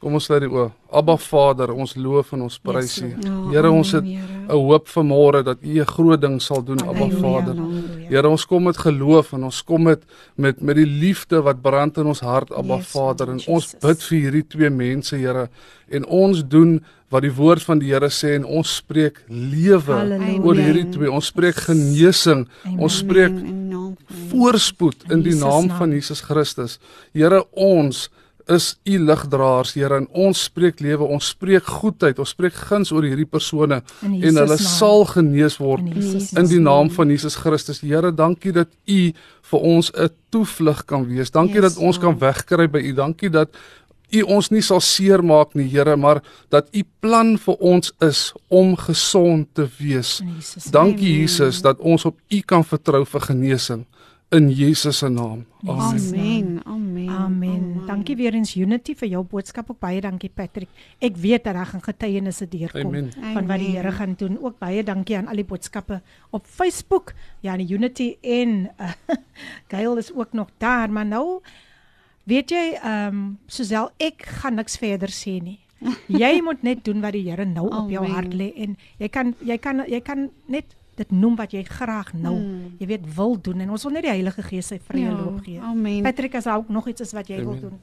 Kom 0.00 0.14
ons 0.16 0.24
sluit 0.24 0.40
die 0.46 0.48
oë. 0.48 0.70
Abba 0.96 1.14
Vader, 1.20 1.70
ons 1.76 1.92
loof 2.00 2.32
en 2.32 2.46
ons 2.46 2.54
prys 2.64 2.94
U. 3.04 3.08
Ja, 3.10 3.32
Here, 3.50 3.70
ons 3.70 3.90
het 3.92 4.04
'n 4.04 4.48
hoop 4.48 4.88
vir 4.88 5.04
môre 5.04 5.42
dat 5.44 5.58
U 5.62 5.80
'n 5.80 5.84
groot 5.84 6.20
ding 6.20 6.40
sal 6.40 6.62
doen, 6.64 6.80
Abba 6.80 7.08
Vader. 7.10 7.54
Here, 8.08 8.28
ons 8.28 8.46
kom 8.46 8.64
met 8.64 8.76
geloof 8.76 9.32
en 9.34 9.44
ons 9.44 9.62
kom 9.62 9.82
met 9.82 10.02
met 10.36 10.62
met 10.62 10.76
die 10.76 10.86
liefde 10.86 11.42
wat 11.42 11.60
brand 11.62 11.98
in 11.98 12.06
ons 12.06 12.20
hart, 12.20 12.50
Abba 12.50 12.78
Vader. 12.78 13.28
En 13.28 13.40
ons 13.46 13.74
bid 13.80 14.02
vir 14.02 14.18
hierdie 14.18 14.46
twee 14.48 14.70
mense, 14.70 15.16
Here. 15.16 15.48
En 15.90 16.06
ons 16.06 16.42
doen 16.48 16.80
wat 17.10 17.22
die 17.22 17.34
woord 17.34 17.62
van 17.62 17.78
die 17.78 17.92
Here 17.92 18.08
sê 18.08 18.34
en 18.36 18.44
ons 18.44 18.76
spreek 18.76 19.22
lewe 19.28 20.40
oor 20.42 20.54
hierdie 20.54 20.88
twee. 20.88 21.12
Ons 21.12 21.26
spreek 21.26 21.54
genesing. 21.54 22.48
Ons 22.78 22.98
spreek 22.98 23.32
voorspoed 24.30 25.10
in 25.10 25.22
die 25.22 25.34
naam. 25.34 25.68
van 25.68 25.90
Jesus 25.90 26.20
Christus. 26.20 26.78
Here, 27.12 27.44
ons 27.52 28.08
is 28.50 28.74
u 28.84 28.98
ligdraers, 28.98 29.72
Here, 29.74 29.96
en 29.96 30.08
ons 30.12 30.42
spreek 30.48 30.80
lewe, 30.80 31.06
ons 31.06 31.28
spreek 31.32 31.64
goedheid, 31.64 32.18
ons 32.18 32.28
spreek 32.34 32.54
guns 32.68 32.92
oor 32.92 33.06
hierdie 33.06 33.26
persone 33.28 33.80
en 34.02 34.14
Jesus 34.18 34.38
hulle 34.40 34.56
naam. 34.58 34.58
sal 34.58 35.04
genees 35.04 35.58
word 35.60 35.86
In 35.86 35.92
Jesus 36.02 36.32
in 36.32 36.46
die 36.50 36.60
naam. 36.60 36.90
van 36.90 37.08
Jesus 37.08 37.36
Christus. 37.36 37.80
Here, 37.80 38.10
dankie 38.12 38.52
dat 38.52 38.68
u 38.86 39.12
vir 39.50 39.60
ons 39.60 39.90
'n 39.94 40.08
toevlug 40.30 40.84
kan 40.86 41.06
wees. 41.06 41.30
Dankie 41.30 41.60
Yes, 41.62 41.74
dat 41.74 41.82
ons 41.82 41.98
kan 41.98 42.18
wegkry 42.18 42.68
by 42.70 42.78
u. 42.78 42.92
Dankie 42.94 43.30
dat 43.30 43.48
U 44.12 44.22
ons 44.22 44.48
nie 44.50 44.60
sal 44.60 44.80
seermaak 44.80 45.54
nie, 45.54 45.68
Here, 45.68 45.96
maar 45.96 46.20
dat 46.50 46.66
U 46.74 46.82
plan 47.00 47.38
vir 47.38 47.54
ons 47.60 47.92
is 48.00 48.32
om 48.48 48.76
gesond 48.76 49.46
te 49.54 49.68
wees. 49.78 50.20
Jesus. 50.36 50.64
Dankie 50.64 51.20
Jesus 51.20 51.62
dat 51.62 51.78
ons 51.78 52.04
op 52.04 52.16
U 52.28 52.40
kan 52.40 52.64
vertrou 52.64 53.04
vir 53.06 53.20
genesing 53.20 53.86
in 54.30 54.50
Jesus 54.50 54.98
se 54.98 55.08
naam. 55.08 55.44
Amen. 55.66 55.98
Amen. 55.98 56.60
Amen. 56.64 57.08
Amen. 57.08 57.86
Dankie 57.86 58.16
weer 58.16 58.34
eens 58.34 58.54
Unity 58.54 58.94
vir 58.94 59.08
jou 59.10 59.22
boodskap 59.26 59.70
ook 59.70 59.80
baie 59.82 60.00
dankie 60.00 60.30
Patrick. 60.30 60.68
Ek 61.02 61.16
weet 61.18 61.44
dat 61.44 61.56
daar 61.58 61.66
gaan 61.66 61.82
getuienisse 61.82 62.46
deurkom 62.48 62.94
Amen. 62.94 63.10
van 63.12 63.46
wat 63.46 63.58
die. 63.58 63.72
Here 63.74 63.92
gaan 63.92 64.14
doen. 64.18 64.38
Ook 64.38 64.58
baie 64.58 64.84
dankie 64.86 65.16
aan 65.18 65.26
al 65.26 65.42
die 65.42 65.44
boodskappe 65.44 66.00
op 66.30 66.46
Facebook. 66.46 67.14
Ja, 67.40 67.56
die 67.56 67.66
Unity 67.74 68.16
en 68.20 68.70
uh, 68.78 68.92
Gail 69.72 69.96
is 69.96 70.12
ook 70.14 70.32
nog 70.32 70.48
daar, 70.58 70.90
maar 70.90 71.06
nou 71.06 71.40
weet 72.24 72.50
jy, 72.50 72.64
ehm 72.78 73.14
um, 73.14 73.38
Suzelle, 73.46 73.90
ek 73.98 74.22
gaan 74.38 74.54
niks 74.54 74.78
verder 74.78 75.10
sê 75.10 75.40
nie. 75.42 75.58
Jy 76.22 76.40
moet 76.44 76.62
net 76.62 76.84
doen 76.84 77.00
wat 77.00 77.16
die 77.16 77.24
Here 77.26 77.44
nou 77.48 77.66
op 77.66 77.90
jou 77.90 78.04
Amen. 78.04 78.14
hart 78.14 78.34
lê 78.36 78.50
en 78.56 78.76
jy 79.00 79.08
kan 79.08 79.34
jy 79.40 79.56
kan 79.58 79.82
jy 79.88 80.00
kan 80.04 80.28
net 80.46 80.76
dit 81.00 81.10
noem 81.16 81.36
wat 81.40 81.52
jy 81.56 81.62
graag 81.64 82.12
nou, 82.14 82.34
Mm. 82.36 82.74
jy 82.78 82.86
weet, 82.86 83.06
wil 83.16 83.36
doen 83.40 83.60
en 83.64 83.70
ons 83.70 83.82
wil 83.86 83.92
net 83.96 84.02
die 84.06 84.10
Heilige 84.12 84.42
Gees 84.42 84.66
sy 84.70 84.78
vrye 84.78 85.06
Ja, 85.08 85.14
loop 85.16 85.40
gee. 85.44 85.60
Amen. 85.60 86.02
Patrick, 86.04 86.34
as 86.34 86.44
daar 86.44 86.58
ook 86.60 86.68
nog 86.68 86.88
iets 86.88 87.00
is 87.00 87.12
wat 87.16 87.28
jy 87.28 87.38
wil 87.44 87.56
Amen. 87.56 87.60
doen. 87.60 87.78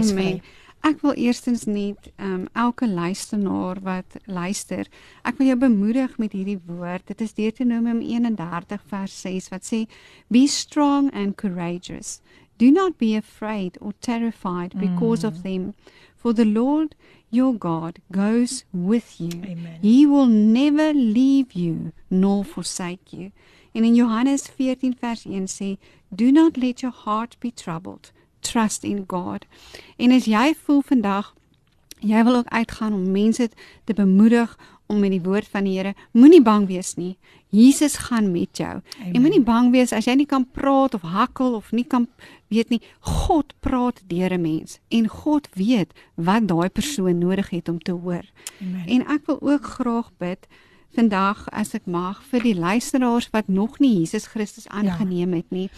Dis 0.00 0.10
Amen. 0.12 0.24
vry. 0.24 0.42
Ek 0.86 1.00
wil 1.02 1.14
eerstens 1.18 1.64
net 1.66 2.10
ehm 2.16 2.32
um, 2.34 2.44
elke 2.54 2.86
luisteraar 2.86 3.80
wat 3.82 4.16
luister, 4.26 4.86
ek 5.26 5.38
wil 5.38 5.46
jou 5.48 5.56
bemoedig 5.58 6.18
met 6.18 6.32
hierdie 6.32 6.60
woord. 6.66 7.06
Dit 7.10 7.20
is 7.20 7.34
Deuteronomium 7.34 8.00
31 8.00 8.82
vers 8.86 9.20
6 9.20 9.48
wat 9.50 9.64
sê 9.66 9.86
be 10.30 10.46
strong 10.46 11.10
and 11.14 11.34
courageous. 11.36 12.20
Do 12.58 12.70
not 12.70 12.96
be 12.98 13.16
afraid 13.16 13.78
or 13.80 13.92
terrified 14.00 14.74
because 14.78 15.26
of 15.26 15.42
them, 15.42 15.74
for 16.16 16.32
the 16.34 16.46
Lord 16.46 16.94
your 17.30 17.54
God 17.54 18.00
goes 18.10 18.64
with 18.72 19.20
you. 19.20 19.42
Amen. 19.44 19.78
He 19.82 20.06
will 20.06 20.26
never 20.26 20.92
leave 20.92 21.52
you 21.52 21.92
nor 22.08 22.44
forsake 22.44 23.12
you. 23.12 23.32
En 23.72 23.84
in 23.84 23.94
Johannes 23.94 24.48
14 24.48 24.96
vers 25.00 25.24
1 25.24 25.46
sê, 25.48 25.78
do 26.08 26.32
not 26.32 26.56
let 26.56 26.80
your 26.80 26.94
heart 27.04 27.36
be 27.40 27.50
troubled. 27.50 28.12
Trust 28.40 28.84
in 28.84 29.04
God. 29.06 29.46
En 29.96 30.10
as 30.10 30.24
jy 30.24 30.54
voel 30.54 30.82
vandag 30.82 31.34
jy 32.00 32.24
wil 32.24 32.36
ook 32.36 32.48
uitgaan 32.48 32.92
om 32.92 33.10
mense 33.10 33.48
te 33.84 33.94
bemoedig 33.94 34.58
om 34.86 34.98
met 34.98 35.10
die 35.10 35.22
woord 35.22 35.48
van 35.48 35.64
die 35.64 35.76
Here, 35.76 35.94
moenie 36.12 36.42
bang 36.42 36.66
wees 36.66 36.94
nie. 36.94 37.16
Jesus 37.50 37.96
gaan 37.96 38.30
met 38.32 38.56
jou. 38.56 38.80
Amen. 39.00 39.14
En 39.14 39.20
moenie 39.20 39.40
bang 39.42 39.70
wees 39.72 39.92
as 39.92 40.04
jy 40.04 40.14
nie 40.14 40.26
kan 40.26 40.44
praat 40.50 40.94
of 40.94 41.02
hakkel 41.02 41.54
of 41.54 41.72
nie 41.72 41.84
kan 41.84 42.06
weet 42.48 42.68
nie. 42.70 42.80
God 43.00 43.54
praat 43.60 44.02
deur 44.06 44.32
'n 44.32 44.40
mens 44.42 44.78
en 44.88 45.08
God 45.08 45.48
weet 45.54 45.92
wat 46.14 46.48
daai 46.48 46.68
persoon 46.68 47.18
nodig 47.18 47.50
het 47.50 47.68
om 47.68 47.78
te 47.78 47.92
hoor. 47.92 48.24
Amen. 48.60 48.86
En 48.86 49.06
ek 49.06 49.26
wil 49.26 49.38
ook 49.40 49.64
graag 49.64 50.10
bid 50.18 50.46
vandag 50.96 51.48
as 51.50 51.74
ek 51.74 51.86
mag 51.86 52.22
vir 52.30 52.40
die 52.42 52.54
luisteraars 52.54 53.30
wat 53.30 53.48
nog 53.48 53.78
nie 53.78 53.98
Jesus 53.98 54.26
Christus 54.26 54.68
aangeneem 54.68 55.32
het 55.32 55.50
nie. 55.50 55.70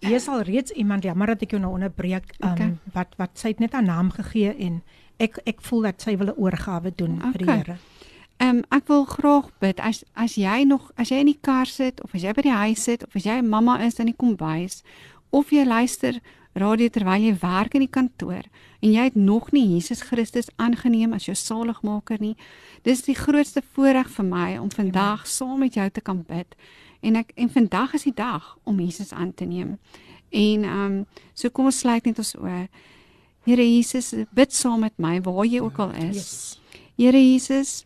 Jy 0.00 0.12
is 0.16 0.28
al 0.28 0.40
reeds 0.42 0.70
iemand 0.72 1.02
jammer 1.02 1.26
dat 1.26 1.42
ek 1.42 1.50
jou 1.50 1.60
nou 1.60 1.72
onderbreek 1.74 2.24
um, 2.40 2.50
Okay. 2.50 2.76
wat 2.92 3.14
wat 3.18 3.30
sy 3.38 3.48
het 3.48 3.60
net 3.60 3.72
haar 3.72 3.84
naam 3.84 4.10
gegee 4.10 4.54
en 4.58 4.82
ek 5.18 5.38
ek 5.46 5.60
voel 5.60 5.82
dat 5.82 6.00
sy 6.02 6.16
wil 6.16 6.26
'n 6.28 6.36
oorgawe 6.40 6.92
doen 6.96 7.20
vir 7.20 7.38
die 7.38 7.44
Okay. 7.46 7.56
Here. 7.66 7.76
Ehm 8.40 8.56
um, 8.56 8.60
ek 8.72 8.86
wil 8.88 9.04
graag 9.04 9.50
bid 9.60 9.80
as 9.84 10.00
as 10.16 10.34
jy 10.40 10.64
nog 10.64 10.90
as 10.96 11.10
jy 11.12 11.20
in 11.20 11.28
die 11.28 11.40
kar 11.44 11.68
sit 11.68 12.00
of 12.00 12.14
as 12.16 12.22
jy 12.24 12.32
by 12.32 12.42
die 12.46 12.56
huis 12.56 12.84
sit 12.88 13.02
of 13.04 13.16
as 13.18 13.26
jy 13.28 13.40
mamma 13.44 13.74
is 13.84 14.00
in 14.00 14.08
die 14.08 14.16
kombuis 14.16 14.80
of 15.30 15.50
jy 15.52 15.66
luister 15.68 16.22
radio 16.56 16.88
terwyl 16.88 17.20
jy 17.20 17.34
werk 17.42 17.76
in 17.76 17.84
die 17.84 17.92
kantoor 17.92 18.46
en 18.80 18.94
jy 18.94 19.04
het 19.10 19.18
nog 19.18 19.50
nie 19.52 19.66
Jesus 19.74 20.00
Christus 20.08 20.48
aangeneem 20.56 21.12
as 21.12 21.26
jou 21.28 21.34
saligmaker 21.36 22.16
nie. 22.20 22.36
Dis 22.82 23.04
die 23.04 23.14
grootste 23.14 23.60
voorreg 23.74 24.08
vir 24.08 24.26
my 24.26 24.48
om 24.58 24.70
vandag 24.72 25.26
saam 25.28 25.60
met 25.60 25.76
jou 25.76 25.90
te 25.90 26.00
kan 26.00 26.24
bid. 26.24 26.56
En 27.04 27.20
ek 27.20 27.34
en 27.36 27.52
vandag 27.52 27.94
is 28.00 28.08
die 28.08 28.16
dag 28.16 28.56
om 28.64 28.80
Jesus 28.80 29.12
aan 29.12 29.34
te 29.34 29.44
neem. 29.44 29.76
En 30.30 30.64
ehm 30.64 30.80
um, 30.86 31.04
so 31.34 31.50
kom 31.50 31.68
ons 31.68 31.78
sluit 31.84 32.08
net 32.08 32.18
ons 32.18 32.34
oë. 32.40 32.64
Here 33.44 33.64
Jesus, 33.64 34.14
bid 34.32 34.52
saam 34.52 34.80
met 34.80 34.96
my 34.96 35.20
waar 35.20 35.44
jy 35.44 35.60
ook 35.60 35.78
al 35.78 35.92
is. 36.08 36.58
Here 36.96 37.20
Jesus, 37.20 37.84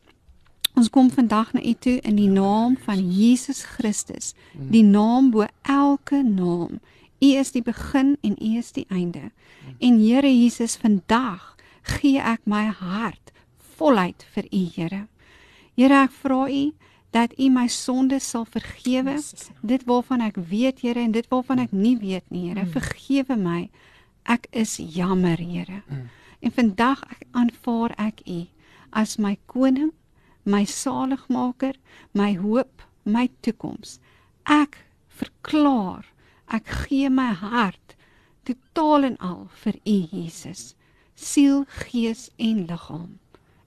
ons 0.75 0.91
kom 0.91 1.11
vandag 1.11 1.53
na 1.55 1.63
U 1.63 1.73
toe 1.79 1.99
in 2.03 2.17
die 2.19 2.31
naam 2.31 2.77
van 2.87 2.99
Jesus 2.99 3.63
Christus, 3.77 4.35
die 4.55 4.83
naam 4.83 5.31
bo 5.31 5.47
elke 5.63 6.23
naam. 6.23 6.81
U 7.23 7.29
is 7.39 7.53
die 7.55 7.63
begin 7.63 8.17
en 8.23 8.35
U 8.41 8.57
is 8.59 8.73
die 8.73 8.87
einde. 8.91 9.31
En 9.79 9.99
Here 9.99 10.29
Jesus, 10.29 10.77
vandag 10.77 11.55
gee 11.83 12.21
ek 12.21 12.43
my 12.45 12.67
hart 12.69 13.33
voluit 13.79 14.27
vir 14.35 14.49
U, 14.51 14.65
Here. 14.75 15.07
Here, 15.75 16.05
ek 16.05 16.15
vra 16.23 16.45
U 16.51 16.65
dat 17.15 17.35
U 17.39 17.49
my 17.55 17.69
sondes 17.71 18.27
sal 18.27 18.47
vergewe, 18.51 19.15
dit 19.63 19.85
waarvan 19.87 20.23
ek 20.27 20.39
weet, 20.51 20.83
Here, 20.83 21.01
en 21.01 21.15
dit 21.15 21.27
waarvan 21.31 21.63
ek 21.63 21.73
nie 21.73 21.97
weet 22.03 22.27
nie, 22.31 22.49
Here. 22.51 22.67
Vergewe 22.67 23.39
my. 23.39 23.69
Ek 24.27 24.49
is 24.51 24.77
jammer, 24.79 25.39
Here. 25.39 25.83
En 26.45 26.53
vandag 26.53 27.05
ek 27.15 27.27
aanvaar 27.33 27.95
ek 27.99 28.25
U 28.27 28.45
as 28.93 29.17
my 29.19 29.37
koning, 29.47 29.93
my 30.45 30.65
saligmaker, 30.65 31.75
my 32.13 32.33
hoop, 32.35 32.83
my 33.05 33.29
toekoms. 33.43 33.99
Ek 34.45 34.79
verklaar, 35.09 36.05
ek 36.53 36.69
gee 36.85 37.11
my 37.11 37.33
hart 37.33 37.97
totaal 38.45 39.09
en 39.09 39.19
al 39.25 39.45
vir 39.65 39.81
U 39.89 39.99
Jesus, 40.13 40.75
siel, 41.17 41.65
gees 41.89 42.29
en 42.37 42.67
liggaam 42.69 43.19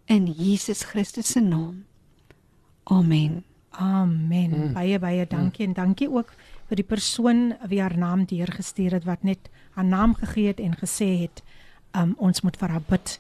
in 0.07 0.27
Jesus 0.31 0.83
Christus 0.83 1.31
se 1.31 1.41
naam. 1.41 1.85
Amen. 2.83 3.43
Amen. 3.71 4.49
Mm. 4.49 4.73
Baie 4.73 4.99
baie 4.99 5.25
dankie 5.27 5.65
en 5.67 5.73
dankie 5.73 6.07
ook 6.09 6.31
vir 6.69 6.79
die 6.79 6.87
persoon 6.87 7.53
wie 7.67 7.81
haar 7.81 7.97
naam 7.97 8.25
deurgestuur 8.25 8.95
het 8.97 9.05
wat 9.05 9.23
net 9.27 9.49
haar 9.75 9.85
naam 9.85 10.15
gegee 10.15 10.47
het 10.47 10.61
en 10.63 10.75
gesê 10.79 11.09
het 11.25 11.43
um, 11.91 12.15
ons 12.17 12.41
moet 12.41 12.57
vir 12.57 12.73
haar 12.73 12.85
bid 12.87 13.17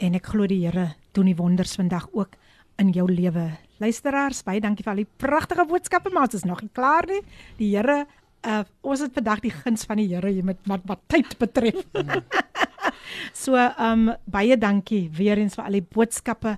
en 0.00 0.16
ek 0.16 0.32
glo 0.32 0.48
die 0.48 0.62
Here 0.64 0.94
doen 1.12 1.28
die 1.30 1.36
wonders 1.36 1.76
vandag 1.76 2.08
ook 2.12 2.36
in 2.80 2.94
jou 2.96 3.06
lewe. 3.10 3.46
Luisteraars, 3.80 4.42
baie 4.44 4.60
dankie 4.62 4.84
vir 4.84 4.94
al 4.94 5.02
die 5.02 5.10
pragtige 5.20 5.66
boodskappe, 5.68 6.12
maar 6.12 6.28
ons 6.28 6.38
is 6.40 6.48
nog 6.48 6.62
nie 6.64 6.72
klaar 6.76 7.06
nie. 7.08 7.20
Die 7.60 7.70
Here 7.74 8.04
uh, 8.46 8.62
ons 8.80 9.02
het 9.04 9.14
vandag 9.16 9.42
die 9.44 9.52
guns 9.54 9.84
van 9.88 10.00
die 10.00 10.08
Here 10.10 10.32
hier 10.32 10.46
met 10.46 10.60
wat 10.68 10.84
wat 10.88 11.02
tyd 11.12 11.36
betref. 11.40 11.82
so 13.44 13.58
um 13.80 14.10
baie 14.30 14.56
dankie 14.58 15.08
weer 15.16 15.40
eens 15.40 15.56
vir 15.58 15.66
al 15.66 15.78
die 15.80 15.86
boodskappe 15.96 16.56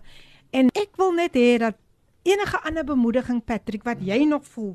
en 0.54 0.70
ek 0.78 0.94
wil 1.00 1.14
net 1.16 1.36
hê 1.38 1.56
dat 1.62 1.78
enige 2.28 2.60
ander 2.68 2.86
bemoediging 2.86 3.40
Patrick 3.44 3.86
wat 3.88 4.02
jy 4.04 4.22
nog 4.28 4.44
voel 4.54 4.74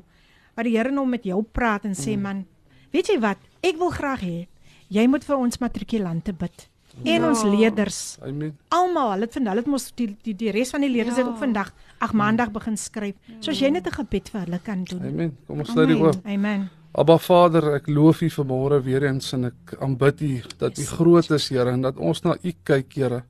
wat 0.58 0.66
die 0.66 0.76
Here 0.76 0.92
nou 0.92 1.06
met 1.08 1.24
jou 1.24 1.40
praat 1.42 1.86
en 1.86 1.94
sê 1.96 2.16
man, 2.18 2.42
weet 2.92 3.12
jy 3.12 3.20
wat? 3.22 3.38
Ek 3.62 3.78
wil 3.80 3.92
graag 3.94 4.24
hê 4.26 4.38
jy 4.92 5.06
moet 5.08 5.24
vir 5.24 5.38
ons 5.38 5.60
matrikulante 5.62 6.34
bid 6.36 6.68
en 7.04 7.24
ons 7.24 7.42
Ja. 7.42 7.48
leerders. 7.48 8.18
Amen. 8.22 8.56
Almal, 8.68 9.10
hulle 9.12 9.24
het 9.24 9.32
vandag 9.32 9.52
hulle 9.52 9.62
het 9.62 9.70
mos 9.70 9.92
die 9.94 10.16
die 10.22 10.34
die 10.34 10.50
res 10.50 10.70
van 10.70 10.80
die 10.80 10.90
leerders 10.90 11.16
Ja. 11.16 11.22
het 11.24 11.32
ook 11.32 11.38
vandag 11.38 11.72
ag 12.00 12.12
maandag 12.12 12.50
begin 12.52 12.76
skryf. 12.76 13.14
So 13.40 13.50
as 13.50 13.58
jy 13.60 13.70
net 13.70 13.86
'n 13.86 13.90
gebed 13.92 14.28
vir 14.30 14.40
hulle 14.40 14.58
kan 14.62 14.84
doen. 14.84 15.00
Amen. 15.06 15.36
Kom 15.46 15.58
ons 15.58 15.70
sluit 15.70 15.88
die 15.88 15.96
Amen. 15.96 16.06
oop. 16.08 16.26
Amen. 16.26 16.70
Abba 16.94 17.18
Vader, 17.18 17.74
ek 17.74 17.86
loof 17.86 18.22
U 18.22 18.28
vanmôre 18.30 18.82
weer 18.82 19.02
eens 19.04 19.32
en 19.32 19.44
ek 19.44 19.76
aanbid 19.80 20.20
U 20.22 20.42
dat 20.58 20.78
U 20.78 20.82
groot 20.84 21.30
is, 21.30 21.48
Here, 21.48 21.70
en 21.70 21.82
dat 21.82 21.96
ons 21.96 22.22
na 22.22 22.36
U 22.42 22.52
kyk, 22.64 22.92
Here. 22.94 23.22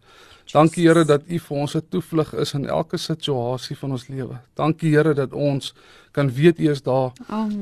Dankie 0.53 0.87
Here 0.87 1.05
dat 1.05 1.23
U 1.29 1.39
vir 1.39 1.57
ons 1.59 1.75
'n 1.77 1.83
toevlug 1.91 2.33
is 2.35 2.55
in 2.55 2.67
elke 2.67 2.97
situasie 2.97 3.77
van 3.77 3.91
ons 3.91 4.09
lewe. 4.09 4.39
Dankie 4.55 4.91
Here 4.97 5.13
dat 5.15 5.33
ons 5.33 5.75
kan 6.13 6.31
weet 6.33 6.59
U 6.61 6.71
is 6.71 6.81
daar. 6.83 7.13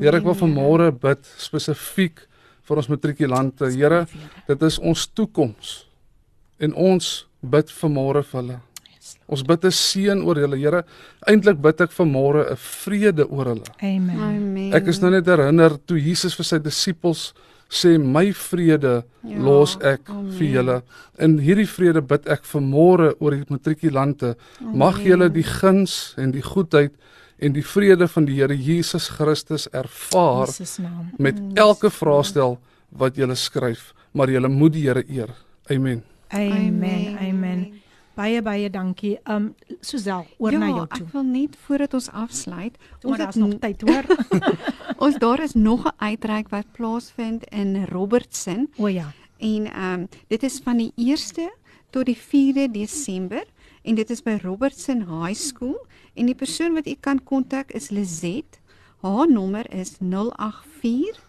Here, 0.00 0.16
ek 0.16 0.22
wil 0.22 0.34
vanmôre 0.34 0.92
bid 0.92 1.26
spesifiek 1.38 2.20
vir 2.62 2.76
ons 2.76 2.86
matrikulante. 2.88 3.64
Here, 3.70 4.06
dit 4.46 4.62
is 4.62 4.78
ons 4.78 5.06
toekoms. 5.06 5.86
En 6.60 6.72
ons 6.74 7.26
bid 7.42 7.70
vanmôre 7.70 8.22
vir 8.24 8.40
hulle. 8.40 8.60
Ons 9.28 9.42
bid 9.42 9.64
'n 9.64 9.70
seën 9.70 10.22
oor 10.24 10.36
hulle. 10.36 10.56
Here, 10.56 10.84
eintlik 11.28 11.60
bid 11.62 11.80
ek 11.80 11.90
vanmôre 11.90 12.50
'n 12.50 12.56
vrede 12.56 13.26
oor 13.30 13.46
hulle. 13.46 13.64
Amen. 13.82 14.18
Amen. 14.20 14.72
Ek 14.74 14.86
is 14.86 15.00
nou 15.00 15.10
net 15.10 15.26
herinner 15.26 15.78
toe 15.86 15.98
Jesus 15.98 16.34
vir 16.34 16.44
sy 16.44 16.58
disippels 16.58 17.32
sê 17.68 17.98
my 17.98 18.30
vrede 18.32 19.04
Ja, 19.24 19.38
los 19.38 19.76
ek 19.82 20.08
amen. 20.08 20.30
vir 20.32 20.46
julle. 20.48 20.82
In 21.18 21.38
hierdie 21.38 21.66
vrede 21.66 22.00
bid 22.00 22.26
ek 22.28 22.42
vanmôre 22.44 23.14
oor 23.20 23.30
die 23.32 23.44
matrikulante. 23.50 24.36
Mag 24.60 24.98
julle 25.04 25.28
die 25.28 25.42
guns 25.42 26.14
en 26.16 26.30
die 26.30 26.42
goedheid 26.42 26.92
en 27.40 27.52
die 27.52 27.62
vrede 27.62 28.08
van 28.08 28.24
die 28.24 28.34
Here 28.36 28.54
Jesus 28.56 29.08
Christus 29.08 29.68
ervaar 29.72 30.46
Jesus 30.46 30.78
naam. 30.78 31.10
met 31.18 31.34
elke 31.56 31.90
vraestel 31.90 32.58
wat 32.92 33.16
julle 33.16 33.34
skryf, 33.34 33.92
maar 34.14 34.28
julle 34.28 34.48
moet 34.48 34.72
die 34.72 34.82
Here 34.82 35.04
eer. 35.08 35.28
Amen. 35.70 36.02
Amen. 36.28 37.18
Amen. 37.18 37.82
Baie 38.16 38.40
baie 38.42 38.70
dankie. 38.72 39.18
Um 39.28 39.50
Suzelle, 39.84 40.24
oor 40.40 40.54
ja, 40.54 40.58
na 40.58 40.68
jou 40.70 40.86
toe. 40.86 41.04
ek 41.04 41.12
wil 41.12 41.24
net 41.28 41.56
voordat 41.66 41.94
ons 41.98 42.06
afsluit, 42.16 42.78
Toe 43.00 43.10
maar 43.10 43.20
ons 43.26 43.28
het 43.28 43.36
nog 43.42 43.58
tyd, 43.60 43.82
hoor. 43.84 44.04
ons 45.04 45.18
daar 45.20 45.42
is 45.44 45.54
nog 45.54 45.84
'n 45.84 45.92
uitreik 46.00 46.48
wat 46.48 46.72
plaasvind 46.72 47.44
in 47.52 47.84
Robertson 47.92 48.68
o 48.78 48.88
ja. 48.88 49.12
en 49.38 49.72
ehm 49.72 49.92
um, 49.92 50.08
dit 50.28 50.42
is 50.42 50.60
van 50.64 50.76
die 50.76 50.92
1ste 50.96 51.52
tot 51.90 52.06
die 52.06 52.16
4de 52.16 52.70
Desember 52.72 53.44
en 53.82 53.94
dit 53.94 54.10
is 54.10 54.22
by 54.22 54.38
Robertson 54.42 55.04
High 55.04 55.38
School 55.38 55.86
en 56.14 56.26
die 56.26 56.34
persoon 56.34 56.72
wat 56.72 56.86
u 56.86 56.94
kan 57.00 57.22
kontak 57.22 57.72
is 57.72 57.90
Lizet. 57.90 58.60
Haar 59.00 59.28
nommer 59.28 59.72
is 59.72 59.96
084 60.00 61.20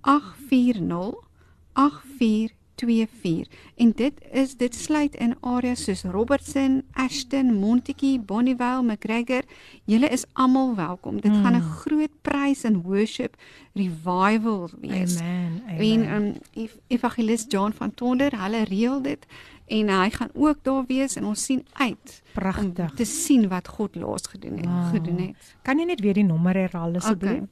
840 0.00 2.57
8424 2.82 3.48
en 3.76 3.92
dit 3.96 4.12
is 4.32 4.56
dit 4.56 4.74
sluit 4.74 5.14
in 5.14 5.34
areas 5.40 5.82
soos 5.84 6.02
Robertson, 6.02 6.82
Ashton, 6.92 7.52
Montetjie, 7.58 8.20
Bonnievale, 8.20 8.82
McGregor. 8.82 9.42
Julle 9.84 10.08
is 10.08 10.24
almal 10.32 10.74
welkom. 10.76 11.20
Dit 11.20 11.32
mm. 11.32 11.42
gaan 11.42 11.56
'n 11.56 11.60
groot 11.62 12.10
prys 12.22 12.62
en 12.64 12.82
worship 12.82 13.36
revival 13.74 14.70
wees. 14.80 15.18
Amen. 15.20 15.62
En 15.66 16.02
Amen. 16.02 16.14
um, 16.24 16.34
ev- 16.54 16.76
evangelis 16.86 17.44
John 17.48 17.72
van 17.72 17.94
Tonder, 17.94 18.42
hulle 18.42 18.64
reël 18.64 19.02
dit 19.02 19.26
en 19.66 19.88
hy 19.88 20.10
gaan 20.10 20.30
ook 20.34 20.56
daar 20.62 20.84
wees 20.86 21.14
en 21.16 21.24
ons 21.24 21.44
sien 21.44 21.66
uit 21.72 22.22
Pragtig. 22.32 22.90
te 22.94 23.04
sien 23.04 23.48
wat 23.48 23.68
God 23.68 23.94
laas 23.94 24.26
gedoen 24.26 24.56
het, 24.56 24.64
Wow. 24.66 24.88
gedoen 24.88 25.18
het. 25.18 25.56
Kan 25.62 25.78
jy 25.78 25.84
net 25.84 26.00
weer 26.00 26.14
die 26.14 26.24
nommer 26.24 26.54
herhaal 26.54 26.94
asseblief? 26.94 27.30
Okay. 27.32 27.48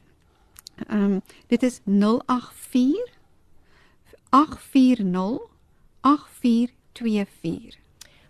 Ehm 0.88 1.02
um, 1.12 1.20
dit 1.46 1.62
is 1.62 1.80
084 1.84 3.14
840 4.30 5.38
8424. 6.00 7.78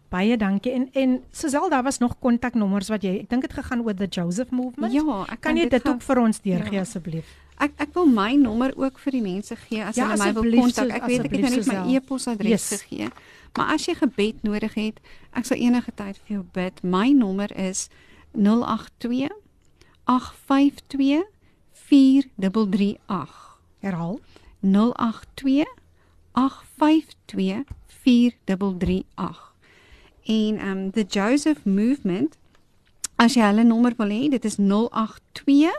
Baie 0.09 0.37
dankie. 0.37 0.73
En 0.73 0.89
en 0.93 1.25
Suzelle, 1.31 1.71
daar 1.71 1.83
was 1.83 1.99
nog 1.99 2.19
kontaknommers 2.19 2.89
wat 2.89 3.03
jy 3.03 3.19
ek 3.21 3.29
dink 3.31 3.43
dit 3.43 3.53
gegaan 3.53 3.83
oor 3.85 3.95
the 3.95 4.07
Joseph 4.07 4.51
movement. 4.51 4.93
Ja, 4.93 5.25
ek 5.33 5.41
kan 5.41 5.57
jy 5.57 5.69
dit 5.69 5.83
gaan- 5.83 5.93
ook 5.95 6.03
vir 6.03 6.19
ons 6.21 6.41
deurgee 6.41 6.73
Ja. 6.73 6.81
asseblief? 6.81 7.27
Ek 7.59 7.73
ek 7.77 7.95
wil 7.95 8.07
my 8.07 8.35
nommer 8.35 8.73
ook 8.77 8.99
vir 8.99 9.11
die 9.13 9.23
mense 9.23 9.57
gee 9.57 9.83
as 9.85 9.97
Ja, 9.97 10.09
hulle 10.09 10.25
my 10.25 10.33
wil 10.33 10.61
kontak. 10.61 10.91
Ek 10.91 11.03
weet 11.07 11.25
ek 11.25 11.31
het 11.31 11.41
nou 11.41 11.51
net 11.51 11.67
my 11.67 11.95
e-posadres 11.95 12.49
Yes. 12.49 12.83
gegee. 12.83 13.09
Maar 13.57 13.73
as 13.75 13.87
jy 13.87 13.95
gebed 13.95 14.43
nodig 14.43 14.75
het, 14.75 15.01
ek 15.33 15.45
sal 15.45 15.57
enige 15.57 15.93
tyd 15.95 16.19
vir 16.19 16.37
jou 16.37 16.45
bid. 16.53 16.83
My 16.85 17.11
nommer 17.13 17.51
is 17.59 17.89
082 18.35 19.31
852 20.05 21.25
4338. 21.73 23.59
Herhaal. 23.81 24.21
082 24.61 25.67
852 26.37 27.65
4338. 27.87 29.55
En 30.25 30.69
um 30.69 30.91
the 30.91 31.05
Joseph 31.09 31.65
Movement 31.65 32.37
as 33.17 33.33
jy 33.35 33.41
hulle 33.49 33.65
nommer 33.65 33.95
wil 33.97 34.11
hê, 34.13 34.29
dit 34.29 34.45
is 34.45 34.57
082 34.61 35.73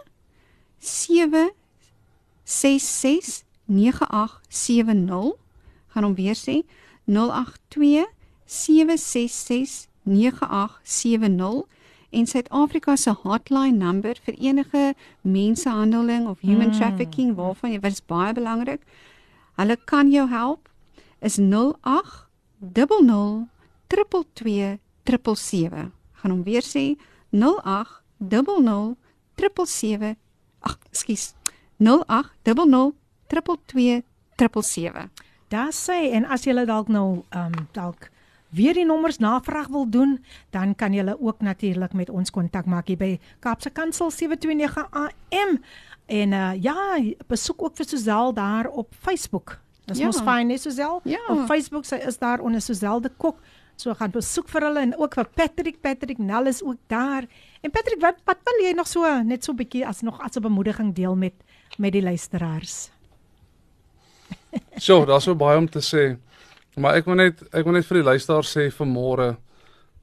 766 0.80 3.44
9870. 3.66 5.36
Gaan 5.94 6.04
hom 6.04 6.16
weer 6.18 6.36
sê 6.38 6.62
082 7.06 8.08
766 8.46 9.88
9870 10.04 11.66
en 12.10 12.26
Suid-Afrika 12.28 12.96
se 12.96 13.12
hotline 13.24 13.78
number 13.78 14.16
vir 14.26 14.34
enige 14.40 14.94
mensenhandeling 15.22 16.28
of 16.28 16.40
human 16.42 16.68
Mm. 16.72 16.78
trafficking 16.80 17.36
waarvan 17.36 17.72
jy 17.72 17.80
wat 17.80 17.92
is 17.92 18.06
baie 18.06 18.34
belangrik. 18.34 18.82
Hulle 19.58 19.78
kan 19.90 20.12
jou 20.14 20.28
help 20.30 20.70
is 21.20 21.38
08 21.38 22.28
00 22.60 23.48
222 23.88 24.78
777. 25.04 25.92
Gaan 26.22 26.32
hom 26.32 26.44
weer 26.44 26.66
sê 26.66 26.96
08 27.30 28.02
00 28.18 28.98
777. 29.36 30.16
Ag, 30.60 30.78
ekskuus. 30.92 31.34
08 31.78 32.32
00 32.44 32.94
222 33.28 34.04
777. 34.38 35.10
Daar 35.48 35.72
sê 35.72 36.12
en 36.12 36.26
as 36.26 36.44
jy 36.46 36.54
dalk 36.66 36.92
nou 36.92 37.24
ehm 37.32 37.54
um, 37.56 37.68
dalk 37.72 38.12
weer 38.50 38.74
die 38.74 38.86
nommers 38.86 39.18
navraag 39.20 39.68
wil 39.68 39.90
doen, 39.90 40.18
dan 40.50 40.76
kan 40.76 40.94
jy 40.94 41.04
ook 41.20 41.42
natuurlik 41.42 41.94
met 41.94 42.10
ons 42.10 42.32
kontak 42.32 42.66
maak 42.66 42.88
hier 42.88 42.98
by 42.98 43.20
Kaapse 43.40 43.70
Kansel 43.70 44.12
729 44.12 44.88
AM. 44.92 45.60
En 46.08 46.32
uh, 46.32 46.52
ja, 46.64 46.76
besoek 47.28 47.62
ook 47.64 47.76
vir 47.76 47.86
Suzelle 47.86 48.34
daar 48.34 48.68
op 48.68 48.94
Facebook. 49.00 49.58
Dis 49.86 49.98
Ja. 50.00 50.06
mos 50.06 50.20
fyn, 50.24 50.48
nee 50.48 50.58
Suzelle? 50.58 51.00
Ja. 51.04 51.20
Op 51.30 51.46
Facebook 51.48 51.86
sy 51.86 51.96
is 52.08 52.18
daar 52.18 52.40
onder 52.40 52.62
Suzelle 52.62 53.02
de 53.02 53.12
Kok. 53.18 53.40
So 53.76 53.94
gaan 53.94 54.12
besoek 54.12 54.48
vir 54.50 54.62
hulle 54.66 54.80
en 54.80 54.96
ook 54.98 55.14
vir 55.14 55.28
Patrick, 55.36 55.82
Patrick 55.82 56.18
Nel 56.18 56.48
is 56.50 56.64
ook 56.64 56.78
daar. 56.88 57.28
En 57.62 57.72
Patrick, 57.72 58.00
wat 58.02 58.16
wat 58.26 58.38
wil 58.44 58.64
jy 58.66 58.74
nog 58.76 58.88
so 58.88 59.04
net 59.24 59.44
so 59.44 59.52
'n 59.52 59.56
bietjie 59.56 59.86
as 59.88 60.02
nog 60.02 60.20
as 60.22 60.36
'n 60.38 60.42
bemoediging 60.42 60.94
deel 60.96 61.16
met 61.16 61.34
met 61.78 61.92
die 61.92 62.02
luisteraars? 62.02 62.90
So, 64.78 65.06
daar's 65.06 65.24
so 65.24 65.36
baie 65.36 65.58
om 65.58 65.70
te 65.70 65.80
sê. 65.82 66.18
Maar 66.76 66.96
ek 66.96 67.06
wil 67.06 67.16
net 67.16 67.42
ek 67.54 67.64
wil 67.66 67.74
net 67.74 67.86
vir 67.86 67.98
die 68.02 68.04
luisteraars 68.06 68.52
sê 68.58 68.68
vanmôre 68.74 69.36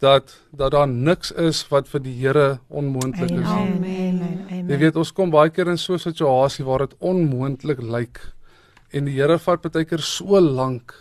dat 0.02 0.34
dat 0.52 0.70
daar 0.74 0.88
niks 0.88 1.30
is 1.32 1.68
wat 1.70 1.88
vir 1.88 2.00
die 2.02 2.14
Here 2.18 2.58
onmoontlik 2.68 3.30
is. 3.30 3.46
Amen. 3.46 3.78
Amen. 4.64 4.72
Jy 4.72 4.80
weet 4.80 4.96
ons 4.96 5.12
kom 5.12 5.30
baie 5.30 5.52
keer 5.52 5.68
in 5.68 5.78
so 5.78 5.94
'n 5.94 6.00
situasie 6.00 6.64
waar 6.64 6.86
dit 6.88 6.94
onmoontlik 6.98 7.82
lyk 7.82 8.20
en 8.92 9.04
die 9.04 9.18
Here 9.18 9.38
vat 9.38 9.62
baie 9.62 9.84
keer 9.84 10.00
so 10.00 10.40
lank. 10.40 10.94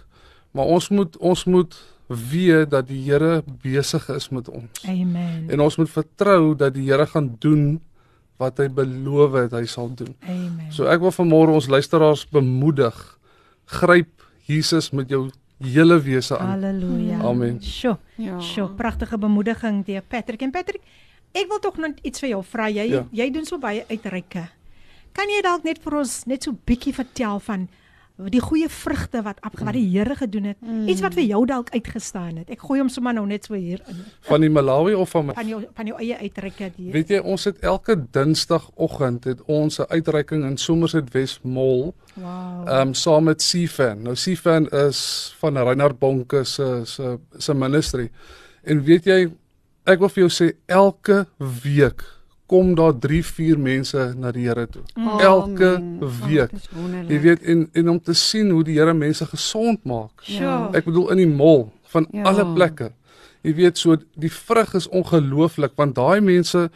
Maar 0.52 0.66
ons 0.66 0.90
moet 0.90 1.18
ons 1.18 1.46
moet 1.46 1.76
weet 2.08 2.70
dat 2.70 2.88
die 2.88 3.02
Here 3.06 3.44
besig 3.64 4.10
is 4.10 4.30
met 4.30 4.50
ons. 4.50 4.84
Amen. 4.86 5.50
En 5.50 5.60
ons 5.60 5.78
moet 5.78 5.90
vertrou 5.90 6.56
dat 6.56 6.74
die 6.74 6.90
Here 6.90 7.06
gaan 7.06 7.36
doen 7.40 7.82
wat 8.38 8.60
hy 8.60 8.68
beloof 8.68 9.38
het 9.38 9.54
hy 9.56 9.66
sal 9.70 9.94
doen. 9.96 10.16
Amen. 10.28 10.72
So 10.74 10.90
ek 10.90 11.00
wil 11.00 11.14
vanmôre 11.16 11.54
ons 11.54 11.70
luisteraars 11.70 12.26
bemoedig. 12.30 12.98
Gryp 13.66 14.26
Jesus 14.46 14.92
met 14.92 15.10
jou 15.10 15.30
hele 15.64 16.00
wese 16.04 16.38
aan. 16.38 16.58
Halleluja. 16.58 17.22
Amen. 17.24 17.62
Sjoe. 17.64 17.98
Ja. 18.20 18.40
Sjoe, 18.42 18.68
pragtige 18.76 19.18
bemoediging 19.18 19.86
deur 19.86 20.04
Patrick 20.08 20.42
en 20.42 20.52
Patrick. 20.52 20.82
Ek 21.34 21.48
wil 21.50 21.60
tog 21.60 21.78
net 21.82 22.00
iets 22.06 22.20
vir 22.20 22.30
jou 22.30 22.44
vra. 22.44 22.68
Jy 22.70 22.90
Ja. 22.90 23.06
jy 23.12 23.30
doen 23.32 23.46
so 23.46 23.58
baie 23.58 23.84
uitreike. 23.90 24.50
Kan 25.14 25.30
jy 25.30 25.42
dalk 25.42 25.64
net 25.64 25.80
vir 25.84 25.98
ons 26.00 26.26
net 26.26 26.44
so 26.44 26.52
bietjie 26.66 26.94
vertel 26.94 27.40
van 27.40 27.68
die 28.30 28.40
goeie 28.40 28.70
vrugte 28.70 29.24
wat 29.24 29.40
wat 29.42 29.74
die 29.74 29.90
Here 29.90 30.16
gedoen 30.16 30.44
het? 30.44 30.58
Iets 30.88 31.02
wat 31.02 31.14
vir 31.16 31.24
jou 31.24 31.46
dalk 31.46 31.70
uitgestaan 31.74 32.38
het. 32.38 32.50
Ek 32.50 32.60
gooi 32.62 32.80
hom 32.80 32.90
sommer 32.90 33.14
nou 33.14 33.26
net 33.26 33.46
so 33.46 33.56
hier 33.56 33.82
in 33.90 34.04
Van 34.22 34.42
die 34.42 34.50
Malawi 34.50 34.94
of 34.94 35.10
van 35.10 35.26
my 35.26 35.34
van 35.34 35.48
jou 35.48 35.64
van 35.76 35.86
jou 35.88 35.98
eie 36.00 36.18
uitreike 36.18 36.72
die. 36.78 36.92
Weet 36.92 37.10
jy, 37.10 37.18
ons 37.20 37.44
het 37.46 37.58
elke 37.64 37.96
Dinsdagoggend 38.12 39.24
het 39.24 39.42
ons 39.48 39.80
'n 39.80 39.86
uitreiking 39.90 40.44
in 40.46 40.58
Somerset 40.58 41.12
West 41.14 41.44
Mall, 41.44 41.94
Wow. 42.16 42.68
ehm 42.68 42.88
um, 42.88 42.94
saam 42.94 43.24
met 43.24 43.42
Cfan. 43.42 44.04
Nou 44.04 44.14
Cfan 44.16 44.68
is 44.70 45.34
van 45.40 45.58
Reinhard 45.58 46.00
Bonke 46.00 46.44
se 46.44 46.82
se 46.86 47.18
se 47.38 47.54
ministry. 47.54 48.12
En 48.64 48.84
weet 48.84 49.04
jy, 49.06 49.30
ek 49.86 50.00
wil 50.00 50.10
vir 50.10 50.24
jou 50.28 50.32
sê 50.32 50.52
elke 50.68 51.26
week 51.40 52.04
kom 52.54 52.74
daar 52.76 52.94
3, 53.00 53.24
4 53.24 53.58
mense 53.58 54.02
na 54.20 54.32
die 54.36 54.44
Here 54.48 54.68
toe. 54.70 54.84
Elke. 55.20 55.70
Oh, 56.02 56.10
week. 56.28 56.52
dit 56.52 56.60
is 56.60 56.70
wonderlik. 56.76 57.10
Jy 57.10 57.20
weet 57.24 57.46
en 57.50 57.70
en 57.74 57.90
om 57.96 58.00
te 58.00 58.14
sien 58.14 58.52
hoe 58.54 58.64
die 58.68 58.76
Here 58.78 58.94
mense 58.94 59.26
gesond 59.26 59.84
maak. 59.90 60.22
Sjoe. 60.28 60.70
Ek 60.78 60.86
bedoel 60.86 61.16
in 61.16 61.24
die 61.24 61.30
mall 61.32 61.72
van 61.94 62.08
Ja. 62.12 62.20
ja. 62.20 62.26
alle 62.30 62.46
plekke. 62.54 62.92
Jy 63.44 63.54
weet 63.56 63.78
so 63.78 63.98
die 64.16 64.32
vrug 64.32 64.74
is 64.78 64.88
ongelooflik 64.88 65.74
want 65.80 65.96
daai 65.96 66.22
mense 66.22 66.70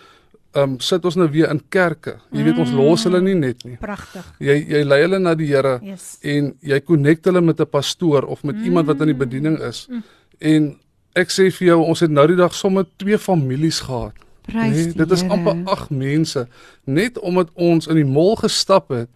ehm 0.57 0.63
um, 0.63 0.79
sit 0.79 1.05
ons 1.05 1.15
nou 1.19 1.27
weer 1.29 1.51
in 1.53 1.61
kerke. 1.69 2.15
Jy 2.34 2.43
weet 2.47 2.57
ons 2.63 2.71
los 2.73 3.03
hulle 3.05 3.21
nie 3.21 3.35
net 3.35 3.63
nie. 3.67 3.77
Pragtig. 3.77 4.25
Jy 4.39 4.55
jy 4.71 4.84
lei 4.88 5.01
hulle 5.03 5.19
na 5.19 5.35
die 5.35 5.51
Here 5.51 5.77
Yes. 5.84 6.17
en 6.23 6.55
jy 6.61 6.79
connect 6.81 7.25
hulle 7.29 7.41
met 7.41 7.59
'n 7.61 7.69
pastoor 7.69 8.25
of 8.25 8.43
met 8.43 8.55
mm. 8.55 8.63
iemand 8.63 8.88
wat 8.88 9.01
in 9.01 9.13
die 9.13 9.19
bediening 9.25 9.59
is. 9.59 9.85
Mm. 9.89 10.03
En 10.39 10.77
ek 11.18 11.31
sê 11.34 11.49
vir 11.52 11.68
jou 11.72 11.80
ons 11.89 11.99
het 12.06 12.11
nou 12.14 12.27
die 12.30 12.38
dag 12.39 12.53
sommer 12.56 12.85
twee 13.02 13.18
families 13.18 13.80
gehad. 13.85 14.14
Prys 14.48 14.72
Nee, 14.72 14.94
dit 14.95 15.11
is 15.11 15.23
amper 15.27 15.57
8 15.68 15.89
mense 15.91 16.45
net 16.88 17.18
omdat 17.19 17.49
ons 17.56 17.88
in 17.91 17.95
die 17.99 18.06
mall 18.07 18.35
gestap 18.39 18.89
het 18.95 19.10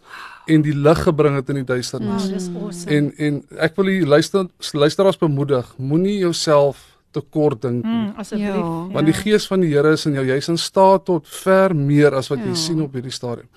en 0.51 0.61
die 0.65 0.73
lig 0.75 1.03
gebring 1.05 1.37
het 1.37 1.49
in 1.53 1.61
die 1.61 1.67
duisternis. 1.69 2.25
Dis 2.33 2.49
awesome. 2.51 2.91
En 2.97 3.11
en 3.17 3.37
ek 3.63 3.75
wil 3.79 3.85
die 3.93 4.05
luister 4.05 4.47
luisteraars 4.75 5.17
bemoedig, 5.21 5.69
moenie 5.77 6.17
jouself 6.19 6.87
tekort 7.15 7.61
dink 7.61 7.83
nie. 7.85 7.91
mm, 7.91 8.13
asseblief. 8.17 8.47
Ja. 8.55 8.87
Want 8.93 9.05
die 9.05 9.13
gees 9.15 9.47
van 9.47 9.61
die 9.63 9.71
Here 9.73 9.91
is 9.93 10.05
in 10.05 10.13
jou. 10.19 10.25
Jy's 10.25 10.47
in 10.49 10.57
staat 10.57 11.05
tot 11.05 11.27
ver 11.27 11.75
meer 11.75 12.15
as 12.15 12.27
wat 12.31 12.39
Ja. 12.39 12.45
jy 12.51 12.55
sien 12.55 12.81
op 12.81 12.93
hierdie 12.93 13.11
stadium. 13.11 13.47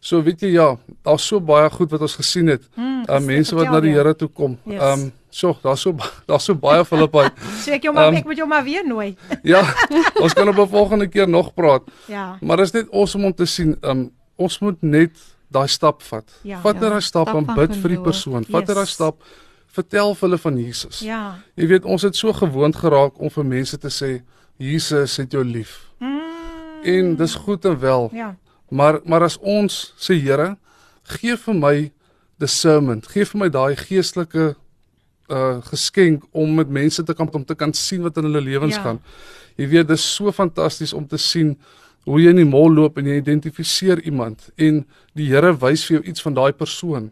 So 0.00 0.22
weet 0.22 0.40
jy 0.40 0.52
ja, 0.54 0.76
daar's 1.04 1.26
so 1.26 1.40
baie 1.40 1.70
goed 1.70 1.90
wat 1.90 2.00
ons 2.00 2.16
gesien 2.16 2.46
het. 2.48 2.62
Mm, 2.76 2.88
Uh, 3.08 3.18
mense 3.20 3.54
wat 3.56 3.70
na 3.70 3.80
die 3.80 3.92
Here 3.94 4.14
toe 4.14 4.28
kom. 4.28 4.58
Yes. 4.66 4.80
Ehm 4.80 5.00
um, 5.00 5.12
so, 5.30 5.56
daar's 5.62 5.80
so 5.80 5.94
daar's 6.26 6.44
so 6.44 6.54
baie 6.54 6.84
Filippi. 6.84 7.28
So 7.64 7.70
ek 7.72 7.82
jou 7.82 7.92
maar 7.94 8.06
Ehm, 8.10 8.14
ek 8.20 8.24
moet 8.24 8.36
jou 8.36 8.48
maar 8.48 8.64
weer 8.64 8.86
nooi. 8.86 9.16
ja, 9.42 9.62
ons 10.20 10.32
kan 10.34 10.48
op 10.48 10.56
'n 10.58 10.68
volgende 10.68 11.06
keer 11.08 11.28
nog 11.28 11.54
praat. 11.54 11.82
Ja. 12.06 12.36
Maar 12.40 12.56
dit 12.56 12.66
is 12.66 12.72
net 12.72 12.92
awesome 12.92 13.26
om 13.26 13.34
te 13.34 13.44
sien. 13.46 13.76
Um 13.82 14.10
ons 14.36 14.58
moet 14.58 14.82
net 14.82 15.10
daai 15.48 15.68
stap 15.68 16.02
vat. 16.02 16.24
Ja. 16.42 16.60
vat 16.60 16.74
Ja, 16.74 16.80
daai 16.80 17.00
stap 17.00 17.28
stap 17.28 17.36
en 17.48 17.54
bid 17.54 17.76
vir 17.76 17.88
die 17.88 18.00
persoon. 18.00 18.44
Vat 18.44 18.66
net 18.66 18.74
daai 18.76 18.86
Yes. 18.86 18.90
stap. 18.92 19.22
Vertel 19.66 20.14
vir 20.14 20.28
hulle 20.28 20.38
van 20.38 20.56
Jesus. 20.58 20.98
Ja. 21.00 21.38
Jy 21.56 21.66
weet, 21.66 21.84
ons 21.84 22.02
het 22.02 22.16
so 22.16 22.32
gewoond 22.32 22.76
geraak 22.76 23.20
om 23.20 23.30
vir 23.30 23.44
mense 23.44 23.78
te 23.78 23.88
sê 23.88 24.22
Jesus 24.58 25.16
het 25.16 25.32
jou 25.32 25.44
lief. 25.44 25.86
Mm, 26.00 26.20
En 26.84 27.16
dis 27.16 27.34
goed 27.34 27.64
en 27.64 27.78
wel. 27.78 28.10
ja. 28.12 28.36
Maar 28.70 29.00
maar 29.04 29.22
as 29.22 29.38
ons 29.38 29.94
sê 29.98 30.14
Here, 30.22 30.56
gee 31.02 31.36
vir 31.36 31.54
my 31.54 31.92
discernment. 32.38 33.06
Gee 33.08 33.24
vir 33.24 33.38
my 33.40 33.48
daai 33.48 33.76
geestelike 33.76 34.56
uh 35.30 35.60
geskenk 35.62 36.24
om 36.32 36.54
met 36.54 36.68
mense 36.68 37.02
te 37.02 37.14
kan 37.14 37.28
om 37.32 37.44
te 37.44 37.54
kan 37.54 37.72
sien 37.72 38.02
wat 38.02 38.16
in 38.16 38.24
hulle 38.24 38.40
lewens 38.40 38.74
Ja. 38.76 38.82
gaan. 38.82 39.00
Jy 39.56 39.68
weet, 39.68 39.88
dis 39.88 40.14
so 40.14 40.32
fantasties 40.32 40.92
om 40.92 41.06
te 41.06 41.16
sien 41.18 41.56
hoe 42.04 42.20
jy 42.20 42.30
in 42.30 42.36
die 42.36 42.44
mall 42.48 42.70
loop 42.74 42.98
en 42.98 43.04
jy 43.06 43.16
identifiseer 43.20 44.00
iemand 44.02 44.50
en 44.56 44.84
die 45.14 45.26
Here 45.28 45.52
wys 45.60 45.84
vir 45.86 45.98
jou 46.00 46.04
iets 46.10 46.22
van 46.22 46.34
daai 46.34 46.52
persoon. 46.52 47.10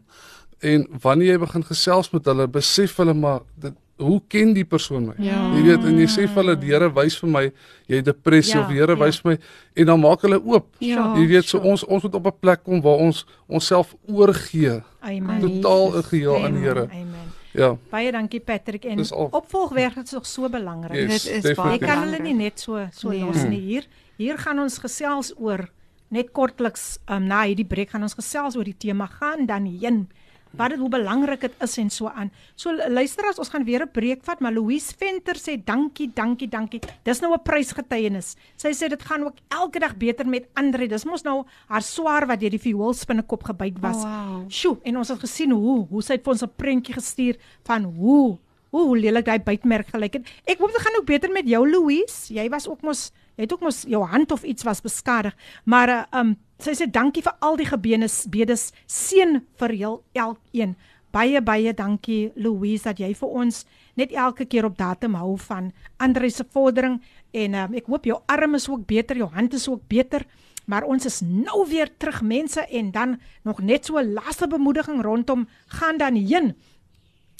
En 0.60 0.86
wanneer 1.02 1.32
jy 1.34 1.38
begin 1.38 1.62
gesels 1.64 2.10
met 2.12 2.24
hulle, 2.24 2.46
besef 2.48 2.96
hulle 2.96 3.14
maar 3.14 3.40
dit 3.60 3.72
hoe 3.98 4.20
ken 4.28 4.52
die 4.54 4.64
persoon 4.64 5.06
my? 5.08 5.14
Ja. 5.18 5.54
Jy 5.56 5.62
weet, 5.62 5.84
en 5.84 5.96
jy 5.98 6.06
sê 6.06 6.26
vir 6.28 6.36
hulle 6.42 6.56
die 6.56 6.68
Here 6.70 6.88
wys 6.94 7.16
vir 7.18 7.28
my 7.30 7.42
jy 7.88 7.96
het 7.96 8.04
depressie 8.04 8.54
Ja, 8.54 8.60
of 8.62 8.68
die 8.68 8.76
Here 8.78 8.94
ja. 8.96 9.04
wys 9.04 9.18
vir 9.20 9.32
my 9.32 9.38
en 9.76 9.86
dan 9.86 10.00
maak 10.00 10.22
hulle 10.22 10.38
oop. 10.44 10.66
Ja, 10.78 11.14
Jy 11.18 11.26
weet, 11.26 11.44
so 11.44 11.58
sure. 11.58 11.68
ons 11.70 11.84
ons 11.84 12.02
moet 12.02 12.14
op 12.14 12.26
'n 12.26 12.38
plek 12.40 12.62
kom 12.64 12.80
waar 12.80 12.98
ons 12.98 13.26
onsself 13.48 13.94
oorgee, 14.06 14.82
Amen. 15.02 15.40
totaal 15.40 16.02
geheel 16.02 16.44
aan 16.44 16.52
die 16.54 16.62
Here. 16.62 16.88
Amen. 16.90 17.27
Ja. 17.52 17.76
Baie 17.90 18.12
dankie 18.12 18.40
Patrick 18.40 18.84
en 18.84 19.00
opvolgwerk 19.32 19.96
is 19.96 20.12
nog 20.12 20.26
so 20.26 20.48
belangrik. 20.48 21.08
Yes, 21.10 21.24
Dit 21.24 21.44
is 21.44 21.56
baie 21.56 21.78
Jy 21.78 21.78
kan 21.86 22.02
hulle 22.04 22.18
nie 22.22 22.34
net 22.34 22.60
so 22.60 22.86
so 22.92 23.10
Nee. 23.10 23.24
los 23.24 23.42
nie. 23.48 23.60
Hier 23.60 23.86
hier 24.18 24.38
gaan 24.38 24.58
ons 24.58 24.78
gesels 24.78 25.32
oor 25.38 25.68
net 26.10 26.32
kortliks 26.32 26.98
um, 27.08 27.26
na 27.28 27.42
hierdie 27.44 27.66
breek 27.68 27.90
gaan 27.90 28.02
ons 28.02 28.14
gesels 28.14 28.56
oor 28.56 28.64
die 28.64 28.76
tema 28.76 29.06
gaan 29.06 29.46
dan 29.46 29.66
heen. 29.66 30.08
Wat 30.56 30.70
dit 30.70 30.78
hoe 30.78 30.88
belangrik 30.88 31.40
dit 31.40 31.52
is 31.60 31.76
en 31.78 31.90
so 31.90 32.08
aan. 32.08 32.30
So 32.56 32.72
luister 32.72 33.28
as 33.28 33.38
ons 33.38 33.48
gaan 33.48 33.64
weer 33.64 33.82
'n 33.82 33.90
breek 33.92 34.24
vat, 34.24 34.40
maar 34.40 34.52
Louise 34.52 34.94
Venter 34.96 35.34
sê 35.36 35.56
dankie, 35.64 36.10
dankie, 36.14 36.48
dankie. 36.48 36.80
Dis 37.04 37.20
nou 37.20 37.32
'n 37.34 37.42
prysgetuienis. 37.42 38.36
Sy 38.56 38.72
sê 38.72 38.88
dit 38.88 39.02
gaan 39.02 39.24
ook 39.24 39.36
elke 39.48 39.78
dag 39.78 39.96
beter 39.96 40.26
met 40.26 40.48
Andre. 40.54 40.88
Dis 40.88 41.04
mos 41.04 41.22
nou 41.22 41.44
haar 41.68 41.82
swaar 41.82 42.26
wat 42.26 42.40
deur 42.40 42.50
die 42.50 42.58
vioolspinnekop 42.58 43.44
gebyt 43.44 43.78
was. 43.80 43.96
Oh, 43.96 44.02
wow. 44.02 44.50
Sjoe, 44.50 44.78
en 44.84 44.96
ons 44.96 45.08
het 45.08 45.18
gesien 45.18 45.50
hoe 45.50 45.86
hoe 45.86 46.02
sy 46.02 46.12
het 46.14 46.24
vir 46.24 46.32
ons 46.32 46.42
'n 46.42 46.52
prentjie 46.56 46.94
gestuur 46.94 47.36
van 47.64 47.84
hoe 47.84 48.38
hoe, 48.70 48.84
hoe 48.84 48.98
lelik 48.98 49.24
daai 49.24 49.38
bytmerk 49.38 49.88
gelyk 49.94 50.18
het. 50.18 50.28
Ek 50.44 50.58
hoop 50.58 50.72
dit 50.74 50.84
gaan 50.84 50.98
ook 51.00 51.08
beter 51.08 51.32
met 51.32 51.48
jou 51.48 51.62
Louise. 51.68 52.34
Jy 52.34 52.48
was 52.52 52.68
ook 52.68 52.82
mos 52.82 53.10
jy 53.38 53.46
het 53.46 53.52
ook 53.54 53.62
mos 53.62 53.84
jou 53.86 54.02
hand 54.04 54.32
of 54.32 54.42
iets 54.42 54.66
was 54.66 54.82
beskadig. 54.82 55.36
Maar 55.64 55.88
uh, 55.88 56.20
um 56.20 56.36
sy 56.58 56.74
sê 56.74 56.86
dankie 56.90 57.22
vir 57.22 57.34
al 57.40 57.56
die 57.56 57.68
gebenes 57.68 58.26
bedes 58.30 58.72
seën 58.86 59.40
vir 59.58 59.74
heel 59.74 60.02
elkeen. 60.14 60.76
Baie 61.14 61.40
baie 61.40 61.72
dankie 61.72 62.32
Louise 62.36 62.84
dat 62.84 62.98
jy 63.00 63.14
vir 63.16 63.28
ons 63.28 63.62
net 63.96 64.12
elke 64.12 64.44
keer 64.44 64.66
op 64.68 64.76
datum 64.78 65.16
hou 65.16 65.36
van 65.46 65.72
Andre 65.96 66.28
se 66.30 66.44
vordering 66.44 66.98
en 67.32 67.54
um, 67.54 67.74
ek 67.74 67.88
hoop 67.88 68.04
jou 68.04 68.18
arm 68.28 68.58
is 68.58 68.68
ook 68.68 68.84
beter, 68.86 69.16
jou 69.16 69.30
hand 69.32 69.54
is 69.54 69.68
ook 69.68 69.86
beter. 69.88 70.26
Maar 70.68 70.84
ons 70.84 71.06
is 71.08 71.22
nou 71.24 71.64
weer 71.68 71.88
terug 71.96 72.20
mense 72.22 72.60
en 72.60 72.90
dan 72.92 73.16
nog 73.44 73.62
net 73.64 73.86
so 73.86 73.96
'n 73.96 74.12
laaste 74.12 74.46
bemoediging 74.46 75.02
rondom 75.02 75.48
gaan 75.66 75.96
dan 75.98 76.14
heen. 76.14 76.54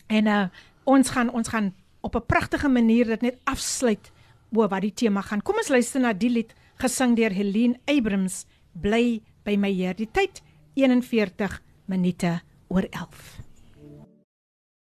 En 0.09 0.27
uh 0.27 0.49
ons 0.85 1.11
gaan 1.11 1.31
ons 1.31 1.49
gaan 1.49 1.75
op 2.01 2.15
'n 2.17 2.27
pragtige 2.27 2.69
manier 2.69 3.05
dit 3.05 3.21
net 3.21 3.39
afsluit 3.45 4.13
oor 4.53 4.69
wat 4.69 4.81
die 4.81 4.95
tema 4.95 5.21
gaan. 5.21 5.43
Kom 5.43 5.57
ons 5.57 5.69
luister 5.69 6.01
na 6.01 6.13
die 6.13 6.31
lied 6.31 6.55
gesing 6.77 7.17
deur 7.17 7.31
Helene 7.31 7.79
Abrams, 7.85 8.47
Bly 8.73 9.21
by 9.45 9.57
my 9.57 9.73
Heer. 9.73 9.95
Die 9.95 10.09
tyd 10.11 10.43
41 10.75 11.61
minute 11.87 12.41
oor 12.69 12.87
11. 12.91 13.39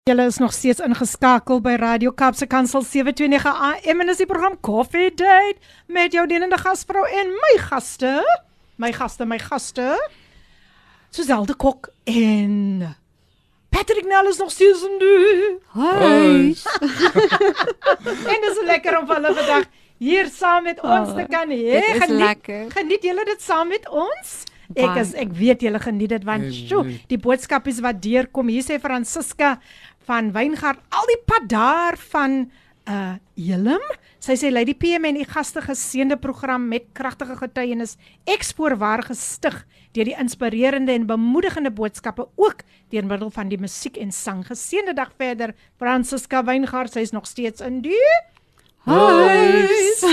Julle 0.04 0.26
is 0.28 0.36
nog 0.36 0.52
steeds 0.52 0.82
ingeskakel 0.84 1.62
by 1.64 1.78
Radio 1.80 2.10
Kapse 2.12 2.46
Kansel 2.46 2.82
729 2.84 3.48
AM 3.48 4.02
en 4.04 4.10
dis 4.12 4.20
die 4.20 4.26
program 4.28 4.58
Coffee 4.60 5.08
Date 5.08 5.56
met 5.88 6.12
jou 6.12 6.26
dienende 6.28 6.58
gasvrou 6.60 7.06
en 7.08 7.30
my 7.32 7.54
gaste, 7.62 8.18
my 8.76 8.92
gaste, 8.92 9.24
my 9.24 9.38
gaste. 9.40 9.86
Suzelde 11.08 11.56
Kok 11.56 11.88
en 12.04 12.84
Patrick 13.72 14.04
Nell 14.04 14.28
is 14.28 14.36
nog 14.36 14.50
steeds 14.52 14.84
in 14.84 15.00
die. 15.00 15.56
Hi. 15.72 16.52
en 18.34 18.44
dis 18.44 18.60
lekker 18.68 18.98
om 19.00 19.08
hulle 19.08 19.32
vandag 19.40 19.66
hier 20.04 20.28
saam 20.32 20.66
met 20.68 20.80
ons 20.84 21.10
Oh, 21.12 21.16
te 21.16 21.24
kan 21.32 21.48
hê. 21.50 21.80
is 21.80 22.02
Geniet-. 22.04 22.72
Geniet 22.74 23.06
julle 23.08 23.24
dit 23.24 23.40
saam 23.44 23.68
met 23.72 23.88
ons? 23.88 24.34
Ek 24.74 24.96
is 25.02 25.12
ek 25.20 25.32
weet 25.36 25.60
julle 25.62 25.78
geniet 25.78 26.08
dit 26.14 26.24
want 26.24 26.46
sjo, 26.56 26.82
die 27.10 27.18
boodskapies 27.20 27.80
wat 27.84 28.00
deurkom. 28.02 28.48
Hier 28.48 28.64
sê 28.64 28.78
Francisca 28.80 29.58
van 30.08 30.32
Wyngaard 30.34 30.80
al 30.90 31.06
die 31.10 31.20
pad 31.28 31.48
daar 31.52 31.98
van 32.10 32.44
uh 32.88 33.14
Elim. 33.36 33.84
Sy 34.20 34.34
sê 34.40 34.50
Lady 34.52 34.74
PM 34.76 35.04
en 35.08 35.16
u 35.20 35.24
gaste 35.28 35.60
geseënde 35.64 36.16
program 36.20 36.66
met 36.68 36.84
kragtige 36.96 37.36
getuienis. 37.36 37.96
Ek 38.28 38.42
spoorwaar 38.44 39.02
gestig 39.08 39.56
deur 39.94 40.04
die 40.10 40.16
inspirerende 40.20 40.92
en 40.92 41.06
bemoedigende 41.06 41.70
boodskappe 41.70 42.26
ook 42.36 42.62
deur 42.92 43.06
middel 43.08 43.30
van 43.30 43.48
die 43.52 43.58
musiek 43.60 43.96
en 44.00 44.12
sang. 44.12 44.44
Geseënde 44.48 44.94
dag 44.96 45.12
verder 45.18 45.54
Francisca 45.78 46.42
Wyngaard. 46.44 46.92
Sy 46.92 47.04
is 47.04 47.12
nog 47.12 47.26
steeds 47.30 47.60
in 47.64 47.80
die 47.84 48.00
Huis. 48.84 50.04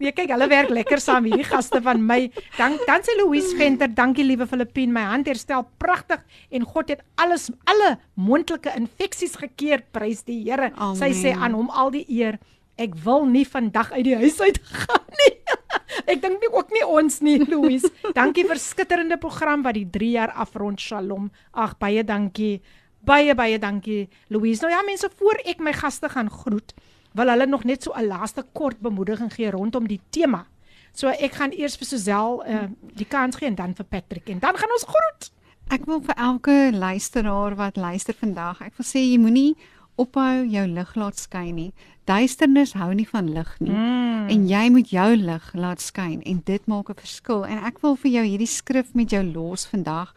Nee, 0.00 0.14
kyk, 0.16 0.30
hulle 0.32 0.46
werk 0.48 0.70
lekker 0.72 1.00
saam 1.02 1.26
hierdie 1.28 1.44
gaste 1.44 1.78
van 1.84 2.00
my. 2.02 2.30
Dank 2.56 2.80
dan 2.88 3.02
sê 3.04 3.12
Louise 3.18 3.52
Venter, 3.58 3.90
dankie 3.92 4.24
liewe 4.24 4.46
Filippien, 4.48 4.92
my 4.94 5.02
hand 5.10 5.28
herstel 5.28 5.66
pragtig 5.82 6.22
en 6.48 6.64
God 6.64 6.88
het 6.94 7.02
alles 7.20 7.50
alle 7.68 7.98
moontlike 8.16 8.72
infeksies 8.78 9.36
gekeer, 9.38 9.84
prys 9.92 10.24
die 10.24 10.38
Here. 10.46 10.70
Sy 10.96 11.12
sê 11.18 11.34
aan 11.36 11.54
hom 11.58 11.68
al 11.68 11.92
die 11.94 12.06
eer. 12.08 12.40
Ek 12.80 12.96
wil 13.04 13.28
nie 13.28 13.44
vandag 13.44 13.92
uit 13.92 14.06
die 14.08 14.16
huis 14.16 14.40
uit 14.40 14.56
gaan 14.72 15.04
nie. 15.20 15.34
Ek 16.10 16.22
dink 16.24 16.40
nie 16.40 16.48
ook 16.48 16.72
nie 16.72 16.86
ons 16.88 17.20
nie, 17.24 17.36
Louise. 17.44 17.90
Dankie 18.18 18.46
vir 18.48 18.60
skitterende 18.62 19.20
program 19.20 19.66
wat 19.66 19.76
die 19.76 19.84
3 19.84 20.12
jaar 20.16 20.32
afrond. 20.32 20.80
Shalom. 20.80 21.28
Ag 21.52 21.76
baie 21.82 22.04
dankie. 22.06 22.62
Baie 23.04 23.34
baie 23.36 23.58
dankie, 23.60 24.08
Louise. 24.28 24.64
Nou 24.64 24.72
ja, 24.72 24.80
mense, 24.84 25.08
voor 25.20 25.40
ek 25.48 25.60
my 25.64 25.72
gaste 25.76 26.08
gaan 26.12 26.28
groet, 26.32 26.74
wil 27.12 27.28
hulle 27.28 27.46
nog 27.46 27.64
net 27.64 27.82
so 27.82 27.92
'n 27.96 28.06
laaste 28.06 28.44
kort 28.52 28.80
bemoediging 28.80 29.32
gee 29.34 29.50
rondom 29.50 29.86
die 29.86 30.00
tema. 30.10 30.46
So 30.92 31.08
ek 31.08 31.32
gaan 31.32 31.52
eers 31.52 31.76
vir 31.76 31.86
Suzelle 31.86 32.44
uh, 32.46 32.68
die 32.94 33.06
kans 33.06 33.36
gee 33.36 33.48
en 33.48 33.54
dan 33.54 33.74
vir 33.74 33.86
Patrick 33.86 34.28
en 34.28 34.38
dan 34.38 34.56
gaan 34.56 34.70
ons 34.70 34.86
groet. 34.86 35.32
Ek 35.70 35.84
wil 35.86 36.00
vir 36.02 36.14
elke 36.16 36.70
luisteraar 36.74 37.54
wat 37.54 37.76
luister 37.76 38.14
vandag, 38.14 38.60
ek 38.60 38.74
wil 38.76 38.86
sê 38.86 38.98
jy 38.98 39.18
moenie 39.18 39.54
ophou 40.00 40.44
jou 40.48 40.66
lig 40.66 40.94
laat 40.96 41.18
skyn 41.18 41.54
nie. 41.54 41.72
Duisternis 42.08 42.72
hou 42.78 42.90
nie 42.96 43.06
van 43.08 43.28
lig 43.34 43.50
nie. 43.60 43.70
Mm. 43.70 44.28
En 44.32 44.46
jy 44.48 44.62
moet 44.70 44.90
jou 44.90 45.08
lig 45.16 45.50
laat 45.54 45.82
skyn 45.84 46.22
en 46.26 46.40
dit 46.44 46.66
maak 46.66 46.90
'n 46.90 46.98
verskil. 47.02 47.44
En 47.44 47.58
ek 47.64 47.82
wil 47.82 47.96
vir 47.96 48.10
jou 48.10 48.24
hierdie 48.24 48.50
skrif 48.50 48.94
met 48.94 49.10
jou 49.10 49.22
los 49.24 49.66
vandag. 49.66 50.14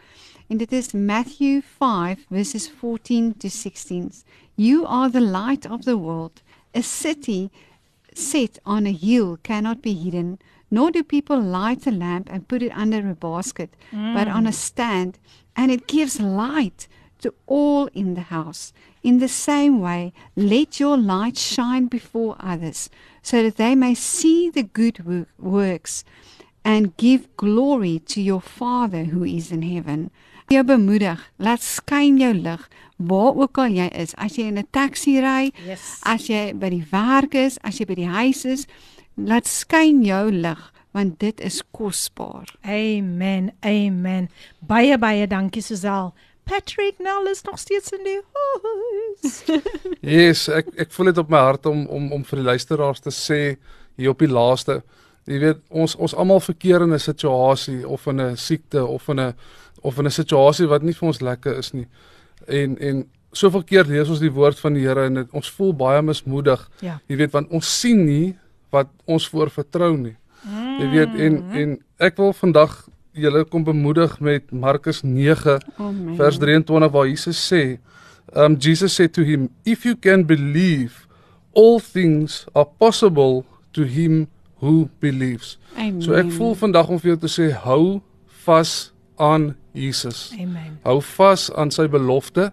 En 0.49 0.57
dit 0.57 0.71
is 0.71 0.93
Matthew 0.93 1.61
5 1.79 2.25
verses 2.29 2.67
14 2.69 3.37
to 3.37 3.49
16. 3.49 4.11
You 4.55 4.85
are 4.85 5.09
the 5.09 5.21
light 5.21 5.65
of 5.65 5.83
the 5.83 5.97
world. 5.97 6.42
A 6.73 6.81
city 6.81 7.51
set 8.13 8.59
on 8.65 8.87
a 8.87 8.91
hill 8.91 9.37
cannot 9.43 9.81
be 9.81 9.93
hidden, 9.93 10.39
nor 10.71 10.91
do 10.91 11.03
people 11.03 11.39
light 11.39 11.85
a 11.85 11.91
lamp 11.91 12.29
and 12.31 12.47
put 12.47 12.63
it 12.63 12.75
under 12.75 13.07
a 13.09 13.15
basket, 13.15 13.75
but 13.91 14.27
on 14.27 14.47
a 14.47 14.49
mm. 14.49 14.53
stand, 14.53 15.19
and 15.55 15.71
it 15.71 15.87
gives 15.87 16.19
light 16.19 16.87
to 17.19 17.33
all 17.45 17.87
in 17.93 18.15
the 18.15 18.21
house. 18.21 18.73
In 19.03 19.19
the 19.19 19.27
same 19.27 19.79
way, 19.79 20.13
let 20.35 20.79
your 20.79 20.97
light 20.97 21.37
shine 21.37 21.87
before 21.87 22.35
others, 22.39 22.89
so 23.21 23.43
that 23.43 23.57
they 23.57 23.75
may 23.75 23.93
see 23.93 24.49
the 24.49 24.63
good 24.63 25.05
wo- 25.05 25.25
works 25.37 26.03
and 26.65 26.97
give 26.97 27.35
glory 27.37 27.99
to 27.99 28.21
your 28.21 28.41
Father 28.41 29.05
who 29.05 29.23
is 29.23 29.51
in 29.51 29.61
heaven. 29.61 30.09
Jou 30.49 30.63
bemoedig, 30.63 31.19
laat 31.39 31.63
skyn 31.63 32.19
jou 32.19 32.33
lig 32.33 32.67
waar 32.97 33.35
ook 33.35 33.57
al 33.57 33.67
jy 33.67 33.87
is. 33.95 34.13
As 34.15 34.35
jy 34.35 34.43
in 34.47 34.57
'n 34.57 34.67
taxi 34.71 35.19
ry, 35.19 35.51
Yes. 35.65 35.99
as 36.03 36.27
jy 36.27 36.53
by 36.53 36.69
die 36.69 36.85
werk 36.91 37.33
is, 37.35 37.57
as 37.63 37.77
jy 37.79 37.85
by 37.85 37.95
die 37.95 38.07
huis 38.07 38.45
is, 38.45 38.67
laat 39.17 39.47
skyn 39.47 40.03
jou 40.03 40.31
lig 40.31 40.71
want 40.93 41.19
dit 41.19 41.41
is 41.41 41.63
kosbaar. 41.71 42.45
Amen. 42.63 43.51
Amen. 43.65 44.29
Baie 44.59 44.97
baie 44.97 45.27
dankie 45.27 45.61
Suzelle. 45.61 46.11
Patrick 46.45 46.99
Nell 46.99 47.31
is 47.31 47.41
nog 47.43 47.57
steeds 47.59 47.91
in 47.91 48.03
die 48.03 48.19
huis. 49.23 49.43
Yes, 50.01 50.49
ek 50.49 50.67
ek 50.77 50.91
voel 50.91 51.05
dit 51.05 51.17
op 51.17 51.29
my 51.29 51.37
hart 51.37 51.65
om 51.65 51.85
om 51.87 52.11
om 52.11 52.23
vir 52.23 52.37
die 52.41 52.45
luisteraars 52.45 52.99
te 52.99 53.09
sê 53.09 53.57
hier 53.97 54.09
op 54.09 54.19
die 54.19 54.27
laaste. 54.27 54.81
Jy 55.25 55.39
weet, 55.39 55.61
ons 55.69 55.95
ons 55.95 56.13
almal 56.19 56.39
verkeer 56.43 56.81
in 56.83 56.93
'n 56.93 56.99
situasie 56.99 57.87
of 57.87 58.05
in 58.07 58.19
'n 58.21 58.35
siekte 58.37 58.85
of 58.85 59.07
in 59.09 59.19
'n 59.19 59.33
of 59.81 59.97
in 59.97 60.05
'n 60.05 60.11
situasie 60.11 60.67
wat 60.67 60.83
nie 60.83 60.93
vir 60.93 61.07
ons 61.07 61.21
lekker 61.21 61.57
is 61.57 61.71
nie. 61.73 61.87
En 62.47 62.77
en 62.79 63.03
soveel 63.33 63.63
keer 63.63 63.87
lees 63.89 64.09
ons 64.09 64.21
die 64.21 64.31
woord 64.31 64.59
van 64.61 64.75
die 64.77 64.83
Here 64.85 65.07
en 65.09 65.21
dit, 65.21 65.29
ons 65.33 65.51
voel 65.57 65.73
baie 65.73 66.01
mismoedig. 66.05 66.69
Ja. 66.85 66.99
Jy 67.09 67.17
weet, 67.23 67.31
want 67.33 67.49
ons 67.49 67.69
sien 67.79 68.05
nie 68.05 68.35
wat 68.73 68.89
ons 69.05 69.25
voor 69.29 69.49
vertrou 69.53 69.95
nie. 69.97 70.15
Jy 70.79 70.89
weet 70.91 71.15
en 71.23 71.39
en 71.55 71.77
ek 72.03 72.17
wil 72.19 72.33
vandag 72.35 72.73
julle 73.13 73.43
kom 73.45 73.63
bemoedig 73.63 74.17
met 74.19 74.51
Markus 74.51 75.03
9 75.05 75.59
Amen. 75.77 76.15
vers 76.17 76.39
23 76.41 76.91
waar 76.91 77.07
Jesus 77.07 77.39
sê, 77.39 77.77
um 78.35 78.57
Jesus 78.59 78.95
said 78.95 79.13
to 79.13 79.23
him, 79.23 79.49
if 79.63 79.85
you 79.85 79.95
can 79.95 80.25
believe, 80.25 81.07
all 81.53 81.79
things 81.79 82.45
are 82.53 82.65
possible 82.65 83.45
to 83.71 83.85
him 83.85 84.27
who 84.59 84.89
believes. 84.99 85.57
Amen. 85.77 86.01
So 86.01 86.17
ek 86.17 86.31
voel 86.33 86.57
vandag 86.57 86.89
om 86.89 86.99
vir 86.99 87.13
jou 87.13 87.19
te 87.23 87.31
sê 87.31 87.51
hou 87.65 88.01
vas 88.43 88.91
aan 89.21 89.53
Jesus. 89.73 90.31
Amen. 90.37 90.77
Hou 90.83 90.99
vas 91.01 91.49
aan 91.53 91.71
sy 91.71 91.87
belofte. 91.91 92.51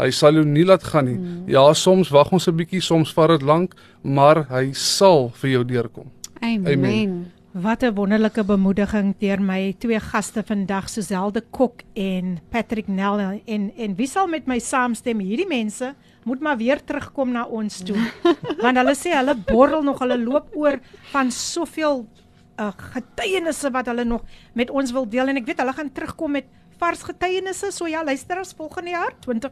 Hy 0.00 0.08
sal 0.14 0.38
jou 0.38 0.46
nie 0.48 0.64
laat 0.64 0.84
gaan 0.86 1.04
nie. 1.10 1.18
Mm. 1.18 1.42
Ja, 1.50 1.66
soms 1.76 2.08
wag 2.14 2.32
ons 2.32 2.48
'n 2.48 2.56
bietjie, 2.56 2.80
soms 2.80 3.12
vat 3.12 3.28
dit 3.28 3.42
lank, 3.42 3.74
maar 4.02 4.46
hy 4.48 4.72
sal 4.72 5.30
vir 5.34 5.50
jou 5.50 5.64
deurkom. 5.64 6.10
Amen. 6.40 6.72
Amen. 6.72 7.32
Wat 7.52 7.82
'n 7.82 7.94
wonderlike 7.94 8.44
bemoediging 8.44 9.14
deur 9.18 9.40
my 9.42 9.74
twee 9.78 10.00
gaste 10.00 10.42
vandag, 10.42 10.88
Suzelde 10.88 11.42
Kok 11.50 11.82
en 11.94 12.38
Patrick 12.48 12.88
Nell 12.88 13.42
en 13.44 13.72
en 13.76 13.94
wie 13.96 14.06
sal 14.06 14.26
met 14.26 14.46
my 14.46 14.58
saamstem? 14.58 15.18
Hierdie 15.18 15.48
mense 15.48 15.94
moet 16.24 16.40
maar 16.40 16.56
weer 16.56 16.84
terugkom 16.84 17.32
na 17.32 17.44
ons 17.44 17.82
toe. 17.82 17.98
Want 18.62 18.76
hulle 18.76 18.94
sê 18.94 19.16
hulle 19.16 19.34
borrel 19.34 19.82
nog, 19.82 19.98
hulle 19.98 20.18
loop 20.18 20.48
oor 20.54 20.78
van 21.10 21.30
soveel 21.30 22.06
uh, 22.60 22.70
getuienisse 22.94 23.70
wat 23.72 23.88
hulle 23.90 24.04
nog 24.04 24.24
met 24.54 24.70
ons 24.70 24.92
wil 24.92 25.08
deel 25.08 25.32
en 25.32 25.40
ek 25.40 25.48
weet 25.48 25.62
hulle 25.62 25.74
gaan 25.76 25.92
terugkom 25.96 26.36
met 26.38 26.46
vars 26.80 27.02
getuienisse. 27.08 27.72
So 27.72 27.88
ja, 27.90 28.04
luister 28.04 28.40
as 28.40 28.54
volgende 28.56 28.94
jaar 28.96 29.16
20 29.26 29.50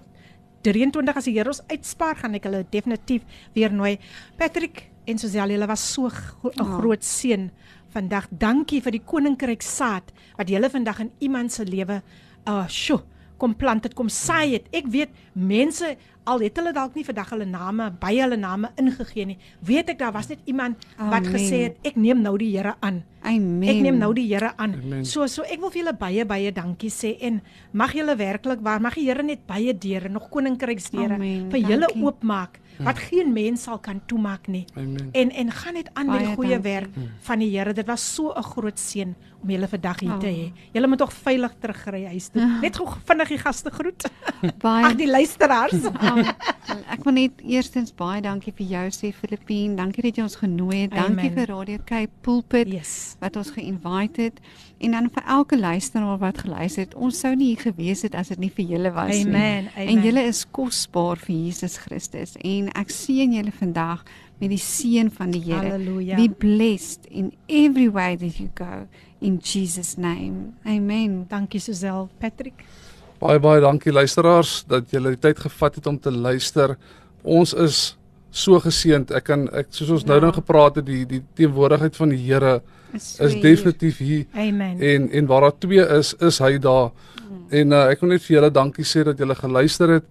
23 0.67 1.17
as 1.17 1.25
die 1.29 1.37
Here 1.37 1.53
ons 1.53 1.63
uitspaar 1.71 2.17
gaan 2.19 2.35
ek 2.35 2.49
hulle 2.49 2.65
definitief 2.71 3.23
weer 3.55 3.73
nooi. 3.73 3.97
Patrick 4.37 4.89
en 5.09 5.19
Suzelle, 5.19 5.55
julle 5.55 5.69
was 5.71 5.81
so 5.93 6.07
'n 6.07 6.11
gro 6.11 6.51
Ja. 6.55 6.65
groot 6.79 7.05
seën 7.05 7.51
vandag. 7.95 8.27
Dankie 8.31 8.81
vir 8.83 8.93
die 8.93 9.05
koninkryk 9.05 9.63
saad 9.63 10.13
wat 10.37 10.49
julle 10.49 10.69
vandag 10.71 11.01
in 11.01 11.13
iemand 11.21 11.53
se 11.53 11.65
lewe 11.65 12.03
uh 12.47 12.67
sjo 12.69 13.03
kom 13.39 13.55
plant 13.55 13.85
het, 13.87 13.95
kom 13.95 14.09
saai 14.09 14.53
het. 14.59 14.69
Ek 14.75 14.87
weet 14.91 15.11
mense 15.33 15.97
al 16.29 16.43
het 16.45 16.59
hulle 16.61 16.75
dalk 16.77 16.95
nie 16.99 17.05
vandag 17.07 17.31
hulle 17.33 17.47
name 17.49 17.87
by 18.03 18.11
hulle 18.19 18.37
name 18.37 18.69
ingegee 18.77 19.25
nie. 19.31 19.39
Weet 19.65 19.95
ek 19.95 19.99
daar 20.03 20.13
was 20.13 20.29
net 20.29 20.43
iemand 20.45 20.77
wat 20.99 21.23
Amen. 21.25 21.33
gesê 21.33 21.63
het 21.69 21.79
ek 21.89 21.97
neem 21.97 22.21
nou 22.23 22.37
die 22.37 22.51
Here 22.57 22.75
aan. 22.85 23.03
Amen. 23.23 23.69
Ek 23.69 23.81
neem 23.83 23.99
nou 23.99 24.13
die 24.15 24.27
Here 24.29 24.53
aan. 24.57 24.75
Amen. 24.75 25.05
So 25.09 25.27
so 25.27 25.43
ek 25.43 25.61
wil 25.63 25.71
vir 25.71 25.83
julle 25.85 25.97
baie 25.97 26.27
baie 26.29 26.53
dankie 26.53 26.91
sê 26.93 27.15
en 27.25 27.41
mag 27.73 27.95
julle 27.97 28.17
werklik 28.17 28.61
waar 28.61 28.81
mag 28.81 28.95
die 28.95 29.07
Here 29.09 29.23
net 29.23 29.47
baie 29.47 29.73
deure, 29.73 30.09
nog 30.13 30.29
koninkryksdeure 30.31 31.17
vir 31.51 31.61
julle 31.65 31.89
oopmaak 31.97 32.61
wat 32.79 32.99
geen 33.09 33.33
mens 33.35 33.65
sal 33.67 33.79
kan 33.83 34.01
toemaak 34.07 34.47
nie. 34.49 34.65
Amen. 34.77 35.09
En 35.13 35.31
en 35.33 35.51
gaan 35.51 35.75
net 35.75 35.89
aan 35.95 36.07
met 36.07 36.19
die 36.21 36.27
Baie 36.27 36.37
goeie 36.37 36.59
dankie. 36.61 36.71
werk 36.73 36.91
van 37.27 37.39
die 37.39 37.51
Here. 37.57 37.73
Dit 37.73 37.87
was 37.87 38.05
so 38.15 38.33
'n 38.37 38.43
groot 38.43 38.79
seën 38.79 39.15
om 39.43 39.51
julle 39.51 39.69
vandag 39.71 40.01
hier 40.01 40.19
te 40.19 40.27
Oh. 40.27 40.33
hê. 40.35 40.53
Julle 40.75 40.87
moet 40.91 40.99
tog 40.99 41.13
veilig 41.13 41.53
terugry 41.61 42.05
huis 42.11 42.29
toe. 42.35 42.43
Net 42.63 42.77
gou 42.77 42.87
vinnig 43.07 43.29
die 43.29 43.39
gaste 43.39 43.71
groet. 43.71 44.03
Baie 44.65 44.85
Ag 44.87 44.97
die 44.99 45.11
luisteraars. 45.11 45.79
Um, 46.69 46.83
ek 46.93 47.01
wil 47.07 47.15
net 47.17 47.39
eerstens 47.49 47.95
baie 47.97 48.21
dankie 48.21 48.53
vir 48.53 48.67
jou 48.69 48.83
sê 48.93 49.09
Filippien. 49.17 49.73
Dankie 49.79 50.03
dat 50.05 50.19
jy 50.19 50.23
ons 50.27 50.37
genooi 50.37 50.83
het. 50.83 50.91
Dankie 50.93 51.31
Amen. 51.31 51.35
vir 51.39 51.47
Radio 51.49 51.79
Cape 51.89 52.13
Pulpit 52.21 52.69
Yes. 52.69 53.17
wat 53.23 53.37
ons 53.41 53.51
geïnvite 53.55 54.27
het 54.27 54.41
en 54.85 54.93
dan 54.93 55.09
vir 55.15 55.25
elke 55.33 55.57
luisteraar 55.59 56.19
wat 56.21 56.43
geluister 56.45 56.85
het. 56.85 56.93
Ons 56.95 57.21
sou 57.25 57.33
nie 57.35 57.55
hier 57.55 57.63
gewees 57.73 58.03
het 58.05 58.15
as 58.15 58.29
dit 58.29 58.39
nie 58.45 58.51
vir 58.53 58.67
julle 58.75 58.93
was 58.93 59.15
Amen. 59.17 59.65
nie. 59.65 59.73
Amen. 59.79 59.89
En 59.97 60.03
julle 60.05 60.27
is 60.29 60.45
kosbaar 60.53 61.17
vir 61.25 61.35
Jesus 61.47 61.79
Christus 61.87 62.37
en 62.45 62.69
ek 62.77 62.93
seën 62.93 63.33
julle 63.39 63.53
vandag 63.57 64.05
met 64.39 64.51
die 64.53 64.61
seën 64.61 65.09
van 65.11 65.33
die 65.33 65.41
Here. 65.49 65.79
Be 66.21 66.29
blessed 66.29 67.07
in 67.11 67.33
every 67.49 67.89
way 67.89 68.15
that 68.17 68.37
you 68.39 68.51
go 68.55 68.85
in 69.21 69.39
Jesus 69.43 69.97
name. 69.97 70.53
Amen. 70.65 71.27
Dankie 71.29 71.61
Suzelle, 71.61 72.09
Patrick. 72.19 72.65
Baie 73.19 73.39
baie 73.43 73.61
dankie 73.61 73.93
luisteraars 73.93 74.65
dat 74.71 74.91
julle 74.91 75.17
die 75.17 75.23
tyd 75.23 75.39
gevat 75.43 75.75
het 75.75 75.87
om 75.87 75.99
te 75.99 76.11
luister. 76.11 76.77
Ons 77.23 77.55
is 77.55 77.97
so 78.31 78.61
geseënd. 78.63 79.11
Ek 79.11 79.27
kan 79.27 79.49
ek 79.57 79.73
soos 79.75 79.91
ons 79.91 80.05
ja. 80.07 80.13
nou 80.13 80.21
nou 80.29 80.33
gepraat 80.37 80.79
het, 80.79 80.87
die 80.87 81.05
die 81.09 81.23
teenwoordigheid 81.35 81.97
van 81.97 82.15
die 82.15 82.21
Here 82.23 82.61
Is 82.93 83.19
is 83.21 83.35
definitief 83.41 83.99
hier. 83.99 84.25
Amen. 84.33 84.81
En 84.81 85.11
en 85.11 85.27
waar 85.27 85.41
daar 85.41 85.59
twee 85.59 85.87
is, 85.99 86.15
is 86.15 86.39
hy 86.39 86.59
daar. 86.59 86.91
En 87.51 87.73
uh, 87.73 87.89
ek 87.93 88.01
wil 88.01 88.15
net 88.15 88.25
vir 88.25 88.39
julle 88.39 88.51
dankie 88.53 88.87
sê 88.87 89.05
dat 89.05 89.19
julle 89.21 89.37
geluister 89.37 89.99
het 89.99 90.07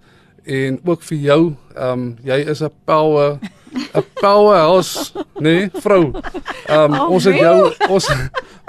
en 0.46 0.80
ook 0.84 1.06
vir 1.10 1.18
jou. 1.18 1.42
Ehm 1.76 1.92
um, 1.94 2.06
jy 2.24 2.38
is 2.54 2.62
'n 2.62 2.72
power 2.86 3.40
'n 3.74 4.04
powerhouse, 4.22 5.12
nee, 5.40 5.70
vrou. 5.74 6.12
Um, 6.70 6.94
Oh, 6.94 7.10
ons 7.10 7.24
het 7.24 7.36
jou 7.36 7.62
wel. 7.62 7.74
ons 7.90 8.10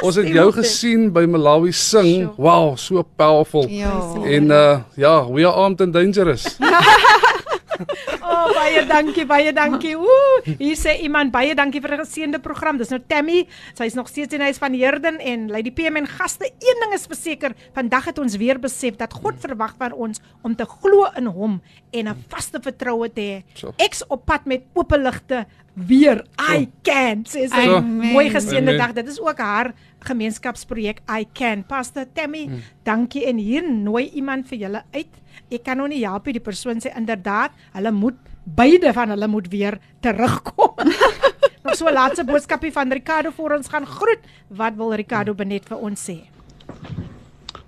ons 0.03 0.15
het 0.15 0.29
jou 0.29 0.53
gesien 0.53 1.13
by 1.13 1.25
Malawi 1.27 1.73
sing. 1.73 2.31
Wow, 2.37 2.77
so 2.77 3.03
powerful. 3.17 3.67
Ja. 3.69 3.93
En 4.25 4.45
uh 4.51 4.79
ja, 4.97 5.27
we 5.31 5.47
are 5.47 5.55
armed 5.55 5.81
and 5.81 5.93
dangerous. 5.93 6.57
Oh, 8.29 8.51
baie 8.55 8.83
dankie, 8.87 9.25
baie 9.27 9.53
dankie. 9.53 9.95
Ooh, 9.97 10.45
hier 10.59 10.77
sê 10.77 10.97
iemand 11.05 11.33
baie 11.33 11.55
dankie 11.55 11.81
vir 11.81 11.95
'n 11.97 12.05
geseënde 12.05 12.41
program. 12.45 12.79
Dis 12.79 12.91
nou 12.91 13.01
Tammy. 13.07 13.47
Sy's 13.75 13.95
nog 13.95 14.09
steeds 14.09 14.35
in 14.35 14.41
huis 14.41 14.59
van 14.59 14.75
Herden 14.75 15.19
en 15.19 15.49
Lady 15.51 15.73
PM 15.73 15.97
en 15.97 16.07
gaste. 16.07 16.45
Een 16.45 16.79
ding 16.83 16.93
is 16.95 17.07
verseker, 17.07 17.55
vandag 17.75 18.05
het 18.05 18.19
ons 18.19 18.37
weer 18.37 18.59
besef 18.59 18.97
dat 18.97 19.13
God 19.13 19.35
verwag 19.41 19.75
van 19.79 19.93
ons 19.93 20.21
om 20.43 20.57
te 20.57 20.65
glo 20.65 21.07
in 21.17 21.27
hom 21.27 21.63
en 21.93 22.09
'n 22.09 22.25
vaste 22.29 22.59
vertroue 22.63 23.13
te 23.13 23.21
hê. 23.21 23.43
So. 23.55 23.73
Ek's 23.77 24.05
op 24.09 24.27
pad 24.27 24.45
met 24.45 24.63
oop 24.75 24.91
ligte 24.97 25.47
weer. 25.75 26.25
I 26.41 26.69
can 26.83 27.25
sê 27.25 27.47
sy. 27.49 27.69
Amen. 27.69 28.13
Mooi 28.13 28.31
geseënde 28.31 28.77
dag. 28.77 28.93
Dit 28.93 29.09
is 29.09 29.21
ook 29.21 29.39
haar 29.39 29.73
gemeenskapsprojek 30.09 31.01
I 31.11 31.27
can. 31.33 31.65
Pastor 31.67 32.07
Tammy, 32.13 32.49
dankie 32.83 33.27
en 33.27 33.37
hier 33.37 33.65
nooi 33.73 34.09
iemand 34.19 34.49
vir 34.49 34.59
julle 34.59 34.83
uit. 34.93 35.15
Ek 35.49 35.65
kan 35.65 35.79
nou 35.81 35.87
nie 35.89 36.03
help 36.05 36.27
nie, 36.29 36.35
die 36.37 36.45
persoon 36.45 36.81
sê 36.85 36.91
inderdaad, 36.97 37.55
hulle 37.73 37.93
moet 37.97 38.17
beide 38.45 38.93
van 38.93 39.15
hulle 39.15 39.29
moet 39.29 39.47
weer 39.49 39.79
terugkom. 40.05 40.77
Nog 41.65 41.77
so 41.77 41.89
'n 41.89 41.93
laaste 41.93 42.25
boodskapie 42.25 42.73
van 42.73 42.93
Ricardo 42.93 43.31
voor 43.31 43.57
ons 43.57 43.69
gaan 43.69 43.87
groet. 43.87 44.21
Wat 44.49 44.77
wil 44.77 44.95
Ricardo 44.95 45.35
benet 45.35 45.65
vir 45.65 45.79
ons 45.79 46.11
sê? 46.11 46.29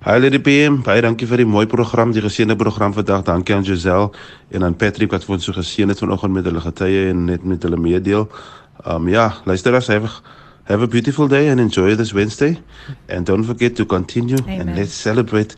Hi 0.04 0.18
Lady 0.18 0.38
PM, 0.40 0.82
baie 0.82 1.00
dankie 1.00 1.26
vir 1.26 1.36
die 1.36 1.46
mooi 1.46 1.66
program, 1.66 2.12
die 2.12 2.22
geseënde 2.22 2.56
program 2.56 2.92
vandag. 2.92 3.24
Dankie 3.24 3.54
aan 3.54 3.64
Giselle 3.64 4.10
en 4.50 4.64
aan 4.64 4.76
Patrick 4.76 5.10
wat 5.10 5.24
vir 5.24 5.34
ons 5.34 5.44
so 5.44 5.52
geseën 5.52 5.88
het 5.88 5.98
vanoggend 5.98 6.32
met 6.32 6.44
hulle 6.44 6.60
getuie 6.60 7.10
en 7.10 7.24
net 7.24 7.44
met 7.44 7.62
hulle 7.62 7.76
meedeel. 7.76 8.28
Um 8.86 9.08
ja, 9.08 9.34
luisteraars, 9.44 9.88
have 9.88 10.04
a, 10.04 10.10
have 10.64 10.82
a 10.82 10.86
beautiful 10.86 11.28
day 11.28 11.48
and 11.50 11.60
enjoy 11.60 11.96
this 11.96 12.12
Wednesday. 12.12 12.56
And 13.08 13.26
don't 13.26 13.44
forget 13.44 13.76
to 13.76 13.84
continue 13.84 14.38
Amen. 14.42 14.60
and 14.60 14.76
let's 14.76 14.94
celebrate 14.94 15.56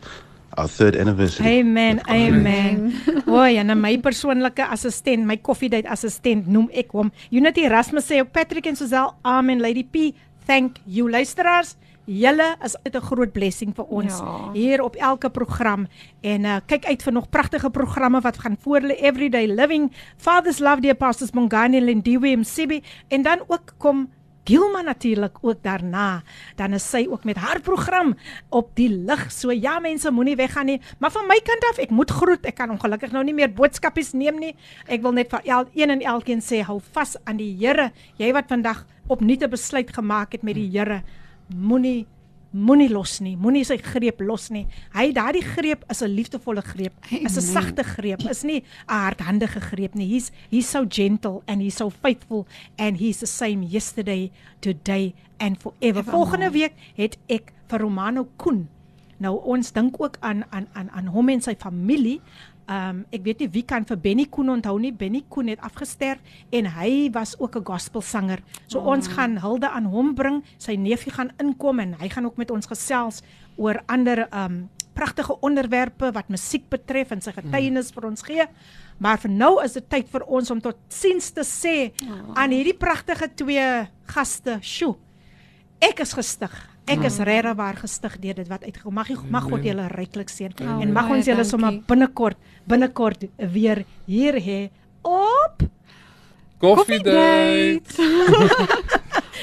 our 0.56 0.68
third 0.68 0.96
anniversary. 0.96 1.60
Amen. 1.60 2.00
Amen. 2.08 2.92
O, 3.26 3.44
ja, 3.44 3.62
nou 3.62 3.76
my 3.78 3.98
persoonlike 4.02 4.64
assistent, 4.72 5.26
my 5.26 5.36
koffiedייט 5.36 5.86
assistent 5.86 6.48
noem 6.50 6.68
ek 6.72 6.90
hom. 6.96 7.12
Unity 7.30 7.60
Erasmus 7.68 8.08
sê 8.10 8.20
ook 8.20 8.32
Patrick 8.32 8.66
en 8.66 8.76
Suzelle, 8.76 9.12
amen 9.22 9.60
Lady 9.60 9.84
P. 9.84 10.14
Thank 10.46 10.80
you 10.86 11.10
luisteraars. 11.10 11.76
Julle 12.08 12.56
is 12.64 12.72
uit 12.84 12.94
'n 12.96 13.00
groot 13.04 13.32
blessing 13.32 13.74
vir 13.76 13.84
ons 13.84 14.18
Ja. 14.18 14.50
hier 14.52 14.82
op 14.82 14.96
elke 14.96 15.28
program 15.30 15.86
en 16.22 16.44
uh, 16.44 16.56
kyk 16.66 16.86
uit 16.86 17.02
vir 17.02 17.12
nog 17.12 17.28
pragtige 17.28 17.70
programme 17.70 18.20
wat 18.20 18.38
gaan 18.38 18.56
voor 18.60 18.80
lê 18.80 18.96
Everyday 18.96 19.46
Living, 19.46 19.92
Father's 20.16 20.58
Love 20.58 20.80
die 20.80 20.90
Apostles 20.90 21.32
Mongani 21.32 21.80
Lindiwe 21.80 22.36
Msibi 22.36 22.82
en 23.08 23.22
dan 23.22 23.38
ook 23.46 23.74
kom 23.76 24.08
Gilma 24.43 24.81
natuurlik 24.81 25.37
ook 25.41 25.63
daarna. 25.63 26.23
Dan 26.55 26.73
is 26.73 26.89
sy 26.89 27.05
ook 27.09 27.23
met 27.23 27.37
haar 27.39 27.61
program 27.61 28.15
op 28.49 28.75
die 28.75 28.89
lig. 28.89 29.31
So 29.31 29.51
ja 29.51 29.79
mense 29.79 30.11
moenie 30.11 30.35
weggaan 30.35 30.65
nie. 30.65 30.81
Maar 30.99 31.11
van 31.11 31.27
my 31.27 31.39
kant 31.43 31.63
af, 31.71 31.77
ek 31.77 31.89
moet 31.95 32.11
groet. 32.11 32.45
Ek 32.45 32.55
kan 32.55 32.73
ongelukkig 32.73 33.11
nou 33.11 33.23
nie 33.23 33.33
meer 33.33 33.53
boodskapies 33.53 34.11
neem 34.13 34.39
nie. 34.39 34.55
Ek 34.87 35.01
wil 35.01 35.15
net 35.15 35.31
vir 35.31 35.47
el, 35.47 35.69
een 35.73 35.95
en 35.95 36.03
elkeen 36.15 36.43
sê 36.43 36.59
hou 36.67 36.81
vas 36.93 37.15
aan 37.23 37.39
die 37.39 37.53
Here. 37.63 37.91
Jy 38.19 38.33
wat 38.35 38.51
vandag 38.51 38.85
opnuut 39.07 39.43
'n 39.43 39.49
besluit 39.49 39.93
gemaak 39.93 40.31
het 40.31 40.43
met 40.43 40.55
die 40.55 40.69
Here, 40.71 41.03
moenie 41.47 42.07
moenie 42.53 42.89
los 42.89 43.17
nie. 43.21 43.35
Moenie 43.37 43.65
sy 43.65 43.77
greep 43.81 44.21
los 44.21 44.49
nie. 44.53 44.65
Hy 44.93 45.11
daardie 45.15 45.43
greep 45.43 45.83
is 45.89 46.01
'n 46.01 46.13
liefdevolle 46.15 46.61
greep. 46.61 46.93
Is 47.11 47.37
'n 47.37 47.41
sagte 47.41 47.83
greep. 47.83 48.21
Is 48.29 48.43
nie 48.43 48.61
'n 48.61 48.63
hardhandige 48.87 49.59
greep 49.59 49.95
nie. 49.95 50.07
He's 50.07 50.31
he's 50.49 50.69
so 50.69 50.85
gentle 50.85 51.43
and 51.47 51.61
he's 51.61 51.75
so 51.75 51.89
faithful 51.89 52.45
and 52.77 52.97
he's 52.97 53.19
the 53.19 53.27
same 53.27 53.63
yesterday, 53.63 54.31
today 54.61 55.13
and 55.39 55.57
forever. 55.57 56.03
Volgende 56.03 56.51
week 56.51 56.73
het 56.95 57.17
ek 57.27 57.53
vir 57.67 57.79
Romano 57.79 58.27
Koen. 58.37 58.69
Nou 59.17 59.39
ons 59.43 59.71
dink 59.71 60.01
ook 60.01 60.17
aan 60.19 60.43
aan 60.49 60.67
aan 60.73 60.89
aan 60.91 61.07
hom 61.07 61.29
en 61.29 61.41
sy 61.41 61.55
familie. 61.59 62.21
Um 62.71 63.03
ek 63.11 63.25
weet 63.25 63.39
nie 63.43 63.49
wie 63.51 63.65
kan 63.67 63.83
vir 63.85 63.97
Benny 63.99 64.25
Koen 64.31 64.49
onthou 64.53 64.77
nie. 64.79 64.93
Benny 64.95 65.23
Koen 65.29 65.51
het 65.51 65.59
afgesterf 65.59 66.21
en 66.51 66.69
hy 66.77 67.09
was 67.11 67.35
ook 67.39 67.57
'n 67.57 67.65
gospelsanger. 67.65 68.39
So 68.67 68.79
oh. 68.79 68.87
ons 68.87 69.07
gaan 69.07 69.37
hulde 69.37 69.69
aan 69.69 69.85
hom 69.85 70.15
bring. 70.15 70.43
Sy 70.57 70.75
neefie 70.75 71.11
gaan 71.11 71.31
inkom 71.39 71.79
en 71.79 71.95
hy 71.99 72.09
gaan 72.09 72.25
ook 72.25 72.37
met 72.37 72.51
ons 72.51 72.65
gesels 72.65 73.21
oor 73.55 73.81
ander 73.87 74.27
um 74.31 74.69
pragtige 74.93 75.39
onderwerpe 75.39 76.11
wat 76.11 76.29
musiek 76.29 76.69
betref 76.69 77.11
en 77.11 77.21
sy 77.21 77.31
getuienis 77.31 77.91
vir 77.91 78.05
ons 78.05 78.21
gee. 78.21 78.45
Maar 78.97 79.17
vir 79.17 79.31
nou 79.31 79.63
is 79.63 79.73
dit 79.73 79.89
tyd 79.89 80.09
vir 80.09 80.23
ons 80.23 80.51
om 80.51 80.61
tot 80.61 80.77
siens 80.87 81.31
te 81.31 81.43
sê 81.43 81.91
oh. 82.05 82.33
aan 82.35 82.51
hierdie 82.51 82.77
pragtige 82.77 83.27
twee 83.35 83.87
gaste. 84.05 84.59
Sjoe. 84.61 84.95
Ek 85.81 85.99
is 85.99 86.13
gestig. 86.13 86.72
Ek 86.85 87.03
is 87.07 87.17
regtig 87.23 87.55
waar 87.55 87.75
gestig 87.79 88.17
deur 88.19 88.33
dit 88.35 88.47
wat 88.51 88.63
uitgekom. 88.63 88.93
Mag 88.93 89.07
jy- 89.07 89.29
mag 89.31 89.43
God 89.47 89.63
julle 89.63 89.87
ryklik 89.87 90.29
seën 90.29 90.51
Oh, 90.61 90.81
en 90.81 90.91
mag 90.91 91.09
ons 91.09 91.25
julle 91.25 91.43
sommer 91.47 91.79
binnekort 91.87 92.37
binnekort 92.67 93.23
weer 93.37 93.85
hier 94.05 94.33
hê 94.33 94.69
op. 95.03 95.63
Coffee 96.59 96.99
date. 96.99 97.83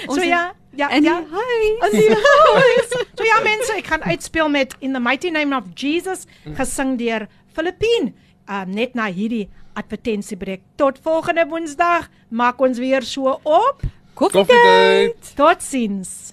So 0.08 0.22
ja, 0.22 0.54
ja, 0.72 0.88
En 0.88 1.02
ja. 1.02 1.18
hi. 1.20 1.66
In 1.90 1.98
die 1.98 2.08
huis. 2.14 2.88
So 3.18 3.24
ja 3.26 3.40
mense, 3.44 3.74
ek 3.76 3.86
gaan 3.86 4.02
uitspeel 4.02 4.48
met 4.48 4.74
In 4.80 4.92
the 4.96 5.00
Mighty 5.00 5.28
Name 5.30 5.56
of 5.56 5.64
Jesus 5.74 6.24
gesing 6.56 6.96
deur 6.98 7.26
Filippine. 7.52 8.14
Um, 8.48 8.70
net 8.72 8.94
na 8.94 9.10
hierdie 9.12 9.48
advertensiebreek. 9.74 10.62
Tot 10.76 10.98
volgende 11.02 11.44
Woensdag. 11.50 12.08
Maak 12.30 12.60
ons 12.60 12.78
weer 12.78 13.02
so 13.02 13.36
op. 13.44 13.82
Coffee 14.14 14.44
date. 14.46 15.34
Totsiens. 15.36 16.32